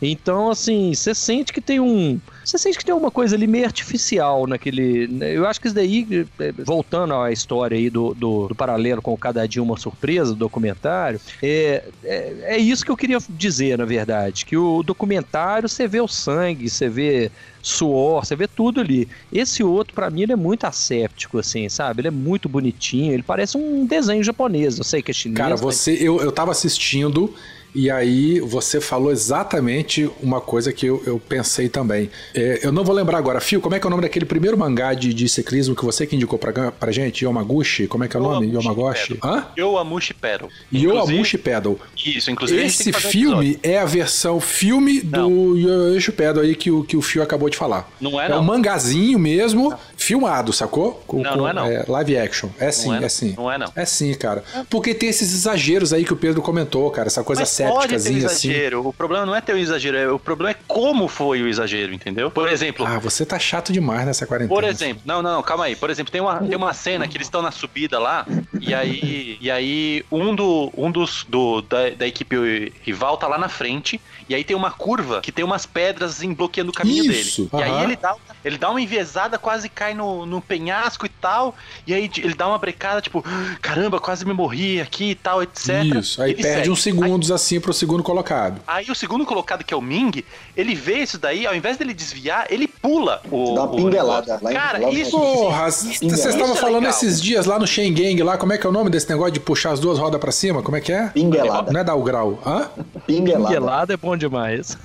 Então, 0.00 0.50
assim, 0.50 0.92
você 0.92 1.14
sente 1.14 1.52
que 1.52 1.60
tem 1.60 1.80
um. 1.80 2.20
Você 2.44 2.58
sente 2.58 2.76
que 2.76 2.84
tem 2.84 2.94
uma 2.94 3.10
coisa 3.10 3.36
ali 3.36 3.46
meio 3.46 3.64
artificial 3.64 4.46
naquele. 4.46 5.08
né, 5.08 5.34
Eu 5.34 5.46
acho 5.46 5.60
que 5.60 5.66
isso 5.66 5.74
daí, 5.74 6.26
eh, 6.38 6.52
voltando 6.58 7.14
à 7.14 7.32
história 7.32 7.76
aí 7.76 7.88
do, 7.88 8.12
do, 8.14 8.48
do 8.48 8.54
paralelo 8.54 9.00
com 9.00 9.12
o 9.14 9.18
Cada 9.18 9.46
Dia 9.46 9.62
Uma 9.62 9.78
Surpresa, 9.78 10.32
do 10.32 10.36
documentário, 10.36 11.20
é, 11.42 11.84
é, 12.02 12.34
é 12.42 12.58
isso 12.58 12.84
que 12.84 12.90
eu 12.90 12.96
queria 12.96 13.13
dizer, 13.28 13.78
na 13.78 13.84
verdade. 13.84 14.44
Que 14.44 14.56
o 14.56 14.82
documentário 14.82 15.68
você 15.68 15.86
vê 15.86 16.00
o 16.00 16.08
sangue, 16.08 16.68
você 16.68 16.88
vê 16.88 17.30
suor, 17.62 18.24
você 18.24 18.36
vê 18.36 18.46
tudo 18.46 18.80
ali. 18.80 19.08
Esse 19.32 19.62
outro, 19.62 19.94
pra 19.94 20.10
mim, 20.10 20.22
ele 20.22 20.32
é 20.32 20.36
muito 20.36 20.64
asséptico, 20.64 21.38
assim, 21.38 21.68
sabe? 21.68 22.00
Ele 22.02 22.08
é 22.08 22.10
muito 22.10 22.48
bonitinho, 22.48 23.12
ele 23.12 23.22
parece 23.22 23.56
um 23.56 23.86
desenho 23.86 24.22
japonês. 24.22 24.78
Eu 24.78 24.84
sei 24.84 25.02
que 25.02 25.10
é 25.10 25.14
chinês. 25.14 25.36
Cara, 25.38 25.50
mas- 25.50 25.60
você, 25.60 25.92
eu, 25.92 26.20
eu 26.20 26.30
tava 26.32 26.50
assistindo 26.50 27.34
e 27.74 27.90
aí 27.90 28.40
você 28.40 28.80
falou 28.80 29.10
exatamente 29.12 30.08
uma 30.22 30.40
coisa 30.40 30.72
que 30.72 30.86
eu, 30.86 31.02
eu 31.06 31.20
pensei 31.28 31.68
também. 31.68 32.10
É, 32.34 32.60
eu 32.62 32.70
não 32.72 32.84
vou 32.84 32.94
lembrar 32.94 33.18
agora. 33.18 33.40
Fio, 33.40 33.60
como 33.60 33.74
é 33.74 33.80
que 33.80 33.86
é 33.86 33.88
o 33.88 33.90
nome 33.90 34.02
daquele 34.02 34.24
primeiro 34.24 34.56
mangá 34.56 34.94
de, 34.94 35.12
de 35.12 35.28
ciclismo 35.28 35.74
que 35.74 35.84
você 35.84 36.06
que 36.06 36.14
indicou 36.16 36.38
pra, 36.38 36.70
pra 36.72 36.92
gente? 36.92 37.24
Yomaguchi? 37.24 37.86
Como 37.86 38.04
é 38.04 38.08
que 38.08 38.16
é 38.16 38.20
o 38.20 38.22
nome? 38.22 38.46
Yomamushi 38.46 38.68
Yomagoshi? 38.68 39.18
Hã? 39.22 39.46
Yoamushi 39.58 40.14
Pedal. 40.14 40.48
Yoamushi 40.72 41.38
Pedal. 41.38 41.78
Isso, 42.04 42.30
inclusive 42.30 42.62
Esse 42.62 42.90
um 42.90 42.92
filme 42.94 43.58
é 43.62 43.78
a 43.78 43.84
versão 43.84 44.40
filme 44.40 45.00
do 45.00 45.56
Yoamushi 45.56 46.12
Pedal 46.12 46.44
aí 46.44 46.54
que 46.54 46.70
o, 46.70 46.84
que 46.84 46.96
o 46.96 47.02
Fio 47.02 47.22
acabou 47.22 47.48
de 47.50 47.56
falar. 47.56 47.90
Não 48.00 48.20
é, 48.20 48.26
É 48.26 48.28
não. 48.28 48.40
um 48.40 48.44
mangazinho 48.44 49.18
mesmo, 49.18 49.74
filmado, 49.96 50.52
sacou? 50.52 51.02
Com- 51.06 51.22
Não, 51.22 51.32
com, 51.32 51.36
não 51.38 51.48
é, 51.48 51.52
não. 51.52 51.92
live 51.92 52.16
action. 52.18 52.48
É 52.58 52.70
sim, 52.70 52.88
Não 52.88 52.94
é, 52.94 52.98
é, 52.98 53.00
não. 53.00 53.08
sim. 53.08 53.34
Não 53.36 53.52
é, 53.52 53.58
não. 53.58 53.72
É 53.74 53.84
sim, 53.84 54.12
cara. 54.14 54.44
Porque 54.70 54.94
tem 54.94 55.08
esses 55.08 55.32
exageros 55.32 55.92
aí 55.92 56.04
que 56.04 56.12
o 56.12 56.16
Pedro 56.16 56.40
comentou, 56.42 56.90
cara. 56.90 57.08
Essa 57.08 57.22
coisa 57.24 57.42
Mas 57.42 57.48
pode 57.72 57.88
ter 57.88 57.94
um 57.94 57.96
assim. 57.98 58.16
exagero. 58.16 58.86
O 58.88 58.92
problema 58.92 59.26
não 59.26 59.34
é 59.34 59.40
ter 59.40 59.52
o 59.54 59.58
exagero, 59.58 59.96
é- 59.96 60.08
o 60.10 60.18
problema 60.18 60.50
é 60.52 60.56
como 60.66 61.08
foi 61.08 61.42
o 61.42 61.48
exagero, 61.48 61.92
entendeu? 61.92 62.30
Por 62.30 62.48
exemplo, 62.48 62.86
Ah, 62.86 62.98
você 62.98 63.24
tá 63.24 63.38
chato 63.38 63.72
demais 63.72 64.06
nessa 64.06 64.26
quarentena. 64.26 64.48
Por 64.54 64.64
exemplo, 64.64 65.02
não, 65.04 65.22
não, 65.22 65.42
calma 65.42 65.64
aí. 65.64 65.76
Por 65.76 65.90
exemplo, 65.90 66.10
tem 66.12 66.20
uma, 66.20 66.38
tem 66.40 66.56
uma 66.56 66.72
cena 66.72 67.06
que 67.08 67.16
eles 67.16 67.26
estão 67.26 67.42
na 67.42 67.50
subida 67.50 67.98
lá, 67.98 68.26
e 68.60 68.74
aí, 68.74 69.38
e 69.40 69.50
aí 69.50 70.04
um, 70.10 70.34
do, 70.34 70.72
um 70.76 70.90
dos 70.90 71.24
do, 71.28 71.62
da, 71.62 71.90
da 71.90 72.06
equipe 72.06 72.72
rival 72.82 73.16
tá 73.16 73.26
lá 73.26 73.38
na 73.38 73.48
frente, 73.48 74.00
e 74.28 74.34
aí 74.34 74.44
tem 74.44 74.56
uma 74.56 74.70
curva 74.70 75.20
que 75.20 75.30
tem 75.32 75.44
umas 75.44 75.66
pedras 75.66 76.22
em 76.22 76.32
bloqueando 76.32 76.70
o 76.70 76.74
caminho 76.74 77.04
Isso, 77.10 77.42
dele. 77.44 77.50
E 77.52 77.62
aham. 77.68 77.78
aí 77.78 77.84
ele 77.84 77.96
dá, 77.96 78.14
ele 78.44 78.58
dá 78.58 78.70
uma 78.70 78.80
enviesada, 78.80 79.38
quase 79.38 79.68
cai 79.68 79.94
no, 79.94 80.24
no 80.26 80.40
penhasco 80.40 81.06
e 81.06 81.08
tal, 81.08 81.54
e 81.86 81.92
aí 81.94 82.10
ele 82.18 82.34
dá 82.34 82.48
uma 82.48 82.58
brecada, 82.58 83.00
tipo, 83.00 83.24
caramba, 83.60 84.00
quase 84.00 84.24
me 84.24 84.32
morri 84.32 84.80
aqui 84.80 85.10
e 85.10 85.14
tal, 85.14 85.42
etc. 85.42 85.68
Isso, 85.96 86.22
aí 86.22 86.34
perde 86.34 86.48
segue. 86.56 86.70
uns 86.70 86.82
segundos 86.82 87.30
assim 87.30 87.53
pro 87.60 87.72
segundo 87.72 88.02
colocado. 88.02 88.60
Aí 88.66 88.86
o 88.90 88.94
segundo 88.94 89.24
colocado, 89.26 89.64
que 89.64 89.72
é 89.72 89.76
o 89.76 89.80
Ming, 89.82 90.24
ele 90.56 90.74
vê 90.74 90.98
isso 90.98 91.18
daí, 91.18 91.46
ao 91.46 91.54
invés 91.54 91.76
dele 91.76 91.94
desviar, 91.94 92.46
ele 92.50 92.66
pula 92.68 93.20
o. 93.30 93.54
Dá 93.54 93.64
uma 93.64 93.74
pinguelada 93.76 94.38
lá 94.42 94.52
Cara, 94.52 94.78
lá 94.78 94.90
isso. 94.90 95.10
Porra, 95.18 95.70
vocês 95.70 96.00
isso 96.02 96.28
estavam 96.28 96.54
é 96.54 96.56
falando 96.56 96.74
legal. 96.84 96.90
esses 96.90 97.20
dias 97.20 97.46
lá 97.46 97.58
no 97.58 97.66
Shengang, 97.66 98.22
lá, 98.22 98.36
como 98.36 98.52
é 98.52 98.58
que 98.58 98.66
é 98.66 98.70
o 98.70 98.72
nome 98.72 98.90
desse 98.90 99.08
negócio 99.10 99.32
de 99.32 99.40
puxar 99.40 99.72
as 99.72 99.80
duas 99.80 99.98
rodas 99.98 100.20
pra 100.20 100.32
cima? 100.32 100.62
Como 100.62 100.76
é 100.76 100.80
que 100.80 100.92
é? 100.92 101.08
Pinguelada. 101.08 101.72
Não 101.72 101.80
é 101.80 101.84
dar 101.84 101.94
o 101.94 102.02
grau, 102.02 102.38
hã? 102.46 102.68
Pinguelada. 103.06 103.52
Gelado 103.54 103.92
é 103.92 103.96
bom 103.96 104.16
demais. 104.16 104.76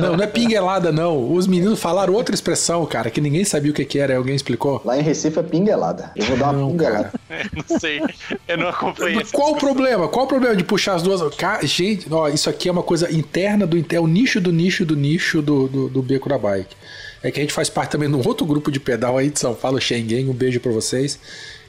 Não, 0.00 0.16
não 0.16 0.24
é 0.24 0.26
pinguelada, 0.26 0.90
não. 0.92 1.32
Os 1.32 1.46
meninos 1.46 1.80
falaram 1.80 2.14
outra 2.14 2.34
expressão, 2.34 2.84
cara, 2.86 3.10
que 3.10 3.20
ninguém 3.20 3.44
sabia 3.44 3.70
o 3.70 3.74
que, 3.74 3.84
que 3.84 3.98
era. 3.98 4.16
Alguém 4.16 4.34
explicou? 4.34 4.80
Lá 4.84 4.98
em 4.98 5.02
Recife 5.02 5.38
é 5.38 5.42
pinguelada. 5.42 6.10
Eu 6.16 6.24
vou 6.26 6.36
dar 6.36 6.44
uma 6.46 6.52
Não, 6.54 6.70
pinguelada. 6.70 7.12
Não 7.68 7.78
sei. 7.78 8.02
Eu 8.48 8.58
não 8.58 8.68
acompanhei 8.68 9.24
Qual 9.32 9.52
o 9.52 9.56
problema? 9.56 10.08
Qual 10.08 10.24
o 10.24 10.28
problema 10.28 10.56
de 10.56 10.64
puxar 10.64 10.94
as 10.94 11.02
duas? 11.02 11.34
Ca- 11.36 11.60
Gente, 11.64 12.08
ó, 12.16 12.28
isso 12.28 12.48
aqui 12.48 12.68
é 12.68 12.72
uma 12.72 12.82
coisa 12.82 13.12
interna 13.12 13.66
do 13.66 13.76
é 13.76 14.00
o 14.00 14.06
nicho 14.06 14.40
do 14.40 14.52
nicho 14.52 14.84
do 14.84 14.96
nicho 14.96 15.42
do, 15.42 15.68
do, 15.68 15.88
do 15.88 16.02
beco 16.02 16.28
da 16.28 16.38
bike. 16.38 16.74
É 17.22 17.30
que 17.30 17.40
a 17.40 17.42
gente 17.42 17.52
faz 17.52 17.68
parte 17.68 17.90
também 17.90 18.08
de 18.08 18.14
um 18.14 18.26
outro 18.26 18.46
grupo 18.46 18.70
de 18.70 18.78
pedal 18.78 19.18
aí 19.18 19.30
de 19.30 19.38
São 19.38 19.54
Paulo, 19.54 19.80
Schengen. 19.80 20.28
Um 20.28 20.32
beijo 20.32 20.60
pra 20.60 20.70
vocês. 20.70 21.18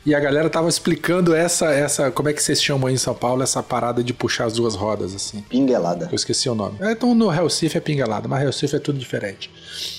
E 0.06 0.16
a 0.16 0.20
galera 0.22 0.50
tava 0.50 0.70
explicando 0.70 1.36
essa, 1.36 1.74
essa, 1.74 2.10
como 2.12 2.30
é 2.30 2.34
que 2.34 2.42
vocês 2.42 2.64
chamam 2.64 2.88
aí 2.88 2.94
em 2.94 2.98
São 2.98 3.14
Paulo, 3.14 3.44
essa 3.44 3.62
parada 3.62 4.02
de 4.02 4.14
puxar 4.14 4.46
as 4.46 4.54
duas 4.54 4.74
rodas, 4.74 5.14
assim. 5.14 5.44
Pinguelada. 5.50 6.08
Eu 6.10 6.16
esqueci 6.16 6.48
o 6.48 6.56
nome. 6.56 6.78
É, 6.80 6.92
Então 6.94 7.14
no 7.14 7.28
Recife 7.28 7.78
é 7.78 7.82
pingalada, 7.82 8.26
mas 8.26 8.42
Recife 8.42 8.76
é 8.76 8.80
tudo 8.80 8.98
diferente. 8.98 9.52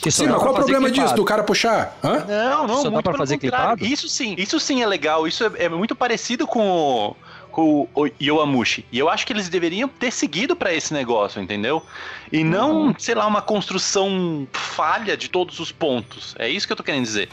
Isso 0.07 0.23
Sim, 0.23 0.29
mas 0.29 0.39
qual 0.41 0.53
o 0.53 0.55
problema 0.55 0.89
disso, 0.89 1.01
clipado. 1.01 1.17
do 1.17 1.25
cara 1.27 1.43
puxar? 1.43 1.99
Hã? 2.03 2.25
Não, 2.27 2.67
não, 2.67 2.83
Só 2.83 2.89
dá 2.91 3.03
pra 3.03 3.19
fazer 3.19 3.37
clipado? 3.37 3.85
Isso 3.85 4.09
sim, 4.09 4.35
isso 4.39 4.59
sim 4.59 4.83
é 4.83 4.87
legal. 4.87 5.29
Isso 5.29 5.45
é, 5.45 5.65
é 5.65 5.69
muito 5.69 5.95
parecido 5.95 6.47
com 6.47 6.67
o, 6.67 7.17
com 7.51 7.89
o 7.95 8.09
Yoamushi. 8.21 8.85
E 8.93 8.99
eu 8.99 9.09
acho 9.09 9.27
que 9.27 9.33
eles 9.33 9.49
deveriam 9.49 9.89
ter 9.89 10.11
seguido 10.13 10.55
pra 10.57 10.73
esse 10.73 10.93
negócio, 10.95 11.41
entendeu? 11.41 11.83
E 12.31 12.45
não, 12.45 12.95
sei 12.99 13.15
lá, 13.15 13.27
uma 13.27 13.41
construção 13.41 14.47
falha 14.53 15.17
de 15.17 15.29
todos 15.31 15.59
os 15.61 15.73
pontos. 15.73 16.35
É 16.39 16.49
isso 16.49 16.67
que 16.67 16.73
eu 16.73 16.77
tô 16.77 16.83
querendo 16.83 17.03
dizer. 17.05 17.29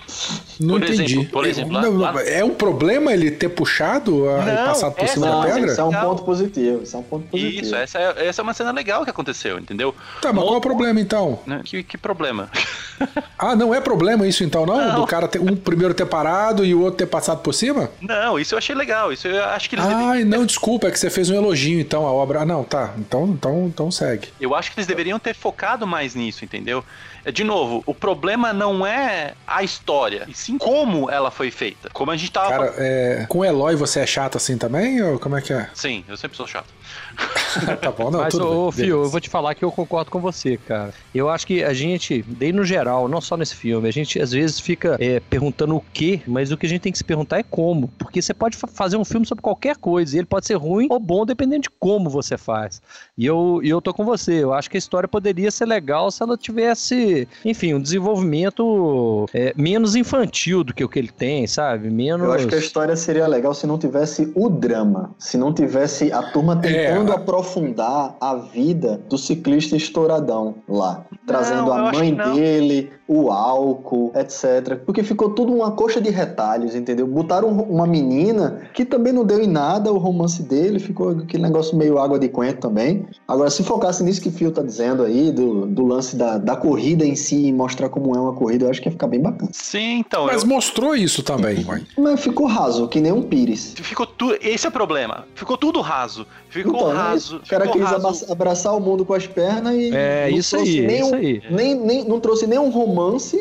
Não 0.59 0.79
Por 0.79 0.83
entendi. 0.83 1.03
exemplo, 1.15 1.31
por 1.31 1.45
exemplo, 1.45 1.73
lá- 1.73 1.81
Não, 1.81 2.19
É 2.19 2.43
um 2.43 2.51
problema 2.51 3.11
ele 3.13 3.29
ter 3.29 3.49
puxado 3.49 4.29
a, 4.29 4.41
e 4.41 4.45
Não, 4.45 4.65
passado 4.67 4.93
por 4.95 5.07
cima 5.07 5.25
não, 5.27 5.41
da 5.41 5.47
pedra? 5.53 5.71
Isso 5.71 5.81
é 5.81 5.83
um 5.83 5.91
ponto 5.93 6.23
positivo. 6.23 6.83
Isso 6.83 6.95
é 6.95 6.99
um 6.99 7.03
ponto 7.03 7.27
positivo. 7.27 7.61
Isso, 7.65 7.75
essa 7.75 7.99
é, 7.99 8.27
essa 8.27 8.41
é 8.41 8.43
uma 8.43 8.53
cena 8.53 8.71
legal 8.71 9.03
que 9.03 9.09
aconteceu, 9.09 9.59
entendeu? 9.59 9.93
Tá, 10.21 10.31
mas 10.31 10.43
qual 10.43 10.55
é 10.55 10.57
o 10.57 10.61
problema 10.61 10.99
então? 11.01 11.39
Né? 11.45 11.61
Que, 11.65 11.83
que 11.83 11.97
problema? 11.97 12.49
Ah, 13.37 13.53
não 13.57 13.75
é 13.75 13.81
problema 13.81 14.25
isso 14.25 14.41
então, 14.45 14.65
não? 14.65 14.77
Não. 14.77 15.01
Do 15.01 15.05
cara 15.07 15.27
ter, 15.27 15.39
um 15.39 15.53
primeiro 15.57 15.93
ter 15.93 16.05
parado 16.05 16.63
e 16.63 16.73
o 16.73 16.79
outro 16.81 16.99
ter 16.99 17.05
passado 17.05 17.41
por 17.41 17.53
cima? 17.53 17.91
Não, 17.99 18.39
isso 18.39 18.53
eu 18.55 18.57
achei 18.57 18.73
legal. 18.73 19.11
Isso 19.11 19.27
eu 19.27 19.43
acho 19.43 19.69
que 19.69 19.75
eles 19.75 19.85
deveriam- 19.85 20.14
Ai, 20.15 20.23
não, 20.23 20.45
desculpa, 20.45 20.87
é 20.87 20.91
que 20.91 20.97
você 20.99 21.09
fez 21.09 21.29
um 21.29 21.35
elogio 21.35 21.79
então 21.79 22.07
a 22.07 22.11
obra. 22.11 22.41
Ah, 22.41 22.45
não, 22.45 22.63
tá. 22.63 22.93
Então, 22.97 23.27
então, 23.27 23.65
então 23.67 23.91
segue. 23.91 24.29
Eu 24.39 24.55
acho 24.55 24.71
que 24.71 24.79
eles 24.79 24.87
deveriam 24.87 25.19
ter 25.19 25.35
focado 25.35 25.85
mais 25.85 26.15
nisso, 26.15 26.45
entendeu? 26.45 26.83
É, 27.25 27.31
De 27.31 27.43
novo, 27.43 27.83
o 27.85 27.93
problema 27.93 28.53
não 28.53 28.85
é 28.85 29.33
a 29.45 29.63
história, 29.63 30.25
e 30.27 30.33
sim 30.33 30.57
como 30.57 31.09
ela 31.09 31.29
foi 31.31 31.51
feita. 31.51 31.89
Como 31.91 32.11
a 32.11 32.15
gente 32.15 32.31
tava 32.31 32.49
Cara, 32.49 32.73
é, 32.77 33.25
com 33.27 33.39
o 33.39 33.45
Eloy 33.45 33.75
você 33.75 33.99
é 33.99 34.05
chato 34.05 34.37
assim 34.37 34.57
também? 34.57 35.01
Ou 35.01 35.19
como 35.19 35.35
é 35.35 35.41
que 35.41 35.51
é? 35.51 35.69
Sim, 35.73 36.05
eu 36.07 36.15
sempre 36.15 36.37
sou 36.37 36.47
chato. 36.47 36.67
Tá 37.81 37.91
bom, 37.91 38.11
não, 38.11 38.19
Mas, 38.19 38.33
tudo 38.33 38.49
ô. 38.49 38.71
Fio, 38.71 39.03
eu 39.03 39.09
vou 39.09 39.19
te 39.21 39.29
falar 39.29 39.55
que 39.55 39.63
eu 39.63 39.71
concordo 39.71 40.11
com 40.11 40.19
você, 40.19 40.57
cara. 40.57 40.93
Eu 41.13 41.29
acho 41.29 41.47
que 41.47 41.63
a 41.63 41.73
gente, 41.73 42.21
bem 42.23 42.51
no 42.51 42.65
geral, 42.65 43.07
não 43.07 43.21
só 43.21 43.37
nesse 43.37 43.55
filme, 43.55 43.87
a 43.87 43.91
gente 43.91 44.21
às 44.21 44.31
vezes 44.31 44.59
fica 44.59 44.97
é, 44.99 45.19
perguntando 45.21 45.75
o 45.75 45.83
que, 45.93 46.21
mas 46.27 46.51
o 46.51 46.57
que 46.57 46.65
a 46.65 46.69
gente 46.69 46.81
tem 46.81 46.91
que 46.91 46.97
se 46.97 47.03
perguntar 47.03 47.39
é 47.39 47.43
como. 47.43 47.87
Porque 47.97 48.21
você 48.21 48.33
pode 48.33 48.57
fa- 48.57 48.67
fazer 48.67 48.97
um 48.97 49.05
filme 49.05 49.25
sobre 49.25 49.41
qualquer 49.41 49.77
coisa, 49.77 50.15
e 50.15 50.19
ele 50.19 50.25
pode 50.25 50.45
ser 50.45 50.55
ruim 50.55 50.87
ou 50.89 50.99
bom, 50.99 51.25
dependendo 51.25 51.61
de 51.63 51.69
como 51.69 52.09
você 52.09 52.37
faz. 52.37 52.81
E 53.17 53.25
eu, 53.25 53.61
e 53.63 53.69
eu 53.69 53.81
tô 53.81 53.93
com 53.93 54.03
você, 54.03 54.43
eu 54.43 54.53
acho 54.53 54.69
que 54.69 54.75
a 54.75 54.79
história 54.79 55.07
poderia 55.07 55.49
ser 55.49 55.65
legal 55.65 56.11
se 56.11 56.21
ela 56.21 56.37
tivesse, 56.37 57.27
enfim, 57.45 57.73
um 57.73 57.81
desenvolvimento 57.81 59.27
é, 59.33 59.53
menos 59.55 59.95
infantil 59.95 60.63
do 60.63 60.73
que 60.73 60.83
o 60.83 60.89
que 60.89 60.99
ele 60.99 61.11
tem, 61.11 61.47
sabe? 61.47 61.89
Menos. 61.89 62.25
Eu 62.25 62.33
acho 62.33 62.47
que 62.47 62.55
a 62.55 62.59
história 62.59 62.95
seria 62.95 63.27
legal 63.27 63.53
se 63.53 63.65
não 63.65 63.77
tivesse 63.77 64.31
o 64.35 64.49
drama, 64.49 65.15
se 65.17 65.37
não 65.37 65.53
tivesse 65.53 66.11
a 66.11 66.21
turma 66.21 66.55
tentando 66.55 66.75
É. 66.75 66.84
aprofundar 67.13 68.15
a 68.19 68.35
vida 68.35 69.01
do 69.09 69.17
ciclista 69.17 69.75
estouradão 69.75 70.55
lá, 70.67 71.05
trazendo 71.25 71.67
eu 71.67 71.73
a 71.73 71.91
mãe 71.91 72.11
não. 72.11 72.33
dele, 72.33 72.91
o 73.07 73.29
álcool, 73.31 74.11
etc. 74.15 74.77
Porque 74.85 75.03
ficou 75.03 75.29
tudo 75.29 75.53
uma 75.53 75.71
coxa 75.71 76.01
de 76.01 76.09
retalhos, 76.09 76.73
entendeu? 76.75 77.05
Botaram 77.05 77.49
um- 77.49 77.61
uma 77.61 77.85
menina 77.85 78.61
que 78.73 78.83
também 78.83 79.13
não 79.13 79.23
deu 79.23 79.39
em 79.39 79.47
nada 79.47 79.91
o 79.91 79.97
romance 79.97 80.41
dele, 80.41 80.79
ficou 80.79 81.09
aquele 81.09 81.43
negócio 81.43 81.77
meio 81.77 81.99
água 81.99 82.17
de 82.17 82.27
coentro 82.29 82.61
também. 82.61 83.05
Agora, 83.27 83.49
se 83.49 83.63
focasse 83.63 84.03
nisso 84.03 84.21
que 84.21 84.29
o 84.29 84.31
Fio 84.31 84.51
tá 84.51 84.61
dizendo 84.63 85.03
aí, 85.03 85.31
do, 85.31 85.65
do 85.67 85.85
lance 85.85 86.15
da, 86.15 86.37
da 86.37 86.55
corrida 86.55 87.05
em 87.05 87.15
si 87.15 87.47
e 87.47 87.53
mostrar 87.53 87.89
como 87.89 88.15
é 88.15 88.19
uma 88.19 88.33
corrida, 88.33 88.65
eu 88.65 88.69
acho 88.71 88.81
que 88.81 88.87
ia 88.87 88.91
ficar 88.91 89.07
bem 89.07 89.19
bacana. 89.21 89.51
Sim, 89.53 89.99
então. 89.99 90.25
Mas 90.25 90.41
eu- 90.41 90.47
mostrou 90.49 90.95
isso 90.95 91.21
também, 91.21 91.63
mãe. 91.63 91.83
Mas 91.97 92.19
ficou 92.21 92.47
raso, 92.47 92.87
que 92.87 92.99
nem 92.99 93.11
um 93.11 93.21
pires. 93.21 93.73
Ficou 93.77 94.05
tudo. 94.07 94.35
Esse 94.41 94.65
é 94.65 94.69
o 94.69 94.71
problema. 94.71 95.25
Ficou 95.35 95.57
tudo 95.57 95.79
raso. 95.81 96.25
Ficou 96.49 96.73
Então, 96.75 96.87
né, 96.93 96.93
raso. 96.95 97.37
O 97.37 97.47
cara 97.49 97.67
quis 97.67 97.81
raso. 97.81 98.31
abraçar, 98.31 98.75
o 98.75 98.79
mundo 98.79 99.05
com 99.05 99.13
as 99.13 99.27
pernas 99.27 99.75
e. 99.75 99.91
É, 99.93 100.29
não 100.31 100.37
isso 100.37 100.55
trouxe 100.55 100.79
aí, 100.79 100.87
nenhum- 100.87 101.05
isso 101.07 101.15
aí. 101.15 101.41
Nem, 101.51 101.75
nem, 101.75 102.03
não 102.05 102.19
trouxe 102.19 102.47
nenhum 102.47 102.69
romance, 102.69 102.94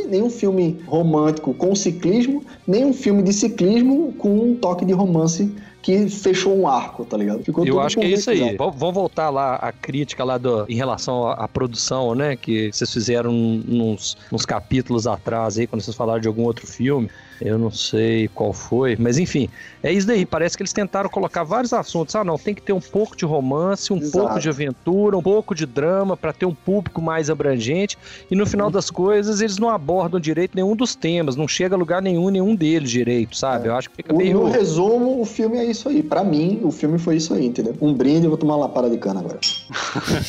nenhum 0.09 0.31
filme 0.31 0.79
romântico 0.87 1.55
com 1.55 1.75
ciclismo, 1.75 2.43
nem 2.67 2.85
um 2.85 2.93
filme 2.93 3.23
de 3.23 3.33
ciclismo 3.33 4.13
com 4.19 4.37
um 4.37 4.55
toque 4.55 4.85
de 4.85 4.93
romance 4.93 5.51
que 5.85 6.09
fechou 6.09 6.57
um 6.57 6.67
arco, 6.67 7.05
tá 7.05 7.15
ligado? 7.15 7.45
Ficou 7.45 7.67
Eu 7.67 7.79
acho 7.79 7.99
que 7.99 8.07
é 8.07 8.09
isso 8.09 8.31
aí. 8.31 8.57
Vamos 8.57 8.95
voltar 8.95 9.29
lá 9.29 9.57
à 9.57 9.71
crítica 9.71 10.25
lá 10.25 10.39
do, 10.39 10.65
em 10.67 10.75
relação 10.75 11.27
à, 11.27 11.35
à 11.35 11.49
produção, 11.49 12.15
né? 12.15 12.37
Que 12.37 12.73
vocês 12.73 12.91
fizeram 12.91 13.31
nos, 13.31 14.17
nos 14.33 14.47
capítulos 14.47 15.07
atrás 15.07 15.59
aí, 15.59 15.67
quando 15.67 15.83
vocês 15.83 15.95
falaram 15.95 16.21
de 16.21 16.29
algum 16.29 16.45
outro 16.45 16.67
filme. 16.67 17.11
Eu 17.41 17.59
não 17.59 17.71
sei 17.71 18.29
qual 18.29 18.53
foi, 18.53 18.97
mas 18.99 19.19
enfim, 19.19 19.49
é 19.83 19.93
isso 19.93 20.07
daí. 20.07 20.25
Parece 20.25 20.57
que 20.57 20.63
eles 20.63 20.73
tentaram 20.73 21.11
colocar 21.11 21.43
vários 21.45 21.73
assuntos. 21.73 22.15
Ah, 22.15 22.23
não, 22.25 22.39
tem 22.39 22.55
que 22.55 22.63
ter 22.63 22.73
um 22.73 22.81
pouco 22.81 23.17
de 23.17 23.25
romance, 23.25 23.93
um 23.93 23.97
Exato. 23.99 24.19
pouco 24.19 24.41
de 24.41 24.49
aventura, 24.49 25.17
um 25.19 25.23
pouco 25.23 25.55
de 25.55 25.67
drama 25.67 26.17
para 26.17 26.33
ter 26.33 26.47
um 26.47 26.55
público 26.55 27.03
mais 27.03 27.29
abrangente. 27.29 27.99
E 28.31 28.37
no 28.37 28.47
final 28.47 28.71
das 28.71 28.89
coisas, 28.91 29.41
eles 29.41 29.59
não 29.59 29.69
abordam 29.69 30.19
direito 30.21 30.53
nenhum 30.55 30.75
dos 30.77 30.95
temas, 30.95 31.37
não 31.37 31.47
chega 31.49 31.75
a 31.75 31.79
lugar 31.79 32.01
nenhum, 32.01 32.29
nenhum 32.31 32.55
deles 32.55 32.91
direito, 32.91 33.37
sabe? 33.37 33.69
Eu 33.69 33.75
acho 33.75 33.91
que 33.91 33.97
fica 33.97 34.15
O, 34.15 34.19
meio. 34.19 34.41
no 34.41 34.51
resumo, 34.51 35.21
o 35.21 35.25
filme 35.25 35.59
é 35.59 35.65
isso 35.65 35.89
aí. 35.89 36.03
Pra 36.03 36.23
mim, 36.25 36.61
o 36.63 36.71
filme 36.71 36.99
foi 36.99 37.17
isso 37.17 37.35
aí, 37.35 37.47
entendeu? 37.47 37.75
Um 37.81 37.93
brinde, 37.93 38.25
eu 38.25 38.31
vou 38.31 38.39
tomar 38.39 38.55
uma 38.57 38.67
lapada 38.67 38.89
de 38.89 38.97
cana 38.99 39.21
agora. 39.21 39.39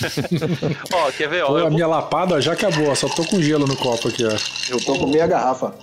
Ó, 0.94 1.12
quer 1.12 1.30
ver? 1.30 1.44
Ó, 1.44 1.48
Pô, 1.48 1.54
eu 1.58 1.66
a 1.66 1.70
vou- 1.70 1.72
minha 1.72 1.88
lapada 1.88 2.42
já 2.42 2.54
acabou, 2.54 2.96
só 2.96 3.08
tô 3.10 3.24
com 3.26 3.42
gelo 3.42 3.66
no 3.68 3.76
copo 3.76 4.08
aqui, 4.08 4.26
ó. 4.26 4.36
Eu 4.70 4.80
tô 4.84 4.96
com 4.98 5.08
meia 5.08 5.28
garrafa. 5.28 5.74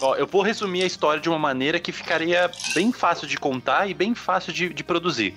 Ó, 0.00 0.14
eu 0.16 0.26
vou 0.26 0.42
resumir 0.42 0.82
a 0.82 0.86
história 0.86 1.20
de 1.20 1.28
uma 1.28 1.38
maneira 1.38 1.78
que 1.78 1.92
ficaria 1.92 2.50
bem 2.74 2.92
fácil 2.92 3.26
de 3.26 3.36
contar 3.38 3.88
e 3.88 3.94
bem 3.94 4.14
fácil 4.14 4.52
de, 4.52 4.68
de 4.68 4.84
produzir. 4.84 5.34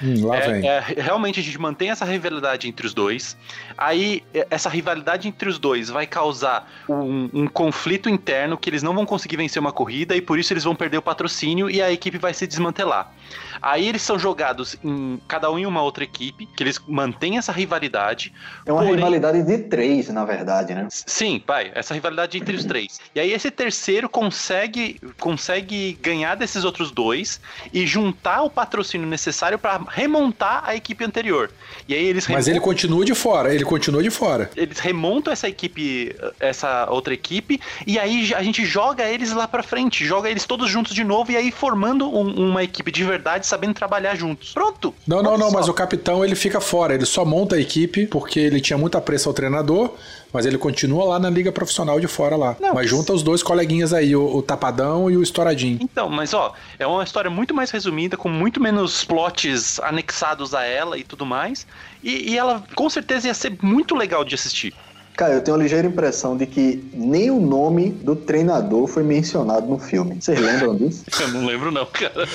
Hum, 0.00 0.26
lá 0.26 0.36
É, 0.36 0.52
vem. 0.52 0.68
é, 0.68 0.78
realmente 0.98 1.40
a 1.40 1.42
gente 1.42 1.58
mantém 1.58 1.90
essa 1.90 2.04
rivalidade 2.04 2.68
entre 2.68 2.86
os 2.86 2.94
dois. 2.94 3.36
Aí, 3.76 4.22
é, 4.32 4.46
essa 4.48 4.68
rivalidade 4.68 5.26
entre 5.26 5.48
os 5.48 5.58
dois 5.58 5.88
vai 5.90 6.06
causar 6.06 6.70
um, 6.88 7.28
um 7.32 7.46
conflito 7.48 8.08
interno 8.08 8.56
que 8.56 8.70
eles 8.70 8.82
não 8.82 8.94
vão 8.94 9.04
conseguir 9.04 9.36
vencer 9.36 9.58
uma 9.60 9.72
corrida 9.72 10.14
e 10.14 10.20
por 10.22 10.38
isso 10.38 10.52
eles 10.52 10.62
vão 10.62 10.76
perder 10.76 10.98
o 10.98 11.02
patrocínio 11.02 11.68
e 11.68 11.82
a 11.82 11.90
equipe 11.90 12.16
vai 12.18 12.32
se 12.32 12.46
desmantelar. 12.46 13.12
Aí 13.60 13.88
eles 13.88 14.02
são 14.02 14.18
jogados 14.18 14.76
em 14.84 15.20
cada 15.28 15.50
um 15.50 15.58
em 15.58 15.66
uma 15.66 15.82
outra 15.82 16.04
equipe, 16.04 16.46
que 16.46 16.62
eles 16.62 16.80
mantêm 16.86 17.38
essa 17.38 17.52
rivalidade. 17.52 18.32
É 18.64 18.72
uma 18.72 18.80
Porém- 18.82 18.96
rivalidade 18.96 19.42
de 19.42 19.58
três, 19.64 20.08
na 20.08 20.24
verdade, 20.24 20.74
né? 20.74 20.86
Sim, 20.90 21.38
pai, 21.44 21.70
essa 21.74 21.94
rivalidade 21.94 22.38
entre 22.38 22.54
os 22.56 22.64
três. 22.64 23.00
E 23.14 23.20
aí 23.20 23.32
esse 23.32 23.50
terceiro 23.50 24.08
consegue 24.08 25.00
consegue 25.18 25.98
ganhar 26.02 26.34
desses 26.36 26.64
outros 26.64 26.90
dois 26.90 27.40
e 27.72 27.86
juntar 27.86 28.42
o 28.42 28.50
patrocínio 28.50 29.06
necessário 29.06 29.58
para 29.58 29.80
remontar 29.88 30.62
a 30.64 30.74
equipe 30.74 31.04
anterior. 31.04 31.50
E 31.88 31.94
aí 31.94 32.04
eles 32.04 32.26
Mas 32.28 32.48
ele 32.48 32.60
continua 32.60 33.04
de 33.04 33.14
fora, 33.14 33.54
ele 33.54 33.64
continua 33.64 34.02
de 34.02 34.10
fora. 34.10 34.50
eles 34.56 34.78
remontam 34.78 35.32
essa 35.32 35.48
equipe, 35.48 36.14
essa 36.40 36.86
outra 36.90 37.12
equipe, 37.14 37.60
e 37.86 37.98
aí 37.98 38.32
a 38.34 38.42
gente 38.42 38.64
joga 38.64 39.04
eles 39.08 39.32
lá 39.32 39.46
pra 39.48 39.62
frente, 39.62 40.04
joga 40.04 40.30
eles 40.30 40.44
todos 40.44 40.70
juntos 40.70 40.94
de 40.94 41.04
novo, 41.04 41.32
e 41.32 41.36
aí 41.36 41.50
formando 41.50 42.08
um- 42.08 42.48
uma 42.50 42.62
equipe 42.62 42.90
de 42.90 43.04
verdade, 43.04 43.46
sabendo 43.48 43.74
trabalhar 43.74 44.14
juntos. 44.14 44.52
Pronto! 44.52 44.94
Não, 45.06 45.22
não, 45.22 45.36
não, 45.36 45.50
só. 45.50 45.56
mas 45.56 45.68
o 45.68 45.74
capitão 45.74 46.24
ele 46.24 46.34
fica 46.34 46.60
fora, 46.60 46.94
ele 46.94 47.06
só 47.06 47.24
monta 47.24 47.56
a 47.56 47.60
equipe 47.60 48.06
porque 48.06 48.38
ele 48.38 48.60
tinha 48.60 48.78
muita 48.78 49.00
pressa 49.00 49.28
ao 49.28 49.34
treinador, 49.34 49.94
mas 50.32 50.46
ele 50.46 50.58
continua 50.58 51.04
lá 51.04 51.18
na 51.18 51.30
liga 51.30 51.50
profissional 51.50 51.98
de 51.98 52.06
fora 52.06 52.36
lá. 52.36 52.56
Não, 52.60 52.74
mas 52.74 52.88
junta 52.88 53.12
os 53.12 53.22
dois 53.22 53.42
coleguinhas 53.42 53.92
aí, 53.92 54.14
o, 54.14 54.36
o 54.36 54.42
Tapadão 54.42 55.10
e 55.10 55.16
o 55.16 55.22
Estouradinho. 55.22 55.78
Então, 55.80 56.08
mas 56.08 56.34
ó, 56.34 56.52
é 56.78 56.86
uma 56.86 57.02
história 57.02 57.30
muito 57.30 57.54
mais 57.54 57.70
resumida, 57.70 58.16
com 58.16 58.28
muito 58.28 58.60
menos 58.60 59.04
plots 59.04 59.80
anexados 59.80 60.54
a 60.54 60.64
ela 60.64 60.98
e 60.98 61.04
tudo 61.04 61.24
mais. 61.24 61.66
E, 62.02 62.32
e 62.32 62.38
ela 62.38 62.62
com 62.74 62.88
certeza 62.88 63.28
ia 63.28 63.34
ser 63.34 63.56
muito 63.62 63.94
legal 63.94 64.24
de 64.24 64.34
assistir. 64.34 64.74
Cara, 65.18 65.34
eu 65.34 65.40
tenho 65.40 65.56
uma 65.56 65.62
ligeira 65.64 65.88
impressão 65.88 66.36
de 66.36 66.46
que 66.46 66.88
nem 66.94 67.28
o 67.28 67.40
nome 67.40 67.90
do 67.90 68.14
treinador 68.14 68.86
foi 68.86 69.02
mencionado 69.02 69.66
no 69.66 69.76
filme. 69.76 70.14
Vocês 70.20 70.38
lembram 70.38 70.76
disso? 70.76 71.02
Eu 71.20 71.28
não 71.32 71.44
lembro, 71.44 71.72
não, 71.72 71.84
cara. 71.86 72.28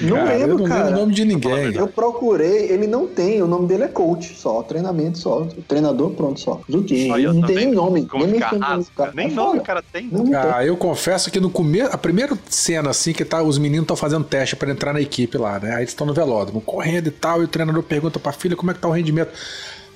Não 0.00 0.16
Cara, 0.18 0.30
lembro, 0.30 0.50
eu 0.50 0.58
não 0.58 0.64
cara. 0.68 0.84
lembro 0.84 0.96
o 0.96 1.00
nome 1.00 1.14
de 1.14 1.24
ninguém. 1.24 1.74
Eu 1.74 1.88
procurei, 1.88 2.70
ele 2.70 2.86
não 2.86 3.08
tem, 3.08 3.42
o 3.42 3.48
nome 3.48 3.66
dele 3.66 3.82
é 3.82 3.88
coach, 3.88 4.36
só, 4.36 4.62
treinamento 4.62 5.18
só, 5.18 5.48
treinador, 5.66 6.10
pronto, 6.10 6.38
só. 6.38 6.60
Ele 6.68 7.26
ó, 7.26 7.32
não 7.32 7.40
tá 7.40 7.48
tem 7.48 7.72
nome, 7.72 8.06
Como 8.06 8.24
nem 8.24 8.34
fica 8.34 8.52
mencionou 8.52 8.68
raso, 8.68 8.88
o 8.92 8.96
cara. 8.96 9.12
Nem 9.16 9.26
É 9.26 9.30
nome 9.30 9.58
o 9.58 9.62
cara 9.62 9.82
tem. 9.92 10.06
Não, 10.06 10.18
não 10.20 10.26
tem. 10.26 10.34
Ah, 10.36 10.64
eu 10.64 10.76
confesso 10.76 11.32
que 11.32 11.40
no 11.40 11.50
começo, 11.50 11.90
a 11.92 11.98
primeira 11.98 12.38
cena 12.48 12.90
assim 12.90 13.12
que 13.12 13.24
tá, 13.24 13.42
os 13.42 13.58
meninos 13.58 13.82
estão 13.82 13.96
fazendo 13.96 14.22
teste 14.22 14.54
pra 14.54 14.70
entrar 14.70 14.92
na 14.92 15.00
equipe 15.00 15.36
lá, 15.36 15.58
né? 15.58 15.70
Aí 15.72 15.78
eles 15.80 15.90
estão 15.90 16.06
no 16.06 16.14
velódromo, 16.14 16.60
correndo 16.60 17.08
e 17.08 17.12
tal, 17.12 17.42
e 17.42 17.46
o 17.46 17.48
treinador 17.48 17.82
pergunta 17.82 18.20
pra 18.20 18.30
filha 18.30 18.54
como 18.54 18.70
é 18.70 18.74
que 18.74 18.80
tá 18.80 18.86
o 18.86 18.92
rendimento. 18.92 19.32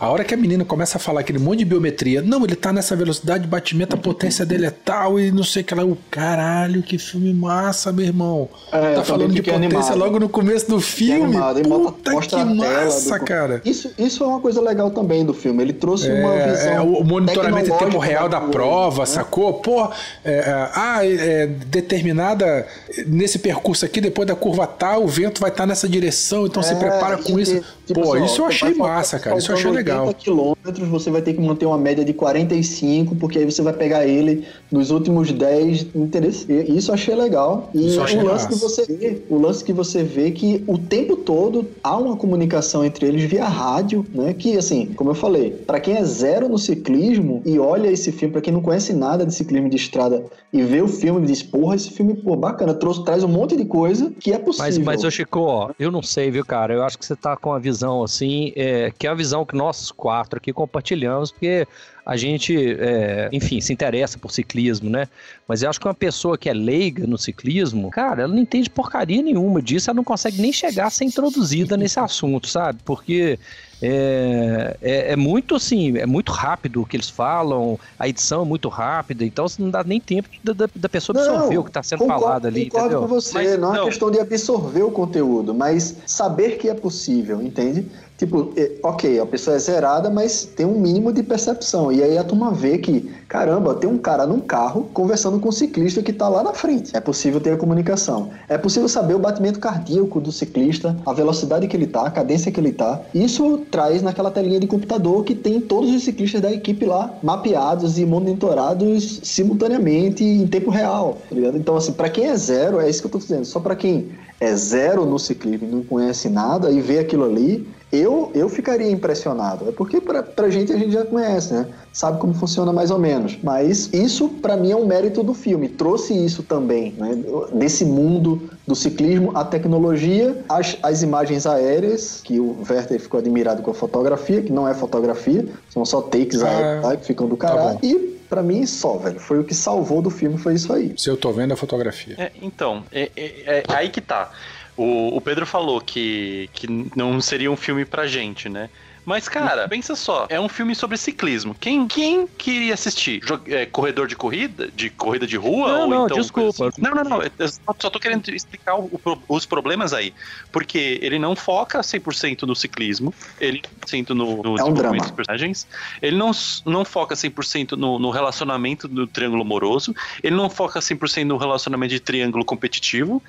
A 0.03 0.09
hora 0.11 0.25
que 0.25 0.35
a 0.35 0.37
menina 0.37 0.65
começa 0.65 0.99
a 0.99 1.01
falar 1.01 1.21
aquele 1.21 1.39
monte 1.39 1.61
de 1.61 1.65
biometria, 1.65 2.21
não, 2.21 2.45
ele 2.45 2.57
tá 2.57 2.73
nessa 2.73 2.97
velocidade 2.97 3.45
de 3.45 3.49
batimento, 3.49 3.95
a 3.95 3.99
potência 3.99 4.45
dele 4.45 4.67
é 4.67 4.71
tal 4.73 5.21
e 5.21 5.31
não 5.31 5.45
sei 5.45 5.63
o 5.63 5.65
que 5.65 5.73
lá. 5.77 5.85
O 5.85 5.97
caralho, 6.11 6.83
que 6.83 6.99
filme 6.99 7.33
massa, 7.33 7.93
meu 7.93 8.05
irmão. 8.05 8.49
É, 8.73 8.95
tá 8.97 9.05
falando 9.05 9.33
de 9.33 9.41
potência 9.41 9.55
animado. 9.65 9.97
logo 9.97 10.19
no 10.19 10.29
começo 10.29 10.69
do 10.69 10.81
filme. 10.81 11.37
animado, 11.37 11.63
Puta 11.63 12.17
que 12.21 12.45
massa, 12.45 13.17
do- 13.17 13.25
cara. 13.25 13.63
Isso, 13.65 13.93
isso 13.97 14.25
é 14.25 14.27
uma 14.27 14.41
coisa 14.41 14.61
legal 14.61 14.91
também 14.91 15.25
do 15.25 15.33
filme. 15.33 15.63
Ele 15.63 15.73
trouxe 15.73 16.11
uma 16.11 16.33
visão. 16.33 16.73
É, 16.73 16.75
é, 16.75 16.81
o 16.81 17.05
monitoramento 17.05 17.71
em 17.71 17.79
tempo 17.79 17.99
real 17.99 18.29
da 18.29 18.41
prova, 18.41 19.03
né? 19.03 19.07
sacou? 19.07 19.55
Pô, 19.55 19.85
é, 20.25 20.33
é, 20.33 20.69
ah, 20.75 20.99
é, 21.07 21.47
determinada. 21.47 22.67
Nesse 23.07 23.39
percurso 23.39 23.85
aqui, 23.85 24.01
depois 24.01 24.27
da 24.27 24.35
curva 24.35 24.67
tal, 24.67 25.05
o 25.05 25.07
vento 25.07 25.41
vai 25.41 25.51
estar 25.51 25.65
nessa 25.65 25.89
direção, 25.89 26.45
então 26.45 26.61
se 26.61 26.73
É, 26.73 26.77
prepara 26.77 27.19
com 27.19 27.39
isso. 27.39 27.63
tipo 27.87 28.01
Pô, 28.03 28.15
assim, 28.15 28.25
isso 28.25 28.41
eu 28.43 28.47
achei 28.47 28.75
massa, 28.75 29.21
cara. 29.21 29.37
Isso 29.39 29.51
eu 29.53 29.55
achei 29.55 29.65
faltando 29.67 29.92
legal. 29.93 30.07
80 30.07 30.19
quilômetros, 30.25 30.89
você 30.89 31.11
vai 31.11 31.23
ter 31.23 31.35
que 31.35 31.41
manter 31.41 31.67
uma 31.67 31.79
média 31.79 32.05
de 32.05 32.13
45, 32.13 33.17
porque 33.17 33.39
aí 33.39 33.45
você 33.45 33.63
vai 33.63 33.73
pegar 33.73 34.07
ele 34.07 34.45
nos 34.71 34.91
últimos 34.91 35.31
10, 35.33 35.89
entendeu? 35.95 36.31
E 36.49 36.77
Isso 36.77 36.91
eu 36.91 36.95
achei 36.95 37.15
legal. 37.15 37.71
E 37.75 37.99
achei 37.99 38.19
o 38.19 38.25
lance 38.25 38.45
massa. 38.45 38.49
que 38.49 38.55
você 38.55 38.85
vê, 38.85 39.23
o 39.29 39.39
lance 39.39 39.65
que 39.65 39.73
você 39.73 40.03
vê 40.03 40.31
que 40.31 40.63
o 40.67 40.79
tempo 40.79 41.17
todo 41.17 41.67
há 41.83 41.97
uma 41.97 42.17
comunicação 42.17 42.85
entre 42.85 43.07
eles 43.07 43.25
via 43.25 43.47
rádio, 43.47 44.05
né? 44.15 44.33
Que 44.33 44.57
assim, 44.57 44.87
como 44.95 45.11
eu 45.11 45.15
falei, 45.15 45.51
pra 45.51 45.81
quem 45.81 45.97
é 45.97 46.05
zero 46.05 46.49
no 46.49 46.59
ciclismo 46.59 47.43
e 47.45 47.59
olha 47.59 47.89
esse 47.89 48.13
filme, 48.13 48.33
pra 48.33 48.41
quem 48.41 48.53
não 48.53 48.63
conhece 48.63 48.93
nada 48.93 49.27
de 49.27 49.35
ciclismo 49.35 49.69
de 49.69 49.77
estrada 49.77 50.25
e 50.53 50.63
vê 50.63 50.83
o 50.83 50.89
filme 50.89 51.23
e 51.23 51.27
diz, 51.27 51.43
porra, 51.43 51.75
esse 51.75 51.91
filme, 51.91 52.15
pô, 52.15 52.37
bacana, 52.37 52.75
trouxe, 52.75 53.05
traz 53.05 53.25
um 53.25 53.29
monte 53.29 53.57
de 53.57 53.65
coisa 53.65 54.13
que 54.21 54.33
é 54.33 54.39
possível. 54.39 54.67
Mas, 54.67 54.79
mas 54.79 55.05
ô 55.05 55.11
Chico, 55.11 55.41
ó, 55.41 55.71
eu 55.79 55.91
não 55.91 56.03
sei, 56.03 56.31
viu, 56.31 56.45
cara? 56.45 56.75
Eu 56.75 56.83
acho 56.85 56.99
que 56.99 57.07
você 57.07 57.17
tá 57.17 57.37
com 57.37 57.53
a 57.53 57.59
visão 57.59 58.03
assim, 58.03 58.53
é, 58.55 58.93
que 58.97 59.07
é 59.07 59.11
a 59.11 59.15
visão 59.15 59.45
que 59.45 59.57
nós 59.57 59.82
quatro 59.91 60.37
aqui 60.39 60.53
compartilhamos, 60.53 61.31
porque 61.33 61.67
a 62.05 62.17
gente, 62.17 62.55
é, 62.81 63.29
enfim, 63.33 63.61
se 63.61 63.73
interessa 63.73 64.19
por 64.19 64.31
ciclismo, 64.33 64.91
né? 64.91 65.07
Mas 65.47 65.63
eu 65.63 65.71
acho 65.71 65.79
que 65.81 65.87
uma 65.87 65.95
pessoa 65.95 66.37
que 66.37 66.49
é 66.49 66.53
leiga 66.53 67.07
no 67.07 67.17
ciclismo, 67.17 67.91
cara, 67.91 68.23
ela 68.23 68.33
não 68.35 68.41
entende 68.43 68.69
porcaria 68.69 69.23
nenhuma 69.23 69.63
disso, 69.63 69.89
ela 69.91 69.97
não 69.97 70.05
consegue 70.05 70.41
nem 70.43 70.53
chegar 70.53 70.87
a 70.87 70.91
ser 70.91 71.05
introduzida 71.05 71.77
nesse 71.77 71.99
assunto, 72.01 72.49
sabe? 72.49 72.81
Porque 72.85 73.39
é, 73.81 74.77
é, 74.81 75.13
é 75.13 75.17
muito 75.17 75.55
assim, 75.55 75.97
é 75.99 76.07
muito 76.07 76.33
rápido 76.33 76.83
o 76.83 76.87
que 76.87 76.97
eles 76.97 77.09
falam, 77.11 77.79
a 77.99 78.09
edição 78.09 78.43
é 78.43 78.45
muito 78.45 78.69
rápida, 78.69 79.25
então 79.25 79.47
você 79.49 79.61
não 79.63 79.71
dá 79.71 79.83
nem 79.85 80.01
tempo 80.01 80.29
da, 80.43 80.53
da- 80.53 80.69
da 80.75 80.89
pessoa 80.89 81.19
absorver 81.19 81.59
o 81.59 81.65
que 81.65 81.71
está 81.71 81.83
sendo 81.83 81.99
concordo- 82.01 82.23
falado 82.25 82.47
ali, 82.47 82.65
Concordo 82.67 82.87
entendeu? 82.87 83.01
com 83.03 83.09
você, 83.09 83.35
Mas, 83.35 83.47
não 83.47 83.55
é 83.55 83.59
não. 83.59 83.71
uma 83.71 83.85
questão 83.91 84.11
de 84.11 84.21
absorver 84.21 84.83
o 84.83 84.91
conteúdo, 84.91 85.55
mas 85.55 85.97
saber 86.07 86.59
que 86.59 86.69
é 86.69 86.75
possível, 86.75 87.43
entende? 87.43 87.87
Tipo, 88.23 88.53
é, 88.57 88.71
ok, 88.85 89.19
a 89.19 89.27
pessoa 89.27 89.57
é 89.57 89.59
zerada, 89.59 90.09
mas 90.09 90.45
tem 90.45 90.65
um 90.65 90.79
mínimo 90.79 91.13
de 91.13 91.25
percepção. 91.25 91.91
E 91.91 92.01
aí 92.01 92.17
a 92.17 92.23
turma 92.23 92.53
vê 92.53 92.79
que, 92.79 93.11
caramba, 93.27 93.75
tem 93.75 93.91
um 93.91 93.99
cara 93.99 94.25
num 94.25 94.39
carro 94.39 94.89
conversando 94.95 95.41
com 95.41 95.49
um 95.49 95.53
ciclista 95.53 96.01
que 96.05 96.13
tá 96.13 96.29
lá 96.29 96.41
na 96.41 96.53
frente. 96.53 96.97
É 96.97 97.01
possível 97.01 97.41
ter 97.41 97.51
a 97.51 97.57
comunicação. 97.57 98.31
É 98.49 98.57
possível 98.57 98.89
saber 98.89 99.15
o 99.15 99.19
batimento 99.19 99.59
cardíaco 99.59 100.21
do 100.21 100.31
ciclista, 100.31 100.97
a 101.05 101.13
velocidade 101.13 101.67
que 101.67 101.77
ele 101.77 101.89
tá, 101.89 102.07
a 102.07 102.13
cadência 102.13 102.53
que 102.53 102.61
ele 102.61 102.71
tá. 102.71 103.01
Isso 103.13 103.59
traz 103.73 104.03
naquela 104.03 104.31
telinha 104.31 104.61
de 104.61 104.69
computador 104.69 105.25
que 105.25 105.35
tem 105.35 105.61
todos 105.61 105.93
os 105.93 106.05
ciclistas 106.05 106.41
da 106.41 106.53
equipe 106.53 106.87
lá 106.87 107.13
mapeados 107.25 107.99
e 107.99 108.07
monitorados 108.07 109.19
simultaneamente 109.25 110.23
em 110.23 110.47
tempo 110.47 110.71
real, 110.71 111.19
tá? 111.29 111.37
Então, 111.57 111.77
assim, 111.77 111.93
pra 111.93 112.09
quem 112.09 112.27
é 112.27 112.37
zero, 112.37 112.79
é 112.79 112.89
isso 112.89 113.01
que 113.01 113.09
eu 113.09 113.11
tô 113.11 113.19
dizendo. 113.19 113.45
Só 113.45 113.59
pra 113.59 113.75
quem 113.75 114.11
é 114.43 114.57
zero 114.57 115.07
no 115.07 115.21
ciclismo 115.21 115.69
não 115.71 115.85
conhece 115.85 116.29
nada 116.29 116.69
e 116.69 116.81
vê 116.81 116.99
aquilo 116.99 117.25
ali, 117.25 117.65
eu, 117.93 118.33
eu 118.35 118.49
ficaria 118.49 118.91
impressionado. 118.91 119.69
É 119.69 119.73
porque 119.73 120.01
pra, 120.01 120.21
pra 120.21 120.51
gente 120.51 120.73
a 120.73 120.77
gente 120.77 120.91
já 120.91 121.05
conhece, 121.05 121.55
né? 121.55 121.67
Sabe 121.93 122.19
como 122.19 122.35
funciona 122.35 122.73
mais 122.73 122.91
ou 122.91 122.99
menos. 122.99 123.39
Mas 123.41 123.89
isso, 123.93 124.29
pra 124.29 124.57
mim, 124.57 124.73
é 124.73 124.77
um 124.77 124.85
mérito 124.85 125.23
do 125.23 125.33
filme. 125.33 125.69
Trouxe 125.69 126.13
isso 126.13 126.43
também, 126.43 126.93
né? 126.99 127.23
Desse 127.53 127.85
mundo 127.85 128.51
do 128.67 128.75
ciclismo, 128.75 129.31
a 129.37 129.45
tecnologia, 129.45 130.43
as, 130.49 130.77
as 130.83 131.03
imagens 131.03 131.47
aéreas, 131.47 132.21
que 132.25 132.41
o 132.41 132.57
Werther 132.69 132.99
ficou 132.99 133.21
admirado 133.21 133.63
com 133.63 133.71
a 133.71 133.75
fotografia, 133.75 134.43
que 134.43 134.51
não 134.51 134.67
é 134.67 134.75
fotografia, 134.75 135.47
são 135.71 135.85
só 135.85 136.01
takes 136.01 136.43
aéreos 136.43 136.83
tá? 136.83 136.97
que 136.97 137.07
ficam 137.07 137.29
do 137.29 137.37
tá 137.37 137.49
caralho. 137.49 137.79
bom. 137.81 137.87
e 137.87 138.12
pra 138.33 138.43
mim, 138.43 138.65
só, 138.65 138.97
velho. 138.97 139.21
Foi 139.21 139.39
o 139.39 139.45
que 139.45 139.55
salvou 139.55 140.01
do 140.01 140.09
filme, 140.09 140.39
foi 140.39 140.55
isso 140.55 140.73
aí. 140.73 140.95
Se 140.97 141.11
eu 141.11 141.19
tô 141.19 141.31
vendo 141.33 141.53
a 141.53 141.57
fotografia. 141.57 142.15
É, 142.17 142.33
então, 142.41 142.83
é, 142.91 143.11
é- 143.15 143.43
é 143.47 143.63
aí 143.69 143.91
que 143.91 144.01
tá. 144.01 144.31
O, 144.75 145.15
o 145.15 145.21
Pedro 145.21 145.45
falou 145.45 145.79
que, 145.83 146.49
que 146.55 146.67
não 146.97 147.21
seria 147.21 147.51
um 147.53 147.57
filme 147.57 147.85
pra 147.85 148.07
gente, 148.07 148.49
né? 148.49 148.71
Mas, 149.05 149.29
cara, 149.29 149.69
pensa 149.69 149.97
só, 149.97 150.27
é 150.31 150.39
um 150.41 150.49
filme 150.49 150.75
sobre 150.77 150.97
ciclismo. 150.97 151.57
Quem, 151.59 151.89
quem 151.89 152.27
queria 152.39 152.75
assistir? 152.75 153.21
Jo- 153.25 153.41
é, 153.47 153.67
corredor 153.67 154.07
de 154.07 154.15
corrida? 154.15 154.71
De 154.73 154.91
corrida 154.91 155.27
de 155.27 155.37
rua? 155.37 155.73
Não, 155.73 155.81
ou 155.83 155.87
não, 155.89 156.05
então 156.07 156.19
desculpa. 156.19 156.69
assim? 156.69 156.81
Não, 156.81 156.93
não, 156.93 157.03
não. 157.05 157.23
Eu 157.23 157.49
só- 157.81 157.91
tô 157.91 157.99
querendo 157.99 158.29
explicar 158.31 158.77
o- 158.79 159.01
os 159.29 159.45
problemas 159.45 159.93
aí. 159.93 160.15
Porque 160.53 161.01
ele 161.03 161.19
não 161.19 161.35
foca 161.35 161.83
100% 161.83 162.43
no 162.47 162.55
ciclismo, 162.55 163.13
ele 163.41 163.61
100% 163.87 164.11
no, 164.11 164.41
no 164.43 164.57
É 164.59 164.63
um 164.65 164.73
drama. 164.73 164.97
dos 164.99 165.11
personagens. 165.11 165.67
Ele 166.01 166.17
não, 166.17 166.31
não 166.65 166.85
foca 166.85 167.17
100% 167.17 167.73
no, 167.73 167.99
no 167.99 168.11
relacionamento 168.11 168.87
do 168.87 169.07
triângulo 169.09 169.43
amoroso. 169.43 169.93
Ele 170.23 170.37
não 170.37 170.49
foca 170.49 170.81
100% 170.81 171.25
no 171.25 171.37
relacionamento 171.37 171.93
de 171.93 171.99
triângulo 172.01 172.45
competitivo. 172.45 173.23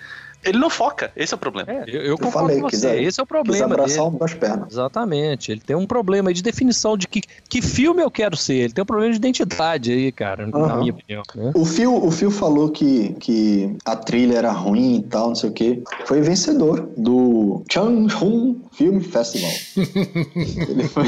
Ele 0.43 0.57
não 0.57 0.69
foca, 0.69 1.11
esse 1.15 1.33
é 1.33 1.35
o 1.35 1.39
problema. 1.39 1.71
É, 1.71 1.83
eu, 1.87 2.01
eu 2.01 2.17
concordo 2.17 2.39
falei, 2.47 2.55
com 2.57 2.63
você. 2.69 2.75
quiser- 2.75 3.01
Esse 3.01 3.19
é 3.19 3.23
o 3.23 3.25
problema 3.25 3.65
abraçar 3.65 4.03
dele. 4.03 4.15
um 4.15 4.17
das 4.17 4.33
pernas. 4.33 4.71
Exatamente. 4.71 5.51
Ele 5.51 5.61
tem 5.61 5.75
um 5.75 5.85
problema 5.87 6.29
aí 6.29 6.33
de 6.33 6.43
definição 6.43 6.97
de 6.97 7.07
que, 7.07 7.21
que 7.49 7.61
filme 7.61 8.01
eu 8.01 8.11
quero 8.11 8.35
ser. 8.35 8.55
Ele 8.55 8.73
tem 8.73 8.81
um 8.81 8.85
problema 8.85 9.11
de 9.11 9.17
identidade 9.17 9.91
aí, 9.91 10.11
cara, 10.11 10.47
na 10.47 10.57
Aham. 10.57 10.79
minha 10.79 10.91
opinião. 10.93 11.23
né? 11.35 11.51
O 11.55 11.65
Phil, 11.65 11.95
o 11.95 12.11
Phil 12.11 12.31
falou 12.31 12.69
que, 12.69 13.13
que 13.19 13.75
a 13.85 13.95
trilha 13.95 14.37
era 14.37 14.51
ruim 14.51 14.97
e 14.97 15.03
tal, 15.03 15.29
não 15.29 15.35
sei 15.35 15.49
o 15.49 15.53
quê. 15.53 15.81
Foi 16.05 16.21
vencedor 16.21 16.89
do 16.97 17.63
Changchun 17.71 18.61
Film 18.73 18.99
Festival. 18.99 19.51
ele, 20.69 20.87
foi, 20.87 21.03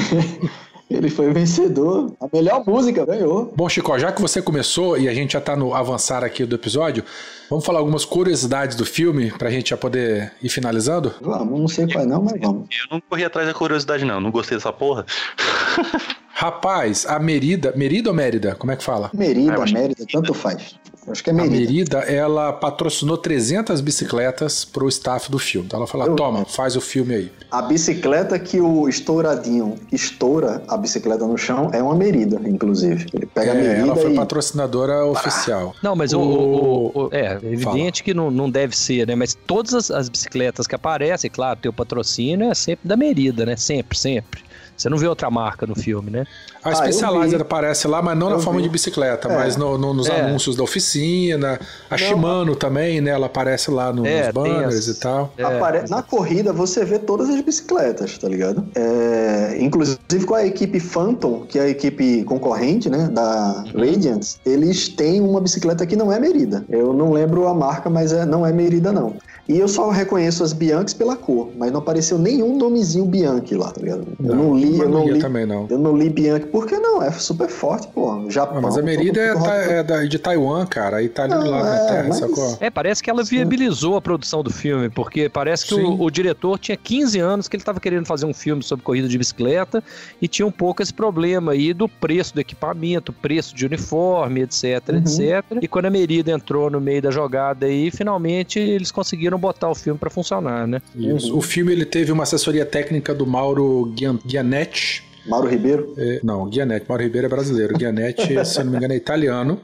ele 0.90 1.10
foi 1.10 1.32
vencedor. 1.32 2.14
A 2.20 2.28
melhor 2.32 2.64
música 2.66 3.06
ganhou. 3.06 3.52
Bom, 3.56 3.68
Chico, 3.68 3.98
já 3.98 4.12
que 4.12 4.22
você 4.22 4.42
começou 4.42 4.98
e 4.98 5.10
a 5.10 5.14
gente 5.14 5.34
já 5.34 5.42
tá 5.42 5.56
no 5.56 5.74
avançar 5.74 6.24
aqui 6.24 6.46
do 6.46 6.56
episódio, 6.56 7.04
vamos 7.50 7.66
falar 7.66 7.80
algumas 7.80 8.06
curiosidades 8.06 8.76
do 8.76 8.86
filme 8.86 9.32
pra 9.32 9.50
gente 9.50 9.72
já 9.72 9.78
poder 9.78 10.32
ir 10.42 10.50
finalizando? 10.50 11.14
Vamos, 11.22 11.60
não 11.60 11.68
sei 11.68 11.88
qual 11.88 12.04
é 12.04 12.08
não, 12.08 12.22
mas 12.22 12.40
vamos. 12.40 12.68
Eu 12.70 12.88
não 12.92 13.02
corri 13.02 13.26
atrás 13.26 13.48
da 13.48 13.54
curiosidade, 13.54 14.06
não. 14.06 14.20
Não 14.22 14.32
gostei 14.32 14.58
dessa 14.58 14.72
porra. 14.72 15.06
Rapaz, 16.38 17.06
a 17.08 17.18
Merida, 17.18 17.72
Merida 17.78 18.10
ou 18.10 18.16
Mérida? 18.16 18.56
Como 18.56 18.70
é 18.70 18.76
que 18.76 18.84
fala? 18.84 19.10
Merida, 19.14 19.54
Ah, 19.54 19.64
acho 19.64 19.74
que 19.74 19.80
Mérida, 19.80 20.06
tanto 20.12 20.34
faz. 20.34 20.76
Eu 21.08 21.14
Acho 21.14 21.24
que 21.24 21.30
é 21.30 21.34
A 21.34 21.36
Merida. 21.36 21.56
Merida, 21.56 21.98
ela 22.00 22.52
patrocinou 22.52 23.16
300 23.18 23.80
bicicletas 23.80 24.66
pro 24.66 24.90
staff 24.90 25.32
do 25.32 25.40
filme. 25.40 25.66
Então 25.68 25.80
ela 25.80 25.88
fala, 25.88 26.08
Eu- 26.08 26.16
toma, 26.18 26.44
faz 26.44 26.76
o 26.76 26.82
filme 26.82 27.16
aí. 27.16 27.32
A 27.50 27.62
bicicleta 27.62 28.38
que 28.38 28.60
o 28.60 28.90
estouradinho 28.90 29.76
estoura 29.94 30.62
a 30.68 30.76
bicicleta 30.76 31.26
no 31.26 31.38
chão 31.38 31.70
é 31.72 31.82
uma 31.82 31.96
Merida, 31.96 32.38
inclusive. 32.46 33.06
Ele 33.14 33.28
pega 33.28 33.54
a 33.54 33.56
É, 33.56 33.62
Merida 33.62 33.80
ela 33.80 33.96
foi 33.96 34.12
e... 34.12 34.16
patrocinadora 34.16 35.06
oficial. 35.06 35.74
Não, 35.82 35.96
mas 35.96 36.12
o, 36.12 36.20
O- 36.20 36.24
o- 36.24 36.92
o- 37.04 37.06
o- 37.06 37.10
é 37.16 37.40
evidente 37.44 38.04
que 38.04 38.14
não, 38.14 38.30
não 38.30 38.50
deve 38.50 38.76
ser, 38.76 39.08
né? 39.08 39.16
Mas 39.16 39.34
todas 39.48 39.74
as, 39.74 39.90
as 39.90 40.10
bicicletas 40.10 40.68
que 40.68 40.76
aparecem, 40.76 41.30
claro, 41.32 41.58
tem 41.62 41.70
o 41.70 41.74
patrocínio 41.74 42.52
é 42.52 42.54
sempre 42.54 42.86
da 42.86 42.98
Merida, 42.98 43.46
né? 43.46 43.56
Sempre, 43.56 43.98
sempre. 43.98 44.44
Você 44.78 44.90
não 44.90 44.98
vê 44.98 45.08
outra 45.08 45.30
marca 45.32 45.66
no 45.66 45.76
filme, 45.76 46.12
né? 46.12 46.24
A 46.66 46.70
Ah, 46.72 47.26
vi. 47.28 47.36
aparece 47.36 47.88
lá, 47.88 48.02
mas 48.02 48.18
não 48.18 48.28
na 48.30 48.36
Eu 48.38 48.40
forma 48.40 48.58
vi. 48.60 48.64
de 48.64 48.70
bicicleta, 48.70 49.28
É. 49.32 49.36
mas 49.36 49.56
no- 49.56 49.78
no- 49.78 49.94
nos 49.94 50.08
É. 50.10 50.22
anúncios 50.22 50.56
da 50.56 50.64
oficina. 50.64 51.60
A 51.90 51.96
Shimano 51.98 52.56
também, 52.56 53.00
né? 53.02 53.12
Ela 53.12 53.28
aparece 53.28 53.70
lá 53.70 53.94
no- 53.94 54.06
É, 54.06 54.24
nos 54.26 54.34
banners 54.34 54.76
as- 54.76 54.88
e 54.88 55.00
tal. 55.00 55.32
É, 55.38 55.44
Apare- 55.44 55.86
Na 55.90 56.02
corrida 56.02 56.52
você 56.52 56.84
vê 56.84 56.98
todas 56.98 57.30
as 57.30 57.40
bicicletas, 57.42 58.18
tá 58.18 58.28
ligado? 58.28 58.66
É, 58.76 59.58
inclusive 59.60 60.26
com 60.26 60.34
a 60.34 60.44
equipe 60.46 60.80
Phantom, 60.80 61.46
que 61.48 61.60
é 61.60 61.64
a 61.64 61.70
equipe 61.70 62.24
concorrente, 62.24 62.90
né, 62.90 63.10
da 63.12 63.64
Uhum. 63.74 63.80
Radiant, 63.82 64.26
eles 64.46 64.90
têm 64.90 65.22
uma 65.22 65.40
bicicleta 65.40 65.86
que 65.86 65.96
não 65.96 66.12
é 66.12 66.20
Merida. 66.20 66.66
Eu 66.68 66.92
não 66.94 67.12
lembro 67.12 67.48
a 67.48 67.54
marca, 67.54 67.90
mas 67.92 68.12
é, 68.12 68.26
não 68.26 68.44
é 68.46 68.52
Merida 68.52 68.92
não. 68.92 69.14
E 69.48 69.60
eu 69.60 69.68
só 69.68 69.92
reconheço 69.92 70.44
as 70.44 70.54
Bianchs 70.54 70.92
pela 70.96 71.16
cor, 71.16 71.50
mas 71.56 71.72
não 71.72 71.80
apareceu 71.80 72.18
nenhum 72.18 72.58
nomezinho 72.58 73.06
Bianchi 73.06 73.54
lá, 73.54 73.70
tá 73.70 73.80
ligado? 73.80 74.04
Eu 74.24 74.36
não 74.36 74.56
li, 74.58 74.80
eu 74.80 74.90
não 74.90 75.06
não 75.06 75.08
li, 75.14 75.20
também 75.20 75.46
não. 75.46 75.68
eu 75.70 75.78
não 75.78 75.96
li 75.96 76.10
Bianchi, 76.10 76.48
porque 76.56 76.78
não, 76.78 77.04
é 77.04 77.12
super 77.12 77.50
forte, 77.50 77.88
pô. 77.90 78.30
Japão. 78.30 78.60
Ah, 78.60 78.62
mas 78.62 78.78
a 78.78 78.82
Merida 78.82 79.20
é, 79.20 79.80
é 79.80 79.84
da- 79.84 80.06
de 80.06 80.18
Taiwan, 80.18 80.66
cara. 80.66 80.98
Aí 80.98 81.10
tá 81.10 81.24
ali 81.24 81.34
do 81.34 81.42
Não, 81.44 81.50
lado 81.52 81.66
da 81.66 81.76
é, 81.76 81.88
terra, 81.88 82.06
mas- 82.08 82.18
sacou? 82.20 82.58
É, 82.62 82.70
parece 82.70 83.04
que 83.04 83.10
ela 83.10 83.24
viabilizou 83.24 83.98
a 83.98 84.02
produção 84.02 84.42
do 84.42 84.50
filme, 84.52 84.90
porque 84.90 85.28
parece 85.28 85.66
que 85.66 85.76
Sim. 85.76 85.84
o, 85.84 86.02
o 86.04 86.10
diretor 86.10 86.58
tinha 86.58 86.78
15 86.78 87.20
anos 87.20 87.48
que 87.50 87.56
ele 87.58 87.62
estava 87.62 87.80
querendo 87.80 88.06
fazer 88.06 88.26
um 88.26 88.34
filme 88.34 88.64
sobre 88.64 88.86
corrida 88.86 89.08
de 89.08 89.18
bicicleta 89.18 89.84
e 90.22 90.28
tinha 90.28 90.46
um 90.48 90.52
pouco 90.52 90.82
esse 90.82 90.94
problema 90.94 91.52
aí 91.52 91.74
do 91.74 91.90
preço 91.90 92.34
do 92.34 92.40
equipamento, 92.40 93.12
preço 93.12 93.54
de 93.56 93.66
uniforme, 93.66 94.42
etc, 94.44 94.64
Uhum. 94.90 94.98
etc. 95.00 95.46
E 95.62 95.68
quando 95.68 95.86
a 95.88 95.90
Merida 95.90 96.32
entrou 96.32 96.70
no 96.70 96.80
meio 96.80 97.02
da 97.02 97.12
jogada 97.12 97.66
aí, 97.66 97.92
finalmente 97.92 98.60
eles 98.60 98.92
conseguiram 98.92 99.38
botar 99.38 99.70
o 99.70 99.76
filme 99.76 100.00
para 100.00 100.10
funcionar, 100.10 100.66
né? 100.68 100.82
Isso. 100.96 101.36
O 101.38 101.42
filme 101.42 101.72
ele 101.74 101.86
teve 101.86 102.12
uma 102.14 102.24
assessoria 102.24 102.66
técnica 102.66 103.14
do 103.14 103.28
Mauro 103.28 103.94
Gian- 104.00 104.20
Gianetti. 104.26 105.04
Mauro 105.26 105.48
Ribeiro? 105.48 105.94
É, 105.98 106.20
não, 106.24 106.48
Guianetti. 106.48 106.86
Mauro 106.88 107.04
Ribeiro 107.04 107.26
é 107.28 107.30
brasileiro. 107.30 107.78
Guianetti, 107.78 108.34
se 108.46 108.64
não 108.64 108.72
me 108.72 108.78
engano, 108.78 108.94
é 108.94 108.98
italiano. 108.98 109.60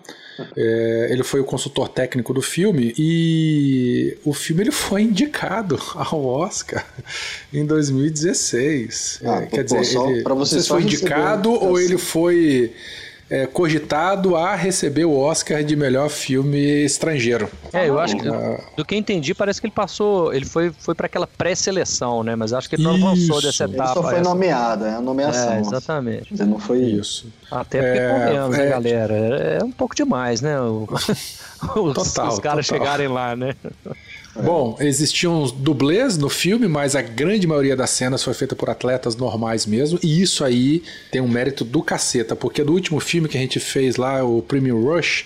É, 0.57 1.09
ele 1.11 1.23
foi 1.23 1.39
o 1.39 1.43
consultor 1.43 1.87
técnico 1.89 2.33
do 2.33 2.41
filme 2.41 2.93
e 2.97 4.17
o 4.25 4.33
filme 4.33 4.63
ele 4.63 4.71
foi 4.71 5.03
indicado 5.03 5.77
ao 5.93 6.25
Oscar 6.25 6.83
em 7.53 7.63
2016. 7.65 9.19
Ah, 9.23 9.35
É, 9.37 9.41
pô, 9.41 9.55
quer 9.57 9.63
dizer, 9.63 9.77
ele, 9.99 10.23
não 10.23 10.45
sei 10.45 10.59
se 10.61 10.67
foi 10.67 10.81
indicado 10.81 11.49
um- 11.51 11.53
ou 11.69 11.79
ele 11.79 11.97
foi 11.97 12.73
é, 13.31 13.47
cogitado 13.47 14.35
a 14.35 14.53
receber 14.55 15.05
o 15.05 15.17
Oscar 15.17 15.63
de 15.63 15.73
melhor 15.75 16.09
filme 16.09 16.59
estrangeiro. 16.83 17.49
É, 17.71 17.87
eu 17.87 17.97
acho 17.97 18.17
que 18.17 18.27
Ah, 18.27 18.59
do 18.75 18.83
que 18.83 18.93
eu 18.93 18.99
entendi, 18.99 19.33
parece 19.33 19.61
que 19.61 19.67
ele 19.67 19.73
passou, 19.73 20.33
ele 20.33 20.43
foi, 20.45 20.71
foi 20.77 20.93
para 20.93 21.05
aquela 21.05 21.25
pré-seleção, 21.25 22.23
né? 22.23 22.35
Mas 22.35 22.51
acho 22.51 22.67
que 22.69 22.75
ele 22.75 22.83
não 22.83 22.95
avançou 22.95 23.37
Isso. 23.39 23.47
dessa 23.47 23.63
Ele 23.63 23.73
etapa. 23.75 23.93
só 23.93 24.03
foi 24.03 24.15
essa. 24.15 24.23
nomeado, 24.29 24.85
é 24.85 24.95
a 24.95 25.01
nomeação. 25.01 25.53
É, 25.53 25.59
exatamente. 25.61 26.33
Ele 26.33 26.43
não 26.43 26.59
foi 26.59 26.79
isso. 26.79 27.27
Até 27.49 27.81
porque 27.81 27.99
É, 27.99 28.09
convenhamos, 28.09 28.57
né, 28.57 28.65
é. 28.65 28.69
galera? 28.69 29.13
É 29.61 29.63
um 29.63 29.71
pouco 29.71 29.95
demais, 29.95 30.41
né? 30.41 30.59
O- 30.59 30.87
os, 30.91 31.93
Total, 31.93 32.27
os 32.27 32.39
caras 32.39 32.67
total. 32.67 32.79
chegarem 32.85 33.07
lá, 33.07 33.33
né? 33.35 33.55
Bom, 34.35 34.77
existiam 34.79 35.45
dublês 35.57 36.17
no 36.17 36.29
filme, 36.29 36.67
mas 36.67 36.95
a 36.95 37.01
grande 37.01 37.45
maioria 37.45 37.75
das 37.75 37.89
cenas 37.89 38.23
foi 38.23 38.33
feita 38.33 38.55
por 38.55 38.69
atletas 38.69 39.15
normais 39.15 39.65
mesmo, 39.65 39.99
e 40.01 40.21
isso 40.21 40.45
aí 40.45 40.83
tem 41.11 41.19
um 41.19 41.27
mérito 41.27 41.65
do 41.65 41.81
caceta, 41.81 42.35
porque 42.35 42.63
do 42.63 42.71
último 42.71 42.99
filme 42.99 43.27
que 43.27 43.37
a 43.37 43.41
gente 43.41 43.59
fez 43.59 43.97
lá, 43.97 44.23
o 44.23 44.41
Premium 44.41 44.83
Rush, 44.85 45.25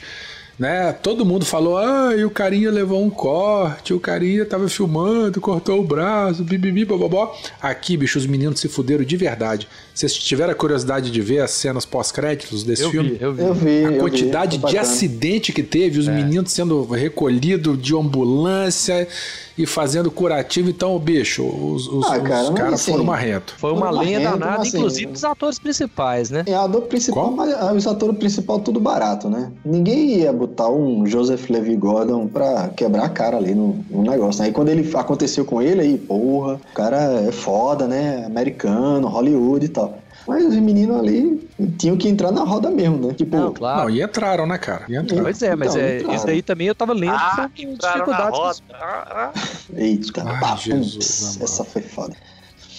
né, 0.58 0.92
todo 0.92 1.26
mundo 1.26 1.46
falou, 1.46 1.78
ah, 1.78 2.16
e 2.16 2.26
o 2.26 2.32
carinha 2.32 2.72
levou 2.72 3.04
um 3.04 3.10
corte, 3.10 3.94
o 3.94 4.00
carinha 4.00 4.46
tava 4.46 4.68
filmando, 4.68 5.40
cortou 5.40 5.82
o 5.82 5.84
braço, 5.86 6.44
bibibi, 6.44 6.86
bababó. 6.86 7.38
Aqui, 7.62 7.98
bicho, 7.98 8.18
os 8.18 8.26
meninos 8.26 8.60
se 8.60 8.68
fuderam 8.68 9.04
de 9.04 9.18
verdade. 9.18 9.68
Vocês 9.96 10.14
tiveram 10.14 10.52
a 10.52 10.56
curiosidade 10.56 11.10
de 11.10 11.22
ver 11.22 11.40
as 11.40 11.52
cenas 11.52 11.86
pós-créditos 11.86 12.64
desse 12.66 12.84
Eu 12.84 12.92
filme? 12.92 13.12
vi, 13.12 13.18
eu 13.22 13.34
vi. 13.34 13.42
Eu 13.44 13.54
vi, 13.54 13.70
eu 13.82 13.88
A 13.88 13.92
vi, 13.92 14.00
quantidade 14.00 14.60
foi 14.60 14.72
de 14.72 14.78
acidente 14.78 15.54
que 15.54 15.64
teve, 15.64 16.00
os 16.00 16.08
meninos 16.10 16.52
sendo 16.52 16.84
recolhidos 16.84 17.82
de 17.82 17.96
ambulância 17.96 19.08
e 19.58 19.66
fazendo 19.66 20.12
curativo. 20.12 20.70
Então, 20.70 21.00
bicho, 21.00 21.44
os, 21.46 21.88
os, 21.88 22.06
Ah, 22.08 22.20
cara, 22.20 22.44
os 22.44 22.50
caras 22.50 22.74
assim, 22.74 22.92
foram 22.92 23.06
marrento. 23.06 23.56
Foi 23.58 23.72
uma 23.72 23.90
Uma 23.90 24.02
lenha 24.02 24.20
danada, 24.20 24.64
assim, 24.64 24.78
inclusive 24.78 25.12
dos 25.14 25.24
atores 25.24 25.58
principais, 25.60 26.30
né? 26.30 26.44
É, 26.46 26.54
a 26.54 26.64
ator 26.66 26.82
principal, 26.82 27.24
Qual? 27.26 27.32
mas 27.38 27.54
ah, 27.54 27.72
os 27.74 27.88
atores 27.88 28.18
principal 28.18 28.60
tudo 28.60 28.82
barato, 28.82 29.30
né? 29.30 29.50
Ninguém 29.64 30.18
ia 30.18 30.34
botar 30.34 30.68
um 30.70 31.06
Joseph 31.08 31.50
Levi 31.50 31.76
Gordon 31.78 32.28
pra 32.28 32.68
quebrar 32.76 33.06
a 33.06 33.10
cara 33.10 33.38
ali 33.38 33.56
no, 33.56 33.80
no 33.90 34.02
negócio. 34.04 34.42
Né? 34.42 34.48
Aí 34.48 34.52
quando 34.52 34.68
ele 34.68 34.90
aconteceu 34.94 35.46
com 35.46 35.62
ele, 35.62 35.80
aí, 35.80 35.98
porra, 35.98 36.56
o 36.56 36.74
cara 36.74 36.98
é 37.26 37.32
foda, 37.32 37.88
né? 37.88 38.26
Americano, 38.26 39.08
Hollywood 39.08 39.66
e 39.66 39.70
tal. 39.70 39.85
Mas 40.28 40.44
os 40.46 40.56
meninos 40.56 40.98
ali 41.00 41.48
tinham 41.78 41.96
que 41.98 42.08
entrar 42.08 42.32
na 42.32 42.44
roda 42.44 42.72
mesmo, 42.72 42.98
né? 43.08 43.14
Tipo, 43.14 43.38
Não, 43.38 43.54
claro. 43.54 43.84
Não, 43.84 43.90
e 43.90 44.02
entraram, 44.02 44.48
né, 44.48 44.58
cara? 44.58 44.86
E 44.90 44.96
entraram. 44.98 45.24
Pois 45.24 45.42
é, 45.42 45.56
mas 45.56 45.76
Então, 45.76 46.12
é, 46.12 46.16
isso 46.16 46.26
daí 46.26 46.42
também 46.42 46.68
eu 46.68 46.76
tava 46.76 46.94
lendo 46.94 47.14
Ah, 47.14 47.50
entraram 47.58 48.06
na 48.06 48.06
dificuldades. 48.06 48.40
roda. 48.40 48.60
Ah, 48.74 49.32
ah. 49.36 49.40
eita, 49.76 50.24
Ai, 50.26 50.40
pá, 50.40 50.56
Jesus 50.56 51.40
essa 51.42 51.64
foi 51.64 51.82
foda. 51.82 52.16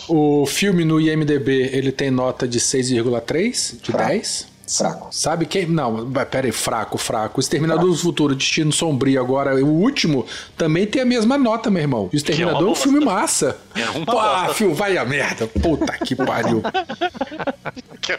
O 0.09 0.47
filme 0.47 0.85
no 0.85 1.01
IMDB, 1.01 1.71
ele 1.73 1.91
tem 1.91 2.11
nota 2.11 2.47
de 2.47 2.61
6,3 2.61 3.81
de 3.81 3.91
Fraco. 3.93 4.09
10. 4.09 4.47
Fraco. 4.69 5.09
Sabe 5.13 5.47
quem? 5.47 5.67
Não, 5.67 6.11
pera 6.11 6.47
aí, 6.47 6.53
fraco, 6.53 6.99
fraco. 6.99 7.39
O 7.39 7.41
Exterminador 7.41 7.89
do 7.89 7.97
Futuro, 7.97 8.35
Destino 8.35 8.73
Sombrio, 8.73 9.21
agora, 9.21 9.55
o 9.65 9.69
último, 9.69 10.27
também 10.57 10.87
tem 10.87 11.03
a 11.03 11.05
mesma 11.05 11.39
nota, 11.39 11.71
meu 11.71 11.83
irmão. 11.83 12.11
O 12.13 12.17
Exterminador 12.17 12.67
é 12.69 12.71
um 12.71 12.75
filme 12.75 12.99
massa. 13.05 13.57
É 13.77 13.85
ah, 14.19 14.49
filho, 14.55 14.75
vai 14.75 14.97
a 14.97 15.05
merda. 15.05 15.47
Puta 15.47 15.93
que 16.05 16.15
pariu. 16.15 16.63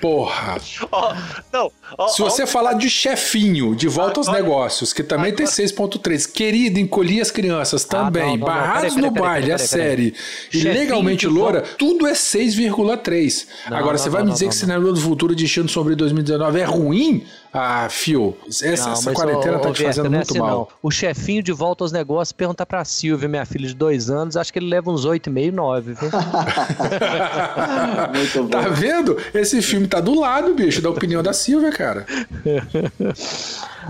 Porra. 0.01 0.57
Ó, 0.91 1.13
não, 1.51 1.71
ó, 1.97 2.07
Se 2.09 2.21
você 2.21 2.45
falar 2.45 2.73
de 2.73 2.89
chefinho, 2.89 3.75
de 3.75 3.87
volta 3.87 4.19
aos 4.19 4.27
negócios, 4.27 4.91
que 4.91 5.01
também 5.01 5.33
tem 5.33 5.45
6.3, 5.45 6.29
querido, 6.31 6.79
encolhi 6.79 7.21
as 7.21 7.31
crianças 7.31 7.85
Ah, 7.85 7.87
também, 8.05 8.23
não, 8.23 8.29
não, 8.31 8.37
não, 8.37 8.45
barrados 8.47 8.93
peraí, 8.93 8.95
peraí, 8.95 9.07
no 9.07 9.13
peraí, 9.13 9.29
baile, 9.29 9.45
peraí, 9.47 9.53
a 9.53 9.57
peraí, 9.57 9.67
série, 9.67 10.13
e 10.53 10.61
legalmente 10.63 11.25
loura, 11.27 11.59
volta- 11.61 11.75
tudo 11.77 12.07
é 12.07 12.13
6,3. 12.13 13.47
Não, 13.69 13.77
Agora, 13.77 13.97
não, 13.97 14.03
você 14.03 14.09
vai 14.09 14.21
não, 14.21 14.27
me 14.27 14.33
dizer 14.33 14.45
não, 14.45 14.51
que 14.51 14.55
não. 14.57 14.61
Senador 14.67 14.93
do 14.93 14.99
Futuro 15.01 15.35
de 15.35 15.43
Destino 15.43 15.69
Sombrio 15.69 15.95
2019 15.95 16.59
é 16.59 16.63
ruim? 16.65 17.25
Ah, 17.53 17.87
fio, 17.89 18.35
essa, 18.47 18.85
Não, 18.87 18.93
essa 18.93 19.11
quarentena 19.13 19.57
ô, 19.57 19.61
tá 19.61 19.69
ô, 19.69 19.73
te 19.73 19.79
Berta, 19.83 19.95
fazendo 19.95 20.11
não 20.11 20.15
é 20.15 20.17
muito 20.17 20.31
assim, 20.31 20.39
mal. 20.39 20.49
não. 20.49 20.67
O 20.83 20.91
chefinho 20.91 21.41
de 21.41 21.51
volta 21.51 21.83
aos 21.83 21.91
negócios 21.91 22.31
pergunta 22.31 22.65
pra 22.65 22.85
Silvia, 22.85 23.27
minha 23.27 23.45
filha 23.45 23.67
de 23.67 23.73
dois 23.73 24.09
anos, 24.09 24.37
acho 24.37 24.53
que 24.53 24.59
ele 24.59 24.67
leva 24.69 24.91
uns 24.91 25.05
8,5, 25.07 25.51
9, 25.51 25.93
viu? 25.93 26.09
Muito 28.13 28.43
bom. 28.43 28.49
Tá 28.49 28.61
vendo? 28.69 29.17
Esse 29.33 29.61
filme 29.61 29.87
tá 29.87 29.99
do 29.99 30.19
lado, 30.19 30.53
bicho, 30.53 30.81
da 30.81 30.89
opinião 30.89 31.23
da 31.23 31.33
Silvia, 31.33 31.71
cara. 31.71 32.05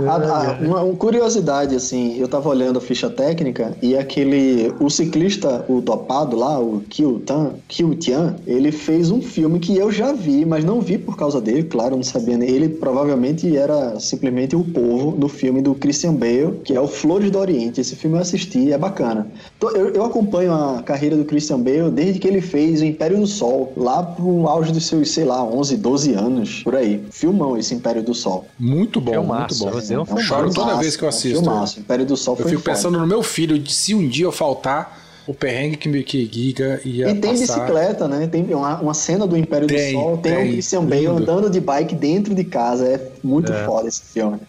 A- 0.07 0.15
a- 0.15 0.57
uma, 0.61 0.83
uma 0.83 0.95
curiosidade, 0.95 1.75
assim, 1.75 2.17
eu 2.19 2.27
tava 2.27 2.47
olhando 2.49 2.77
a 2.77 2.81
ficha 2.81 3.09
técnica 3.09 3.75
e 3.81 3.97
aquele. 3.97 4.71
O 4.79 4.89
ciclista, 4.89 5.65
o 5.67 5.81
topado 5.81 6.35
lá, 6.37 6.59
o 6.59 6.81
Kiu 6.87 7.19
Tan, 7.25 7.53
Kiu 7.67 7.95
Tian, 7.95 8.35
ele 8.45 8.71
fez 8.71 9.09
um 9.09 9.21
filme 9.21 9.59
que 9.59 9.75
eu 9.75 9.91
já 9.91 10.13
vi, 10.13 10.45
mas 10.45 10.63
não 10.63 10.79
vi 10.81 10.97
por 10.99 11.17
causa 11.17 11.41
dele, 11.41 11.63
claro, 11.63 11.95
não 11.95 12.03
sabia. 12.03 12.37
nem- 12.37 12.47
Ele 12.49 12.69
provavelmente 12.69 13.46
era 13.55 13.99
simplesmente 13.99 14.55
o 14.55 14.63
povo 14.63 15.11
do 15.15 15.29
filme 15.29 15.61
do 15.61 15.73
Christian 15.75 16.13
Bale, 16.13 16.59
que 16.63 16.73
é 16.73 16.81
o 16.81 16.87
Flores 16.87 17.29
do 17.31 17.37
Oriente. 17.39 17.79
Esse 17.79 17.95
filme 17.95 18.17
eu 18.17 18.21
assisti 18.21 18.59
e 18.59 18.73
é 18.73 18.77
bacana. 18.77 19.27
Então, 19.57 19.69
eu, 19.71 19.89
eu 19.89 20.03
acompanho 20.03 20.51
a 20.53 20.81
carreira 20.83 21.15
do 21.15 21.23
Christian 21.23 21.59
Bale 21.59 21.91
desde 21.91 22.19
que 22.19 22.27
ele 22.27 22.41
fez 22.41 22.81
o 22.81 22.85
Império 22.85 23.17
do 23.19 23.27
Sol, 23.27 23.71
lá 23.77 24.01
pro 24.03 24.47
auge 24.47 24.71
dos 24.73 24.85
seus, 24.85 25.11
sei 25.11 25.23
lá, 25.23 25.43
11, 25.43 25.77
12 25.77 26.13
anos, 26.13 26.63
por 26.63 26.75
aí. 26.75 27.03
Filmão 27.11 27.57
esse 27.57 27.73
Império 27.73 28.01
do 28.03 28.13
Sol. 28.13 28.45
Muito 28.59 28.99
bom, 28.99 29.11
Filmaço, 29.11 29.63
muito 29.63 29.81
bom. 29.87 29.93
é 29.93 29.99
um 29.99 30.17
Eu 30.17 30.23
choro 30.23 30.53
toda 30.53 30.75
vez 30.75 30.97
que 30.97 31.03
eu 31.03 31.07
é 31.07 31.11
um 31.11 31.15
assisto. 31.15 31.39
Filmaço. 31.39 31.79
Império 31.79 32.05
do 32.05 32.17
Sol 32.17 32.35
Eu 32.35 32.41
foi 32.43 32.51
fico 32.51 32.63
foda. 32.63 32.75
pensando 32.75 32.97
no 32.99 33.05
meu 33.07 33.21
filho, 33.21 33.63
se 33.69 33.93
um 33.93 34.07
dia 34.07 34.25
eu 34.25 34.31
faltar, 34.31 35.06
o 35.28 35.34
perrengue 35.34 35.75
que, 35.78 35.89
me- 35.89 36.03
que 36.03 36.25
Giga 36.32 36.80
ia 36.86 37.09
E 37.09 37.15
tem 37.15 37.38
passar. 37.38 37.59
bicicleta, 37.59 38.07
né? 38.07 38.28
Tem 38.28 38.43
uma, 38.53 38.80
uma 38.80 38.93
cena 38.93 39.28
do 39.28 39.36
Império 39.38 39.67
Tem, 39.67 39.93
do 39.93 39.99
Sol, 39.99 40.17
tem, 40.17 40.34
tem. 40.36 40.49
o 40.49 40.51
Christian 40.53 40.86
Bale 40.86 41.05
andando 41.07 41.49
de 41.49 41.59
bike 41.59 41.93
dentro 41.95 42.34
de 42.34 42.43
casa. 42.45 42.88
É 42.88 43.11
muito 43.23 43.51
foda 43.65 43.88
esse 43.88 44.01
filme. 44.01 44.39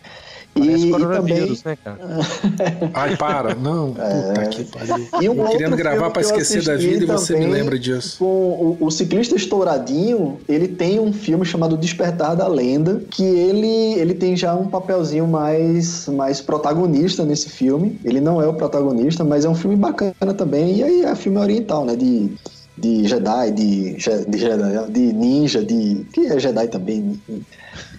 Parece 0.54 0.86
E, 0.86 0.88
e 0.88 0.92
também. 0.92 1.58
né, 1.64 1.78
cara? 1.82 1.98
Ai, 2.94 3.16
para. 3.16 3.54
Não, 3.54 3.92
puta 3.92 4.46
que 4.50 4.64
pariu. 4.64 5.08
E 5.20 5.28
um 5.28 5.46
querendo 5.46 5.76
gravar 5.76 6.12
eu 6.14 6.20
esquecer 6.20 6.62
da 6.64 6.76
vida 6.76 7.04
e 7.04 7.06
você 7.06 7.38
me 7.38 7.46
lembra 7.46 7.78
disso. 7.78 8.18
Com 8.18 8.76
o, 8.80 8.86
o 8.86 8.90
ciclista 8.90 9.36
estouradinho, 9.36 10.40
ele 10.48 10.68
tem 10.68 10.98
um 10.98 11.12
filme 11.12 11.44
chamado 11.44 11.76
Despertar 11.76 12.36
da 12.36 12.46
Lenda, 12.48 13.02
que 13.10 13.22
ele, 13.22 13.94
ele 13.94 14.14
tem 14.14 14.36
já 14.36 14.54
um 14.54 14.66
papelzinho 14.68 15.26
mais, 15.26 16.08
mais 16.08 16.40
protagonista 16.40 17.24
nesse 17.24 17.48
filme. 17.48 17.98
Ele 18.04 18.20
não 18.20 18.42
é 18.42 18.46
o 18.46 18.54
protagonista, 18.54 19.24
mas 19.24 19.44
é 19.44 19.48
um 19.48 19.54
filme 19.54 19.76
bacana 19.76 20.34
também. 20.36 20.76
E 20.76 20.82
aí 20.82 21.02
é 21.02 21.14
filme 21.14 21.38
oriental, 21.38 21.84
né? 21.84 21.94
De, 21.96 22.30
de 22.76 23.06
Jedi, 23.06 23.50
de, 23.52 23.96
de, 24.28 24.38
Jedi, 24.38 24.90
de 24.90 25.12
ninja, 25.12 25.64
de. 25.64 26.06
que 26.12 26.26
é 26.26 26.38
Jedi 26.38 26.68
também. 26.68 27.20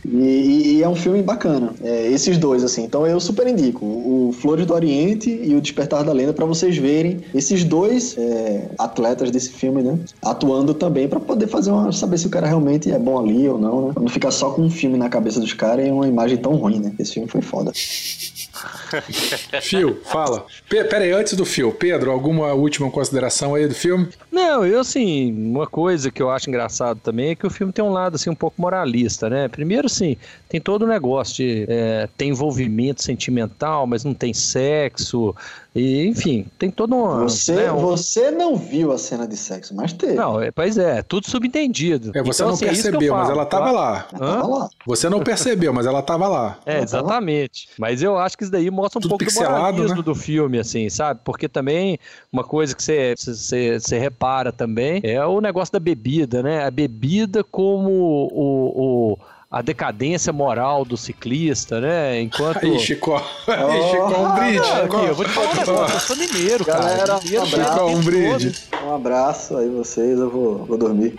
E, 0.05 0.17
e- 0.17 0.75
e 0.77 0.83
é 0.83 0.87
um 0.89 0.95
filme 0.95 1.21
bacana. 1.21 1.73
É, 1.83 2.07
esses 2.11 2.37
dois, 2.37 2.63
assim. 2.63 2.83
Então 2.83 3.05
eu 3.05 3.19
super 3.19 3.47
indico. 3.47 3.85
O 3.85 4.31
Flores 4.33 4.65
do 4.65 4.73
Oriente 4.73 5.29
e 5.29 5.53
o 5.55 5.61
Despertar 5.61 6.03
da 6.03 6.11
Lenda 6.13 6.33
para 6.33 6.45
vocês 6.45 6.77
verem 6.77 7.21
esses 7.33 7.63
dois 7.63 8.17
é, 8.17 8.69
atletas 8.77 9.31
desse 9.31 9.49
filme, 9.51 9.81
né? 9.81 9.99
Atuando 10.21 10.73
também 10.73 11.07
para 11.07 11.19
poder 11.19 11.47
fazer 11.47 11.71
uma. 11.71 11.91
saber 11.91 12.17
se 12.17 12.27
o 12.27 12.29
cara 12.29 12.47
realmente 12.47 12.91
é 12.91 12.97
bom 12.99 13.19
ali 13.19 13.47
ou 13.47 13.57
não, 13.57 13.87
né? 13.87 13.93
Pra 13.93 14.01
não 14.01 14.09
ficar 14.09 14.31
só 14.31 14.51
com 14.51 14.61
um 14.63 14.69
filme 14.69 14.97
na 14.97 15.09
cabeça 15.09 15.39
dos 15.39 15.53
caras 15.53 15.87
e 15.87 15.91
uma 15.91 16.07
imagem 16.07 16.37
tão 16.37 16.53
ruim, 16.55 16.79
né? 16.79 16.93
Esse 16.99 17.13
filme 17.15 17.27
foi 17.29 17.41
foda. 17.41 17.71
Fio, 19.61 19.99
fala. 20.05 20.45
Pe 20.67 20.83
pera 20.85 21.03
aí, 21.05 21.11
antes 21.11 21.33
do 21.33 21.45
Fio, 21.45 21.71
Pedro, 21.71 22.11
alguma 22.11 22.53
última 22.53 22.89
consideração 22.89 23.55
aí 23.55 23.67
do 23.67 23.75
filme? 23.75 24.07
Não, 24.31 24.65
eu 24.65 24.79
assim, 24.79 25.31
uma 25.33 25.67
coisa 25.67 26.11
que 26.11 26.21
eu 26.21 26.29
acho 26.29 26.49
engraçado 26.49 26.99
também 27.01 27.29
é 27.29 27.35
que 27.35 27.45
o 27.45 27.49
filme 27.49 27.71
tem 27.73 27.83
um 27.83 27.91
lado 27.91 28.15
assim 28.15 28.29
um 28.29 28.35
pouco 28.35 28.61
moralista, 28.61 29.29
né? 29.29 29.47
Primeiro, 29.47 29.88
assim, 29.91 30.15
tem 30.47 30.59
todo 30.59 30.83
o 30.83 30.87
negócio 30.87 31.35
de 31.35 31.65
é, 31.67 32.07
tem 32.17 32.29
envolvimento 32.29 33.03
sentimental, 33.03 33.85
mas 33.85 34.03
não 34.03 34.13
tem 34.13 34.33
sexo, 34.33 35.35
e 35.75 36.05
enfim, 36.07 36.45
tem 36.57 36.71
todo 36.71 36.95
um. 36.95 37.19
Você, 37.23 37.53
né, 37.55 37.71
um- 37.71 37.77
você 37.77 38.31
não 38.31 38.55
viu 38.55 38.91
a 38.91 38.97
cena 38.97 39.27
de 39.27 39.37
sexo, 39.37 39.75
mas 39.75 39.93
teve. 39.93 40.13
Não, 40.15 40.41
é, 40.41 40.49
pois 40.51 40.77
é, 40.77 41.01
tudo 41.03 41.29
subentendido. 41.29 42.11
É, 42.15 42.23
você 42.23 42.41
Então, 42.41 42.47
não 42.47 42.53
assim, 42.55 42.65
é 42.65 42.67
percebeu, 42.69 43.13
mas 43.13 43.27
falo, 43.27 43.39
ela 43.39 43.45
tava 43.45 43.65
tá? 43.65 43.71
lá. 43.71 44.07
Mas 44.11 44.19
tava 44.19 44.47
lá. 44.47 44.69
Você 44.85 45.09
não 45.09 45.19
percebeu, 45.21 45.73
mas 45.73 45.85
ela 45.85 46.01
tava 46.01 46.27
lá. 46.27 46.57
É, 46.65 46.79
exatamente. 46.79 47.69
Mas 47.77 48.01
eu 48.01 48.17
acho 48.17 48.37
que 48.37 48.43
isso 48.43 48.51
daí 48.51 48.69
mostra 48.71 48.99
um 48.99 49.01
Tudo 49.01 49.09
pouco 49.11 49.23
do 49.23 49.27
pixelado, 49.27 49.59
moralismo 49.77 49.97
né? 49.97 50.03
do 50.03 50.15
filme, 50.15 50.57
assim, 50.59 50.89
sabe? 50.89 51.19
Porque 51.23 51.47
também 51.47 51.99
uma 52.31 52.43
coisa 52.43 52.75
que 52.75 52.81
você, 52.81 53.13
você, 53.17 53.79
você 53.79 53.97
repara 53.99 54.51
também 54.51 55.01
é 55.03 55.23
o 55.25 55.39
negócio 55.39 55.71
da 55.71 55.79
bebida, 55.79 56.41
né? 56.41 56.65
A 56.65 56.71
bebida 56.71 57.43
como 57.43 57.89
o, 58.31 59.13
o- 59.13 59.19
a 59.51 59.63
decadência 59.63 60.31
moral 60.31 60.85
do 60.85 60.95
ciclista, 60.95 61.81
né? 61.81 62.21
Enquanto. 62.21 62.65
Aí, 62.65 62.79
Chico. 62.79 63.15
Aí, 63.15 63.89
Chico, 63.89 64.21
um 64.21 64.35
brinde. 64.35 64.59
Ah, 64.59 64.81
Chico. 64.81 64.97
aqui, 64.97 65.05
eu 65.07 65.15
vou 65.15 65.25
te 65.25 65.31
falar 65.31 65.51
um 65.51 65.55
negócio, 65.55 65.95
eu 65.95 65.99
sou 65.99 66.15
mineiro, 66.15 66.65
cara. 66.65 66.79
Galera, 66.79 67.19
Mineiro 67.23 67.43
um 67.43 67.49
bebe 67.49 67.61
o 67.61 67.63
abraço. 67.63 67.85
tempo 67.85 67.97
Um 67.97 68.01
brinde. 68.01 68.55
Um 68.85 68.95
abraço 68.95 69.57
aí 69.57 69.69
vocês, 69.69 70.19
eu 70.19 70.29
vou, 70.29 70.65
vou 70.65 70.77
dormir. 70.77 71.17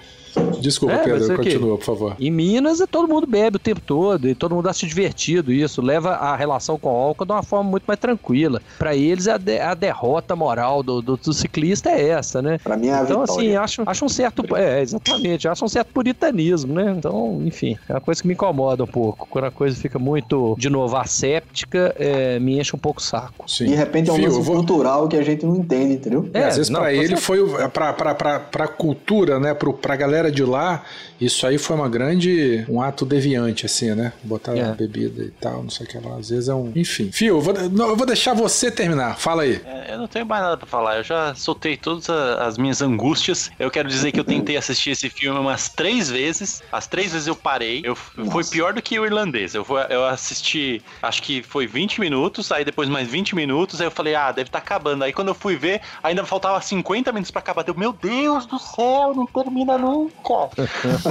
Desculpa, 0.60 0.94
É, 0.94 0.98
Pedro, 1.04 1.28
quê? 1.28 1.36
continua, 1.36 1.76
por 1.78 1.84
favor. 1.84 2.16
Em 2.18 2.30
Minas, 2.30 2.80
é 2.80 2.86
todo 2.86 3.08
mundo 3.08 3.26
bebe 3.26 3.56
o 3.56 3.58
tempo 3.58 3.80
todo 3.80 4.28
e 4.28 4.34
todo 4.34 4.54
mundo 4.54 4.68
acha 4.68 4.86
divertido 4.86 5.52
isso. 5.52 5.80
Leva 5.82 6.10
a 6.10 6.36
relação 6.36 6.78
com 6.78 6.88
o 6.92 6.96
álcool 6.96 7.24
de 7.24 7.32
uma 7.32 7.42
forma 7.42 7.70
muito 7.70 7.84
mais 7.86 7.98
tranquila. 7.98 8.60
Pra 8.78 8.94
eles, 8.94 9.26
a, 9.28 9.36
de- 9.38 9.58
a 9.58 9.74
derrota 9.74 10.36
moral 10.36 10.82
do, 10.82 11.00
do, 11.00 11.16
do 11.16 11.32
ciclista 11.32 11.90
é 11.90 12.08
essa, 12.10 12.40
né? 12.42 12.58
Pra 12.62 12.76
mim 12.76 12.88
é 12.88 12.94
a 12.94 13.02
Então, 13.02 13.20
vitória. 13.20 13.32
assim, 13.48 13.56
acho, 13.56 13.82
acho 13.86 14.04
um 14.04 14.08
certo. 14.08 14.56
É, 14.56 14.80
exatamente. 14.82 15.48
Acho 15.48 15.64
um 15.64 15.68
certo 15.68 15.88
puritanismo, 15.92 16.74
né? 16.74 16.94
Então, 16.96 17.40
enfim, 17.44 17.76
é 17.88 17.94
uma 17.94 18.00
coisa 18.00 18.20
que 18.20 18.26
me 18.28 18.34
incomoda 18.34 18.84
um 18.84 18.86
pouco. 18.86 19.26
Quando 19.30 19.44
a 19.46 19.50
coisa 19.50 19.76
fica 19.76 19.98
muito, 19.98 20.54
de 20.58 20.68
novo, 20.68 20.96
asséptica, 20.96 21.94
é, 21.98 22.38
me 22.38 22.58
enche 22.58 22.74
um 22.74 22.78
pouco 22.78 23.00
o 23.00 23.02
saco. 23.02 23.48
Sim. 23.50 23.66
De 23.66 23.74
repente 23.74 24.10
é 24.10 24.12
um 24.12 24.16
Fio, 24.16 24.24
lance 24.26 24.40
vou- 24.42 24.56
cultural 24.56 25.08
que 25.08 25.16
a 25.16 25.22
gente 25.22 25.44
não 25.46 25.56
entende, 25.56 25.94
entendeu? 25.94 26.28
É, 26.34 26.44
às 26.44 26.56
vezes 26.56 26.70
não, 26.70 26.80
pra 26.80 26.90
com 26.90 26.94
ele 26.96 27.16
certeza. 27.16 27.22
foi 27.26 27.68
pra, 27.70 27.92
pra, 27.92 28.14
pra, 28.14 28.40
pra 28.40 28.68
cultura, 28.68 29.38
né? 29.38 29.54
Pro, 29.54 29.72
pra 29.72 29.96
galera 29.96 30.19
de 30.28 30.42
lá, 30.42 30.82
isso 31.20 31.46
aí 31.46 31.56
foi 31.56 31.76
uma 31.76 31.88
grande. 31.88 32.64
um 32.68 32.82
ato 32.82 33.04
deviante, 33.06 33.64
assim, 33.64 33.94
né? 33.94 34.12
Botar 34.24 34.56
É. 34.56 34.64
uma 34.64 34.72
bebida 34.74 35.22
e 35.22 35.30
tal, 35.30 35.62
não 35.62 35.70
sei 35.70 35.86
o 35.86 35.88
que 35.88 35.98
lá. 35.98 36.16
Às 36.16 36.30
vezes 36.30 36.48
é 36.48 36.54
um. 36.54 36.72
Enfim. 36.74 37.12
Fio, 37.12 37.36
eu 37.36 37.40
vou, 37.40 37.54
não, 37.70 37.90
eu 37.90 37.96
vou 37.96 38.04
deixar 38.06 38.34
você 38.34 38.70
terminar. 38.72 39.16
Fala 39.18 39.42
aí. 39.42 39.60
É, 39.64 39.94
Eu 39.94 39.98
não 39.98 40.08
tenho 40.08 40.26
mais 40.26 40.42
nada 40.42 40.56
pra 40.56 40.66
falar, 40.66 40.96
eu 40.98 41.04
já 41.04 41.32
soltei 41.36 41.76
todas 41.76 42.08
as 42.10 42.58
minhas 42.58 42.82
angústias. 42.82 43.50
Eu 43.58 43.70
quero 43.70 43.88
dizer 43.88 44.10
que 44.10 44.18
eu 44.18 44.24
tentei 44.24 44.56
assistir 44.56 44.90
esse 44.90 45.08
filme 45.10 45.38
umas 45.38 45.68
três 45.68 46.10
vezes. 46.10 46.62
As 46.72 46.86
três 46.88 47.12
vezes 47.12 47.26
eu 47.28 47.36
parei. 47.36 47.82
Eu, 47.84 47.94
foi 47.94 48.42
pior 48.44 48.72
do 48.72 48.80
que 48.82 48.98
o 48.98 49.04
irlandês. 49.04 49.54
Eu, 49.54 49.64
eu 49.88 50.04
assisti, 50.06 50.82
acho 51.02 51.22
que 51.22 51.42
foi 51.42 51.66
20 51.66 52.00
minutos, 52.00 52.50
aí 52.50 52.64
depois 52.64 52.88
mais 52.88 53.06
20 53.08 53.34
minutos, 53.34 53.80
aí 53.80 53.86
eu 53.86 53.90
falei, 53.90 54.14
ah, 54.14 54.32
deve 54.32 54.48
estar 54.48 54.58
acabando. 54.58 55.04
Aí 55.04 55.12
quando 55.12 55.28
eu 55.28 55.34
fui 55.34 55.56
ver, 55.56 55.80
ainda 56.02 56.24
faltava 56.24 56.60
50 56.60 57.12
minutos 57.12 57.30
pra 57.30 57.40
acabar. 57.40 57.64
Eu, 57.66 57.74
meu 57.74 57.92
Deus 57.92 58.46
do 58.46 58.58
céu, 58.58 59.12
não 59.14 59.26
termina 59.26 59.76
nunca. 60.16 60.50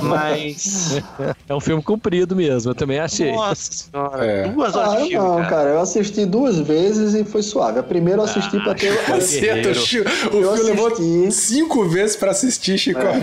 Mas. 0.04 1.02
É 1.48 1.54
um 1.56 1.60
filme 1.60 1.82
comprido 1.82 2.36
mesmo, 2.36 2.72
eu 2.72 2.76
também 2.76 3.00
achei. 3.00 3.32
Nossa 3.32 3.72
senhora, 3.72 4.26
É. 4.26 4.48
duas 4.50 4.76
horas 4.76 4.94
Ah, 4.94 4.98
de 4.98 5.10
filme. 5.10 5.16
não, 5.28 5.36
cara. 5.38 5.50
cara. 5.50 5.70
eu 5.72 5.82
assisti 5.82 6.26
duas 6.26 6.58
vezes 6.60 7.14
e 7.14 7.24
foi 7.24 7.42
suave. 7.42 7.80
A 7.80 7.84
primeira 7.84 8.22
eu 8.22 8.26
assisti 8.26 8.58
Ah, 8.58 8.64
pra 8.64 8.76
ter. 8.76 9.04
Caceta, 9.06 9.70
o 9.70 9.76
Chico- 9.76 10.10
Eu 10.36 10.54
Fio 10.56 10.64
levou 10.66 10.88
assisti. 10.88 11.32
cinco 11.32 11.86
vezes 11.88 12.16
pra 12.16 12.32
assistir 12.32 12.78
Chico 12.78 13.00
É. 13.00 13.18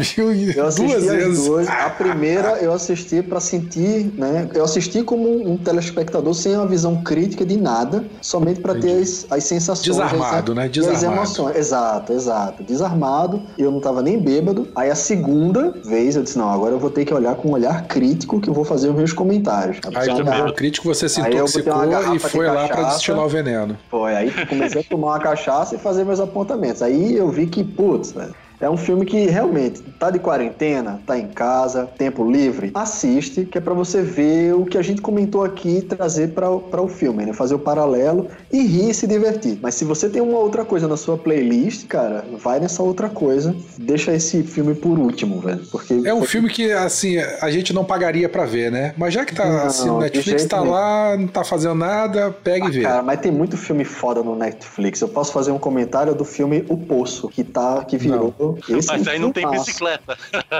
Eu 0.56 0.66
assisti 0.66 0.86
duas 0.86 1.08
as 1.08 1.16
vezes. 1.16 1.44
duas. 1.46 1.68
A 1.68 1.90
primeira 1.90 2.58
eu 2.58 2.72
assisti 2.72 3.22
pra 3.22 3.40
sentir, 3.40 4.12
né? 4.16 4.48
Eu 4.54 4.64
assisti 4.64 5.02
como 5.02 5.50
um 5.50 5.56
telespectador 5.56 6.34
sem 6.34 6.54
uma 6.56 6.66
visão 6.66 7.02
crítica 7.02 7.44
de 7.44 7.56
nada, 7.56 8.04
somente 8.20 8.60
pra 8.60 8.74
ter 8.74 9.00
as, 9.02 9.26
as 9.30 9.44
sensações. 9.44 9.86
Desarmado, 9.86 10.52
as, 10.52 10.56
né? 10.56 10.64
e 10.64 10.66
as 10.66 10.72
Desarmado. 10.86 11.12
emoções. 11.22 11.56
Exato, 11.56 12.12
exato. 12.12 12.62
Desarmado. 12.62 13.42
Eu 13.58 13.70
não 13.70 13.80
tava 13.80 14.02
nem 14.02 14.18
bêbado. 14.18 14.68
Aí 14.74 14.90
a 14.90 14.94
segunda 14.94 15.65
vez 15.72 16.16
eu 16.16 16.22
disse: 16.22 16.38
não, 16.38 16.48
agora 16.50 16.74
eu 16.74 16.78
vou 16.78 16.90
ter 16.90 17.04
que 17.04 17.12
olhar 17.12 17.34
com 17.34 17.48
um 17.48 17.52
olhar 17.52 17.86
crítico 17.86 18.40
que 18.40 18.48
eu 18.48 18.54
vou 18.54 18.64
fazer 18.64 18.88
os 18.88 18.94
meus 18.94 19.12
comentários. 19.12 19.78
Aí 19.94 20.10
Aí 20.10 20.16
também, 20.16 20.54
crítico 20.54 20.86
você 20.86 21.08
se 21.08 21.20
intoxicou 21.20 22.14
e 22.14 22.18
foi 22.18 22.46
lá 22.46 22.66
pra 22.66 22.76
cachaça. 22.76 22.94
destilar 22.96 23.24
o 23.24 23.28
veneno. 23.28 23.78
Foi, 23.90 24.14
aí 24.14 24.46
comecei 24.46 24.80
a 24.80 24.84
tomar 24.84 25.08
uma 25.08 25.18
cachaça 25.18 25.74
e 25.74 25.78
fazer 25.78 26.04
meus 26.04 26.20
apontamentos. 26.20 26.82
Aí 26.82 27.16
eu 27.16 27.28
vi 27.30 27.46
que, 27.46 27.62
putz, 27.64 28.12
velho. 28.12 28.34
É 28.60 28.68
um 28.70 28.76
filme 28.76 29.04
que 29.04 29.26
realmente 29.26 29.82
tá 29.98 30.10
de 30.10 30.18
quarentena, 30.18 31.00
tá 31.06 31.18
em 31.18 31.28
casa, 31.28 31.86
tempo 31.98 32.28
livre, 32.30 32.70
assiste, 32.74 33.44
que 33.44 33.58
é 33.58 33.60
pra 33.60 33.74
você 33.74 34.00
ver 34.02 34.54
o 34.54 34.64
que 34.64 34.78
a 34.78 34.82
gente 34.82 35.00
comentou 35.02 35.44
aqui 35.44 35.78
e 35.78 35.82
trazer 35.82 36.30
pra 36.30 36.50
o- 36.50 36.86
filme, 36.88 37.26
né? 37.26 37.32
Fazer 37.32 37.54
o 37.54 37.58
paralelo 37.58 38.28
e 38.52 38.62
rir 38.62 38.90
e 38.90 38.94
se 38.94 39.06
divertir. 39.06 39.58
Mas 39.60 39.74
se 39.74 39.84
você 39.84 40.08
tem 40.08 40.22
uma 40.22 40.38
outra 40.38 40.64
coisa 40.64 40.86
na 40.86 40.96
sua 40.96 41.18
playlist, 41.18 41.86
cara, 41.86 42.24
vai 42.42 42.60
nessa 42.60 42.82
outra 42.82 43.08
coisa. 43.08 43.54
Deixa 43.76 44.12
esse 44.14 44.42
filme 44.44 44.74
por 44.74 44.98
último, 44.98 45.40
velho. 45.40 45.60
Porque 45.70 46.00
É 46.04 46.14
um 46.14 46.22
filme 46.22 46.48
que, 46.48 46.70
assim, 46.72 47.18
a 47.40 47.50
gente 47.50 47.72
não 47.72 47.84
pagaria 47.84 48.28
pra 48.28 48.44
ver, 48.44 48.70
né? 48.70 48.94
Mas 48.96 49.12
já 49.12 49.24
que 49.24 49.34
tá, 49.34 49.44
Não, 49.46 49.66
assim, 49.66 49.90
o 49.90 49.98
Netflix 49.98 50.44
tá 50.46 50.60
nenhum. 50.60 50.70
lá, 50.72 51.16
não 51.18 51.26
tá 51.26 51.42
fazendo 51.44 51.74
nada, 51.74 52.30
pega 52.30 52.66
e 52.66 52.68
Ah, 52.68 52.70
vê. 52.72 52.82
Cara, 52.82 53.02
mas 53.02 53.20
tem 53.20 53.32
muito 53.32 53.56
filme 53.56 53.84
foda 53.84 54.22
no 54.22 54.36
Netflix. 54.36 55.00
Eu 55.00 55.08
posso 55.08 55.32
fazer 55.32 55.50
um 55.50 55.58
comentário 55.58 56.14
do 56.14 56.24
filme 56.24 56.64
O 56.68 56.76
Poço, 56.76 57.28
que 57.28 57.42
tá, 57.42 57.84
que 57.84 57.96
virou. 57.98 58.32
Esse 58.68 58.88
Mas 58.88 59.06
é 59.06 59.10
aí 59.12 59.18
não 59.18 59.32
tem 59.32 59.48
bicicleta. 59.50 60.16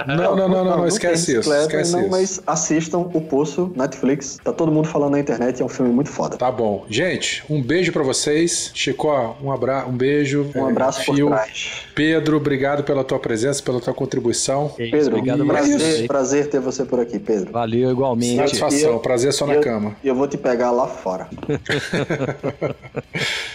Não, 0.07 0.35
não, 0.35 0.47
não, 0.49 0.63
não, 0.65 0.77
tem 0.79 0.87
esquece 0.87 1.31
isso. 1.31 1.39
bicicleta, 1.49 1.63
Esquece 1.65 1.91
não, 1.93 2.01
isso. 2.01 2.09
Mas 2.11 2.41
assistam 2.47 2.97
O 3.13 3.21
Poço, 3.21 3.71
Netflix. 3.75 4.37
Tá 4.43 4.51
todo 4.53 4.71
mundo 4.71 4.87
falando 4.87 5.11
na 5.13 5.19
internet, 5.19 5.61
é 5.61 5.65
um 5.65 5.69
filme 5.69 5.91
muito 5.91 6.09
foda. 6.09 6.37
Tá 6.37 6.51
bom. 6.51 6.85
Gente, 6.89 7.43
um 7.49 7.61
beijo 7.61 7.91
pra 7.91 8.03
vocês. 8.03 8.71
Chico, 8.73 9.07
um, 9.41 9.51
abra... 9.51 9.85
um 9.87 9.95
beijo. 9.95 10.49
Um 10.55 10.67
É, 10.67 10.71
abraço 10.71 11.03
por 11.05 11.15
Fio. 11.15 11.27
trás. 11.27 11.81
Pedro, 11.95 12.37
obrigado 12.37 12.83
pela 12.83 13.03
tua 13.03 13.19
presença, 13.19 13.61
pela 13.63 13.79
tua 13.79 13.93
contribuição. 13.93 14.69
Pedro, 14.75 15.17
Obrigado 15.17 15.43
e 15.43 15.47
pra 15.47 15.59
é 15.59 15.67
prazer, 15.67 16.07
prazer 16.07 16.49
ter 16.49 16.59
você 16.59 16.85
por 16.85 16.99
aqui, 16.99 17.17
Pedro. 17.19 17.51
Valeu 17.51 17.89
igualmente. 17.91 18.35
Satisfação, 18.37 18.91
eu- 18.93 18.99
prazer 18.99 19.33
só 19.33 19.45
na 19.47 19.55
eu- 19.55 19.61
cama. 19.61 19.95
E 20.03 20.07
eu 20.07 20.15
vou 20.15 20.27
te 20.27 20.37
pegar 20.37 20.71
lá 20.71 20.87
fora. 20.87 21.27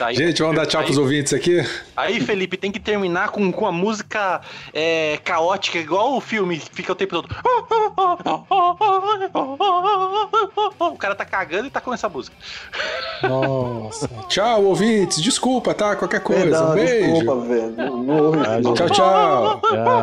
Aí- 0.01 0.15
Gente, 0.17 0.43
vamos 0.43 0.57
dar 0.57 0.67
tchau 0.67 0.81
aí- 0.81 0.87
pros 0.87 0.99
ouvintes 0.99 1.33
aqui? 1.33 1.65
Aí, 1.97 2.21
Felipe, 2.21 2.57
tem 2.57 2.73
que 2.73 2.81
terminar 2.81 3.31
com, 3.31 3.53
com 3.53 3.67
a 3.67 3.73
música 3.73 4.21
é, 4.73 5.19
caótica, 5.25 5.79
igual 5.79 6.17
o 6.17 6.21
filme 6.21 6.59
fica 6.59 6.93
o 6.93 6.95
tempo 6.95 7.23
todo. 7.23 7.29
O 10.79 10.97
cara 10.97 11.15
tá 11.15 11.25
cagando 11.25 11.67
e 11.69 11.71
tá 11.71 11.81
com 11.81 11.93
essa 11.93 12.09
música. 12.09 12.37
Nossa. 13.23 14.09
tchau, 14.29 14.65
ouvintes. 14.65 15.21
Desculpa, 15.21 15.75
tá? 15.75 15.97
Qualquer 15.97 16.21
coisa. 16.21 16.43
Perdão, 16.43 16.71
um 16.71 16.75
beijo. 16.75 17.13
desculpa, 17.15 17.41
velho. 17.47 17.77
Não, 17.77 17.97
novo. 18.03 18.75
Tchau, 18.75 18.91
tchau. 18.91 19.61
Tchau. 19.61 20.03